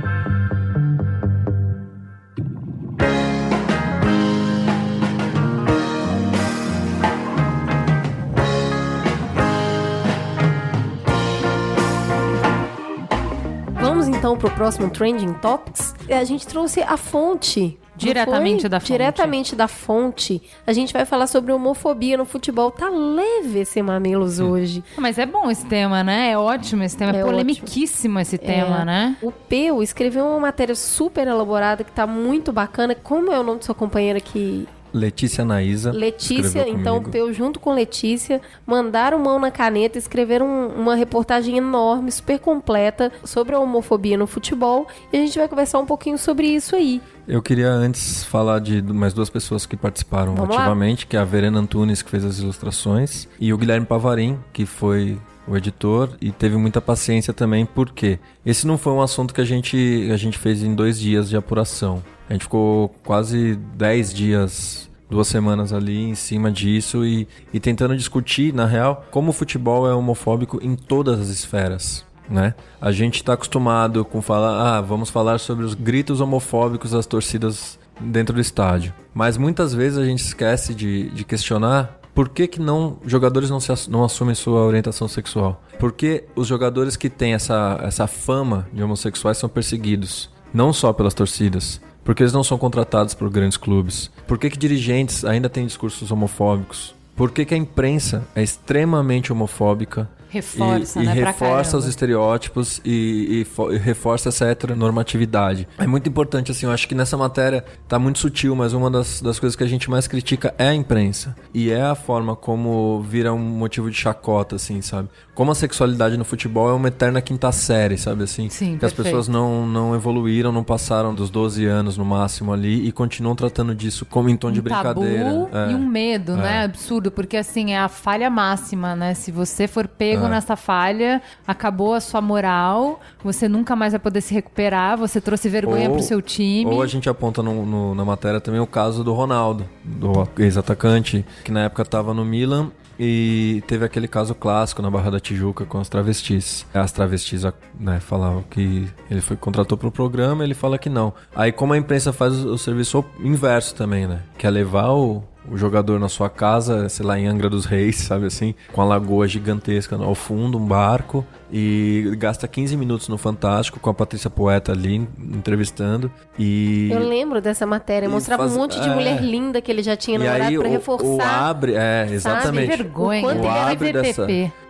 então 14.24 14.38
pro 14.38 14.50
próximo 14.52 14.88
Trending 14.88 15.34
Topics. 15.34 15.94
A 16.08 16.24
gente 16.24 16.46
trouxe 16.46 16.80
a 16.80 16.96
fonte. 16.96 17.78
Diretamente 17.94 18.66
da 18.70 18.80
fonte. 18.80 18.92
Diretamente 18.92 19.54
da 19.54 19.68
fonte. 19.68 20.40
A 20.66 20.72
gente 20.72 20.94
vai 20.94 21.04
falar 21.04 21.26
sobre 21.26 21.52
homofobia 21.52 22.16
no 22.16 22.24
futebol. 22.24 22.70
Tá 22.70 22.88
leve 22.88 23.58
esse 23.58 23.82
Mamilos 23.82 24.40
hoje. 24.40 24.82
Mas 24.96 25.18
é 25.18 25.26
bom 25.26 25.50
esse 25.50 25.66
tema, 25.66 26.02
né? 26.02 26.30
É 26.30 26.38
ótimo 26.38 26.82
esse 26.82 26.96
tema. 26.96 27.12
É, 27.14 27.20
É 27.20 27.22
polemiquíssimo 27.22 28.18
esse 28.18 28.38
tema, 28.38 28.80
É. 28.80 28.84
né? 28.86 29.16
O 29.20 29.30
Peu 29.30 29.82
escreveu 29.82 30.24
uma 30.24 30.40
matéria 30.40 30.74
super 30.74 31.28
elaborada 31.28 31.84
que 31.84 31.92
tá 31.92 32.06
muito 32.06 32.50
bacana. 32.50 32.94
Como 32.94 33.30
é 33.30 33.38
o 33.38 33.42
nome 33.42 33.58
de 33.58 33.66
sua 33.66 33.74
companheira 33.74 34.20
que 34.20 34.66
Letícia 34.94 35.44
Naísa. 35.44 35.90
Letícia, 35.92 36.68
então. 36.68 37.02
Peu 37.02 37.32
junto 37.32 37.58
com 37.58 37.74
Letícia, 37.74 38.40
mandaram 38.64 39.18
mão 39.18 39.38
na 39.40 39.50
caneta, 39.50 39.98
escreveram 39.98 40.46
um- 40.46 40.68
uma 40.82 40.94
reportagem 40.94 41.56
enorme, 41.58 42.12
super 42.12 42.38
completa, 42.38 43.10
sobre 43.24 43.54
a 43.54 43.58
homofobia 43.58 44.16
no 44.16 44.26
futebol. 44.26 44.86
E 45.12 45.16
a 45.16 45.20
gente 45.20 45.36
vai 45.38 45.48
conversar 45.48 45.80
um 45.80 45.86
pouquinho 45.86 46.16
sobre 46.16 46.46
isso 46.46 46.76
aí. 46.76 47.02
Eu 47.26 47.42
queria 47.42 47.68
antes 47.70 48.22
falar 48.24 48.60
de 48.60 48.80
mais 48.82 49.12
duas 49.12 49.28
pessoas 49.30 49.66
que 49.66 49.76
participaram 49.76 50.34
Vamos 50.34 50.54
lá? 50.54 50.60
ativamente, 50.62 51.06
que 51.06 51.16
é 51.16 51.20
a 51.20 51.24
Verena 51.24 51.58
Antunes, 51.58 52.00
que 52.02 52.10
fez 52.10 52.24
as 52.24 52.38
ilustrações, 52.38 53.26
e 53.40 53.52
o 53.52 53.58
Guilherme 53.58 53.86
Pavarim, 53.86 54.38
que 54.52 54.64
foi 54.64 55.18
o 55.46 55.56
editor 55.56 56.10
e 56.20 56.30
teve 56.30 56.56
muita 56.56 56.80
paciência 56.80 57.32
também, 57.32 57.66
porque 57.66 58.18
esse 58.44 58.66
não 58.66 58.78
foi 58.78 58.92
um 58.92 59.02
assunto 59.02 59.34
que 59.34 59.40
a 59.40 59.44
gente, 59.44 60.08
a 60.12 60.16
gente 60.16 60.38
fez 60.38 60.62
em 60.62 60.74
dois 60.74 60.98
dias 60.98 61.28
de 61.28 61.36
apuração. 61.36 62.02
A 62.28 62.32
gente 62.32 62.42
ficou 62.42 62.88
quase 63.04 63.56
dez 63.76 64.12
dias, 64.12 64.90
duas 65.10 65.28
semanas 65.28 65.72
ali 65.72 66.02
em 66.02 66.14
cima 66.14 66.50
disso 66.50 67.04
e, 67.04 67.28
e 67.52 67.60
tentando 67.60 67.96
discutir, 67.96 68.54
na 68.54 68.64
real, 68.64 69.04
como 69.10 69.30
o 69.30 69.34
futebol 69.34 69.86
é 69.86 69.94
homofóbico 69.94 70.58
em 70.62 70.74
todas 70.74 71.20
as 71.20 71.28
esferas 71.28 72.04
né? 72.28 72.54
A 72.80 72.90
gente 72.92 73.16
está 73.16 73.34
acostumado 73.34 74.04
com 74.04 74.22
falar, 74.22 74.76
ah, 74.76 74.80
vamos 74.80 75.10
falar 75.10 75.38
sobre 75.38 75.64
os 75.64 75.74
gritos 75.74 76.20
homofóbicos 76.20 76.92
das 76.92 77.06
torcidas 77.06 77.78
dentro 78.00 78.34
do 78.34 78.40
estádio. 78.40 78.92
Mas 79.12 79.36
muitas 79.36 79.74
vezes 79.74 79.98
a 79.98 80.04
gente 80.04 80.20
esquece 80.20 80.74
de, 80.74 81.10
de 81.10 81.24
questionar 81.24 82.00
por 82.14 82.28
que, 82.28 82.46
que 82.46 82.60
não 82.60 82.98
jogadores 83.04 83.50
não, 83.50 83.58
se, 83.58 83.90
não 83.90 84.04
assumem 84.04 84.34
sua 84.34 84.60
orientação 84.60 85.08
sexual. 85.08 85.60
Por 85.78 85.92
que 85.92 86.24
os 86.36 86.46
jogadores 86.46 86.96
que 86.96 87.10
têm 87.10 87.34
essa, 87.34 87.78
essa 87.82 88.06
fama 88.06 88.68
de 88.72 88.82
homossexuais 88.82 89.36
são 89.36 89.48
perseguidos? 89.48 90.30
Não 90.52 90.72
só 90.72 90.92
pelas 90.92 91.12
torcidas. 91.12 91.80
Porque 92.04 92.22
eles 92.22 92.32
não 92.32 92.44
são 92.44 92.56
contratados 92.56 93.14
por 93.14 93.28
grandes 93.30 93.56
clubes. 93.56 94.10
Por 94.26 94.38
que, 94.38 94.50
que 94.50 94.58
dirigentes 94.58 95.24
ainda 95.24 95.48
têm 95.48 95.66
discursos 95.66 96.10
homofóbicos? 96.10 96.94
Por 97.16 97.30
que, 97.30 97.44
que 97.44 97.54
a 97.54 97.56
imprensa 97.56 98.26
é 98.34 98.42
extremamente 98.42 99.32
homofóbica 99.32 100.08
Reforça, 100.34 101.00
e, 101.00 101.06
né, 101.06 101.16
e 101.16 101.22
reforça 101.22 101.76
os 101.76 101.86
estereótipos 101.86 102.80
e, 102.84 103.46
e 103.46 103.74
e 103.74 103.78
reforça 103.78 104.30
essa 104.30 104.46
heteronormatividade. 104.46 105.68
É 105.78 105.86
muito 105.86 106.08
importante, 106.08 106.50
assim, 106.50 106.66
eu 106.66 106.72
acho 106.72 106.88
que 106.88 106.94
nessa 106.94 107.16
matéria 107.16 107.64
tá 107.86 107.98
muito 107.98 108.18
sutil, 108.18 108.56
mas 108.56 108.72
uma 108.72 108.90
das, 108.90 109.22
das 109.22 109.38
coisas 109.38 109.54
que 109.54 109.62
a 109.62 109.66
gente 109.66 109.88
mais 109.88 110.08
critica 110.08 110.52
é 110.58 110.68
a 110.68 110.74
imprensa. 110.74 111.36
E 111.52 111.70
é 111.70 111.82
a 111.82 111.94
forma 111.94 112.34
como 112.34 113.00
vira 113.02 113.32
um 113.32 113.38
motivo 113.38 113.88
de 113.88 113.96
chacota, 113.96 114.56
assim, 114.56 114.82
sabe? 114.82 115.08
Como 115.34 115.50
a 115.50 115.54
sexualidade 115.54 116.16
no 116.16 116.24
futebol 116.24 116.70
é 116.70 116.72
uma 116.72 116.86
eterna 116.86 117.20
quinta 117.20 117.50
série, 117.50 117.98
sabe 117.98 118.22
assim? 118.22 118.48
Sim, 118.48 118.78
que 118.78 118.84
as 118.86 118.92
perfeito. 118.92 119.04
pessoas 119.06 119.26
não, 119.26 119.66
não 119.66 119.92
evoluíram, 119.94 120.52
não 120.52 120.62
passaram 120.62 121.12
dos 121.12 121.28
12 121.28 121.64
anos 121.66 121.96
no 121.98 122.04
máximo 122.04 122.52
ali 122.52 122.86
e 122.86 122.92
continuam 122.92 123.34
tratando 123.34 123.74
disso 123.74 124.04
como 124.04 124.28
em 124.28 124.36
tom 124.36 124.52
de 124.52 124.60
um 124.60 124.62
tabu 124.62 125.00
brincadeira. 125.00 125.48
É. 125.52 125.72
e 125.72 125.74
um 125.74 125.84
medo, 125.88 126.36
né? 126.36 126.62
Absurdo, 126.64 127.10
porque 127.10 127.36
assim, 127.36 127.72
é 127.72 127.78
a 127.80 127.88
falha 127.88 128.30
máxima, 128.30 128.94
né? 128.94 129.12
Se 129.14 129.32
você 129.32 129.66
for 129.66 129.88
pego 129.88 130.26
É. 130.26 130.28
nessa 130.28 130.54
falha, 130.54 131.20
acabou 131.46 131.94
a 131.94 132.00
sua 132.00 132.20
moral, 132.20 133.00
você 133.22 133.48
nunca 133.48 133.74
mais 133.74 133.92
vai 133.92 133.98
poder 134.00 134.20
se 134.20 134.32
recuperar, 134.32 134.96
você 134.96 135.20
trouxe 135.20 135.48
vergonha 135.48 135.88
Ou- 135.88 135.96
pro 135.96 136.04
seu 136.04 136.22
time. 136.22 136.70
Ou 136.70 136.80
a 136.80 136.86
gente 136.86 137.08
aponta 137.08 137.42
no- 137.42 137.66
no- 137.66 137.94
na 137.94 138.04
matéria 138.04 138.40
também 138.40 138.60
o 138.60 138.66
caso 138.68 139.02
do 139.02 139.12
Ronaldo, 139.12 139.64
do 139.84 140.28
ex-atacante, 140.38 141.24
que 141.44 141.50
na 141.50 141.64
época 141.64 141.82
estava 141.82 142.14
no 142.14 142.24
Milan 142.24 142.70
e 142.98 143.62
teve 143.66 143.84
aquele 143.84 144.08
caso 144.08 144.34
clássico 144.34 144.82
na 144.82 144.90
Barra 144.90 145.10
da 145.10 145.20
Tijuca 145.20 145.64
com 145.64 145.78
as 145.78 145.88
travestis. 145.88 146.66
As 146.72 146.92
travestis 146.92 147.42
né, 147.78 148.00
falavam 148.00 148.42
que 148.42 148.88
ele 149.10 149.20
foi 149.20 149.36
contratou 149.36 149.76
para 149.76 149.88
o 149.88 149.92
programa, 149.92 150.44
ele 150.44 150.54
fala 150.54 150.78
que 150.78 150.88
não. 150.88 151.12
Aí 151.34 151.52
como 151.52 151.72
a 151.72 151.78
imprensa 151.78 152.12
faz 152.12 152.44
o, 152.44 152.56
serviço 152.58 153.04
inverso 153.20 153.74
também, 153.74 154.06
né? 154.06 154.22
Que 154.38 154.46
é 154.46 154.50
levar 154.50 154.90
o, 154.90 155.22
o 155.50 155.56
jogador 155.56 155.98
na 156.00 156.08
sua 156.08 156.30
casa, 156.30 156.88
sei 156.88 157.04
lá, 157.04 157.18
em 157.18 157.26
Angra 157.26 157.48
dos 157.50 157.64
Reis, 157.66 157.96
sabe 158.04 158.26
assim? 158.26 158.54
Com 158.72 158.80
a 158.80 158.84
lagoa 158.84 159.26
gigantesca 159.28 159.96
ao 159.96 160.14
fundo, 160.14 160.58
um 160.58 160.64
barco. 160.66 161.24
E 161.52 162.14
gasta 162.18 162.48
15 162.48 162.76
minutos 162.76 163.08
no 163.08 163.16
Fantástico 163.16 163.78
com 163.78 163.88
a 163.88 163.94
Patrícia 163.94 164.28
Poeta 164.28 164.72
ali 164.72 165.06
entrevistando. 165.18 166.10
E. 166.38 166.88
Eu 166.90 166.98
lembro 167.06 167.40
dessa 167.40 167.64
matéria, 167.66 168.08
mostrava 168.08 168.42
faz- 168.44 168.56
um 168.56 168.60
monte 168.60 168.80
de 168.80 168.88
é. 168.88 168.94
mulher 168.94 169.22
linda 169.22 169.60
que 169.60 169.70
ele 169.70 169.82
já 169.82 169.94
tinha 169.96 170.18
namorado 170.18 170.58
pra 170.58 170.68
o, 170.68 170.72
reforçar. 170.72 171.06
o 171.06 171.20
abre, 171.22 171.74
é, 171.76 172.08
exatamente. 172.10 172.66
vergonha. 172.66 173.20
O 173.20 173.22
quanto 173.22 173.38
O 173.38 173.40
ele 173.42 173.48
era 173.48 173.70
abre 173.70 173.92
dessa. 173.92 174.26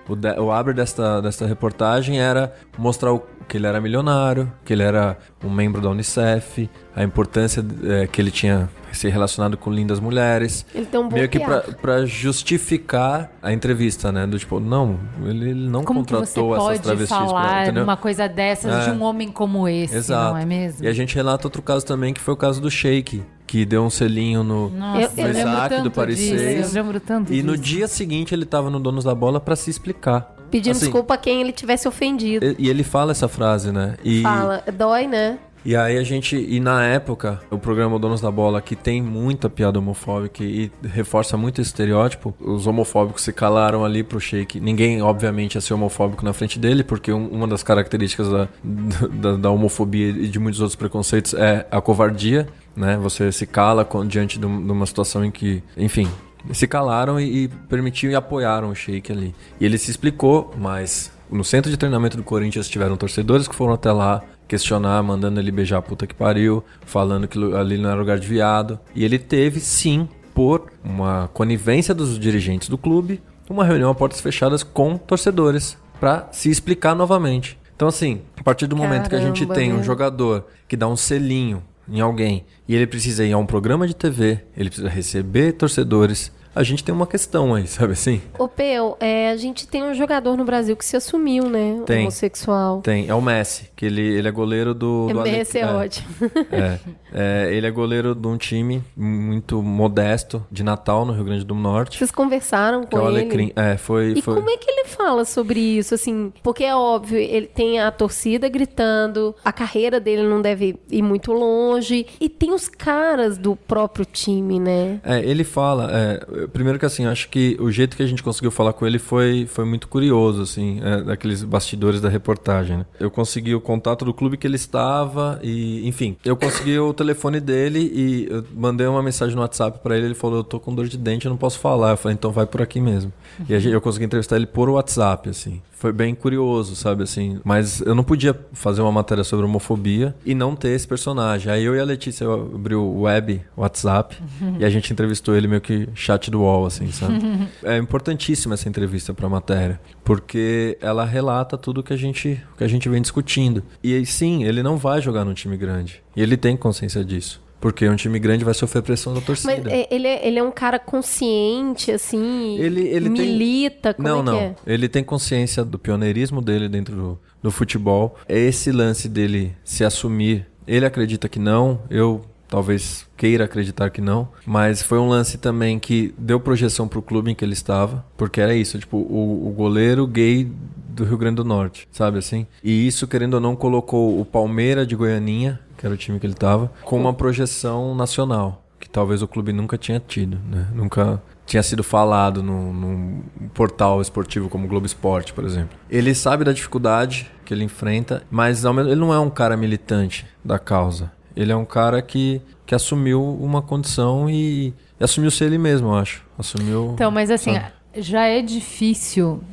O, 0.08 0.14
de- 0.16 0.38
o 0.38 0.50
abre 0.52 0.74
desta, 0.74 1.20
desta 1.22 1.46
reportagem 1.46 2.20
era 2.20 2.52
mostrar 2.78 3.12
o, 3.12 3.22
que 3.48 3.56
ele 3.56 3.66
era 3.66 3.80
milionário, 3.80 4.50
que 4.64 4.72
ele 4.72 4.82
era 4.82 5.18
um 5.42 5.50
membro 5.50 5.80
da 5.80 5.88
Unicef, 5.90 6.68
a 6.96 7.02
importância 7.02 7.64
eh, 7.84 8.06
que 8.06 8.20
ele 8.20 8.30
tinha 8.30 8.68
se 8.92 9.08
relacionado 9.08 9.56
com 9.56 9.70
lindas 9.72 9.98
mulheres. 10.00 10.64
Ele 10.74 10.86
tem 10.86 11.00
um 11.00 11.08
bom 11.08 11.16
Meio 11.16 11.28
que 11.28 11.40
pra, 11.40 11.60
PR. 11.60 11.74
pra 11.76 12.06
justificar 12.06 13.30
a 13.42 13.52
entrevista, 13.52 14.12
né? 14.12 14.26
Do 14.26 14.38
tipo, 14.38 14.60
não, 14.60 14.98
ele, 15.24 15.50
ele 15.50 15.68
não 15.68 15.82
Como 15.82 16.04
que 16.04 16.12
você 16.12 16.40
contratou 16.40 16.70
essas 16.72 16.80
travestis. 16.84 17.16
pra- 17.16 17.26
falar 17.26 17.62
entendeu? 17.64 17.84
uma 17.84 17.96
coisa 17.96 18.28
dessas 18.28 18.72
É. 18.86 18.90
de 18.90 18.96
um 18.98 19.02
homem 19.02 19.30
como 19.30 19.68
esse, 19.68 19.96
Exato. 19.96 20.32
não 20.34 20.38
é 20.38 20.44
mesmo? 20.46 20.84
E 20.84 20.88
a 20.88 20.92
gente 20.92 21.14
relata 21.14 21.46
outro 21.46 21.60
caso 21.62 21.84
também, 21.84 22.14
que 22.14 22.20
foi 22.20 22.34
o 22.34 22.36
caso 22.36 22.60
do 22.60 22.70
Sheik, 22.70 23.22
que 23.54 23.64
deu 23.64 23.84
um 23.84 23.90
selinho 23.90 24.42
no, 24.42 24.68
Nossa, 24.68 25.00
Eu- 25.20 25.26
eu 25.28 25.32
eu, 25.32 25.38
Isaac 25.38 25.74
do 25.76 25.76
tanto 25.84 25.90
Paris 25.92 26.18
disso, 26.18 26.36
seis. 26.36 26.74
eu 26.74 26.82
lembro 26.82 26.98
tanto 26.98 27.32
E 27.32 27.40
no 27.40 27.52
disso. 27.56 27.62
dia 27.76 27.86
seguinte 27.86 28.34
ele 28.34 28.44
tava 28.44 28.68
no 28.68 28.80
Donos 28.80 29.04
da 29.04 29.14
Bola 29.14 29.38
pra 29.38 29.54
se 29.54 29.70
explicar. 29.70 30.34
Pedindo 30.50 30.72
Assim, 30.72 30.86
desculpa 30.86 31.14
a 31.14 31.16
quem 31.16 31.40
ele 31.40 31.52
tivesse 31.52 31.86
ofendido. 31.86 32.44
E, 32.44 32.56
e 32.58 32.68
ele 32.68 32.82
fala 32.82 33.12
essa 33.12 33.28
frase, 33.28 33.70
né? 33.70 33.94
E, 34.04 34.22
Fala, 34.22 34.64
dói, 34.76 35.06
né? 35.06 35.38
E 35.64 35.74
aí 35.74 35.96
a 35.98 36.02
gente. 36.02 36.36
E 36.36 36.60
na 36.60 36.84
época, 36.84 37.40
o 37.50 37.58
programa 37.58 37.98
Donos 37.98 38.20
da 38.20 38.30
Bola, 38.30 38.60
que 38.60 38.76
tem 38.76 39.00
muita 39.02 39.48
piada 39.48 39.78
homofóbica 39.78 40.42
e 40.44 40.70
reforça 40.82 41.36
muito 41.36 41.60
esse 41.60 41.68
estereótipo, 41.70 42.34
os 42.40 42.66
homofóbicos 42.66 43.22
se 43.22 43.32
calaram 43.32 43.84
ali 43.84 44.02
pro 44.02 44.20
Sheik. 44.20 44.60
Ninguém, 44.60 45.00
obviamente, 45.02 45.54
ia 45.54 45.60
ser 45.60 45.74
homofóbico 45.74 46.24
na 46.24 46.32
frente 46.32 46.58
dele, 46.58 46.84
porque 46.84 47.12
um- 47.12 47.28
uma 47.28 47.46
das 47.48 47.62
características 47.62 48.28
da, 48.30 48.48
da, 49.10 49.36
da 49.36 49.50
homofobia 49.50 50.08
e 50.10 50.28
de 50.28 50.38
muitos 50.38 50.60
outros 50.60 50.76
preconceitos 50.76 51.34
é 51.34 51.66
a 51.70 51.80
covardia, 51.80 52.46
né? 52.76 52.96
Você 52.98 53.30
se 53.32 53.46
cala 53.46 53.88
diante 54.06 54.38
de 54.38 54.46
um- 54.46 54.72
uma 54.72 54.86
situação 54.86 55.24
em 55.24 55.30
que, 55.30 55.62
enfim, 55.76 56.08
se 56.52 56.66
calaram 56.66 57.18
e, 57.18 57.44
e 57.44 57.48
permitiam 57.48 58.10
e 58.10 58.14
apoiaram 58.14 58.68
o 58.70 58.74
Sheik 58.74 59.10
ali. 59.10 59.34
E 59.60 59.64
ele 59.64 59.78
se 59.78 59.90
explicou, 59.90 60.52
mas 60.58 61.10
no 61.30 61.42
centro 61.42 61.70
de 61.70 61.76
treinamento 61.76 62.16
do 62.18 62.22
Corinthians 62.22 62.68
tiveram 62.68 62.96
torcedores 62.96 63.48
que 63.48 63.54
foram 63.54 63.72
até 63.72 63.90
lá 63.90 64.22
questionar, 64.46 65.02
mandando 65.02 65.40
ele 65.40 65.50
beijar 65.50 65.78
a 65.78 65.82
puta 65.82 66.06
que 66.06 66.14
pariu, 66.14 66.62
falando 66.84 67.26
que 67.28 67.38
ali 67.54 67.78
não 67.78 67.90
era 67.90 67.98
lugar 67.98 68.18
de 68.18 68.26
viado. 68.26 68.78
E 68.94 69.04
ele 69.04 69.18
teve, 69.18 69.60
sim, 69.60 70.08
por 70.34 70.72
uma 70.84 71.28
conivência 71.32 71.94
dos 71.94 72.18
dirigentes 72.18 72.68
do 72.68 72.76
clube, 72.76 73.20
uma 73.48 73.64
reunião 73.64 73.90
a 73.90 73.94
portas 73.94 74.20
fechadas 74.20 74.62
com 74.62 74.96
torcedores 74.96 75.76
para 76.00 76.28
se 76.32 76.50
explicar 76.50 76.94
novamente. 76.94 77.58
Então, 77.76 77.88
assim, 77.88 78.20
a 78.38 78.42
partir 78.42 78.66
do 78.66 78.76
momento 78.76 79.08
que 79.08 79.16
a 79.16 79.20
gente 79.20 79.40
Caramba, 79.40 79.54
tem 79.54 79.72
um 79.72 79.82
jogador 79.82 80.46
que 80.68 80.76
dá 80.76 80.86
um 80.88 80.96
selinho 80.96 81.62
em 81.88 82.00
alguém 82.00 82.44
e 82.68 82.74
ele 82.74 82.86
precisa 82.86 83.24
ir 83.24 83.32
a 83.32 83.38
um 83.38 83.46
programa 83.46 83.86
de 83.86 83.94
TV, 83.94 84.40
ele 84.56 84.70
precisa 84.70 84.88
receber 84.88 85.52
torcedores, 85.52 86.32
a 86.54 86.62
gente 86.62 86.84
tem 86.84 86.94
uma 86.94 87.06
questão 87.06 87.54
aí, 87.54 87.66
sabe 87.66 87.92
assim? 87.92 88.20
Ô, 88.38 88.46
Peu, 88.48 88.96
é, 89.00 89.30
a 89.30 89.36
gente 89.36 89.66
tem 89.66 89.82
um 89.82 89.94
jogador 89.94 90.36
no 90.36 90.44
Brasil 90.44 90.76
que 90.76 90.84
se 90.84 90.96
assumiu, 90.96 91.48
né? 91.48 91.82
Tem. 91.86 92.02
Homossexual. 92.02 92.80
Tem, 92.80 93.08
é 93.08 93.14
o 93.14 93.20
Messi, 93.20 93.70
que 93.74 93.86
ele, 93.86 94.02
ele 94.02 94.28
é 94.28 94.30
goleiro 94.30 94.74
do. 94.74 95.08
do 95.08 95.26
Esse 95.26 95.58
é, 95.58 95.62
Ale- 95.62 95.86
ótimo. 95.86 96.08
É, 96.50 96.78
é, 97.12 97.54
ele 97.54 97.66
é 97.66 97.70
goleiro 97.70 98.14
de 98.14 98.26
um 98.26 98.36
time 98.36 98.82
muito 98.96 99.62
modesto 99.62 100.44
de 100.50 100.62
Natal, 100.62 101.04
no 101.04 101.12
Rio 101.12 101.24
Grande 101.24 101.44
do 101.44 101.54
Norte. 101.54 101.98
Vocês 101.98 102.10
conversaram 102.10 102.82
Que 102.84 102.94
é 102.94 102.98
com 102.98 103.04
o 103.04 103.08
ele? 103.08 103.18
Alecrim. 103.20 103.52
É, 103.56 103.76
foi. 103.76 104.12
E 104.16 104.22
foi... 104.22 104.34
como 104.34 104.50
é 104.50 104.56
que 104.56 104.70
ele 104.70 104.84
fala 104.86 105.24
sobre 105.24 105.58
isso, 105.60 105.94
assim? 105.94 106.32
Porque 106.42 106.64
é 106.64 106.74
óbvio, 106.74 107.18
ele 107.18 107.46
tem 107.46 107.80
a 107.80 107.90
torcida 107.90 108.48
gritando, 108.48 109.34
a 109.44 109.52
carreira 109.52 109.98
dele 109.98 110.22
não 110.22 110.40
deve 110.40 110.78
ir 110.90 111.02
muito 111.02 111.32
longe, 111.32 112.06
e 112.20 112.28
tem 112.28 112.52
os 112.52 112.68
caras 112.68 113.36
do 113.38 113.56
próprio 113.56 114.04
time, 114.04 114.58
né? 114.60 115.00
É, 115.04 115.20
ele 115.20 115.44
fala. 115.44 115.90
é, 115.92 116.43
primeiro 116.52 116.78
que 116.78 116.86
assim, 116.86 117.06
acho 117.06 117.28
que 117.28 117.56
o 117.60 117.70
jeito 117.70 117.96
que 117.96 118.02
a 118.02 118.06
gente 118.06 118.22
conseguiu 118.22 118.50
falar 118.50 118.72
com 118.72 118.86
ele 118.86 118.98
foi, 118.98 119.46
foi 119.46 119.64
muito 119.64 119.88
curioso, 119.88 120.42
assim, 120.42 120.80
é, 120.82 121.02
daqueles 121.02 121.42
bastidores 121.42 122.00
da 122.00 122.08
reportagem. 122.08 122.78
Né? 122.78 122.86
Eu 122.98 123.10
consegui 123.10 123.54
o 123.54 123.60
contato 123.60 124.04
do 124.04 124.14
clube 124.14 124.36
que 124.36 124.46
ele 124.46 124.56
estava 124.56 125.38
e, 125.42 125.86
enfim, 125.86 126.16
eu 126.24 126.36
consegui 126.36 126.78
o 126.78 126.92
telefone 126.92 127.40
dele 127.40 127.80
e 127.80 128.28
mandei 128.54 128.86
uma 128.86 129.02
mensagem 129.02 129.34
no 129.34 129.42
WhatsApp 129.42 129.78
pra 129.80 129.96
ele. 129.96 130.06
Ele 130.06 130.14
falou: 130.14 130.38
Eu 130.38 130.44
tô 130.44 130.60
com 130.60 130.74
dor 130.74 130.86
de 130.86 130.96
dente, 130.96 131.26
eu 131.26 131.30
não 131.30 131.36
posso 131.36 131.58
falar. 131.58 131.90
Eu 131.90 131.96
falei: 131.96 132.14
Então 132.14 132.30
vai 132.30 132.46
por 132.46 132.62
aqui 132.62 132.80
mesmo. 132.80 133.12
E 133.48 133.52
eu 133.52 133.80
consegui 133.80 134.04
entrevistar 134.04 134.36
ele 134.36 134.46
por 134.46 134.68
WhatsApp, 134.68 135.28
assim. 135.28 135.60
Foi 135.84 135.92
bem 135.92 136.14
curioso, 136.14 136.74
sabe 136.74 137.02
assim. 137.02 137.38
Mas 137.44 137.82
eu 137.82 137.94
não 137.94 138.02
podia 138.02 138.34
fazer 138.54 138.80
uma 138.80 138.90
matéria 138.90 139.22
sobre 139.22 139.44
homofobia 139.44 140.14
e 140.24 140.34
não 140.34 140.56
ter 140.56 140.70
esse 140.70 140.88
personagem. 140.88 141.52
Aí 141.52 141.62
eu 141.62 141.76
e 141.76 141.78
a 141.78 141.84
Letícia 141.84 142.26
abriu 142.26 142.80
o 142.80 143.02
web, 143.02 143.42
WhatsApp, 143.54 144.16
e 144.58 144.64
a 144.64 144.70
gente 144.70 144.90
entrevistou 144.90 145.36
ele 145.36 145.46
meio 145.46 145.60
que 145.60 145.86
chat 145.94 146.30
do 146.30 146.40
wall, 146.40 146.64
assim, 146.64 146.90
sabe? 146.90 147.18
é 147.62 147.76
importantíssima 147.76 148.54
essa 148.54 148.66
entrevista 148.66 149.12
pra 149.12 149.28
matéria, 149.28 149.78
porque 150.02 150.78
ela 150.80 151.04
relata 151.04 151.58
tudo 151.58 151.82
que 151.82 151.92
a 151.92 151.98
gente, 151.98 152.42
que 152.56 152.64
a 152.64 152.68
gente 152.68 152.88
vem 152.88 153.02
discutindo. 153.02 153.62
E 153.82 153.94
aí, 153.94 154.06
sim, 154.06 154.42
ele 154.42 154.62
não 154.62 154.78
vai 154.78 155.02
jogar 155.02 155.22
num 155.22 155.34
time 155.34 155.58
grande. 155.58 156.02
E 156.16 156.22
ele 156.22 156.38
tem 156.38 156.56
consciência 156.56 157.04
disso. 157.04 157.43
Porque 157.64 157.88
um 157.88 157.96
time 157.96 158.18
grande 158.18 158.44
vai 158.44 158.52
sofrer 158.52 158.82
pressão 158.82 159.14
da 159.14 159.22
torcida. 159.22 159.54
Mas 159.56 159.64
é, 159.72 159.88
ele, 159.90 160.06
é, 160.06 160.28
ele 160.28 160.38
é 160.38 160.42
um 160.42 160.50
cara 160.50 160.78
consciente, 160.78 161.90
assim, 161.90 162.58
Ele- 162.58 162.86
ele 162.88 163.08
tem- 163.08 163.26
milita, 163.26 163.94
como 163.94 164.06
não, 164.06 164.18
é 164.20 164.22
não. 164.22 164.36
é? 164.38 164.54
Ele 164.66 164.86
tem 164.86 165.02
consciência 165.02 165.64
do 165.64 165.78
pioneirismo 165.78 166.42
dele 166.42 166.68
dentro 166.68 166.94
do, 166.94 167.18
do 167.42 167.50
futebol. 167.50 168.16
É 168.28 168.38
esse 168.38 168.70
lance 168.70 169.08
dele 169.08 169.56
se 169.64 169.82
assumir. 169.82 170.46
Ele 170.66 170.84
acredita 170.84 171.26
que 171.26 171.38
não, 171.38 171.80
eu 171.88 172.20
talvez 172.48 173.06
queira 173.16 173.44
acreditar 173.44 173.88
que 173.88 174.02
não, 174.02 174.28
mas 174.44 174.82
foi 174.82 174.98
um 174.98 175.08
lance 175.08 175.38
também 175.38 175.78
que 175.78 176.14
deu 176.18 176.38
projeção 176.38 176.86
pro 176.86 177.00
clube 177.00 177.30
em 177.30 177.34
que 177.34 177.46
ele 177.46 177.54
estava, 177.54 178.04
porque 178.14 178.42
era 178.42 178.54
isso, 178.54 178.78
tipo, 178.78 178.98
o, 178.98 179.48
o 179.48 179.50
goleiro 179.52 180.06
gay 180.06 180.52
do 180.90 181.02
Rio 181.04 181.16
Grande 181.18 181.36
do 181.36 181.44
Norte, 181.44 181.88
sabe 181.90 182.18
assim? 182.18 182.46
E 182.62 182.86
isso, 182.86 183.08
querendo 183.08 183.34
ou 183.34 183.40
não, 183.40 183.56
colocou 183.56 184.20
o 184.20 184.24
Palmeira 184.24 184.86
de 184.86 184.94
Goianinha, 184.94 185.58
que 185.84 185.86
era 185.86 185.94
o 185.94 185.98
time 185.98 186.18
que 186.18 186.26
ele 186.26 186.32
tava, 186.32 186.72
com 186.82 186.98
uma 186.98 187.12
projeção 187.12 187.94
nacional, 187.94 188.64
que 188.80 188.88
talvez 188.88 189.20
o 189.20 189.28
clube 189.28 189.52
nunca 189.52 189.76
tinha 189.76 190.00
tido, 190.00 190.38
né? 190.48 190.66
Nunca 190.74 191.22
tinha 191.44 191.62
sido 191.62 191.84
falado 191.84 192.42
num, 192.42 192.72
num 192.72 193.22
portal 193.52 194.00
esportivo 194.00 194.48
como 194.48 194.64
o 194.64 194.68
Globo 194.68 194.86
Esporte, 194.86 195.34
por 195.34 195.44
exemplo. 195.44 195.76
Ele 195.90 196.14
sabe 196.14 196.42
da 196.42 196.54
dificuldade 196.54 197.30
que 197.44 197.52
ele 197.52 197.64
enfrenta, 197.64 198.22
mas 198.30 198.64
ele 198.64 198.94
não 198.94 199.12
é 199.12 199.18
um 199.18 199.28
cara 199.28 199.58
militante 199.58 200.24
da 200.42 200.58
causa. 200.58 201.12
Ele 201.36 201.52
é 201.52 201.56
um 201.56 201.66
cara 201.66 202.00
que, 202.00 202.40
que 202.64 202.74
assumiu 202.74 203.22
uma 203.22 203.60
condição 203.60 204.30
e, 204.30 204.72
e 204.98 205.04
assumiu 205.04 205.30
ser 205.30 205.44
ele 205.46 205.58
mesmo, 205.58 205.88
eu 205.88 205.96
acho. 205.96 206.24
Assumiu. 206.38 206.92
Então, 206.94 207.10
mas 207.10 207.30
assim, 207.30 207.52
sabe? 207.52 207.66
já 207.94 208.24
é 208.24 208.40
difícil, 208.40 209.44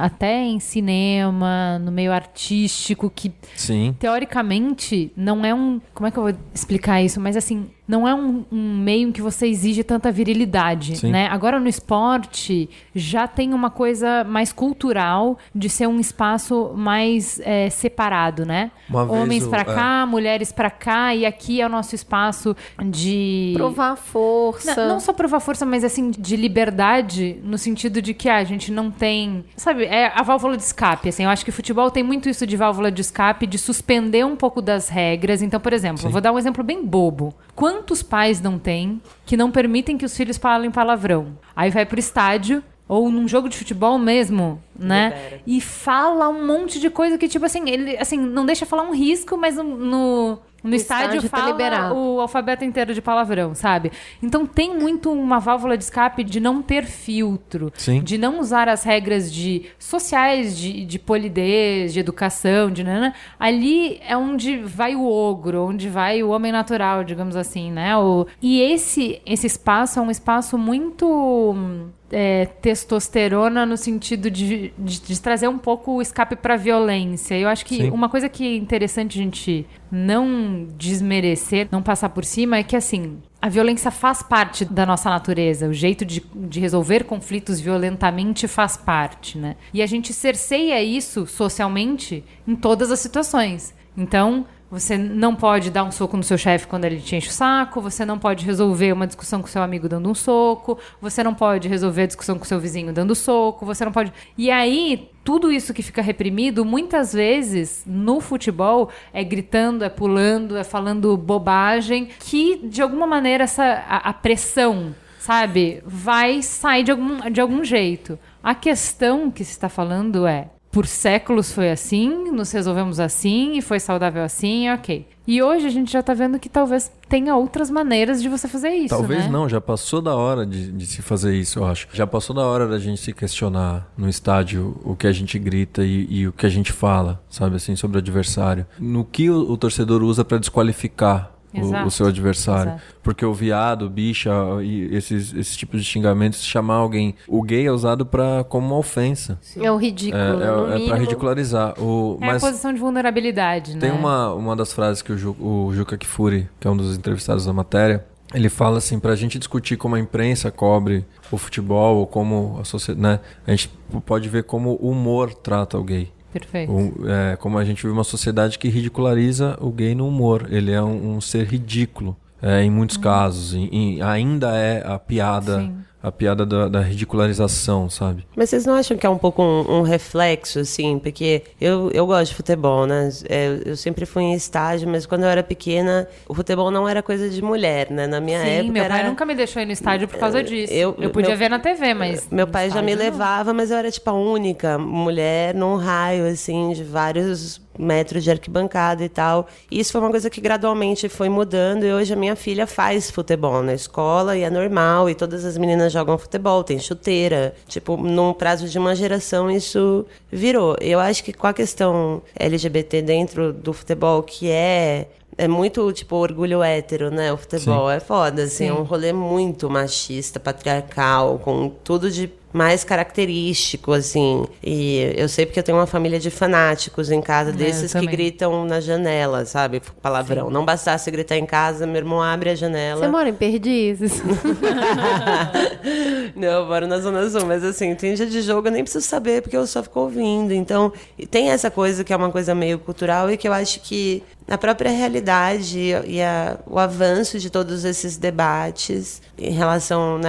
até 0.00 0.42
em 0.42 0.60
cinema, 0.60 1.78
no 1.78 1.90
meio 1.90 2.12
artístico, 2.12 3.10
que 3.14 3.32
Sim. 3.54 3.94
teoricamente 3.98 5.12
não 5.16 5.44
é 5.44 5.54
um. 5.54 5.80
Como 5.94 6.06
é 6.06 6.10
que 6.10 6.18
eu 6.18 6.22
vou 6.24 6.34
explicar 6.54 7.02
isso? 7.02 7.20
Mas 7.20 7.36
assim, 7.36 7.68
não 7.88 8.06
é 8.06 8.14
um, 8.14 8.44
um 8.50 8.76
meio 8.78 9.08
em 9.08 9.12
que 9.12 9.22
você 9.22 9.46
exige 9.46 9.84
tanta 9.84 10.10
virilidade, 10.10 10.96
Sim. 10.96 11.10
né? 11.10 11.28
Agora 11.28 11.60
no 11.60 11.68
esporte 11.68 12.68
já 12.94 13.28
tem 13.28 13.54
uma 13.54 13.70
coisa 13.70 14.24
mais 14.24 14.52
cultural 14.52 15.38
de 15.54 15.68
ser 15.68 15.86
um 15.86 16.00
espaço 16.00 16.72
mais 16.76 17.40
é, 17.40 17.70
separado, 17.70 18.44
né? 18.44 18.72
Uma 18.90 19.04
Homens 19.04 19.46
pra 19.46 19.60
é. 19.60 19.64
cá, 19.64 20.04
mulheres 20.06 20.50
pra 20.50 20.70
cá, 20.70 21.14
e 21.14 21.24
aqui 21.24 21.60
é 21.60 21.66
o 21.66 21.68
nosso 21.68 21.94
espaço 21.94 22.56
de 22.84 23.52
Provar 23.56 23.96
força. 23.96 24.74
não, 24.74 24.94
não 24.94 25.00
só 25.00 25.12
provar 25.12 25.40
força, 25.40 25.64
mas 25.64 25.84
assim, 25.84 26.10
de 26.10 26.36
liberdade, 26.36 27.38
no 27.44 27.56
sentido 27.56 28.02
de 28.02 28.12
que 28.14 28.28
ah, 28.28 28.36
a 28.36 28.44
gente 28.44 28.72
não 28.72 28.90
tem. 28.90 29.44
Sabe, 29.56 29.84
é 29.84 30.12
a 30.14 30.22
válvula 30.22 30.56
de 30.56 30.62
escape. 30.62 31.08
Assim, 31.08 31.24
eu 31.24 31.30
acho 31.30 31.44
que 31.44 31.52
futebol 31.52 31.90
tem 31.90 32.02
muito 32.02 32.28
isso 32.28 32.46
de 32.46 32.56
válvula 32.56 32.90
de 32.90 33.00
escape, 33.00 33.46
de 33.46 33.58
suspender 33.58 34.24
um 34.24 34.36
pouco 34.36 34.62
das 34.62 34.88
regras. 34.88 35.42
Então, 35.42 35.60
por 35.60 35.72
exemplo, 35.72 36.10
vou 36.10 36.20
dar 36.20 36.32
um 36.32 36.38
exemplo 36.38 36.64
bem 36.64 36.84
bobo. 36.84 37.34
Quantos 37.54 38.02
pais 38.02 38.40
não 38.40 38.58
têm 38.58 39.00
que 39.24 39.36
não 39.36 39.50
permitem 39.50 39.96
que 39.96 40.04
os 40.04 40.16
filhos 40.16 40.36
falem 40.36 40.70
palavrão? 40.70 41.38
Aí 41.54 41.70
vai 41.70 41.86
pro 41.86 42.00
estádio. 42.00 42.62
Ou 42.88 43.10
num 43.10 43.26
jogo 43.26 43.48
de 43.48 43.56
futebol 43.56 43.98
mesmo, 43.98 44.62
né? 44.78 45.40
E 45.46 45.60
fala 45.60 46.28
um 46.28 46.46
monte 46.46 46.78
de 46.78 46.90
coisa 46.90 47.18
que, 47.18 47.28
tipo 47.28 47.44
assim, 47.44 47.68
ele 47.68 47.96
assim, 47.96 48.18
não 48.18 48.44
deixa 48.44 48.66
falar 48.66 48.82
um 48.82 48.94
risco, 48.94 49.36
mas 49.36 49.56
no, 49.56 49.64
no, 49.64 50.38
no 50.66 50.74
estádio, 50.74 51.16
estádio 51.16 51.30
tá 51.30 51.36
fala 51.36 51.50
liberado. 51.52 51.94
o 51.94 52.20
alfabeto 52.20 52.64
inteiro 52.64 52.92
de 52.92 53.00
palavrão, 53.00 53.54
sabe? 53.54 53.92
Então 54.22 54.44
tem 54.44 54.76
muito 54.76 55.10
uma 55.12 55.38
válvula 55.38 55.76
de 55.76 55.84
escape 55.84 56.24
de 56.24 56.40
não 56.40 56.60
ter 56.60 56.84
filtro, 56.84 57.72
Sim. 57.76 58.02
de 58.02 58.18
não 58.18 58.40
usar 58.40 58.68
as 58.68 58.82
regras 58.82 59.32
de 59.32 59.66
sociais, 59.78 60.58
de, 60.58 60.84
de 60.84 60.98
polidez, 60.98 61.92
de 61.92 62.00
educação, 62.00 62.70
de 62.70 62.82
nana. 62.82 63.14
Ali 63.38 64.00
é 64.06 64.16
onde 64.16 64.58
vai 64.58 64.96
o 64.96 65.06
ogro, 65.06 65.66
onde 65.66 65.88
vai 65.88 66.22
o 66.22 66.30
homem 66.30 66.52
natural, 66.52 67.04
digamos 67.04 67.36
assim, 67.36 67.70
né? 67.70 67.96
O, 67.96 68.26
e 68.42 68.60
esse 68.60 69.20
esse 69.24 69.46
espaço 69.46 69.98
é 69.98 70.02
um 70.02 70.10
espaço 70.10 70.58
muito 70.58 71.90
é, 72.10 72.46
testosterona 72.46 73.66
no 73.66 73.76
sentido 73.76 74.30
de, 74.30 74.65
de, 74.78 75.00
de 75.00 75.20
trazer 75.20 75.48
um 75.48 75.58
pouco 75.58 75.92
o 75.92 76.02
escape 76.02 76.36
para 76.36 76.56
violência. 76.56 77.38
Eu 77.38 77.48
acho 77.48 77.64
que 77.64 77.76
Sim. 77.76 77.90
uma 77.90 78.08
coisa 78.08 78.28
que 78.28 78.44
é 78.44 78.56
interessante 78.56 79.18
a 79.18 79.22
gente 79.22 79.66
não 79.90 80.68
desmerecer, 80.76 81.68
não 81.70 81.82
passar 81.82 82.08
por 82.10 82.24
cima, 82.24 82.56
é 82.56 82.62
que 82.62 82.76
assim. 82.76 83.18
A 83.40 83.48
violência 83.48 83.90
faz 83.90 84.22
parte 84.22 84.64
da 84.64 84.84
nossa 84.84 85.08
natureza, 85.08 85.68
o 85.68 85.72
jeito 85.72 86.04
de, 86.04 86.22
de 86.34 86.58
resolver 86.58 87.04
conflitos 87.04 87.60
violentamente 87.60 88.48
faz 88.48 88.76
parte, 88.76 89.38
né? 89.38 89.56
E 89.72 89.82
a 89.82 89.86
gente 89.86 90.12
cerceia 90.12 90.82
isso 90.82 91.26
socialmente 91.26 92.24
em 92.46 92.56
todas 92.56 92.90
as 92.90 92.98
situações. 92.98 93.74
Então, 93.96 94.46
você 94.70 94.98
não 94.98 95.34
pode 95.34 95.70
dar 95.70 95.84
um 95.84 95.92
soco 95.92 96.16
no 96.16 96.22
seu 96.22 96.36
chefe 96.36 96.66
quando 96.66 96.84
ele 96.84 97.00
te 97.00 97.14
enche 97.14 97.28
o 97.28 97.32
saco, 97.32 97.80
você 97.80 98.04
não 98.04 98.18
pode 98.18 98.44
resolver 98.44 98.92
uma 98.92 99.06
discussão 99.06 99.40
com 99.40 99.46
seu 99.46 99.62
amigo 99.62 99.88
dando 99.88 100.10
um 100.10 100.14
soco, 100.14 100.78
você 101.00 101.22
não 101.22 101.34
pode 101.34 101.68
resolver 101.68 102.02
a 102.02 102.06
discussão 102.06 102.38
com 102.38 102.44
seu 102.44 102.58
vizinho 102.58 102.92
dando 102.92 103.14
soco, 103.14 103.64
você 103.64 103.84
não 103.84 103.92
pode. 103.92 104.12
E 104.36 104.50
aí, 104.50 105.10
tudo 105.22 105.52
isso 105.52 105.72
que 105.72 105.82
fica 105.82 106.02
reprimido, 106.02 106.64
muitas 106.64 107.12
vezes 107.12 107.84
no 107.86 108.20
futebol 108.20 108.90
é 109.12 109.22
gritando, 109.22 109.84
é 109.84 109.88
pulando, 109.88 110.56
é 110.56 110.64
falando 110.64 111.16
bobagem, 111.16 112.08
que 112.18 112.56
de 112.68 112.82
alguma 112.82 113.06
maneira 113.06 113.44
essa 113.44 113.84
a, 113.88 114.10
a 114.10 114.12
pressão, 114.12 114.94
sabe, 115.18 115.82
vai 115.84 116.42
sair 116.42 116.82
de 116.82 116.90
algum, 116.90 117.30
de 117.30 117.40
algum 117.40 117.64
jeito. 117.64 118.18
A 118.42 118.54
questão 118.54 119.30
que 119.30 119.44
se 119.44 119.52
está 119.52 119.68
falando 119.68 120.26
é 120.26 120.50
por 120.76 120.86
séculos 120.86 121.50
foi 121.50 121.70
assim, 121.70 122.30
nos 122.30 122.52
resolvemos 122.52 123.00
assim 123.00 123.56
e 123.56 123.62
foi 123.62 123.80
saudável 123.80 124.22
assim, 124.22 124.68
ok. 124.68 125.06
E 125.26 125.42
hoje 125.42 125.66
a 125.66 125.70
gente 125.70 125.90
já 125.90 126.02
tá 126.02 126.12
vendo 126.12 126.38
que 126.38 126.50
talvez 126.50 126.92
tenha 127.08 127.34
outras 127.34 127.70
maneiras 127.70 128.20
de 128.20 128.28
você 128.28 128.46
fazer 128.46 128.68
isso. 128.74 128.94
Talvez 128.94 129.24
né? 129.24 129.30
não, 129.30 129.48
já 129.48 129.58
passou 129.58 130.02
da 130.02 130.14
hora 130.14 130.44
de, 130.44 130.70
de 130.70 130.84
se 130.84 131.00
fazer 131.00 131.34
isso, 131.34 131.60
eu 131.60 131.64
acho. 131.64 131.88
Já 131.94 132.06
passou 132.06 132.36
da 132.36 132.42
hora 132.42 132.68
da 132.68 132.78
gente 132.78 133.00
se 133.00 133.14
questionar 133.14 133.90
no 133.96 134.06
estádio 134.06 134.78
o 134.84 134.94
que 134.94 135.06
a 135.06 135.12
gente 135.12 135.38
grita 135.38 135.82
e, 135.82 136.06
e 136.10 136.28
o 136.28 136.32
que 136.32 136.44
a 136.44 136.50
gente 136.50 136.72
fala, 136.72 137.22
sabe 137.30 137.56
assim, 137.56 137.74
sobre 137.74 137.96
o 137.96 138.00
adversário. 138.00 138.66
No 138.78 139.02
que 139.02 139.30
o, 139.30 139.50
o 139.50 139.56
torcedor 139.56 140.02
usa 140.02 140.26
para 140.26 140.36
desqualificar 140.36 141.32
o, 141.60 141.86
o 141.86 141.90
seu 141.90 142.06
adversário. 142.06 142.72
Exato. 142.72 142.82
Porque 143.02 143.24
o 143.24 143.32
viado, 143.32 143.88
bicha 143.88 144.30
e 144.62 144.94
esses, 144.94 145.32
esses 145.32 145.56
tipos 145.56 145.80
de 145.80 145.86
xingamentos, 145.86 146.44
chamar 146.44 146.74
alguém. 146.74 147.14
O 147.28 147.42
gay 147.42 147.66
é 147.66 147.70
usado 147.70 148.04
pra, 148.04 148.44
como 148.48 148.66
uma 148.66 148.78
ofensa. 148.78 149.38
É 149.60 149.70
o 149.70 149.76
ridículo. 149.76 150.22
É, 150.22 150.78
é, 150.78 150.84
é 150.84 150.88
pra 150.88 150.96
ridicularizar. 150.96 151.80
O, 151.80 152.18
É 152.20 152.26
mas 152.26 152.42
a 152.42 152.48
posição 152.48 152.72
de 152.72 152.80
vulnerabilidade, 152.80 153.76
tem 153.76 153.90
né? 153.90 153.96
uma, 153.98 154.32
uma 154.34 154.56
das 154.56 154.72
frases 154.72 155.02
que 155.02 155.12
o, 155.12 155.18
Ju, 155.18 155.36
o 155.40 155.70
Juca 155.72 155.96
Kifuri, 155.96 156.48
que 156.58 156.66
é 156.66 156.70
um 156.70 156.76
dos 156.76 156.96
entrevistados 156.96 157.46
da 157.46 157.52
matéria, 157.52 158.04
ele 158.34 158.48
fala 158.48 158.78
assim, 158.78 158.98
pra 158.98 159.14
gente 159.14 159.38
discutir 159.38 159.76
como 159.76 159.94
a 159.94 160.00
imprensa 160.00 160.50
cobre 160.50 161.04
o 161.30 161.38
futebol, 161.38 161.96
ou 161.98 162.06
como 162.06 162.58
a 162.60 162.64
sociedade, 162.64 163.00
né? 163.00 163.20
A 163.46 163.50
gente 163.50 163.70
pode 164.04 164.28
ver 164.28 164.44
como 164.44 164.78
o 164.80 164.90
humor 164.90 165.32
trata 165.32 165.78
o 165.78 165.84
gay. 165.84 166.10
Perfeito. 166.40 166.72
O- 166.72 167.08
é, 167.08 167.36
como 167.36 167.58
a 167.58 167.64
gente 167.64 167.82
vive 167.82 167.92
uma 167.92 168.04
sociedade 168.04 168.58
que 168.58 168.68
ridiculariza 168.68 169.56
o 169.60 169.70
gay 169.70 169.94
no 169.94 170.06
humor. 170.08 170.46
Ele 170.50 170.72
é 170.72 170.82
um, 170.82 171.16
um 171.16 171.20
ser 171.20 171.46
ridículo. 171.46 172.16
é, 172.42 172.62
em 172.62 172.70
muitos 172.70 172.96
casos. 172.98 173.54
E- 173.54 173.68
e 173.96 174.02
ainda 174.02 174.54
é 174.56 174.86
a 174.86 174.98
piada. 174.98 175.60
Sim. 175.60 175.76
A 176.06 176.12
piada 176.12 176.46
da, 176.46 176.68
da 176.68 176.80
ridicularização, 176.80 177.90
sabe? 177.90 178.24
Mas 178.36 178.50
vocês 178.50 178.64
não 178.64 178.74
acham 178.74 178.96
que 178.96 179.04
é 179.04 179.10
um 179.10 179.18
pouco 179.18 179.42
um, 179.42 179.78
um 179.78 179.82
reflexo, 179.82 180.60
assim? 180.60 181.00
Porque 181.00 181.42
eu, 181.60 181.90
eu 181.92 182.06
gosto 182.06 182.30
de 182.30 182.36
futebol, 182.36 182.86
né? 182.86 183.08
É, 183.28 183.58
eu 183.64 183.76
sempre 183.76 184.06
fui 184.06 184.22
em 184.22 184.34
estágio, 184.34 184.88
mas 184.88 185.04
quando 185.04 185.24
eu 185.24 185.28
era 185.28 185.42
pequena, 185.42 186.06
o 186.28 186.34
futebol 186.34 186.70
não 186.70 186.88
era 186.88 187.02
coisa 187.02 187.28
de 187.28 187.42
mulher, 187.42 187.90
né? 187.90 188.06
Na 188.06 188.20
minha 188.20 188.40
Sim, 188.40 188.48
época 188.48 188.72
meu 188.72 188.84
pai 188.86 188.98
era... 189.00 189.08
nunca 189.08 189.26
me 189.26 189.34
deixou 189.34 189.60
ir 189.60 189.66
no 189.66 189.72
estádio 189.72 190.06
por 190.06 190.18
causa 190.18 190.42
disso. 190.44 190.72
eu- 190.72 190.94
Eu, 190.98 191.10
podia 191.10 191.30
meu- 191.30 191.38
ver 191.38 191.48
na 191.50 191.58
TV, 191.58 191.92
mas. 191.92 192.28
Meu 192.30 192.46
pai 192.46 192.70
já 192.70 192.80
me 192.80 192.94
não. 192.94 193.02
levava, 193.02 193.52
mas 193.52 193.72
eu 193.72 193.76
era 193.76 193.90
tipo 193.90 194.08
a 194.08 194.12
única 194.14 194.78
mulher 194.78 195.54
num 195.56 195.74
raio 195.74 196.26
assim 196.28 196.72
de 196.72 196.84
vários 196.84 197.60
metros 197.78 198.24
de 198.24 198.30
arquibancada 198.30 199.04
e 199.04 199.08
tal. 199.08 199.46
E 199.70 199.80
isso 199.80 199.92
foi 199.92 200.00
uma 200.00 200.10
coisa 200.10 200.30
que 200.30 200.40
gradualmente 200.40 201.08
foi 201.08 201.28
mudando 201.28 201.84
e 201.84 201.92
hoje 201.92 202.12
a 202.12 202.16
minha 202.16 202.36
filha 202.36 202.66
faz 202.66 203.10
futebol 203.10 203.62
na 203.62 203.74
escola 203.74 204.36
e 204.36 204.42
é 204.42 204.50
normal 204.50 205.08
e 205.10 205.14
todas 205.14 205.44
as 205.44 205.56
meninas 205.56 205.92
jogam 205.92 206.18
futebol, 206.18 206.62
tem 206.64 206.78
chuteira. 206.78 207.54
Tipo, 207.68 207.96
num 207.96 208.32
prazo 208.32 208.68
de 208.68 208.78
uma 208.78 208.94
geração 208.94 209.50
isso 209.50 210.06
virou. 210.30 210.76
Eu 210.80 211.00
acho 211.00 211.22
que 211.22 211.32
com 211.32 211.46
a 211.46 211.52
questão 211.52 212.22
LGBT 212.38 213.02
dentro 213.02 213.52
do 213.52 213.72
futebol 213.72 214.22
que 214.22 214.50
é 214.50 215.08
é 215.38 215.46
muito, 215.46 215.92
tipo, 215.92 216.16
orgulho 216.16 216.62
hétero, 216.62 217.10
né? 217.10 217.32
O 217.32 217.36
futebol 217.36 217.90
é 217.90 218.00
foda, 218.00 218.44
assim. 218.44 218.68
É 218.68 218.72
um 218.72 218.82
rolê 218.82 219.12
muito 219.12 219.68
machista, 219.68 220.40
patriarcal, 220.40 221.38
com 221.38 221.68
tudo 221.68 222.10
de 222.10 222.30
mais 222.56 222.82
característico, 222.82 223.92
assim. 223.92 224.46
E 224.64 225.12
eu 225.14 225.28
sei 225.28 225.44
porque 225.44 225.58
eu 225.58 225.62
tenho 225.62 225.76
uma 225.76 225.86
família 225.86 226.18
de 226.18 226.30
fanáticos 226.30 227.10
em 227.10 227.20
casa, 227.20 227.52
desses 227.52 227.92
que 227.92 227.98
também. 227.98 228.08
gritam 228.08 228.64
na 228.64 228.80
janela, 228.80 229.44
sabe? 229.44 229.82
Palavrão. 230.00 230.48
Não 230.48 230.64
bastasse 230.64 231.10
gritar 231.10 231.36
em 231.36 231.44
casa, 231.44 231.86
meu 231.86 231.96
irmão 231.96 232.22
abre 232.22 232.48
a 232.48 232.54
janela. 232.54 233.00
Você 233.00 233.08
mora 233.08 233.28
em 233.28 233.34
Perdizes? 233.34 234.22
Não, 236.34 236.48
eu 236.48 236.66
moro 236.66 236.86
na 236.86 236.98
Zona 236.98 237.28
Sul, 237.28 237.44
mas 237.44 237.62
assim, 237.62 237.94
tem 237.94 238.14
dia 238.14 238.26
de 238.26 238.40
jogo, 238.40 238.68
eu 238.68 238.72
nem 238.72 238.82
preciso 238.82 239.06
saber, 239.06 239.42
porque 239.42 239.56
eu 239.56 239.66
só 239.66 239.82
fico 239.82 240.00
ouvindo. 240.00 240.52
Então, 240.52 240.92
tem 241.30 241.50
essa 241.50 241.70
coisa 241.70 242.02
que 242.02 242.12
é 242.12 242.16
uma 242.16 242.30
coisa 242.30 242.54
meio 242.54 242.78
cultural 242.78 243.30
e 243.30 243.36
que 243.36 243.46
eu 243.46 243.52
acho 243.52 243.80
que 243.80 244.22
a 244.48 244.56
própria 244.56 244.90
realidade 244.90 245.78
e 246.06 246.22
a- 246.22 246.58
o 246.66 246.78
avanço 246.78 247.38
de 247.38 247.50
todos 247.50 247.84
esses 247.84 248.16
debates 248.16 249.20
em 249.38 249.50
relação 249.50 250.18
né, 250.18 250.28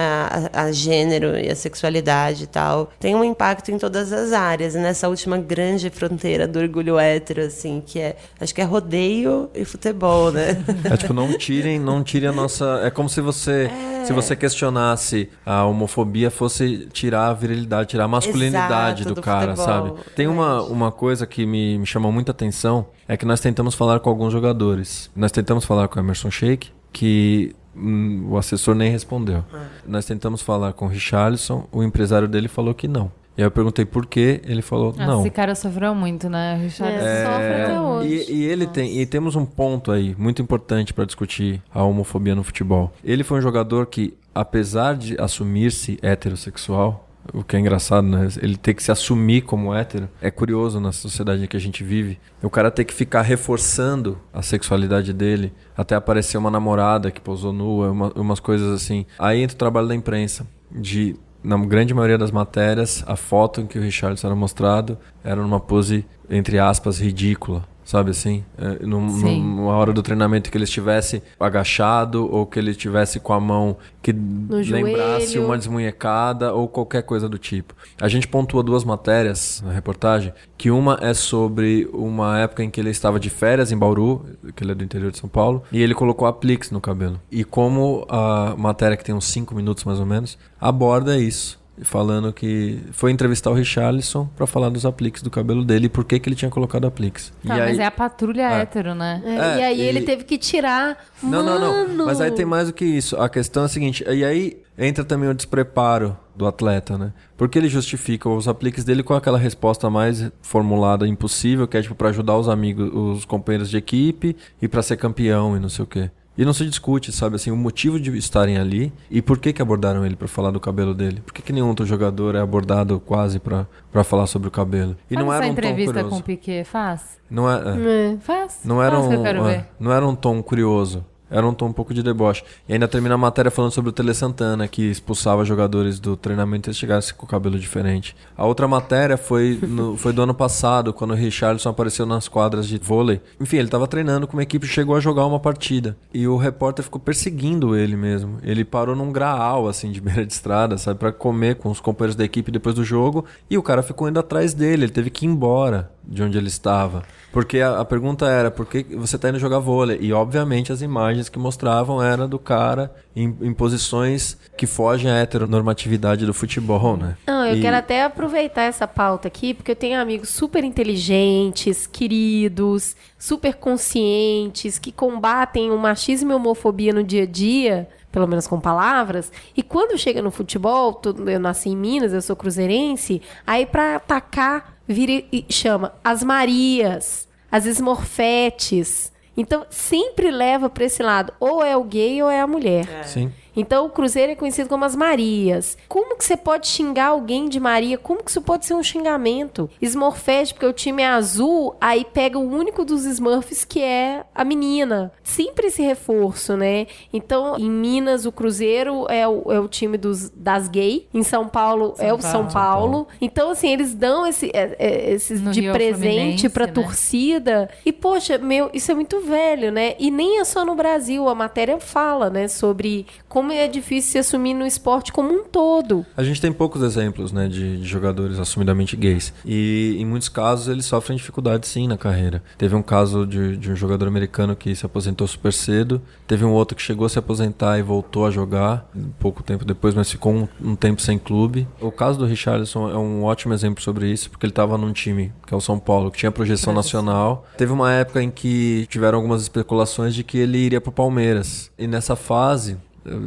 a, 0.52 0.62
a 0.64 0.72
gênero 0.72 1.38
e 1.38 1.48
a 1.48 1.54
sexualidade 1.56 2.44
e 2.44 2.46
tal, 2.46 2.90
tem 3.00 3.14
um 3.14 3.24
impacto 3.24 3.70
em 3.70 3.78
todas 3.78 4.12
as 4.12 4.32
áreas. 4.32 4.74
E 4.74 4.78
nessa 4.78 5.08
última 5.08 5.38
grande 5.38 5.88
fronteira 5.88 6.46
do 6.46 6.58
orgulho 6.58 6.98
hétero, 6.98 7.42
assim, 7.42 7.82
que 7.84 7.98
é, 8.00 8.16
acho 8.40 8.54
que 8.54 8.60
é 8.60 8.64
rodeio 8.64 9.48
e 9.54 9.64
futebol, 9.64 10.30
né? 10.32 10.62
É 10.84 10.96
tipo, 10.96 11.14
não 11.14 11.36
tirem, 11.38 11.78
não 11.78 12.02
tirem 12.02 12.28
a 12.28 12.32
nossa. 12.32 12.80
É 12.84 12.90
como 12.90 13.08
se 13.08 13.20
você. 13.20 13.70
Se 14.04 14.12
você 14.12 14.34
questionasse 14.34 15.28
a 15.44 15.64
homofobia, 15.66 16.30
fosse 16.30 16.88
tirar 16.92 17.28
a 17.28 17.34
virilidade, 17.34 17.90
tirar 17.90 18.04
a 18.04 18.08
masculinidade 18.08 19.02
Exato, 19.02 19.08
do, 19.08 19.14
do 19.16 19.20
cara, 19.20 19.54
futebol. 19.54 19.66
sabe? 19.96 20.00
Tem 20.14 20.26
uma, 20.26 20.62
uma 20.62 20.90
coisa 20.92 21.26
que 21.26 21.44
me, 21.44 21.78
me 21.78 21.84
chamou 21.86 22.10
muita 22.10 22.30
atenção, 22.32 22.86
é 23.08 23.16
que 23.16 23.24
nós 23.24 23.40
tentamos 23.40 23.74
falar 23.74 24.00
com 24.00 24.10
alguns 24.10 24.32
jogadores. 24.32 25.10
Nós 25.16 25.32
tentamos 25.32 25.64
falar 25.64 25.88
com 25.88 25.98
o 25.98 26.02
Emerson 26.02 26.30
Sheik, 26.30 26.70
que 26.92 27.56
hum, 27.74 28.28
o 28.30 28.36
assessor 28.36 28.74
nem 28.74 28.90
respondeu. 28.92 29.42
Nós 29.86 30.04
tentamos 30.04 30.42
falar 30.42 30.74
com 30.74 30.84
o 30.84 30.88
Richarlison, 30.88 31.66
o 31.72 31.82
empresário 31.82 32.28
dele 32.28 32.48
falou 32.48 32.74
que 32.74 32.86
não. 32.86 33.10
E 33.36 33.40
aí 33.40 33.46
eu 33.46 33.50
perguntei 33.52 33.84
por 33.84 34.04
quê, 34.04 34.40
ele 34.44 34.60
falou 34.60 34.92
Ah, 34.98 35.06
não. 35.06 35.20
Esse 35.20 35.30
cara 35.30 35.54
sofreu 35.54 35.94
muito, 35.94 36.28
né, 36.28 36.56
Richard? 36.60 36.92
É, 36.92 37.24
sofre 37.24 37.62
até 37.62 37.80
hoje. 37.80 38.26
E, 38.28 38.34
e 38.34 38.44
ele 38.44 38.66
tem, 38.66 38.98
e 38.98 39.06
temos 39.06 39.36
um 39.36 39.46
ponto 39.46 39.92
aí 39.92 40.14
muito 40.18 40.42
importante 40.42 40.92
para 40.92 41.04
discutir 41.04 41.62
a 41.72 41.82
homofobia 41.84 42.34
no 42.34 42.42
futebol. 42.42 42.92
Ele 43.02 43.22
foi 43.22 43.38
um 43.38 43.40
jogador 43.40 43.86
que, 43.86 44.12
apesar 44.34 44.96
de 44.96 45.16
assumir-se 45.20 45.98
heterossexual, 46.02 47.07
o 47.32 47.42
que 47.44 47.56
é 47.56 47.60
engraçado, 47.60 48.06
né? 48.06 48.28
Ele 48.40 48.56
ter 48.56 48.74
que 48.74 48.82
se 48.82 48.90
assumir 48.90 49.42
como 49.42 49.74
hétero. 49.74 50.08
É 50.20 50.30
curioso 50.30 50.80
na 50.80 50.92
sociedade 50.92 51.44
em 51.44 51.46
que 51.46 51.56
a 51.56 51.60
gente 51.60 51.84
vive. 51.84 52.18
O 52.42 52.50
cara 52.50 52.70
ter 52.70 52.84
que 52.84 52.94
ficar 52.94 53.22
reforçando 53.22 54.18
a 54.32 54.42
sexualidade 54.42 55.12
dele 55.12 55.52
até 55.76 55.94
aparecer 55.94 56.38
uma 56.38 56.50
namorada 56.50 57.10
que 57.10 57.20
pousou 57.20 57.52
nua, 57.52 57.90
uma- 57.90 58.12
umas 58.14 58.40
coisas 58.40 58.72
assim. 58.72 59.04
Aí 59.18 59.42
entra 59.42 59.54
o 59.54 59.58
trabalho 59.58 59.88
da 59.88 59.94
imprensa 59.94 60.46
de 60.70 61.16
na 61.42 61.56
grande 61.56 61.94
maioria 61.94 62.18
das 62.18 62.32
matérias, 62.32 63.04
a 63.06 63.14
foto 63.14 63.60
em 63.60 63.66
que 63.66 63.78
o 63.78 63.82
Richardson 63.82 64.26
era 64.26 64.34
mostrado 64.36 64.98
era 65.22 65.40
numa 65.40 65.60
pose, 65.60 66.04
entre 66.28 66.58
aspas, 66.58 66.98
ridícula. 67.00 67.64
Sabe 67.88 68.10
assim? 68.10 68.44
É, 68.58 68.84
num- 68.84 69.08
numa 69.40 69.72
hora 69.72 69.94
do 69.94 70.02
treinamento 70.02 70.50
que 70.50 70.58
ele 70.58 70.64
estivesse 70.64 71.22
agachado 71.40 72.30
ou 72.30 72.44
que 72.44 72.58
ele 72.58 72.72
estivesse 72.72 73.18
com 73.18 73.32
a 73.32 73.40
mão 73.40 73.78
que 74.02 74.12
lembrasse 74.12 75.28
joelho. 75.32 75.46
uma 75.46 75.56
desmunhecada 75.56 76.52
ou 76.52 76.68
qualquer 76.68 77.02
coisa 77.02 77.30
do 77.30 77.38
tipo. 77.38 77.74
A 77.98 78.06
gente 78.06 78.28
pontua 78.28 78.62
duas 78.62 78.84
matérias 78.84 79.62
na 79.64 79.72
reportagem, 79.72 80.34
que 80.58 80.70
uma 80.70 80.98
é 81.00 81.14
sobre 81.14 81.88
uma 81.90 82.38
época 82.38 82.62
em 82.62 82.68
que 82.68 82.78
ele 82.78 82.90
estava 82.90 83.18
de 83.18 83.30
férias 83.30 83.72
em 83.72 83.78
Bauru, 83.78 84.22
que 84.54 84.62
ele 84.62 84.72
é 84.72 84.74
do 84.74 84.84
interior 84.84 85.10
de 85.10 85.16
São 85.16 85.28
Paulo, 85.28 85.62
e 85.72 85.80
ele 85.82 85.94
colocou 85.94 86.28
apliques 86.28 86.70
no 86.70 86.82
cabelo. 86.82 87.18
E 87.32 87.42
como 87.42 88.04
a 88.10 88.54
matéria, 88.58 88.98
que 88.98 89.04
tem 89.04 89.14
uns 89.14 89.24
5 89.24 89.54
minutos 89.54 89.84
mais 89.84 89.98
ou 89.98 90.04
menos, 90.04 90.36
aborda 90.60 91.16
isso. 91.16 91.57
Falando 91.82 92.32
que 92.32 92.80
foi 92.92 93.10
entrevistar 93.12 93.50
o 93.50 93.54
Richarlison 93.54 94.28
pra 94.36 94.46
falar 94.46 94.68
dos 94.68 94.84
apliques 94.84 95.22
do 95.22 95.30
cabelo 95.30 95.64
dele 95.64 95.86
e 95.86 95.88
por 95.88 96.04
que, 96.04 96.18
que 96.18 96.28
ele 96.28 96.36
tinha 96.36 96.50
colocado 96.50 96.86
apliques. 96.86 97.32
Tá, 97.46 97.56
e 97.56 97.60
aí, 97.60 97.68
mas 97.70 97.78
é 97.78 97.86
a 97.86 97.90
patrulha 97.90 98.42
É. 98.42 98.60
hétero, 98.62 98.94
né? 98.94 99.22
É, 99.24 99.30
É, 99.30 99.58
e 99.60 99.62
aí 99.64 99.80
e- 99.80 99.84
ele 99.84 100.02
teve 100.02 100.24
que 100.24 100.36
tirar. 100.38 100.96
Não, 101.22 101.42
não, 101.42 101.58
não. 101.58 101.88
Mano! 101.88 102.06
Mas 102.06 102.20
aí 102.20 102.30
tem 102.30 102.44
mais 102.46 102.68
do 102.68 102.72
que 102.74 102.84
isso. 102.84 103.16
A 103.16 103.28
questão 103.28 103.62
é 103.62 103.66
a 103.66 103.68
seguinte, 103.68 104.04
e 104.08 104.24
aí 104.24 104.58
entra 104.76 105.04
também 105.04 105.28
o 105.28 105.34
despreparo 105.34 106.16
do 106.36 106.46
atleta, 106.46 106.96
né? 106.96 107.12
Porque 107.36 107.58
ele 107.58 107.68
justifica 107.68 108.28
os 108.28 108.46
apliques 108.46 108.84
dele 108.84 109.02
com 109.02 109.12
aquela 109.14 109.36
resposta 109.38 109.90
mais 109.90 110.30
formulada 110.40 111.06
impossível, 111.06 111.66
que 111.66 111.76
é 111.76 111.82
tipo 111.82 111.94
pra 111.96 112.10
ajudar 112.10 112.36
os 112.36 112.48
amigos, 112.48 112.90
os 112.94 113.24
companheiros 113.24 113.68
de 113.68 113.76
equipe 113.76 114.36
e 114.62 114.68
pra 114.68 114.80
ser 114.82 114.96
campeão 114.96 115.56
e 115.56 115.60
não 115.60 115.68
sei 115.68 115.82
o 115.84 115.86
quê. 115.86 116.10
E 116.38 116.44
não 116.44 116.52
se 116.52 116.64
discute, 116.64 117.10
sabe, 117.10 117.34
assim, 117.34 117.50
o 117.50 117.56
motivo 117.56 117.98
de 117.98 118.16
estarem 118.16 118.58
ali 118.58 118.92
e 119.10 119.20
por 119.20 119.38
que 119.38 119.52
que 119.52 119.60
abordaram 119.60 120.06
ele 120.06 120.14
pra 120.14 120.28
falar 120.28 120.52
do 120.52 120.60
cabelo 120.60 120.94
dele. 120.94 121.20
Por 121.20 121.34
que 121.34 121.42
que 121.42 121.52
nenhum 121.52 121.66
outro 121.66 121.84
jogador 121.84 122.36
é 122.36 122.40
abordado 122.40 123.00
quase 123.00 123.40
pra 123.40 123.66
falar 124.04 124.28
sobre 124.28 124.46
o 124.46 124.50
cabelo? 124.50 124.96
E 125.10 125.14
Faz 125.14 125.26
não 125.26 125.32
essa 125.34 125.42
era 125.42 125.52
um 125.52 125.54
tom 125.54 125.58
entrevista 125.58 125.92
curioso. 125.94 126.10
com 126.10 126.20
o 126.20 126.22
Piquet, 126.22 126.64
faz? 126.64 127.18
Não 127.28 127.50
é, 127.50 127.56
é. 127.56 128.12
É. 128.12 128.16
Faz. 128.20 128.60
Não 128.64 128.80
era, 128.80 128.92
faz 128.92 129.06
um, 129.06 129.08
que 129.08 129.14
eu 129.16 129.22
quero 129.22 129.46
é, 129.46 129.56
ver. 129.56 129.66
não 129.80 129.92
era 129.92 130.06
um 130.06 130.14
tom 130.14 130.40
curioso. 130.40 131.04
Era 131.30 131.46
um 131.46 131.52
tom 131.54 131.66
um 131.66 131.72
pouco 131.72 131.92
de 131.92 132.02
deboche. 132.02 132.42
E 132.68 132.72
ainda 132.72 132.88
termina 132.88 133.14
a 133.14 133.18
matéria 133.18 133.50
falando 133.50 133.72
sobre 133.72 133.90
o 133.90 133.92
Tele 133.92 134.14
Santana, 134.14 134.66
que 134.68 134.82
expulsava 134.82 135.44
jogadores 135.44 135.98
do 136.00 136.16
treinamento 136.16 136.68
e 136.68 136.70
eles 136.70 136.78
chegassem 136.78 137.14
com 137.16 137.26
o 137.26 137.28
cabelo 137.28 137.58
diferente. 137.58 138.16
A 138.36 138.46
outra 138.46 138.66
matéria 138.68 139.16
foi, 139.16 139.58
no- 139.62 139.96
foi 139.98 140.12
do 140.12 140.22
ano 140.22 140.34
passado, 140.34 140.92
quando 140.92 141.10
o 141.12 141.14
Richardson 141.14 141.68
apareceu 141.70 142.06
nas 142.06 142.28
quadras 142.28 142.66
de 142.66 142.78
vôlei. 142.78 143.20
Enfim, 143.40 143.56
ele 143.56 143.66
estava 143.68 143.86
treinando 143.86 144.26
com 144.26 144.36
uma 144.36 144.42
equipe 144.42 144.66
e 144.66 144.68
chegou 144.68 144.96
a 144.96 145.00
jogar 145.00 145.26
uma 145.26 145.38
partida. 145.40 145.96
E 146.12 146.26
o 146.26 146.36
repórter 146.36 146.84
ficou 146.84 147.00
perseguindo 147.00 147.76
ele 147.76 147.96
mesmo. 147.96 148.38
Ele 148.42 148.64
parou 148.64 148.94
num 148.96 149.12
graal, 149.12 149.68
assim, 149.68 149.90
de 149.90 150.00
beira 150.00 150.24
de 150.24 150.32
estrada, 150.32 150.78
sabe? 150.78 150.98
Pra 150.98 151.12
comer 151.12 151.56
com 151.56 151.70
os 151.70 151.80
companheiros 151.80 152.16
da 152.16 152.24
equipe 152.24 152.50
depois 152.50 152.74
do 152.74 152.84
jogo. 152.84 153.24
E 153.50 153.58
o 153.58 153.62
cara 153.62 153.82
ficou 153.82 154.08
indo 154.08 154.18
atrás 154.20 154.54
dele. 154.54 154.84
Ele 154.84 154.92
teve 154.92 155.10
que 155.10 155.26
ir 155.26 155.28
embora 155.28 155.90
de 156.08 156.22
onde 156.22 156.38
ele 156.38 156.48
estava. 156.48 157.02
Porque 157.30 157.60
a, 157.60 157.80
a 157.80 157.84
pergunta 157.84 158.26
era, 158.26 158.50
por 158.50 158.64
que 158.64 158.82
você 158.96 159.18
tá 159.18 159.28
indo 159.28 159.38
jogar 159.38 159.58
vôlei? 159.58 159.98
E 160.00 160.10
obviamente 160.12 160.72
as 160.72 160.80
imagens 160.80 161.28
que 161.28 161.38
mostravam 161.38 162.02
era 162.02 162.26
do 162.26 162.38
cara 162.38 162.90
em, 163.14 163.36
em 163.42 163.52
posições 163.52 164.38
que 164.56 164.66
fogem 164.66 165.10
à 165.10 165.16
heteronormatividade 165.18 166.24
do 166.24 166.32
futebol, 166.32 166.96
né? 166.96 167.16
Não, 167.26 167.44
eu 167.44 167.56
E- 167.56 167.60
quero 167.60 167.76
até 167.76 168.02
aproveitar 168.04 168.62
essa 168.62 168.88
pauta 168.88 169.28
aqui, 169.28 169.52
porque 169.52 169.72
eu 169.72 169.76
tenho 169.76 170.00
amigos 170.00 170.30
super 170.30 170.64
inteligentes, 170.64 171.86
queridos, 171.86 172.96
super 173.18 173.54
conscientes, 173.56 174.78
que 174.78 174.90
combatem 174.92 175.70
o 175.70 175.78
machismo 175.78 176.30
e 176.30 176.32
a 176.32 176.36
homofobia 176.36 176.92
no 176.92 177.04
dia 177.04 177.24
a 177.24 177.26
dia, 177.26 177.88
pelo 178.10 178.26
menos 178.26 178.46
com 178.46 178.58
palavras. 178.58 179.30
E 179.56 179.62
quando 179.62 179.98
chega 179.98 180.22
no 180.22 180.30
futebol, 180.30 181.00
eu 181.26 181.38
nasci 181.40 181.68
em 181.68 181.76
Minas, 181.76 182.12
eu 182.12 182.22
sou 182.22 182.34
cruzeirense, 182.36 183.20
aí 183.46 183.66
pra 183.66 183.96
atacar, 183.96 184.77
vira 184.88 185.24
e 185.30 185.44
chama 185.50 185.94
as 186.02 186.24
Marias, 186.24 187.28
as 187.52 187.66
Esmorfetes. 187.66 189.12
Então, 189.36 189.64
sempre 189.70 190.30
leva 190.30 190.68
pra 190.68 190.84
esse 190.84 191.02
lado, 191.02 191.32
ou 191.38 191.62
é 191.62 191.76
o 191.76 191.84
gay 191.84 192.20
ou 192.22 192.28
é 192.30 192.40
a 192.40 192.46
mulher. 192.46 193.04
Sim. 193.06 193.32
Então 193.58 193.86
o 193.86 193.90
Cruzeiro 193.90 194.32
é 194.32 194.36
conhecido 194.36 194.68
como 194.68 194.84
as 194.84 194.94
Marias. 194.94 195.76
Como 195.88 196.16
que 196.16 196.24
você 196.24 196.36
pode 196.36 196.68
xingar 196.68 197.08
alguém 197.08 197.48
de 197.48 197.58
Maria? 197.58 197.98
Como 197.98 198.22
que 198.22 198.30
isso 198.30 198.40
pode 198.40 198.64
ser 198.64 198.74
um 198.74 198.82
xingamento? 198.82 199.68
Smurfette, 199.82 200.54
porque 200.54 200.66
o 200.66 200.72
time 200.72 201.02
é 201.02 201.08
azul, 201.08 201.74
aí 201.80 202.04
pega 202.04 202.38
o 202.38 202.48
único 202.48 202.84
dos 202.84 203.04
Smurfs 203.04 203.64
que 203.64 203.82
é 203.82 204.24
a 204.32 204.44
menina. 204.44 205.12
Sempre 205.24 205.66
esse 205.66 205.82
reforço, 205.82 206.56
né? 206.56 206.86
Então, 207.12 207.56
em 207.58 207.68
Minas, 207.68 208.24
o 208.26 208.30
Cruzeiro 208.32 209.06
é 209.08 209.26
o, 209.26 209.50
é 209.50 209.58
o 209.58 209.66
time 209.66 209.98
dos, 209.98 210.30
das 210.30 210.68
gay. 210.68 211.08
Em 211.12 211.24
São 211.24 211.48
Paulo 211.48 211.94
São 211.96 212.06
é 212.06 212.12
o 212.12 212.18
Paulo. 212.18 212.32
São 212.32 212.46
Paulo. 212.46 213.08
Então, 213.20 213.50
assim, 213.50 213.72
eles 213.72 213.92
dão 213.92 214.24
esse, 214.24 214.50
é, 214.54 214.76
é, 214.78 215.10
esses 215.10 215.40
No 215.40 215.50
de 215.50 215.62
Rio, 215.62 215.72
presente 215.72 216.48
pra 216.48 216.66
né? 216.66 216.72
torcida. 216.72 217.68
E, 217.84 217.92
poxa, 217.92 218.38
meu, 218.38 218.70
isso 218.72 218.92
é 218.92 218.94
muito 218.94 219.20
velho, 219.20 219.72
né? 219.72 219.94
E 219.98 220.10
nem 220.10 220.38
é 220.38 220.44
só 220.44 220.64
no 220.64 220.76
Brasil. 220.76 221.28
A 221.28 221.34
matéria 221.34 221.80
fala, 221.80 222.30
né, 222.30 222.46
sobre 222.46 223.06
como 223.28 223.47
é 223.56 223.68
difícil 223.68 224.12
se 224.12 224.18
assumir 224.18 224.54
no 224.54 224.66
esporte 224.66 225.12
como 225.12 225.32
um 225.32 225.44
todo. 225.44 226.04
A 226.16 226.22
gente 226.22 226.40
tem 226.40 226.52
poucos 226.52 226.82
exemplos, 226.82 227.32
né, 227.32 227.48
de, 227.48 227.78
de 227.78 227.84
jogadores 227.84 228.38
assumidamente 228.38 228.96
gays. 228.96 229.32
E 229.44 229.96
em 229.98 230.04
muitos 230.04 230.28
casos 230.28 230.68
eles 230.68 230.84
sofrem 230.84 231.16
dificuldade 231.16 231.66
sim 231.66 231.86
na 231.86 231.96
carreira. 231.96 232.42
Teve 232.56 232.74
um 232.74 232.82
caso 232.82 233.26
de, 233.26 233.56
de 233.56 233.70
um 233.70 233.76
jogador 233.76 234.08
americano 234.08 234.54
que 234.56 234.74
se 234.74 234.84
aposentou 234.84 235.26
super 235.26 235.52
cedo. 235.52 236.00
Teve 236.26 236.44
um 236.44 236.52
outro 236.52 236.76
que 236.76 236.82
chegou 236.82 237.06
a 237.06 237.08
se 237.08 237.18
aposentar 237.18 237.78
e 237.78 237.82
voltou 237.82 238.26
a 238.26 238.30
jogar 238.30 238.90
pouco 239.18 239.42
tempo 239.42 239.64
depois, 239.64 239.94
mas 239.94 240.10
ficou 240.10 240.32
um, 240.32 240.48
um 240.62 240.76
tempo 240.76 241.00
sem 241.00 241.18
clube. 241.18 241.66
O 241.80 241.90
caso 241.90 242.18
do 242.18 242.26
Richarlison 242.26 242.90
é 242.90 242.96
um 242.96 243.24
ótimo 243.24 243.54
exemplo 243.54 243.82
sobre 243.82 244.10
isso, 244.10 244.30
porque 244.30 244.46
ele 244.46 244.52
estava 244.52 244.76
num 244.78 244.92
time, 244.92 245.32
que 245.46 245.54
é 245.54 245.56
o 245.56 245.60
São 245.60 245.78
Paulo, 245.78 246.10
que 246.10 246.18
tinha 246.18 246.30
projeção 246.30 246.72
nacional. 246.72 247.46
Teve 247.56 247.72
uma 247.72 247.92
época 247.92 248.22
em 248.22 248.30
que 248.30 248.86
tiveram 248.88 249.18
algumas 249.18 249.42
especulações 249.42 250.14
de 250.14 250.24
que 250.24 250.38
ele 250.38 250.58
iria 250.58 250.80
para 250.80 250.90
o 250.90 250.92
Palmeiras. 250.92 251.70
E 251.78 251.86
nessa 251.86 252.16
fase, 252.16 252.76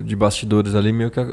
de 0.03 0.15
bastidores 0.15 0.75
ali, 0.75 0.91
meio 0.91 1.11
que 1.11 1.19
a, 1.19 1.25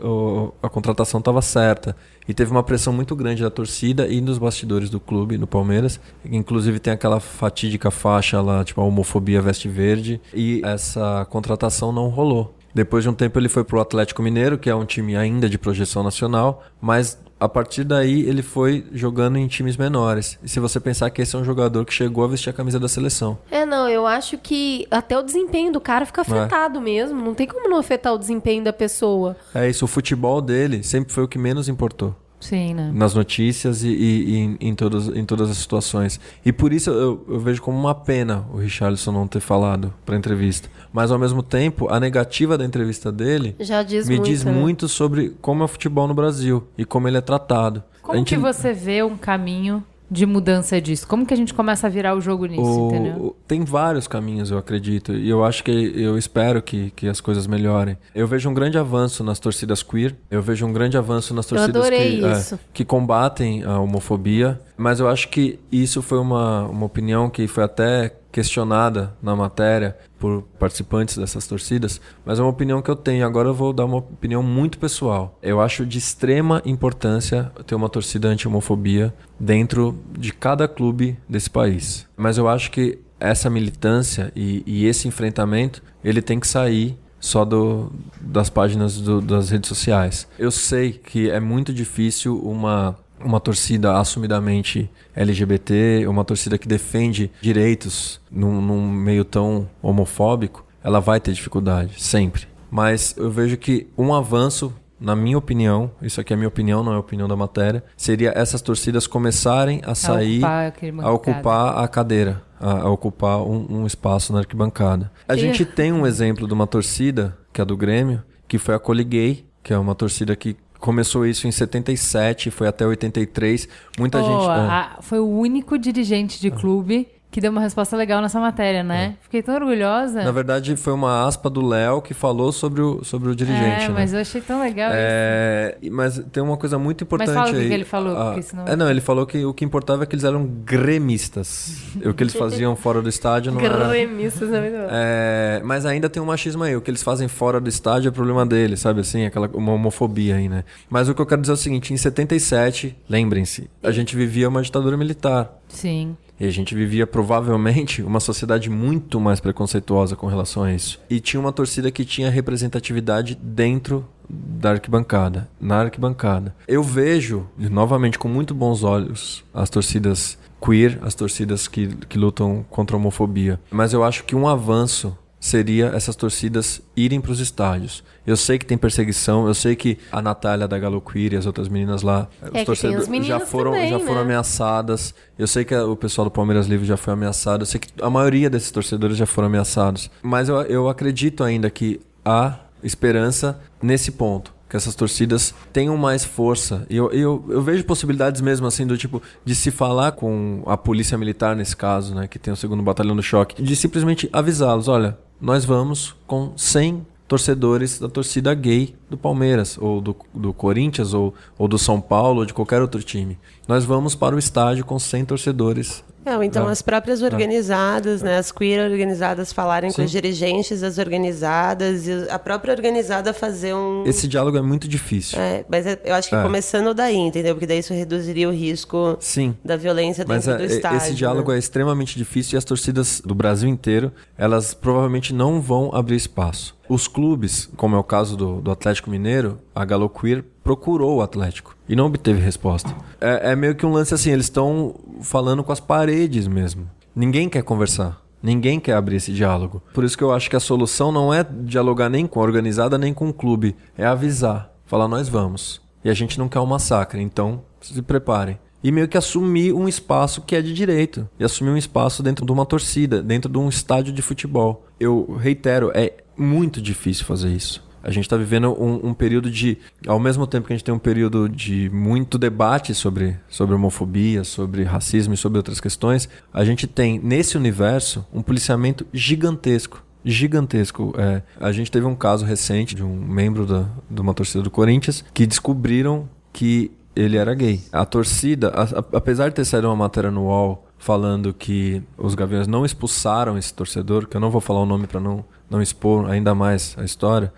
a 0.62 0.68
contratação 0.68 1.18
estava 1.18 1.42
certa. 1.42 1.96
E 2.26 2.34
teve 2.34 2.50
uma 2.50 2.62
pressão 2.62 2.92
muito 2.92 3.16
grande 3.16 3.42
da 3.42 3.50
torcida 3.50 4.06
e 4.06 4.20
nos 4.20 4.38
bastidores 4.38 4.90
do 4.90 5.00
clube, 5.00 5.38
no 5.38 5.46
Palmeiras. 5.46 6.00
Inclusive 6.24 6.78
tem 6.78 6.92
aquela 6.92 7.20
fatídica 7.20 7.90
faixa 7.90 8.40
lá, 8.40 8.64
tipo 8.64 8.80
a 8.80 8.84
homofobia 8.84 9.40
veste 9.40 9.68
verde. 9.68 10.20
E 10.34 10.60
essa 10.64 11.26
contratação 11.30 11.92
não 11.92 12.08
rolou. 12.08 12.54
Depois 12.74 13.02
de 13.02 13.10
um 13.10 13.14
tempo 13.14 13.38
ele 13.38 13.48
foi 13.48 13.64
pro 13.64 13.80
Atlético 13.80 14.22
Mineiro, 14.22 14.58
que 14.58 14.68
é 14.68 14.74
um 14.74 14.84
time 14.84 15.16
ainda 15.16 15.48
de 15.48 15.58
projeção 15.58 16.02
nacional, 16.02 16.62
mas 16.80 17.18
a 17.40 17.48
partir 17.48 17.84
daí 17.84 18.22
ele 18.28 18.42
foi 18.42 18.84
jogando 18.92 19.36
em 19.38 19.46
times 19.46 19.76
menores. 19.76 20.38
E 20.42 20.48
se 20.48 20.60
você 20.60 20.80
pensar 20.80 21.10
que 21.10 21.22
esse 21.22 21.36
é 21.36 21.38
um 21.38 21.44
jogador 21.44 21.84
que 21.84 21.92
chegou 21.92 22.24
a 22.24 22.28
vestir 22.28 22.50
a 22.50 22.52
camisa 22.52 22.80
da 22.80 22.88
seleção. 22.88 23.38
É, 23.50 23.64
não, 23.64 23.88
eu 23.88 24.06
acho 24.06 24.38
que 24.38 24.86
até 24.90 25.18
o 25.18 25.22
desempenho 25.22 25.72
do 25.72 25.80
cara 25.80 26.06
fica 26.06 26.22
afetado 26.22 26.80
mesmo. 26.80 27.20
Não 27.20 27.34
tem 27.34 27.46
como 27.46 27.68
não 27.68 27.78
afetar 27.78 28.12
o 28.12 28.18
desempenho 28.18 28.64
da 28.64 28.72
pessoa. 28.72 29.36
É 29.54 29.68
isso, 29.68 29.84
o 29.84 29.88
futebol 29.88 30.40
dele 30.40 30.82
sempre 30.82 31.12
foi 31.12 31.24
o 31.24 31.28
que 31.28 31.38
menos 31.38 31.68
importou. 31.68 32.14
Sim, 32.40 32.72
né? 32.74 32.90
nas 32.94 33.14
notícias 33.14 33.82
e, 33.82 33.88
e- 33.88 34.56
e 34.60 34.68
em, 34.68 34.74
todas, 34.74 35.08
em 35.08 35.24
todas 35.24 35.50
as 35.50 35.56
situações. 35.56 36.20
E 36.44 36.52
por 36.52 36.72
isso 36.72 36.90
eu, 36.90 37.24
eu 37.28 37.40
vejo 37.40 37.60
como 37.60 37.78
uma 37.78 37.94
pena 37.94 38.44
o 38.52 38.58
Richarlison 38.58 39.10
não 39.12 39.26
ter 39.26 39.40
falado 39.40 39.92
para 40.06 40.16
entrevista. 40.16 40.68
Mas 40.92 41.10
ao 41.10 41.18
mesmo 41.18 41.42
tempo, 41.42 41.88
a 41.88 41.98
negativa 41.98 42.56
da 42.56 42.64
entrevista 42.64 43.10
dele 43.10 43.56
Já 43.60 43.82
diz 43.82 44.08
me 44.08 44.16
muito. 44.16 44.28
diz 44.30 44.44
né? 44.44 44.52
muito 44.52 44.88
sobre 44.88 45.36
como 45.40 45.62
é 45.62 45.64
o 45.64 45.68
futebol 45.68 46.06
no 46.06 46.14
Brasil 46.14 46.62
e 46.78 46.84
como 46.84 47.08
ele 47.08 47.16
é 47.18 47.20
tratado. 47.20 47.82
Como 48.02 48.14
a 48.14 48.18
gente, 48.18 48.28
que 48.28 48.40
você 48.40 48.72
vê 48.72 49.02
um 49.02 49.16
caminho 49.16 49.84
de 50.10 50.24
mudança 50.26 50.80
disso? 50.80 51.06
Como 51.06 51.26
que 51.26 51.34
a 51.34 51.36
gente 51.36 51.52
começa 51.52 51.86
a 51.86 51.90
virar 51.90 52.14
o 52.14 52.20
jogo 52.20 52.46
nisso, 52.46 52.62
o- 52.62 52.88
entendeu? 52.88 53.36
tem 53.46 53.64
vários 53.64 54.06
caminhos, 54.06 54.50
eu 54.50 54.58
acredito. 54.58 55.12
E 55.12 55.28
eu 55.28 55.44
acho 55.44 55.62
que 55.64 55.70
eu 55.70 56.16
espero 56.18 56.60
que, 56.62 56.90
que 56.96 57.08
as 57.08 57.20
coisas 57.20 57.46
melhorem. 57.46 57.96
Eu 58.14 58.26
vejo 58.26 58.48
um 58.48 58.54
grande 58.54 58.76
avanço 58.78 59.22
nas 59.24 59.38
torcidas 59.38 59.82
queer. 59.82 60.14
Eu 60.30 60.42
vejo 60.42 60.66
um 60.66 60.72
grande 60.72 60.96
avanço 60.96 61.32
nas 61.34 61.46
torcidas 61.46 61.88
que, 61.88 62.24
é, 62.54 62.58
que 62.72 62.84
combatem 62.84 63.64
a 63.64 63.78
homofobia. 63.78 64.60
Mas 64.76 65.00
eu 65.00 65.08
acho 65.08 65.28
que 65.28 65.58
isso 65.72 66.00
foi 66.02 66.18
uma, 66.18 66.62
uma 66.66 66.86
opinião 66.86 67.28
que 67.28 67.46
foi 67.48 67.64
até 67.64 68.14
questionada 68.30 69.14
na 69.22 69.34
matéria 69.34 69.96
por 70.18 70.42
participantes 70.58 71.16
dessas 71.16 71.46
torcidas, 71.46 72.00
mas 72.24 72.38
é 72.38 72.42
uma 72.42 72.50
opinião 72.50 72.82
que 72.82 72.90
eu 72.90 72.96
tenho. 72.96 73.24
Agora 73.24 73.48
eu 73.48 73.54
vou 73.54 73.72
dar 73.72 73.84
uma 73.84 73.98
opinião 73.98 74.42
muito 74.42 74.78
pessoal. 74.78 75.38
Eu 75.42 75.60
acho 75.60 75.86
de 75.86 75.98
extrema 75.98 76.60
importância 76.64 77.52
ter 77.66 77.74
uma 77.74 77.88
torcida 77.88 78.28
anti-homofobia 78.28 79.14
dentro 79.38 79.98
de 80.18 80.32
cada 80.32 80.66
clube 80.66 81.16
desse 81.28 81.48
país. 81.48 82.06
Mas 82.16 82.36
eu 82.38 82.48
acho 82.48 82.70
que 82.70 82.98
essa 83.20 83.48
militância 83.50 84.32
e, 84.34 84.62
e 84.66 84.86
esse 84.86 85.06
enfrentamento, 85.08 85.82
ele 86.04 86.22
tem 86.22 86.38
que 86.40 86.46
sair 86.46 86.96
só 87.20 87.44
do, 87.44 87.90
das 88.20 88.48
páginas 88.48 89.00
do- 89.00 89.20
das 89.20 89.50
redes 89.50 89.68
sociais. 89.68 90.28
Eu 90.38 90.50
sei 90.52 90.92
que 90.92 91.28
é 91.28 91.40
muito 91.40 91.72
difícil 91.74 92.38
uma 92.40 92.96
uma 93.24 93.40
torcida 93.40 93.98
assumidamente 93.98 94.90
LGBT, 95.14 96.06
uma 96.06 96.24
torcida 96.24 96.58
que 96.58 96.68
defende 96.68 97.30
direitos 97.40 98.20
num, 98.30 98.60
num 98.60 98.90
meio 98.90 99.24
tão 99.24 99.68
homofóbico, 99.82 100.64
ela 100.82 101.00
vai 101.00 101.20
ter 101.20 101.32
dificuldade, 101.32 102.02
sempre. 102.02 102.46
Mas 102.70 103.14
eu 103.16 103.30
vejo 103.30 103.56
que 103.56 103.88
um 103.96 104.14
avanço, 104.14 104.72
na 105.00 105.16
minha 105.16 105.38
opinião, 105.38 105.90
isso 106.02 106.20
aqui 106.20 106.32
é 106.32 106.34
a 106.34 106.36
minha 106.36 106.48
opinião, 106.48 106.82
não 106.82 106.92
é 106.92 106.96
a 106.96 107.00
opinião 107.00 107.26
da 107.26 107.36
matéria, 107.36 107.82
seria 107.96 108.32
essas 108.34 108.60
torcidas 108.60 109.06
começarem 109.06 109.80
a 109.84 109.94
sair 109.94 110.38
ocupar 110.38 110.66
aquele 110.66 111.00
a 111.00 111.10
ocupar 111.10 111.78
a 111.84 111.88
cadeira, 111.88 112.42
a, 112.60 112.82
a 112.82 112.90
ocupar 112.90 113.42
um, 113.42 113.80
um 113.80 113.86
espaço 113.86 114.32
na 114.32 114.40
arquibancada. 114.40 115.10
A 115.26 115.36
gente 115.36 115.64
tem 115.64 115.92
um 115.92 116.06
exemplo 116.06 116.46
de 116.46 116.54
uma 116.54 116.66
torcida, 116.66 117.36
que 117.52 117.60
é 117.60 117.62
a 117.62 117.64
do 117.64 117.76
Grêmio, 117.76 118.22
que 118.46 118.58
foi 118.58 118.74
a 118.74 118.78
Coliguei, 118.78 119.46
que 119.62 119.72
é 119.72 119.78
uma 119.78 119.94
torcida 119.94 120.34
que 120.34 120.56
começou 120.78 121.26
isso 121.26 121.46
em 121.46 121.50
77, 121.52 122.50
foi 122.50 122.68
até 122.68 122.86
83. 122.86 123.68
Muita 123.98 124.18
Pô, 124.20 124.24
gente. 124.24 124.44
é. 124.48 124.50
a- 124.50 124.98
foi 125.00 125.18
o 125.18 125.26
único 125.28 125.78
dirigente 125.78 126.40
de 126.40 126.50
clube 126.50 127.08
que 127.30 127.42
deu 127.42 127.50
uma 127.50 127.60
resposta 127.60 127.94
legal 127.96 128.22
nessa 128.22 128.40
matéria, 128.40 128.82
né? 128.82 129.14
Fiquei 129.20 129.42
tão 129.42 129.54
orgulhosa. 129.54 130.22
É. 130.22 130.24
Na 130.24 130.32
verdade, 130.32 130.74
foi 130.76 130.94
uma 130.94 131.26
aspa 131.26 131.50
do 131.50 131.60
Léo 131.64 132.00
que 132.00 132.14
falou 132.14 132.50
sobre 132.52 132.80
o, 132.80 133.04
sobre 133.04 133.28
o 133.28 133.36
dirigente. 133.36 133.84
é, 133.84 133.88
né? 133.88 133.94
mas 133.94 134.14
eu 134.14 134.20
achei 134.20 134.40
tão 134.40 134.60
legal 134.60 134.88
isso. 134.90 134.98
É, 134.98 135.76
e- 135.82 135.90
mas 135.90 136.18
tem 136.32 136.42
uma 136.42 136.56
coisa 136.56 136.78
muito 136.78 137.04
importante 137.04 137.34
fala 137.34 137.50
o 137.50 137.52
que 137.52 137.58
aí. 137.60 137.68
que 137.68 137.74
ele 137.74 137.84
falou, 137.84 138.16
Ah, 138.16 138.40
senão- 138.40 138.64
É, 138.66 138.74
não, 138.74 138.90
ele 138.90 139.02
falou 139.02 139.26
que 139.26 139.44
o 139.44 139.52
que 139.52 139.62
importava 139.64 140.04
é 140.04 140.06
que 140.06 140.14
eles 140.14 140.24
eram 140.24 140.46
gremistas. 140.46 141.76
o 142.04 142.14
que 142.14 142.22
eles 142.22 142.34
faziam 142.34 142.74
fora 142.74 143.02
do 143.02 143.08
estádio 143.08 143.52
não 143.52 143.60
era... 143.60 143.88
Gremistas, 143.88 144.52
é 144.52 144.60
muito. 144.60 144.76
É, 144.90 145.60
mas 145.64 145.84
ainda 145.84 146.08
tem 146.08 146.22
um 146.22 146.26
machismo 146.26 146.62
aí. 146.64 146.74
O 146.76 146.80
que 146.80 146.90
eles 146.90 147.02
fazem 147.02 147.28
fora 147.28 147.60
do 147.60 147.68
estádio 147.68 148.08
é 148.08 148.10
problema 148.10 148.46
deles, 148.46 148.80
sabe 148.80 149.00
assim? 149.00 149.26
Aquela 149.26 149.48
uma 149.52 149.72
homofobia 149.72 150.36
aí, 150.36 150.48
né? 150.48 150.64
Mas 150.88 151.08
o 151.08 151.14
que 151.14 151.20
eu 151.20 151.26
quero 151.26 151.40
dizer 151.42 151.52
é 151.52 151.54
o 151.54 151.56
seguinte: 151.58 151.92
em 151.92 151.96
77, 151.96 152.96
lembrem-se, 153.08 153.68
a 153.82 153.90
gente 153.90 154.16
vivia 154.16 154.48
uma 154.48 154.62
ditadura 154.62 154.96
militar. 154.96 155.50
Sim. 155.68 156.16
E 156.38 156.46
a 156.46 156.50
gente 156.50 156.74
vivia 156.74 157.06
provavelmente 157.06 158.02
uma 158.04 158.20
sociedade 158.20 158.70
muito 158.70 159.20
mais 159.20 159.40
preconceituosa 159.40 160.16
com 160.16 160.26
relação 160.26 160.62
a 160.64 160.72
isso. 160.72 161.00
E 161.10 161.20
tinha 161.20 161.40
uma 161.40 161.52
torcida 161.52 161.90
que 161.90 162.04
tinha 162.04 162.30
representatividade 162.30 163.34
dentro 163.40 164.06
da 164.28 164.72
arquibancada, 164.72 165.48
na 165.60 165.80
arquibancada. 165.80 166.54
Eu 166.66 166.82
vejo, 166.82 167.46
novamente, 167.56 168.18
com 168.18 168.28
muito 168.28 168.54
bons 168.54 168.84
olhos, 168.84 169.42
as 169.54 169.70
torcidas 169.70 170.38
queer, 170.60 170.98
as 171.02 171.14
torcidas 171.14 171.66
que, 171.66 171.88
que 172.06 172.18
lutam 172.18 172.64
contra 172.68 172.96
a 172.96 172.98
homofobia. 172.98 173.58
Mas 173.70 173.92
eu 173.92 174.04
acho 174.04 174.24
que 174.24 174.36
um 174.36 174.46
avanço 174.46 175.16
seria 175.40 175.86
essas 175.94 176.16
torcidas 176.16 176.80
irem 176.96 177.20
para 177.20 177.30
os 177.32 177.40
estádios. 177.40 178.02
Eu 178.26 178.36
sei 178.36 178.58
que 178.58 178.66
tem 178.66 178.76
perseguição, 178.76 179.46
eu 179.46 179.54
sei 179.54 179.76
que 179.76 179.96
a 180.12 180.20
Natália 180.20 180.66
da 180.68 180.78
Galo 180.78 181.00
Queer 181.00 181.32
e 181.32 181.36
as 181.36 181.46
outras 181.46 181.68
meninas 181.68 182.02
lá, 182.02 182.28
que 182.44 182.50
tem 182.50 182.64
torcedores 182.64 183.08
os 183.08 183.26
já 183.26 183.40
foram, 183.40 183.72
também, 183.72 183.88
já 183.90 183.98
foram 184.00 184.14
né? 184.16 184.20
ameaçadas. 184.22 185.14
Eu 185.38 185.46
sei 185.46 185.64
que 185.64 185.74
a- 185.74 185.86
o 185.86 185.96
pessoal 185.96 186.24
do 186.26 186.30
Palmeiras 186.30 186.66
Livre 186.66 186.86
já 186.86 186.96
foi 186.96 187.12
ameaçado. 187.12 187.62
Eu 187.62 187.66
sei 187.66 187.80
que 187.80 187.88
a 188.02 188.10
maioria 188.10 188.50
desses 188.50 188.70
torcedores 188.70 189.16
já 189.16 189.26
foram 189.26 189.46
ameaçados. 189.48 190.10
Mas 190.22 190.48
eu, 190.48 190.56
eu 190.62 190.88
acredito 190.88 191.42
ainda 191.44 191.70
que 191.70 192.00
há 192.24 192.58
esperança 192.82 193.58
nesse 193.82 194.10
ponto. 194.12 194.52
Que 194.68 194.76
essas 194.76 194.94
torcidas 194.94 195.54
tenham 195.72 195.96
mais 195.96 196.24
força. 196.24 196.86
E 196.90 196.96
eu, 196.96 197.10
eu, 197.10 197.44
eu 197.48 197.62
vejo 197.62 197.84
possibilidades 197.84 198.40
mesmo 198.40 198.66
assim 198.66 198.86
do 198.86 198.98
tipo 198.98 199.22
de 199.44 199.54
se 199.54 199.70
falar 199.70 200.12
com 200.12 200.62
a 200.66 200.76
polícia 200.76 201.16
militar 201.16 201.56
nesse 201.56 201.74
caso, 201.74 202.14
né? 202.14 202.26
Que 202.26 202.38
tem 202.38 202.52
o 202.52 202.56
segundo 202.56 202.82
batalhão 202.82 203.16
do 203.16 203.22
choque. 203.22 203.62
De 203.62 203.74
simplesmente 203.74 204.28
avisá-los, 204.32 204.88
olha, 204.88 205.18
nós 205.40 205.64
vamos 205.64 206.14
com 206.26 206.52
100 206.56 207.06
torcedores 207.28 208.00
da 208.00 208.08
torcida 208.08 208.54
gay 208.54 208.96
do 209.10 209.16
Palmeiras, 209.16 209.76
ou 209.78 210.00
do, 210.00 210.16
do 210.34 210.52
Corinthians, 210.54 211.12
ou, 211.12 211.34
ou 211.58 211.68
do 211.68 211.78
São 211.78 212.00
Paulo, 212.00 212.40
ou 212.40 212.46
de 212.46 212.54
qualquer 212.54 212.80
outro 212.80 213.02
time. 213.02 213.38
Nós 213.68 213.84
vamos 213.84 214.14
para 214.14 214.34
o 214.34 214.38
estádio 214.38 214.82
com 214.84 214.98
100 214.98 215.26
torcedores 215.26 216.02
Não, 216.24 216.42
então 216.42 216.66
Ah. 216.68 216.70
as 216.72 216.82
próprias 216.82 217.22
organizadas, 217.22 218.20
né, 218.22 218.36
as 218.36 218.52
queer 218.52 218.90
organizadas 218.90 219.50
falarem 219.50 219.88
com 219.90 219.96
Sim. 219.96 220.04
os 220.04 220.10
dirigentes 220.10 220.80
das 220.82 220.98
organizadas 220.98 222.06
e 222.06 222.26
a 222.28 222.38
própria 222.38 222.74
organizada 222.74 223.32
fazer 223.32 223.72
um... 223.74 224.04
Esse 224.04 224.28
diálogo 224.28 224.58
é 224.58 224.60
muito 224.60 224.86
difícil. 224.86 225.38
É, 225.40 225.64
mas 225.70 225.86
é- 225.86 225.98
eu 226.04 226.14
acho 226.14 226.28
que 226.28 226.34
É. 226.34 226.42
começando 226.42 226.92
daí, 226.92 227.16
entendeu? 227.16 227.54
Porque 227.54 227.66
daí 227.66 227.78
isso 227.78 227.94
reduziria 227.94 228.46
o 228.46 228.52
risco 228.52 229.16
Sim. 229.20 229.54
da 229.64 229.76
violência 229.76 230.22
Mas 230.28 230.44
dentro 230.44 230.62
é, 230.62 230.66
do 230.66 230.72
é- 230.72 230.76
estádio. 230.76 230.98
esse 230.98 231.14
diálogo 231.14 231.50
né? 231.50 231.56
é 231.56 231.58
extremamente 231.58 232.18
difícil 232.18 232.56
e 232.56 232.58
as 232.58 232.64
torcidas 232.64 233.22
do 233.24 233.34
Brasil 233.34 233.68
inteiro, 233.68 234.12
elas 234.36 234.74
provavelmente 234.74 235.32
não 235.32 235.62
vão 235.62 235.90
abrir 235.94 236.16
espaço. 236.16 236.76
Os 236.90 237.06
clubes, 237.08 237.68
como 237.76 237.96
é 237.96 237.98
o 237.98 238.04
caso 238.04 238.36
do, 238.36 238.60
do 238.60 238.70
Atlético 238.70 239.10
Mineiro, 239.10 239.58
a 239.78 239.84
Galo 239.84 240.08
Queer 240.08 240.44
procurou 240.64 241.18
o 241.18 241.22
Atlético 241.22 241.76
e 241.88 241.94
não 241.94 242.06
obteve 242.06 242.40
resposta. 242.40 242.92
É, 243.20 243.52
é 243.52 243.56
meio 243.56 243.76
que 243.76 243.86
um 243.86 243.92
lance 243.92 244.12
assim, 244.12 244.32
eles 244.32 244.46
estão 244.46 244.96
falando 245.22 245.62
com 245.62 245.70
as 245.70 245.78
paredes 245.78 246.48
mesmo. 246.48 246.90
Ninguém 247.14 247.48
quer 247.48 247.62
conversar. 247.62 248.20
Ninguém 248.42 248.80
quer 248.80 248.94
abrir 248.94 249.16
esse 249.16 249.32
diálogo. 249.32 249.80
Por 249.94 250.02
isso 250.02 250.18
que 250.18 250.24
eu 250.24 250.32
acho 250.32 250.50
que 250.50 250.56
a 250.56 250.60
solução 250.60 251.12
não 251.12 251.32
é 251.32 251.44
dialogar 251.44 252.08
nem 252.08 252.26
com 252.26 252.40
a 252.40 252.42
organizada 252.42 252.98
nem 252.98 253.14
com 253.14 253.28
o 253.28 253.32
clube. 253.32 253.76
É 253.96 254.04
avisar. 254.04 254.72
Falar, 254.84 255.06
nós 255.06 255.28
vamos. 255.28 255.80
E 256.04 256.10
a 256.10 256.14
gente 256.14 256.38
não 256.38 256.48
quer 256.48 256.60
um 256.60 256.66
massacre, 256.66 257.22
então 257.22 257.62
se 257.80 258.02
preparem. 258.02 258.58
E 258.82 258.90
meio 258.90 259.08
que 259.08 259.18
assumir 259.18 259.72
um 259.72 259.88
espaço 259.88 260.42
que 260.42 260.56
é 260.56 260.62
de 260.62 260.72
direito. 260.74 261.28
E 261.38 261.44
assumir 261.44 261.70
um 261.70 261.76
espaço 261.76 262.20
dentro 262.20 262.44
de 262.44 262.50
uma 262.50 262.66
torcida, 262.66 263.22
dentro 263.22 263.50
de 263.50 263.58
um 263.58 263.68
estádio 263.68 264.12
de 264.12 264.22
futebol. 264.22 264.86
Eu 264.98 265.36
reitero, 265.40 265.92
é 265.94 266.14
muito 266.36 266.82
difícil 266.82 267.24
fazer 267.24 267.50
isso. 267.50 267.87
A 268.08 268.10
gente 268.10 268.24
está 268.24 268.38
vivendo 268.38 268.72
um, 268.82 269.08
um 269.08 269.12
período 269.12 269.50
de. 269.50 269.76
Ao 270.06 270.18
mesmo 270.18 270.46
tempo 270.46 270.66
que 270.66 270.72
a 270.72 270.76
gente 270.76 270.84
tem 270.84 270.94
um 270.94 270.98
período 270.98 271.46
de 271.46 271.90
muito 271.92 272.38
debate 272.38 272.94
sobre, 272.94 273.36
sobre 273.50 273.74
homofobia, 273.74 274.44
sobre 274.44 274.82
racismo 274.82 275.34
e 275.34 275.36
sobre 275.36 275.58
outras 275.58 275.78
questões, 275.78 276.26
a 276.50 276.64
gente 276.64 276.86
tem 276.86 277.20
nesse 277.22 277.54
universo 277.58 278.24
um 278.32 278.40
policiamento 278.40 279.06
gigantesco. 279.12 280.02
Gigantesco. 280.24 281.12
É, 281.18 281.42
a 281.60 281.70
gente 281.70 281.90
teve 281.90 282.06
um 282.06 282.14
caso 282.14 282.46
recente 282.46 282.94
de 282.94 283.04
um 283.04 283.14
membro 283.14 283.66
da, 283.66 283.84
de 284.10 284.20
uma 284.22 284.32
torcida 284.32 284.62
do 284.62 284.70
Corinthians 284.70 285.22
que 285.34 285.46
descobriram 285.46 286.26
que 286.50 286.90
ele 287.14 287.36
era 287.36 287.52
gay. 287.54 287.82
A 287.92 288.06
torcida, 288.06 288.68
a- 288.70 288.84
a- 289.00 289.04
apesar 289.18 289.50
de 289.50 289.54
ter 289.56 289.64
saído 289.66 289.86
uma 289.88 289.96
matéria 289.96 290.30
no 290.30 290.44
UOL 290.44 290.86
falando 290.96 291.52
que 291.52 292.02
os 292.16 292.34
Gaviões 292.34 292.66
não 292.66 292.86
expulsaram 292.86 293.58
esse 293.58 293.74
torcedor, 293.74 294.26
que 294.26 294.36
eu 294.36 294.40
não 294.40 294.50
vou 294.50 294.60
falar 294.62 294.80
o 294.80 294.86
nome 294.86 295.06
para 295.06 295.20
não, 295.20 295.44
não 295.70 295.80
expor 295.82 296.30
ainda 296.30 296.54
mais 296.54 296.94
a 296.98 297.04
história, 297.04 297.52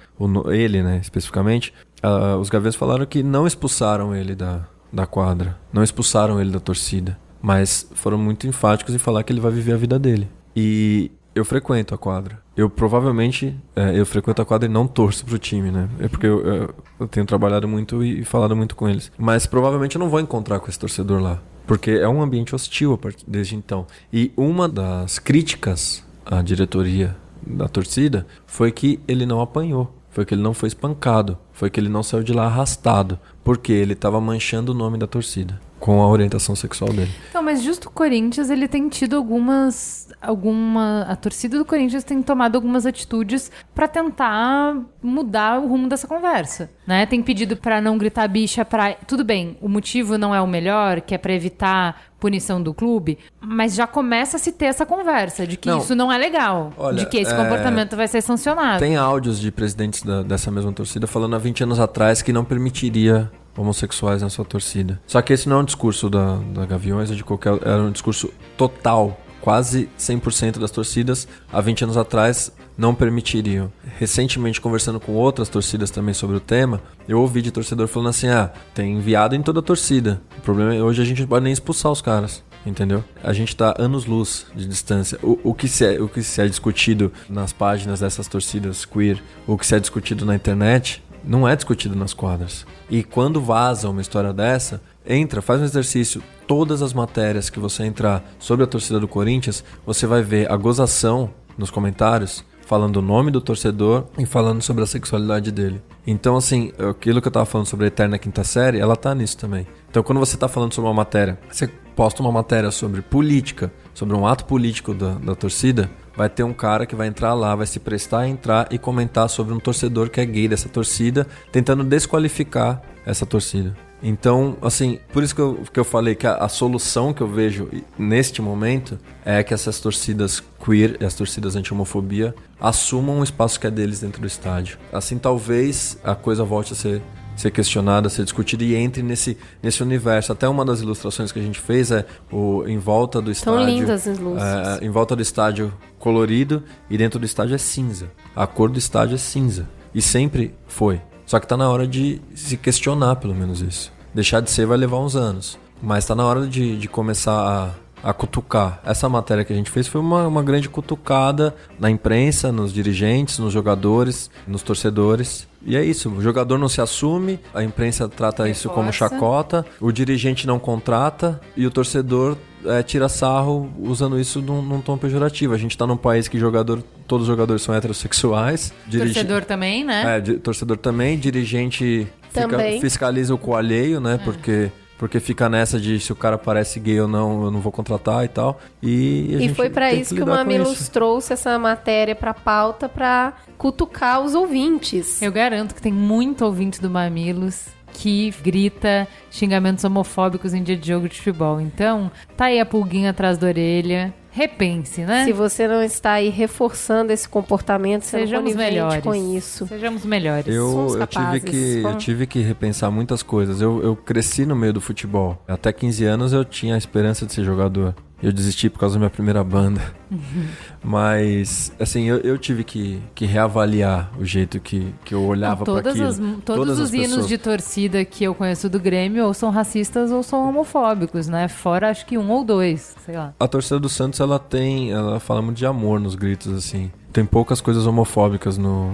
ele, 0.51 0.83
né, 0.83 0.99
especificamente, 1.03 1.73
ah, 2.03 2.37
os 2.37 2.49
Gaviões 2.49 2.75
falaram 2.75 3.07
que 3.07 3.23
não 3.23 3.47
expulsaram 3.47 4.15
ele 4.15 4.35
da, 4.35 4.67
da 4.93 5.07
quadra, 5.07 5.57
não 5.73 5.83
expulsaram 5.83 6.41
ele 6.41 6.51
da 6.51 6.61
torcida, 6.61 7.19
mas 7.43 7.89
foram 7.95 8.19
muito 8.19 8.47
enfáticos 8.47 8.95
em 8.95 8.99
falar 8.99 9.23
que 9.23 9.33
ele 9.33 9.41
vai 9.41 9.51
viver 9.53 9.73
a 9.75 9.77
vida 9.77 9.99
dele. 9.99 10.29
E 10.55 11.11
eu 11.35 11.45
frequento 11.45 11.95
a 11.95 11.99
quadra. 11.99 12.39
Eu 12.57 12.69
provavelmente 12.69 13.57
é, 13.75 13.99
eu 13.99 14.05
frequento 14.05 14.43
a 14.43 14.45
quadra 14.45 14.69
e 14.69 14.73
não 14.73 14.87
torço 14.87 15.25
pro 15.25 15.39
time, 15.39 15.71
né? 15.71 15.89
É 16.01 16.09
porque 16.09 16.27
eu, 16.27 16.41
eu- 16.45 16.75
eu 16.99 17.09
tenho 17.09 17.25
trabalhado 17.25 17.67
muito 17.67 18.05
e, 18.05 18.21
e 18.21 18.25
falado 18.25 18.55
muito 18.55 18.75
com 18.77 18.87
eles. 18.89 19.11
Mas 19.17 19.47
provavelmente 19.47 19.95
eu 19.97 20.01
não 20.01 20.11
vou 20.11 20.21
encontrar 20.21 20.61
com 20.61 20.69
esse 20.69 20.79
torcedor 20.79 21.23
lá. 21.23 21.39
Porque 21.67 21.93
é 21.93 22.09
um 22.09 22.21
ambiente 22.21 22.55
hostil 22.55 22.93
a 22.93 22.99
partir 22.99 23.25
desde 23.27 23.55
então. 23.57 23.87
E 24.13 24.33
uma 24.37 24.69
das 24.69 25.19
críticas 25.19 26.05
à 26.27 26.43
diretoria 26.43 27.17
da 27.47 27.69
torcida 27.69 28.27
foi 28.47 28.71
que 28.73 29.01
ele 29.07 29.27
não 29.27 29.41
apanhou. 29.41 29.95
Foi 30.11 30.25
que 30.25 30.35
ele 30.35 30.43
não 30.43 30.53
foi 30.53 30.69
espancado. 30.69 31.39
Foi 31.53 31.71
que 31.71 31.79
ele 31.79 31.89
não 31.89 32.03
saiu 32.03 32.23
de 32.23 32.33
lá 32.33 32.47
arrastado. 32.47 33.19
Porque 33.45 33.73
ele 33.73 33.93
estava 33.93 34.21
manchando 34.21 34.73
o 34.73 34.75
nome 34.75 34.99
da 34.99 35.07
torcida 35.07 35.61
com 35.81 36.03
a 36.03 36.07
orientação 36.07 36.55
sexual 36.55 36.93
dele. 36.93 37.11
Então, 37.31 37.43
mas 37.43 37.63
justo 37.63 37.89
o 37.89 37.91
Corinthians, 37.91 38.51
ele 38.51 38.69
tem 38.69 38.89
tido 38.89 39.17
algumas. 39.17 40.09
alguma 40.21 41.03
A 41.09 41.17
torcida 41.17 41.57
do 41.57 41.65
Corinthians 41.65 42.05
tem 42.05 42.23
tomado 42.23 42.57
algumas 42.57 42.85
atitudes 42.85 43.51
pra 43.75 43.89
tentar 43.89 44.77
mudar 45.03 45.59
o 45.59 45.67
rumo 45.67 45.89
dessa 45.89 46.07
conversa. 46.07 46.71
Né? 46.87 47.07
Tem 47.07 47.23
pedido 47.23 47.57
pra 47.57 47.81
não 47.81 47.97
gritar 47.97 48.29
bicha 48.29 48.65
pra. 48.65 48.93
Tudo 48.93 49.25
bem, 49.25 49.57
o 49.61 49.69
motivo 49.69 50.19
não 50.19 50.35
é 50.35 50.41
o 50.41 50.47
melhor, 50.47 51.01
que 51.01 51.15
é 51.15 51.19
pra 51.19 51.33
evitar 51.33 52.10
punição 52.21 52.63
do 52.63 52.73
clube, 52.75 53.19
mas 53.41 53.75
já 53.75 53.87
começa 53.87 54.37
a 54.37 54.41
se 54.41 54.53
ter 54.53 54.67
essa 54.67 54.85
conversa 54.87 55.47
de 55.47 55.57
que 55.57 55.69
Não. 55.69 55.79
isso 55.79 55.95
não 55.95 56.13
é 56.13 56.19
legal. 56.19 56.73
Olha, 56.77 56.99
de 56.99 57.07
que 57.07 57.17
esse 57.17 57.33
é, 57.33 57.37
comportamento 57.37 57.97
vai 57.97 58.07
ser 58.07 58.21
sancionado. 58.21 58.79
Tem 58.79 58.97
áudios 58.97 59.41
de 59.41 59.51
presidentes 59.51 60.03
da- 60.03 60.23
dessa 60.23 60.51
mesma 60.51 60.73
torcida 60.73 61.07
falando 61.07 61.35
há 61.35 61.39
20 61.39 61.63
anos 61.65 61.81
atrás 61.81 62.21
que 62.23 62.33
não 62.33 62.45
permitiria 62.45 63.31
homossexuais 63.57 64.23
na 64.23 64.29
sua 64.31 64.45
torcida. 64.45 65.01
Só 65.07 65.21
que 65.23 65.33
esse 65.33 65.49
não 65.49 65.57
é 65.59 65.61
um 65.61 65.65
discurso 65.65 66.09
da, 66.09 66.37
da 66.55 66.67
Gaviões 66.67 67.11
ou 67.11 67.17
de 67.17 67.25
qualquer. 67.25 67.55
Era 67.63 67.83
um 67.83 67.91
discurso 67.91 68.31
total. 68.57 69.19
Quase 69.41 69.89
100% 69.99 70.59
das 70.59 70.71
torcidas 70.71 71.27
há 71.53 71.61
20 71.61 71.85
anos 71.85 71.97
atrás 71.97 72.53
não 72.77 72.95
permitiriam. 72.95 73.71
Recentemente, 73.99 74.61
conversando 74.61 75.01
com 75.01 75.13
outras 75.13 75.49
torcidas 75.49 75.91
também 75.91 76.15
sobre 76.15 76.37
o 76.37 76.41
tema, 76.41 76.81
eu 77.09 77.21
ouvi 77.21 77.43
de 77.43 77.51
torcedor 77.51 77.89
falando 77.89 78.09
assim: 78.09 78.29
ah, 78.29 78.51
tem 78.75 78.95
enviado 78.95 79.35
em 79.35 79.43
toda 79.43 79.61
a 79.61 79.63
torcida. 79.63 80.21
O 80.39 80.41
problema 80.41 80.75
é 80.75 80.83
hoje 80.83 81.03
a 81.03 81.05
gente 81.05 81.21
não 81.21 81.29
pode 81.29 81.45
nem 81.45 81.53
expulsar 81.53 81.93
os 81.93 82.03
caras. 82.03 82.43
Entendeu? 82.65 83.03
A 83.23 83.33
gente 83.33 83.57
tá 83.57 83.75
anos-luz 83.79 84.47
de 84.55 84.67
distância. 84.67 85.19
O, 85.23 85.39
o, 85.45 85.55
que 85.55 85.67
se 85.67 85.85
é, 85.85 86.01
o 86.01 86.07
que 86.07 86.23
se 86.23 86.43
é 86.43 86.47
discutido 86.47 87.11
nas 87.29 87.55
páginas 87.55 88.01
dessas 88.01 88.29
torcidas 88.29 88.85
queer, 88.85 89.23
o 89.47 89.57
que 89.57 89.67
se 89.67 89.75
é 89.75 89.81
discutido 89.81 90.27
na 90.27 90.35
internet, 90.35 91.03
não 91.25 91.49
é 91.49 91.57
discutido 91.57 91.97
nas 91.97 92.13
quadras. 92.13 92.67
E 92.91 93.03
quando 93.03 93.41
vaza 93.41 93.89
uma 93.89 94.01
história 94.01 94.33
dessa, 94.33 94.83
entra, 95.07 95.43
faz 95.43 95.61
um 95.61 95.65
exercício. 95.65 96.23
Todas 96.47 96.83
as 96.83 96.93
matérias 96.93 97.49
que 97.51 97.61
você 97.61 97.85
entrar 97.85 98.25
sobre 98.39 98.65
a 98.65 98.67
torcida 98.67 98.99
do 98.99 99.09
Corinthians, 99.09 99.65
você 99.87 100.07
vai 100.07 100.23
ver 100.23 100.51
a 100.51 100.57
gozação 100.57 101.31
nos 101.57 101.71
comentários, 101.71 102.45
falando 102.67 102.97
o 102.99 103.03
nome 103.03 103.31
do 103.31 103.41
torcedor 103.41 104.05
e 104.19 104.25
falando 104.25 104.63
sobre 104.63 104.83
a 104.83 104.87
sexualidade 104.87 105.51
dele. 105.51 105.83
Então, 106.07 106.37
assim, 106.37 106.73
aquilo 106.79 107.21
que 107.21 107.29
eu 107.29 107.33
tava 107.33 107.47
falando 107.47 107.67
sobre 107.67 107.87
a 107.87 107.89
Eterna 107.89 108.19
Quinta 108.19 108.45
Série, 108.45 108.79
ela 108.79 108.97
tá 108.97 109.15
nisso 109.15 109.37
também. 109.37 109.67
Então, 109.91 110.03
quando 110.03 110.19
você 110.19 110.37
tá 110.37 110.49
falando 110.49 110.73
sobre 110.73 110.89
uma 110.89 110.95
matéria, 110.95 111.39
você 111.51 111.69
posta 111.97 112.23
uma 112.23 112.33
matéria 112.33 112.71
sobre 112.71 113.03
política, 113.03 113.73
sobre 113.93 114.17
um 114.17 114.27
ato 114.27 114.45
político 114.45 114.95
da, 114.95 115.15
da 115.15 115.35
torcida, 115.35 115.91
vai 116.17 116.29
ter 116.29 116.45
um 116.45 116.53
cara 116.53 116.87
que 116.87 116.95
vai 116.95 117.09
entrar 117.09 117.35
lá, 117.35 117.55
vai 117.55 117.67
se 117.67 117.79
prestar 117.79 118.21
a 118.21 118.29
entrar 118.29 118.69
e 118.71 118.79
comentar 118.79 119.29
sobre 119.29 119.53
um 119.53 119.61
torcedor 119.61 120.09
que 120.09 120.21
é 120.21 120.25
gay 120.25 120.49
dessa 120.49 120.69
torcida, 120.69 121.27
tentando 121.53 121.85
desqualificar 121.85 122.81
essa 123.05 123.27
torcida. 123.27 123.77
Então, 124.03 124.57
assim, 124.63 124.99
por 125.13 125.23
isso 125.23 125.35
que 125.35 125.41
eu, 125.41 125.63
que 125.73 125.79
eu 125.79 125.85
falei 125.85 126.15
que 126.15 126.27
a, 126.27 126.37
a 126.37 126.49
solução 126.49 127.13
que 127.13 127.21
eu 127.23 127.29
vejo 127.29 127.69
neste 127.99 128.41
momento 128.41 128.99
é 129.25 129.43
que 129.43 129.53
essas 129.53 129.79
torcidas 129.79 130.43
queer 130.65 130.97
e 131.01 131.05
as 131.05 131.15
torcidas 131.15 131.55
anti-homofobia 131.57 132.35
assumam 132.61 133.19
um 133.19 133.23
espaço 133.23 133.61
que 133.61 133.67
é 133.67 133.71
deles 133.71 134.01
dentro 134.01 134.21
do 134.21 134.27
estádio. 134.27 134.79
Assim, 134.93 135.19
talvez 135.19 135.99
a 136.03 136.15
coisa 136.15 136.45
volte 136.45 136.73
a 136.73 136.77
ser 136.77 137.03
ser 137.37 137.51
questionada, 137.51 138.11
ser 138.11 138.23
discutida 138.25 138.63
e 138.63 138.75
entre 138.75 139.03
nesse, 139.03 139.37
nesse 139.63 139.83
universo. 139.83 140.31
Até 140.31 140.47
uma 140.47 140.63
das 140.63 140.83
ilustrações 140.83 141.33
que 141.33 141.39
a 141.39 141.43
gente 141.43 141.59
fez 141.59 141.91
é 141.91 142.05
o 142.31 142.65
em 142.67 142.77
volta 142.77 143.19
do 143.19 143.27
Tão 143.27 143.33
estádio. 143.33 143.65
lindas 143.65 144.07
as 144.07 144.19
luzes. 144.19 144.43
é, 144.43 144.85
em 144.85 144.91
volta 144.91 145.17
do 145.17 145.23
estádio 145.23 145.73
colorido 145.99 146.63
e 146.91 146.99
dentro 146.99 147.19
do 147.19 147.25
estádio 147.25 147.55
é 147.55 147.59
cinza. 147.59 148.11
A 148.37 148.47
cor 148.47 148.69
do 148.69 148.79
estádio 148.79 149.15
é 149.15 149.19
cinza. 149.19 149.67
E 149.95 150.03
sempre 150.03 150.55
foi. 150.67 151.01
Só 151.31 151.39
que 151.39 151.47
tá 151.47 151.57
na 151.57 151.71
hora 151.71 151.87
de 151.87 152.21
se 152.35 152.57
questionar, 152.57 153.15
pelo 153.15 153.33
menos 153.33 153.61
isso. 153.61 153.93
Deixar 154.13 154.41
de 154.41 154.51
ser 154.51 154.67
vai 154.67 154.77
levar 154.77 154.99
uns 154.99 155.15
anos. 155.15 155.57
Mas 155.81 156.05
tá 156.05 156.13
na 156.13 156.27
hora 156.27 156.45
de, 156.45 156.77
de 156.77 156.89
começar 156.89 157.33
a, 157.33 157.71
a 158.03 158.13
cutucar. 158.13 158.81
Essa 158.85 159.09
matéria 159.09 159.45
que 159.45 159.53
a 159.53 159.57
gente 159.57 159.71
fez 159.71 159.87
foi 159.87 160.01
uma, 160.01 160.27
uma 160.27 160.43
grande 160.43 160.69
cutucada 160.69 161.55
na 161.79 161.91
imprensa, 161.91 162.51
nos 162.51 162.73
dirigentes, 162.73 163.39
nos 163.39 163.53
jogadores, 163.53 164.31
nos 164.47 164.63
torcedores. 164.63 165.47
E 165.65 165.77
é 165.77 165.85
isso, 165.85 166.09
o 166.09 166.23
jogador 166.23 166.57
não 166.59 166.69
se 166.69 166.81
assume, 166.81 167.39
a 167.55 167.63
imprensa 167.63 168.09
trata 168.09 168.49
isso 168.49 168.69
como 168.71 168.91
Reforça. 168.91 169.15
chacota, 169.15 169.67
o 169.79 169.93
dirigente 169.93 170.47
não 170.47 170.59
contrata 170.59 171.39
e 171.55 171.67
o 171.67 171.71
torcedor 171.71 172.37
é, 172.65 172.83
tira 172.83 173.09
sarro 173.11 173.71
usando 173.79 174.19
isso 174.19 174.41
num, 174.41 174.63
num 174.63 174.81
tom 174.81 174.97
pejorativo. 174.97 175.53
A 175.53 175.59
gente 175.59 175.77
tá 175.77 175.87
num 175.87 175.99
país 175.99 176.29
que 176.29 176.39
jogador, 176.39 176.83
todos 177.07 177.25
os 177.25 177.29
jogadores 177.29 177.61
são 177.63 177.75
heterossexuais. 177.75 178.73
dirigi- 178.87 179.13
Torcedor 179.15 179.45
também, 179.45 179.85
né? 179.85 180.17
é, 180.17 180.21
di- 180.21 180.35
torcedor 180.39 180.79
também, 180.79 181.19
dirigente 181.19 182.07
fica- 182.31 182.49
Também. 182.49 182.81
fiscaliza 182.81 183.35
o 183.35 183.39
co 183.39 183.55
alheio, 183.55 184.01
né? 184.01 184.19
Porque, 184.25 184.71
porque 185.01 185.19
fica 185.19 185.49
nessa 185.49 185.81
de 185.81 185.99
se 185.99 186.13
o 186.13 186.15
cara 186.15 186.37
parece 186.37 186.79
gay 186.79 187.01
ou 187.01 187.09
não, 187.09 187.45
eu 187.45 187.51
não 187.51 187.59
vou 187.59 187.73
contratar 187.73 188.23
e 188.23 188.29
tal. 188.29 188.61
E, 188.83 189.31
a 189.33 189.37
E 189.39 189.41
gente 189.41 189.55
foi 189.55 189.71
pra 189.71 189.89
tem 189.89 190.03
isso 190.03 190.15
que 190.15 190.21
o 190.21 190.25
lidar 190.27 190.33
com 190.33 190.45
Mamilos 190.45 190.79
isso. 190.79 190.91
trouxe 190.91 191.33
essa 191.33 191.59
matéria 191.59 192.15
pra 192.15 192.35
pauta 192.35 192.87
pra 192.87 193.33
cutucar 193.57 194.21
os 194.21 194.35
ouvintes. 194.35 195.23
Eu 195.23 195.33
garanto 195.33 195.75
que 195.75 195.81
tem 195.81 195.91
muito 195.91 196.45
ouvinte 196.45 196.83
do 196.83 196.91
Mamilos 196.91 197.69
que 197.95 198.31
grita 198.43 199.09
xingamentos 199.31 199.83
homofóbicos 199.85 200.53
em 200.53 200.63
dia 200.63 200.77
de 200.77 200.87
jogo 200.89 201.09
de 201.09 201.17
futebol. 201.17 201.59
Então, 201.63 202.11
tá 202.37 202.45
aí 202.47 202.61
a 202.61 202.67
pulguinha 202.67 203.09
atrás 203.11 203.39
da 203.39 203.47
orelha. 203.47 204.13
Repense, 204.33 205.03
né? 205.03 205.25
Se 205.25 205.33
você 205.33 205.67
não 205.67 205.83
está 205.83 206.13
aí 206.13 206.29
reforçando 206.29 207.13
esse 207.13 207.29
comportamento, 207.29 208.05
Sejamos 208.05 208.55
melhores. 208.55 209.03
com 209.03 209.15
isso. 209.15 209.67
Sejamos 209.67 210.05
melhores. 210.05 210.55
Eu, 210.55 210.71
Somos 210.71 210.95
eu, 210.95 211.07
tive 211.07 211.41
que, 211.41 211.83
eu 211.83 211.99
tive 211.99 212.27
que 212.27 212.41
repensar 212.41 212.91
muitas 212.91 213.23
coisas. 213.23 213.61
Eu, 213.61 213.83
eu 213.83 213.97
cresci 213.97 214.47
no 214.47 214.55
meio 214.55 214.73
do 214.73 214.81
futebol. 214.81 215.43
Até 215.49 215.73
15 215.73 216.05
anos 216.05 216.33
eu 216.33 216.45
tinha 216.45 216.77
a 216.77 216.79
esperança 216.79 217.27
de 217.27 217.33
ser 217.33 217.45
jogador. 217.45 217.95
Eu 218.23 218.33
desisti 218.33 218.69
por 218.69 218.79
causa 218.79 218.95
da 218.95 218.99
minha 219.01 219.11
primeira 219.11 219.43
banda. 219.43 219.81
Mas, 220.83 221.73
assim, 221.79 222.05
eu, 222.05 222.19
eu, 222.19 222.39
tive 222.39 222.65
que, 222.65 223.03
que 223.15 223.27
reavaliar 223.27 224.11
o 224.19 224.25
jeito 224.25 224.59
que, 224.59 224.93
que 225.05 225.15
eu 225.15 225.23
olhava 225.23 225.65
para 225.65 225.91
aquilo. 225.91 226.07
As, 226.07 226.17
todos 226.17 226.45
todas 226.45 226.79
os 226.79 226.95
hinos 226.95 227.09
pessoas... 227.09 227.29
de 227.29 227.39
torcida 227.39 228.05
que 228.05 228.25
eu 228.25 228.35
conheço 228.35 228.69
do 228.69 228.81
Grêmio 228.81 229.27
ou 229.27 229.35
são 229.35 229.51
racistas 229.51 230.11
ou 230.11 230.23
são 230.23 230.49
homofóbicos, 230.49 231.29
né? 231.29 231.49
Fora 231.49 231.91
acho 231.91 232.07
que 232.07 232.17
um 232.17 232.31
ou 232.31 232.45
dois, 232.45 232.97
sei 233.05 233.17
lá. 233.17 233.35
A 233.39 233.47
torcida 233.47 233.79
do 233.79 233.89
Santos, 233.89 234.21
ela 234.21 234.39
tem, 234.39 234.91
ela 234.91 235.21
fala 235.21 235.43
muito 235.43 235.59
de 235.59 235.67
amor 235.67 236.01
nos 236.01 236.15
gritos, 236.15 236.53
assim 236.53 236.91
tem 237.13 237.25
poucas 237.25 237.61
coisas 237.61 237.87
homofóbicas 237.87 238.57
no. 238.57 238.93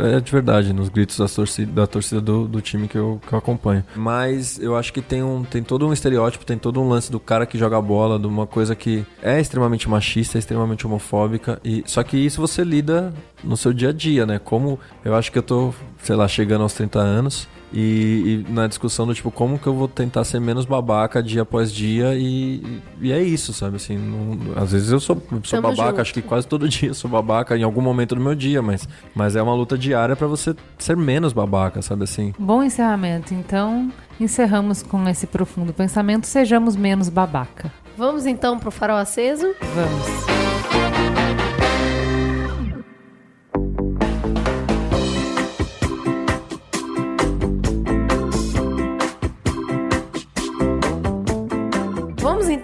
É 0.00 0.20
de 0.20 0.30
verdade, 0.30 0.72
nos 0.72 0.88
gritos 0.88 1.18
da 1.18 1.26
torcida, 1.26 1.72
da 1.72 1.86
torcida 1.86 2.20
do, 2.20 2.46
do 2.46 2.60
time 2.60 2.86
que 2.88 2.96
eu, 2.96 3.20
que 3.26 3.32
eu 3.32 3.38
acompanho. 3.38 3.84
Mas 3.94 4.58
eu 4.58 4.76
acho 4.76 4.92
que 4.92 5.02
tem, 5.02 5.22
um, 5.22 5.42
tem 5.42 5.62
todo 5.62 5.86
um 5.86 5.92
estereótipo, 5.92 6.44
tem 6.44 6.58
todo 6.58 6.80
um 6.80 6.88
lance 6.88 7.10
do 7.10 7.18
cara 7.18 7.44
que 7.44 7.58
joga 7.58 7.80
bola, 7.80 8.18
de 8.18 8.26
uma 8.26 8.46
coisa 8.46 8.74
que 8.74 9.04
é 9.22 9.40
extremamente 9.40 9.88
machista, 9.88 10.38
é 10.38 10.40
extremamente 10.40 10.86
homofóbica. 10.86 11.25
E, 11.64 11.82
só 11.86 12.02
que 12.02 12.16
isso 12.16 12.40
você 12.40 12.62
lida 12.64 13.12
no 13.42 13.56
seu 13.56 13.72
dia 13.72 13.90
a 13.90 13.92
dia, 13.92 14.26
né? 14.26 14.38
Como 14.38 14.78
eu 15.04 15.14
acho 15.14 15.30
que 15.30 15.38
eu 15.38 15.42
tô, 15.42 15.74
sei 16.02 16.16
lá, 16.16 16.26
chegando 16.26 16.62
aos 16.62 16.72
30 16.72 16.98
anos. 16.98 17.48
E, 17.72 18.44
e, 18.48 18.52
na 18.52 18.66
discussão 18.66 19.06
do 19.06 19.14
tipo, 19.14 19.30
como 19.30 19.58
que 19.58 19.66
eu 19.66 19.74
vou 19.74 19.88
tentar 19.88 20.24
ser 20.24 20.40
menos 20.40 20.64
babaca 20.64 21.22
dia 21.22 21.42
após 21.42 21.72
dia 21.72 22.14
e, 22.14 22.80
e 23.00 23.12
é 23.12 23.20
isso, 23.20 23.52
sabe? 23.52 23.76
Assim, 23.76 23.98
não, 23.98 24.38
às 24.56 24.70
vezes 24.70 24.92
eu 24.92 25.00
sou, 25.00 25.20
sou 25.42 25.60
babaca, 25.60 25.88
junto. 25.88 26.00
acho 26.00 26.14
que 26.14 26.22
quase 26.22 26.46
todo 26.46 26.68
dia 26.70 26.90
eu 26.90 26.94
sou 26.94 27.10
babaca 27.10 27.56
em 27.56 27.64
algum 27.64 27.82
momento 27.82 28.14
do 28.14 28.20
meu 28.20 28.34
dia, 28.34 28.62
mas, 28.62 28.88
mas 29.14 29.34
é 29.34 29.42
uma 29.42 29.52
luta 29.52 29.76
diária 29.76 30.14
para 30.14 30.28
você 30.28 30.54
ser 30.78 30.96
menos 30.96 31.32
babaca, 31.32 31.82
sabe 31.82 32.04
assim? 32.04 32.32
Bom 32.38 32.62
encerramento. 32.62 33.34
Então, 33.34 33.92
encerramos 34.20 34.82
com 34.82 35.06
esse 35.08 35.26
profundo 35.26 35.72
pensamento, 35.72 36.26
sejamos 36.26 36.76
menos 36.76 37.08
babaca. 37.08 37.72
Vamos 37.96 38.26
então 38.26 38.58
pro 38.58 38.70
farol 38.70 38.98
aceso? 38.98 39.54
Vamos. 39.74 40.55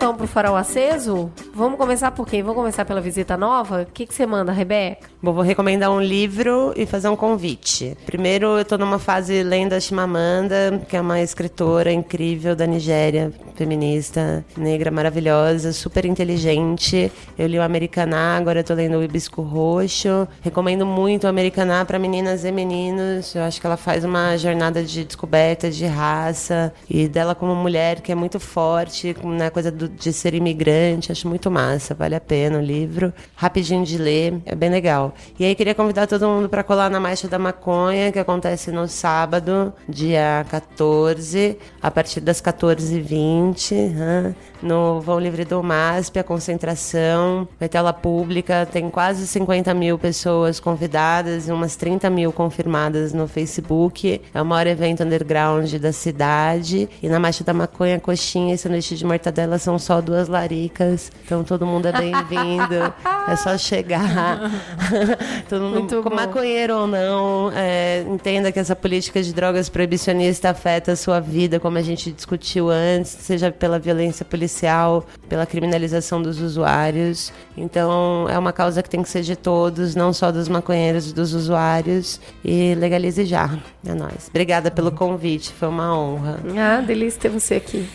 Então 0.03 0.17
pro 0.17 0.27
farol 0.27 0.57
aceso? 0.57 1.31
Vamos 1.55 1.79
começar 1.79 2.11
por 2.11 2.27
quem? 2.27 2.43
Vamos 2.43 2.57
começar 2.57 2.85
pela 2.85 3.01
visita 3.01 3.37
nova? 3.37 3.83
O 3.83 3.87
que, 3.87 4.05
que 4.05 4.13
você 4.13 4.27
manda, 4.27 4.51
Rebeca? 4.51 5.09
Bom, 5.23 5.33
vou 5.33 5.45
recomendar 5.45 5.93
um 5.93 6.01
livro 6.01 6.73
e 6.75 6.85
fazer 6.85 7.09
um 7.09 7.15
convite. 7.15 7.97
Primeiro, 8.05 8.59
eu 8.59 8.65
tô 8.65 8.77
numa 8.77 8.99
fase 8.99 9.45
lendo 9.45 9.75
a 9.75 9.79
Chimamanda, 9.79 10.83
que 10.89 10.97
é 10.97 11.01
uma 11.01 11.21
escritora 11.21 11.93
incrível 11.93 12.57
da 12.57 12.67
Nigéria, 12.67 13.33
feminista, 13.55 14.45
negra, 14.57 14.91
maravilhosa, 14.91 15.73
super 15.73 16.05
inteligente. 16.05 17.13
Eu 17.39 17.47
li 17.47 17.57
o 17.57 17.63
Americaná, 17.63 18.37
agora 18.37 18.59
eu 18.59 18.65
tô 18.65 18.75
lendo 18.75 18.99
o 18.99 19.05
Hibisco 19.05 19.41
Roxo. 19.41 20.27
Recomendo 20.41 20.85
muito 20.85 21.25
o 21.25 21.29
Americaná 21.29 21.85
para 21.85 22.01
meninas 22.01 22.45
e 22.45 22.51
meninos. 22.51 23.37
Eu 23.37 23.45
acho 23.45 23.61
que 23.61 23.67
ela 23.69 23.77
faz 23.77 24.05
uma 24.05 24.37
jornada 24.37 24.83
de 24.83 25.05
descoberta 25.05 25.71
de 25.71 25.87
raça 25.87 26.75
e 26.91 27.07
dela 27.07 27.37
como 27.37 27.55
mulher 27.55 28.01
que 28.01 28.11
é 28.11 28.17
muito 28.17 28.41
forte, 28.41 29.15
na 29.23 29.31
né, 29.31 29.51
coisa 29.51 29.71
do, 29.71 29.92
de 29.99 30.13
ser 30.13 30.35
imigrante. 30.35 31.13
Acho 31.13 31.29
muito 31.29 31.51
massa, 31.51 31.95
vale 31.95 32.15
a 32.15 32.21
pena 32.21 32.59
o 32.59 32.63
livro. 32.63 33.13
Rapidinho 33.37 33.85
de 33.85 33.99
ler, 33.99 34.41
é 34.47 34.55
bem 34.55 34.71
legal. 34.71 35.15
E 35.39 35.45
aí 35.45 35.55
queria 35.55 35.75
convidar 35.75 36.07
todo 36.07 36.27
mundo 36.27 36.49
para 36.49 36.63
colar 36.63 36.91
na 36.91 37.01
Marcha 37.01 37.29
da 37.29 37.39
Maconha, 37.39 38.11
que 38.11 38.19
acontece 38.19 38.71
no 38.71 38.89
sábado, 38.89 39.73
dia 39.89 40.47
14, 40.49 41.59
a 41.81 41.91
partir 41.91 42.21
das 42.21 42.41
14h20, 42.41 43.91
né? 43.91 44.35
no 44.63 45.01
Vão 45.01 45.19
Livre 45.19 45.45
do 45.45 45.63
MASP, 45.63 46.19
a 46.19 46.25
concentração, 46.25 47.49
vai 47.59 47.69
ter 47.69 47.83
pública, 47.93 48.67
tem 48.71 48.89
quase 48.89 49.27
50 49.27 49.75
mil 49.75 49.99
pessoas 49.99 50.61
convidadas 50.61 51.49
e 51.49 51.53
umas 51.53 51.75
30 51.77 52.09
mil 52.09 52.33
confirmadas 52.33 53.13
no 53.13 53.27
Facebook. 53.27 54.21
É 54.33 54.41
o 54.41 54.45
maior 54.45 54.67
evento 54.67 55.03
underground 55.03 55.73
da 55.75 55.93
cidade. 55.93 56.89
E 57.03 57.09
na 57.09 57.19
Marcha 57.19 57.43
da 57.43 57.53
Maconha, 57.53 57.99
coxinha 57.99 58.55
e 58.55 58.59
sanduíche 58.59 58.95
de 58.95 59.05
mortadela 59.05 59.59
são 59.59 59.72
só 59.79 60.01
duas 60.01 60.29
laricas. 60.29 61.11
Então 61.25 61.45
todo 61.45 61.67
mundo 61.67 61.87
é 61.87 61.93
bem-vindo. 61.93 62.93
é 63.29 63.37
só 63.37 63.57
chegar. 63.57 64.51
todo 65.49 65.63
mundo, 65.63 65.79
Muito 65.81 66.03
com 66.03 66.15
maconheiro 66.15 66.77
ou 66.77 66.87
não, 66.87 67.53
é, 67.55 68.05
entenda 68.09 68.51
que 68.51 68.59
essa 68.59 68.75
política 68.75 69.23
de 69.23 69.33
drogas 69.33 69.69
proibicionista 69.69 70.51
afeta 70.51 70.93
a 70.93 70.97
sua 70.97 71.21
vida, 71.21 71.61
como 71.61 71.79
a 71.79 71.83
gente 71.83 72.13
discutiu 72.13 72.71
antes, 72.71 73.11
seja 73.11 73.51
pela 73.51 73.79
violência 73.79 74.25
policial, 74.25 75.05
pela 75.29 75.47
criminalização 75.47 76.23
dos 76.23 76.41
usuários. 76.41 77.33
Então 77.57 78.29
é 78.29 78.39
uma 78.39 78.53
causa 78.53 78.83
que 78.83 78.91
tem 78.91 79.03
que 79.03 79.09
ser 79.09 79.23
de 79.23 79.37
todos, 79.37 79.95
não 79.95 80.13
só 80.13 80.33
dos 80.33 80.49
maconheiros 80.49 81.11
e 81.11 81.15
dos 81.15 81.33
usuários. 81.35 82.21
E 82.45 82.75
legalize 82.75 83.25
já. 83.25 83.59
É 83.87 83.95
nóis. 83.95 84.29
Obrigada 84.29 84.71
pelo 84.71 84.93
convite, 84.93 85.53
foi 85.53 85.69
uma 85.69 85.97
honra. 85.97 86.41
Ah, 86.57 86.81
delícia 86.81 87.21
ter 87.21 87.29
você 87.29 87.55
aqui. 87.55 87.89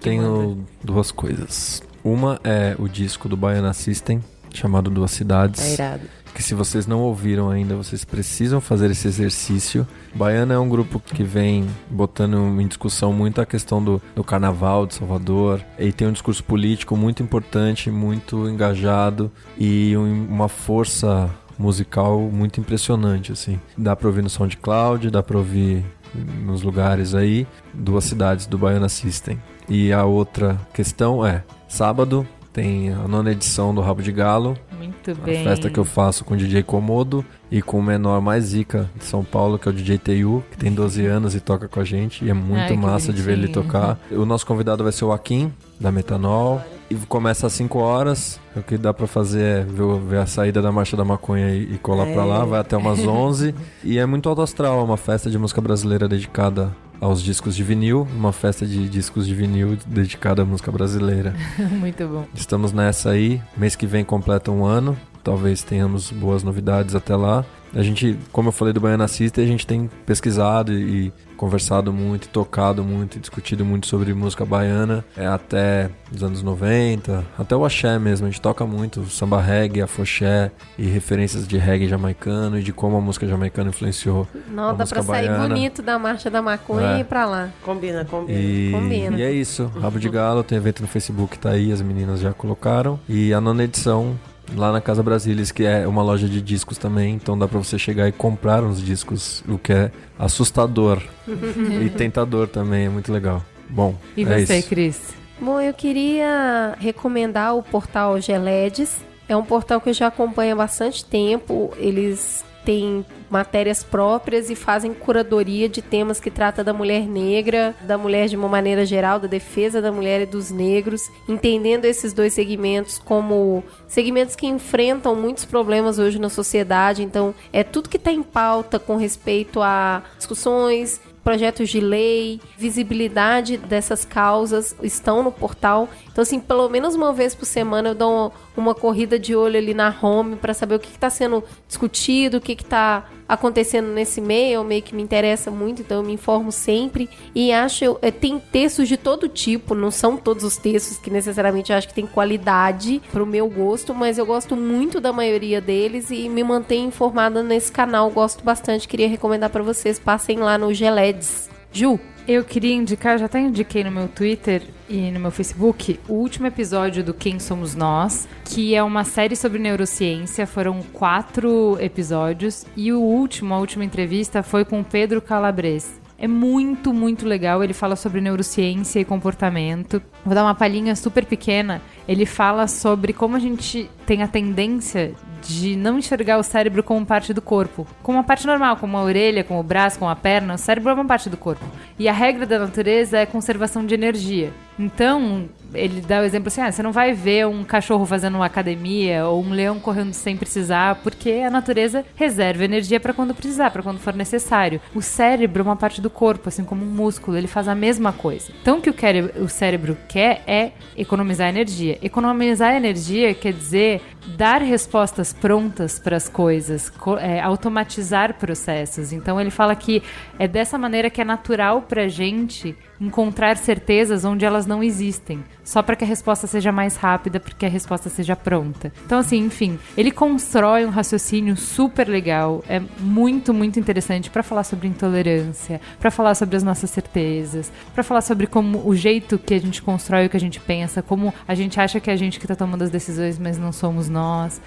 Tenho 0.00 0.66
duas 0.84 1.10
coisas. 1.10 1.82
Uma 2.04 2.38
é 2.44 2.76
o 2.78 2.86
disco 2.86 3.28
do 3.28 3.36
Baiana 3.36 3.72
System, 3.72 4.22
chamado 4.52 4.90
Duas 4.90 5.10
Cidades. 5.10 5.62
É 5.62 5.72
irado. 5.72 6.02
Que 6.34 6.42
se 6.42 6.54
vocês 6.54 6.86
não 6.86 7.00
ouviram 7.00 7.50
ainda, 7.50 7.74
vocês 7.74 8.04
precisam 8.04 8.60
fazer 8.60 8.90
esse 8.90 9.08
exercício. 9.08 9.88
Baiana 10.14 10.54
é 10.54 10.58
um 10.58 10.68
grupo 10.68 11.00
que 11.00 11.24
vem 11.24 11.66
botando 11.90 12.36
em 12.60 12.66
discussão 12.66 13.12
muito 13.12 13.40
a 13.40 13.46
questão 13.46 13.82
do, 13.82 14.00
do 14.14 14.22
carnaval 14.22 14.86
de 14.86 14.94
Salvador. 14.94 15.64
E 15.78 15.90
tem 15.92 16.06
um 16.06 16.12
discurso 16.12 16.44
político 16.44 16.94
muito 16.96 17.22
importante, 17.22 17.90
muito 17.90 18.48
engajado 18.48 19.32
e 19.56 19.96
um, 19.96 20.26
uma 20.26 20.48
força 20.48 21.30
musical 21.58 22.20
muito 22.20 22.60
impressionante, 22.60 23.32
assim. 23.32 23.58
Dá 23.76 23.96
pra 23.96 24.06
ouvir 24.06 24.22
no 24.22 24.30
SoundCloud, 24.30 25.10
dá 25.10 25.22
pra 25.22 25.38
ouvir 25.38 25.84
nos 26.14 26.62
lugares 26.62 27.14
aí, 27.14 27.46
duas 27.72 28.04
cidades 28.04 28.46
do 28.46 28.58
Baiana 28.58 28.88
System. 28.88 29.38
E 29.68 29.92
a 29.92 30.04
outra 30.04 30.58
questão 30.72 31.24
é, 31.24 31.44
sábado 31.68 32.26
tem 32.58 32.92
a 32.92 33.06
nona 33.06 33.30
edição 33.30 33.72
do 33.72 33.80
Rabo 33.80 34.02
de 34.02 34.10
Galo. 34.10 34.58
Muito 34.76 35.14
bem. 35.22 35.42
A 35.42 35.44
festa 35.44 35.70
que 35.70 35.78
eu 35.78 35.84
faço 35.84 36.24
com 36.24 36.34
o 36.34 36.36
DJ 36.36 36.64
Comodo 36.64 37.24
e 37.52 37.62
com 37.62 37.78
o 37.78 37.82
menor 37.82 38.20
mais 38.20 38.46
zica 38.46 38.90
de 38.96 39.04
São 39.04 39.22
Paulo, 39.22 39.60
que 39.60 39.68
é 39.68 39.70
o 39.70 39.72
DJ 39.72 39.96
TU, 39.98 40.42
que 40.50 40.56
tem 40.56 40.72
12 40.72 41.06
anos 41.06 41.36
e 41.36 41.40
toca 41.40 41.68
com 41.68 41.78
a 41.78 41.84
gente. 41.84 42.24
E 42.24 42.30
é 42.30 42.34
muito 42.34 42.72
Ai, 42.72 42.76
massa 42.76 43.12
de 43.12 43.22
ver 43.22 43.34
ele 43.34 43.46
tocar. 43.46 43.96
O 44.10 44.26
nosso 44.26 44.44
convidado 44.44 44.82
vai 44.82 44.92
ser 44.92 45.04
o 45.04 45.12
Akin, 45.12 45.52
da 45.78 45.92
Metanol. 45.92 46.60
E 46.90 46.96
começa 46.96 47.46
às 47.46 47.52
5 47.52 47.78
horas. 47.78 48.40
O 48.56 48.62
que 48.62 48.76
dá 48.76 48.92
para 48.92 49.06
fazer 49.06 49.42
é 49.42 49.60
ver, 49.60 50.00
ver, 50.00 50.18
a 50.18 50.26
saída 50.26 50.60
da 50.60 50.72
Marcha 50.72 50.96
da 50.96 51.04
Maconha 51.04 51.50
e, 51.50 51.74
e 51.74 51.78
colar 51.78 52.08
é. 52.08 52.12
para 52.12 52.24
lá. 52.24 52.44
Vai 52.44 52.58
até 52.58 52.76
umas 52.76 52.98
11. 52.98 53.54
e 53.84 53.98
é 53.98 54.04
muito 54.04 54.28
alto 54.28 54.42
astral. 54.42 54.80
É 54.80 54.82
uma 54.82 54.96
festa 54.96 55.30
de 55.30 55.38
música 55.38 55.60
brasileira 55.60 56.08
dedicada 56.08 56.74
aos 57.00 57.22
discos 57.22 57.54
de 57.54 57.62
vinil, 57.62 58.06
uma 58.14 58.32
festa 58.32 58.66
de 58.66 58.88
discos 58.88 59.26
de 59.26 59.34
vinil 59.34 59.78
dedicada 59.86 60.42
à 60.42 60.44
música 60.44 60.70
brasileira. 60.72 61.34
Muito 61.78 62.06
bom. 62.06 62.26
Estamos 62.34 62.72
nessa 62.72 63.10
aí. 63.10 63.40
Mês 63.56 63.76
que 63.76 63.86
vem 63.86 64.04
completa 64.04 64.50
um 64.50 64.64
ano. 64.64 64.96
Talvez 65.22 65.62
tenhamos 65.62 66.10
boas 66.10 66.42
novidades 66.42 66.94
até 66.94 67.14
lá. 67.14 67.44
A 67.74 67.82
gente, 67.82 68.18
como 68.32 68.48
eu 68.48 68.52
falei 68.52 68.72
do 68.72 68.80
Baiana 68.80 69.06
System, 69.06 69.44
a 69.44 69.46
gente 69.46 69.66
tem 69.66 69.90
pesquisado 70.06 70.72
e 70.72 71.12
conversado 71.38 71.92
muito, 71.92 72.28
tocado 72.28 72.84
muito, 72.84 73.18
discutido 73.18 73.64
muito 73.64 73.86
sobre 73.86 74.12
música 74.12 74.44
baiana, 74.44 75.04
é 75.16 75.26
até 75.26 75.88
os 76.12 76.22
anos 76.22 76.42
90, 76.42 77.24
até 77.38 77.56
o 77.56 77.64
axé 77.64 77.98
mesmo, 77.98 78.26
a 78.26 78.30
gente 78.30 78.40
toca 78.40 78.66
muito 78.66 79.08
samba 79.08 79.40
reggae, 79.40 79.80
afoxé 79.80 80.50
e 80.76 80.86
referências 80.86 81.46
de 81.46 81.56
reggae 81.56 81.88
jamaicano 81.88 82.58
e 82.58 82.62
de 82.62 82.72
como 82.72 82.96
a 82.96 83.00
música 83.00 83.26
jamaicana 83.26 83.70
influenciou 83.70 84.26
Não, 84.50 84.70
a 84.70 84.72
dá 84.72 84.78
música 84.78 85.02
pra 85.02 85.14
sair 85.14 85.30
bonito 85.38 85.80
da 85.80 85.98
marcha 85.98 86.28
da 86.28 86.42
maconha 86.42 86.94
é. 86.94 86.96
e 86.98 87.00
ir 87.00 87.04
pra 87.04 87.24
lá. 87.24 87.50
Combina, 87.64 88.04
combina. 88.04 88.38
E, 88.38 88.70
combina. 88.72 89.16
E 89.16 89.22
é 89.22 89.30
isso, 89.30 89.70
Rabo 89.80 90.00
de 90.00 90.08
Galo, 90.08 90.42
tem 90.42 90.58
evento 90.58 90.82
no 90.82 90.88
Facebook, 90.88 91.38
tá 91.38 91.50
aí, 91.50 91.70
as 91.72 91.80
meninas 91.80 92.20
já 92.20 92.32
colocaram. 92.32 92.98
E 93.08 93.32
a 93.32 93.40
nona 93.40 93.62
edição 93.62 94.18
lá 94.54 94.72
na 94.72 94.80
Casa 94.80 95.02
Brasilis, 95.02 95.50
que 95.50 95.64
é 95.64 95.86
uma 95.86 96.02
loja 96.02 96.28
de 96.28 96.40
discos 96.40 96.78
também, 96.78 97.14
então 97.14 97.38
dá 97.38 97.46
para 97.46 97.58
você 97.58 97.78
chegar 97.78 98.08
e 98.08 98.12
comprar 98.12 98.62
uns 98.64 98.82
discos, 98.82 99.42
o 99.48 99.58
que 99.58 99.72
é 99.72 99.90
assustador 100.18 101.02
e 101.26 101.90
tentador 101.90 102.48
também, 102.48 102.86
é 102.86 102.88
muito 102.88 103.12
legal. 103.12 103.42
Bom, 103.68 103.94
e 104.16 104.22
é 104.22 104.46
você, 104.46 104.58
isso. 104.58 104.68
Cris? 104.68 105.14
Bom, 105.40 105.60
eu 105.60 105.72
queria 105.72 106.74
recomendar 106.80 107.54
o 107.54 107.62
portal 107.62 108.20
Geledes. 108.20 108.96
É 109.28 109.36
um 109.36 109.44
portal 109.44 109.80
que 109.80 109.90
eu 109.90 109.94
já 109.94 110.08
acompanho 110.08 110.54
há 110.54 110.56
bastante 110.56 111.04
tempo. 111.04 111.72
Eles 111.76 112.44
têm 112.68 113.02
matérias 113.30 113.82
próprias 113.82 114.50
e 114.50 114.54
fazem 114.54 114.92
curadoria 114.92 115.70
de 115.70 115.80
temas 115.80 116.20
que 116.20 116.30
trata 116.30 116.62
da 116.62 116.74
mulher 116.74 117.06
negra, 117.06 117.74
da 117.80 117.96
mulher 117.96 118.28
de 118.28 118.36
uma 118.36 118.46
maneira 118.46 118.84
geral, 118.84 119.18
da 119.18 119.26
defesa 119.26 119.80
da 119.80 119.90
mulher 119.90 120.20
e 120.20 120.26
dos 120.26 120.50
negros, 120.50 121.00
entendendo 121.26 121.86
esses 121.86 122.12
dois 122.12 122.34
segmentos 122.34 122.98
como 122.98 123.64
segmentos 123.86 124.36
que 124.36 124.46
enfrentam 124.46 125.16
muitos 125.16 125.46
problemas 125.46 125.98
hoje 125.98 126.18
na 126.18 126.28
sociedade. 126.28 127.02
Então, 127.02 127.34
é 127.54 127.64
tudo 127.64 127.88
que 127.88 127.96
está 127.96 128.12
em 128.12 128.22
pauta 128.22 128.78
com 128.78 128.96
respeito 128.96 129.62
a 129.62 130.02
discussões, 130.18 131.00
projetos 131.28 131.68
de 131.68 131.78
lei, 131.78 132.40
visibilidade 132.56 133.58
dessas 133.58 134.02
causas 134.02 134.74
estão 134.82 135.22
no 135.22 135.30
portal. 135.30 135.86
Então, 136.10 136.22
assim, 136.22 136.40
pelo 136.40 136.70
menos 136.70 136.94
uma 136.94 137.12
vez 137.12 137.34
por 137.34 137.44
semana 137.44 137.90
eu 137.90 137.94
dou 137.94 138.32
uma, 138.56 138.74
corrida 138.74 139.18
de 139.18 139.36
olho 139.36 139.58
ali 139.58 139.74
na 139.74 139.94
home 140.00 140.36
para 140.36 140.54
saber 140.54 140.76
o 140.76 140.78
que 140.78 140.88
está 140.88 141.10
sendo 141.10 141.44
discutido, 141.66 142.38
o 142.38 142.40
que 142.40 142.52
está 142.52 143.04
acontecendo 143.28 143.88
nesse 143.88 144.20
meio, 144.20 144.56
é 144.56 144.60
um 144.60 144.64
meio 144.64 144.82
que 144.82 144.94
me 144.94 145.02
interessa 145.02 145.50
muito, 145.50 145.82
então 145.82 145.98
eu 145.98 146.02
me 146.02 146.14
informo 146.14 146.50
sempre 146.50 147.08
e 147.34 147.52
acho 147.52 147.98
é, 148.00 148.10
tem 148.10 148.38
textos 148.38 148.88
de 148.88 148.96
todo 148.96 149.28
tipo, 149.28 149.74
não 149.74 149.90
são 149.90 150.16
todos 150.16 150.44
os 150.44 150.56
textos 150.56 150.98
que 150.98 151.10
necessariamente 151.10 151.70
eu 151.70 151.76
acho 151.76 151.88
que 151.88 151.94
tem 151.94 152.06
qualidade 152.06 153.02
para 153.12 153.22
o 153.22 153.26
meu 153.26 153.48
gosto, 153.48 153.94
mas 153.94 154.16
eu 154.16 154.24
gosto 154.24 154.56
muito 154.56 155.00
da 155.00 155.12
maioria 155.12 155.60
deles 155.60 156.10
e 156.10 156.28
me 156.28 156.42
mantenho 156.42 156.88
informada 156.88 157.42
nesse 157.42 157.70
canal, 157.70 158.10
gosto 158.10 158.42
bastante, 158.42 158.88
queria 158.88 159.08
recomendar 159.08 159.50
para 159.50 159.62
vocês, 159.62 159.98
passem 159.98 160.38
lá 160.38 160.56
no 160.56 160.72
Geleds. 160.72 161.57
Ju, 161.72 162.00
eu 162.26 162.44
queria 162.44 162.74
indicar, 162.74 163.18
já 163.18 163.26
até 163.26 163.40
indiquei 163.40 163.84
no 163.84 163.90
meu 163.90 164.08
Twitter 164.08 164.62
e 164.88 165.10
no 165.10 165.20
meu 165.20 165.30
Facebook, 165.30 166.00
o 166.08 166.14
último 166.14 166.46
episódio 166.46 167.04
do 167.04 167.14
Quem 167.14 167.38
Somos 167.38 167.74
Nós, 167.74 168.28
que 168.44 168.74
é 168.74 168.82
uma 168.82 169.04
série 169.04 169.36
sobre 169.36 169.58
neurociência. 169.58 170.46
Foram 170.46 170.82
quatro 170.92 171.76
episódios 171.80 172.64
e 172.76 172.92
o 172.92 173.00
último, 173.00 173.54
a 173.54 173.58
última 173.58 173.84
entrevista, 173.84 174.42
foi 174.42 174.64
com 174.64 174.82
Pedro 174.82 175.20
Calabres. 175.20 175.98
É 176.20 176.26
muito, 176.26 176.92
muito 176.92 177.24
legal. 177.26 177.62
Ele 177.62 177.72
fala 177.72 177.94
sobre 177.94 178.20
neurociência 178.20 178.98
e 178.98 179.04
comportamento. 179.04 180.02
Vou 180.24 180.34
dar 180.34 180.44
uma 180.44 180.54
palhinha 180.54 180.94
super 180.96 181.24
pequena. 181.24 181.80
Ele 182.06 182.26
fala 182.26 182.66
sobre 182.66 183.12
como 183.12 183.36
a 183.36 183.38
gente 183.38 183.90
tem 184.06 184.22
a 184.22 184.28
tendência 184.28 185.14
de 185.42 185.76
não 185.76 185.98
enxergar 185.98 186.38
o 186.38 186.42
cérebro 186.42 186.82
como 186.82 187.04
parte 187.04 187.32
do 187.32 187.40
corpo, 187.40 187.86
como 188.02 188.18
uma 188.18 188.24
parte 188.24 188.46
normal, 188.46 188.76
como 188.76 188.96
a 188.96 189.02
orelha, 189.02 189.44
como 189.44 189.60
o 189.60 189.62
braço, 189.62 189.98
como 189.98 190.10
a 190.10 190.16
perna. 190.16 190.54
O 190.54 190.58
cérebro 190.58 190.90
é 190.90 190.94
uma 190.94 191.04
parte 191.04 191.30
do 191.30 191.36
corpo. 191.36 191.64
E 191.98 192.08
a 192.08 192.12
regra 192.12 192.46
da 192.46 192.58
natureza 192.58 193.18
é 193.18 193.26
conservação 193.26 193.84
de 193.84 193.94
energia. 193.94 194.52
Então, 194.78 195.48
ele 195.74 196.00
dá 196.00 196.20
o 196.20 196.24
exemplo 196.24 196.48
assim: 196.48 196.60
ah, 196.60 196.70
você 196.70 196.82
não 196.82 196.92
vai 196.92 197.12
ver 197.12 197.46
um 197.46 197.64
cachorro 197.64 198.06
fazendo 198.06 198.36
uma 198.36 198.46
academia 198.46 199.26
ou 199.26 199.42
um 199.42 199.50
leão 199.50 199.80
correndo 199.80 200.12
sem 200.12 200.36
precisar, 200.36 200.96
porque 201.02 201.30
a 201.44 201.50
natureza 201.50 202.04
reserva 202.14 202.64
energia 202.64 203.00
para 203.00 203.12
quando 203.12 203.34
precisar, 203.34 203.70
para 203.70 203.82
quando 203.82 203.98
for 203.98 204.14
necessário. 204.14 204.80
O 204.94 205.02
cérebro 205.02 205.62
é 205.62 205.64
uma 205.64 205.76
parte 205.76 206.00
do 206.00 206.08
corpo, 206.08 206.48
assim 206.48 206.64
como 206.64 206.84
um 206.84 206.88
músculo, 206.88 207.36
ele 207.36 207.48
faz 207.48 207.66
a 207.66 207.74
mesma 207.74 208.12
coisa. 208.12 208.52
Então, 208.62 208.78
o 208.78 208.80
que 208.80 208.90
o, 208.90 209.44
o 209.44 209.48
cérebro 209.48 209.96
quer 210.08 210.42
é 210.46 210.72
economizar 210.96 211.48
energia. 211.48 211.98
Economizar 212.02 212.74
energia 212.74 213.34
quer 213.34 213.52
dizer 213.52 214.00
dar 214.36 214.60
respostas 214.62 215.32
prontas 215.32 215.98
para 215.98 216.16
as 216.16 216.28
coisas, 216.28 216.92
é, 217.20 217.40
automatizar 217.40 218.34
processos. 218.34 219.12
Então, 219.12 219.40
ele 219.40 219.50
fala 219.50 219.74
que 219.74 220.02
é 220.38 220.46
dessa 220.46 220.76
maneira 220.76 221.10
que 221.10 221.20
é 221.20 221.24
natural 221.24 221.82
para 221.82 222.08
gente 222.08 222.76
encontrar 223.00 223.56
certezas 223.56 224.24
onde 224.24 224.44
elas 224.44 224.66
não 224.66 224.82
existem, 224.82 225.44
só 225.62 225.82
para 225.82 225.94
que 225.94 226.04
a 226.04 226.06
resposta 226.06 226.46
seja 226.46 226.72
mais 226.72 226.96
rápida, 226.96 227.38
porque 227.38 227.64
a 227.64 227.68
resposta 227.68 228.08
seja 228.08 228.34
pronta. 228.34 228.92
Então, 229.06 229.20
assim, 229.20 229.38
enfim, 229.38 229.78
ele 229.96 230.10
constrói 230.10 230.84
um 230.84 230.90
raciocínio 230.90 231.56
super 231.56 232.08
legal, 232.08 232.62
é 232.68 232.80
muito, 232.98 233.54
muito 233.54 233.78
interessante 233.78 234.30
para 234.30 234.42
falar 234.42 234.64
sobre 234.64 234.88
intolerância, 234.88 235.80
para 236.00 236.10
falar 236.10 236.34
sobre 236.34 236.56
as 236.56 236.62
nossas 236.62 236.90
certezas, 236.90 237.70
para 237.94 238.02
falar 238.02 238.20
sobre 238.20 238.46
como 238.46 238.86
o 238.86 238.96
jeito 238.96 239.38
que 239.38 239.54
a 239.54 239.60
gente 239.60 239.80
constrói 239.80 240.26
o 240.26 240.30
que 240.30 240.36
a 240.36 240.40
gente 240.40 240.60
pensa, 240.60 241.02
como 241.02 241.32
a 241.46 241.54
gente 241.54 241.78
acha 241.78 242.00
que 242.00 242.10
é 242.10 242.12
a 242.12 242.16
gente 242.16 242.38
que 242.38 242.46
está 242.46 242.56
tomando 242.56 242.82
as 242.82 242.90
decisões, 242.90 243.38
mas 243.38 243.58
não 243.58 243.72
somos 243.72 244.08
nós. 244.08 244.17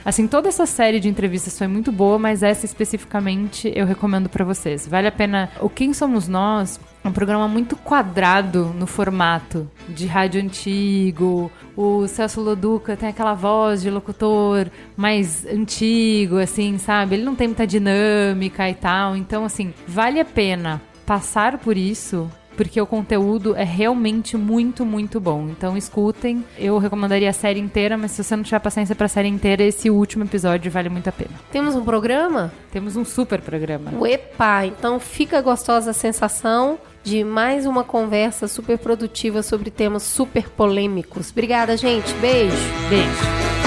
Assim, 0.04 0.28
toda 0.28 0.50
essa 0.50 0.66
série 0.66 1.00
de 1.00 1.10
entrevistas 1.10 1.58
foi 1.58 1.68
muito 1.68 1.92
boa, 1.92 2.18
mas 2.18 2.44
essa 2.44 2.66
especificamente 2.66 3.72
eu 3.76 3.86
recomendo 3.86 4.30
para 4.30 4.46
vocês. 4.46 4.88
Vale 4.88 5.08
a 5.08 5.12
pena. 5.12 5.50
O 5.60 5.70
Quem 5.70 5.94
Somos 5.94 6.28
Nós 6.28 6.80
um 7.04 7.12
programa 7.12 7.48
muito 7.48 7.76
quadrado 7.76 8.66
no 8.78 8.86
formato 8.86 9.70
de 9.90 10.06
rádio 10.06 10.42
antigo. 10.42 11.52
O 11.76 12.08
Celso 12.08 12.42
Loduca 12.42 12.96
tem 12.96 13.10
aquela 13.10 13.34
voz 13.34 13.82
de 13.82 13.90
locutor 13.90 14.70
mais 14.96 15.46
antigo, 15.46 16.38
assim, 16.38 16.78
sabe? 16.78 17.16
Ele 17.16 17.24
não 17.24 17.36
tem 17.36 17.48
muita 17.48 17.66
dinâmica 17.66 18.70
e 18.70 18.76
tal. 18.76 19.16
Então, 19.16 19.46
assim, 19.46 19.74
vale 19.88 20.20
a 20.20 20.26
pena 20.26 20.82
passar 21.06 21.58
por 21.58 21.76
isso 21.76 22.30
porque 22.62 22.80
o 22.80 22.86
conteúdo 22.86 23.56
é 23.56 23.64
realmente 23.64 24.38
muito, 24.38 24.86
muito 24.86 25.20
bom. 25.20 25.50
Então 25.50 25.76
escutem. 25.76 26.46
Eu 26.60 26.78
recomendaria 26.78 27.28
a 27.28 27.34
série 27.34 27.60
inteira, 27.60 27.98
mas 27.98 28.12
se 28.12 28.24
você 28.24 28.36
não 28.36 28.44
tiver 28.44 28.60
paciência 28.60 28.94
para 28.94 29.08
a 29.08 29.10
série 29.10 29.28
inteira, 29.28 29.64
esse 29.64 29.90
último 29.90 30.26
episódio 30.26 30.72
vale 30.72 30.88
muito 30.88 31.10
a 31.10 31.12
pena. 31.12 31.32
Temos 31.52 31.76
um 31.76 31.84
programa? 31.84 32.54
Temos 32.72 32.96
um 32.96 33.04
super 33.04 33.42
programa. 33.42 33.92
Epa, 34.08 34.68
então 34.68 35.00
fica 35.00 35.42
gostosa 35.42 35.90
a 35.90 35.94
sensação 35.94 36.78
de 37.04 37.24
mais 37.24 37.66
uma 37.66 37.84
conversa 37.84 38.48
super 38.48 38.78
produtiva 38.78 39.42
sobre 39.42 39.72
temas 39.72 40.04
super 40.04 40.48
polêmicos. 40.50 41.32
Obrigada, 41.32 41.76
gente. 41.76 42.14
Beijo. 42.14 42.56
Beijo. 42.90 43.61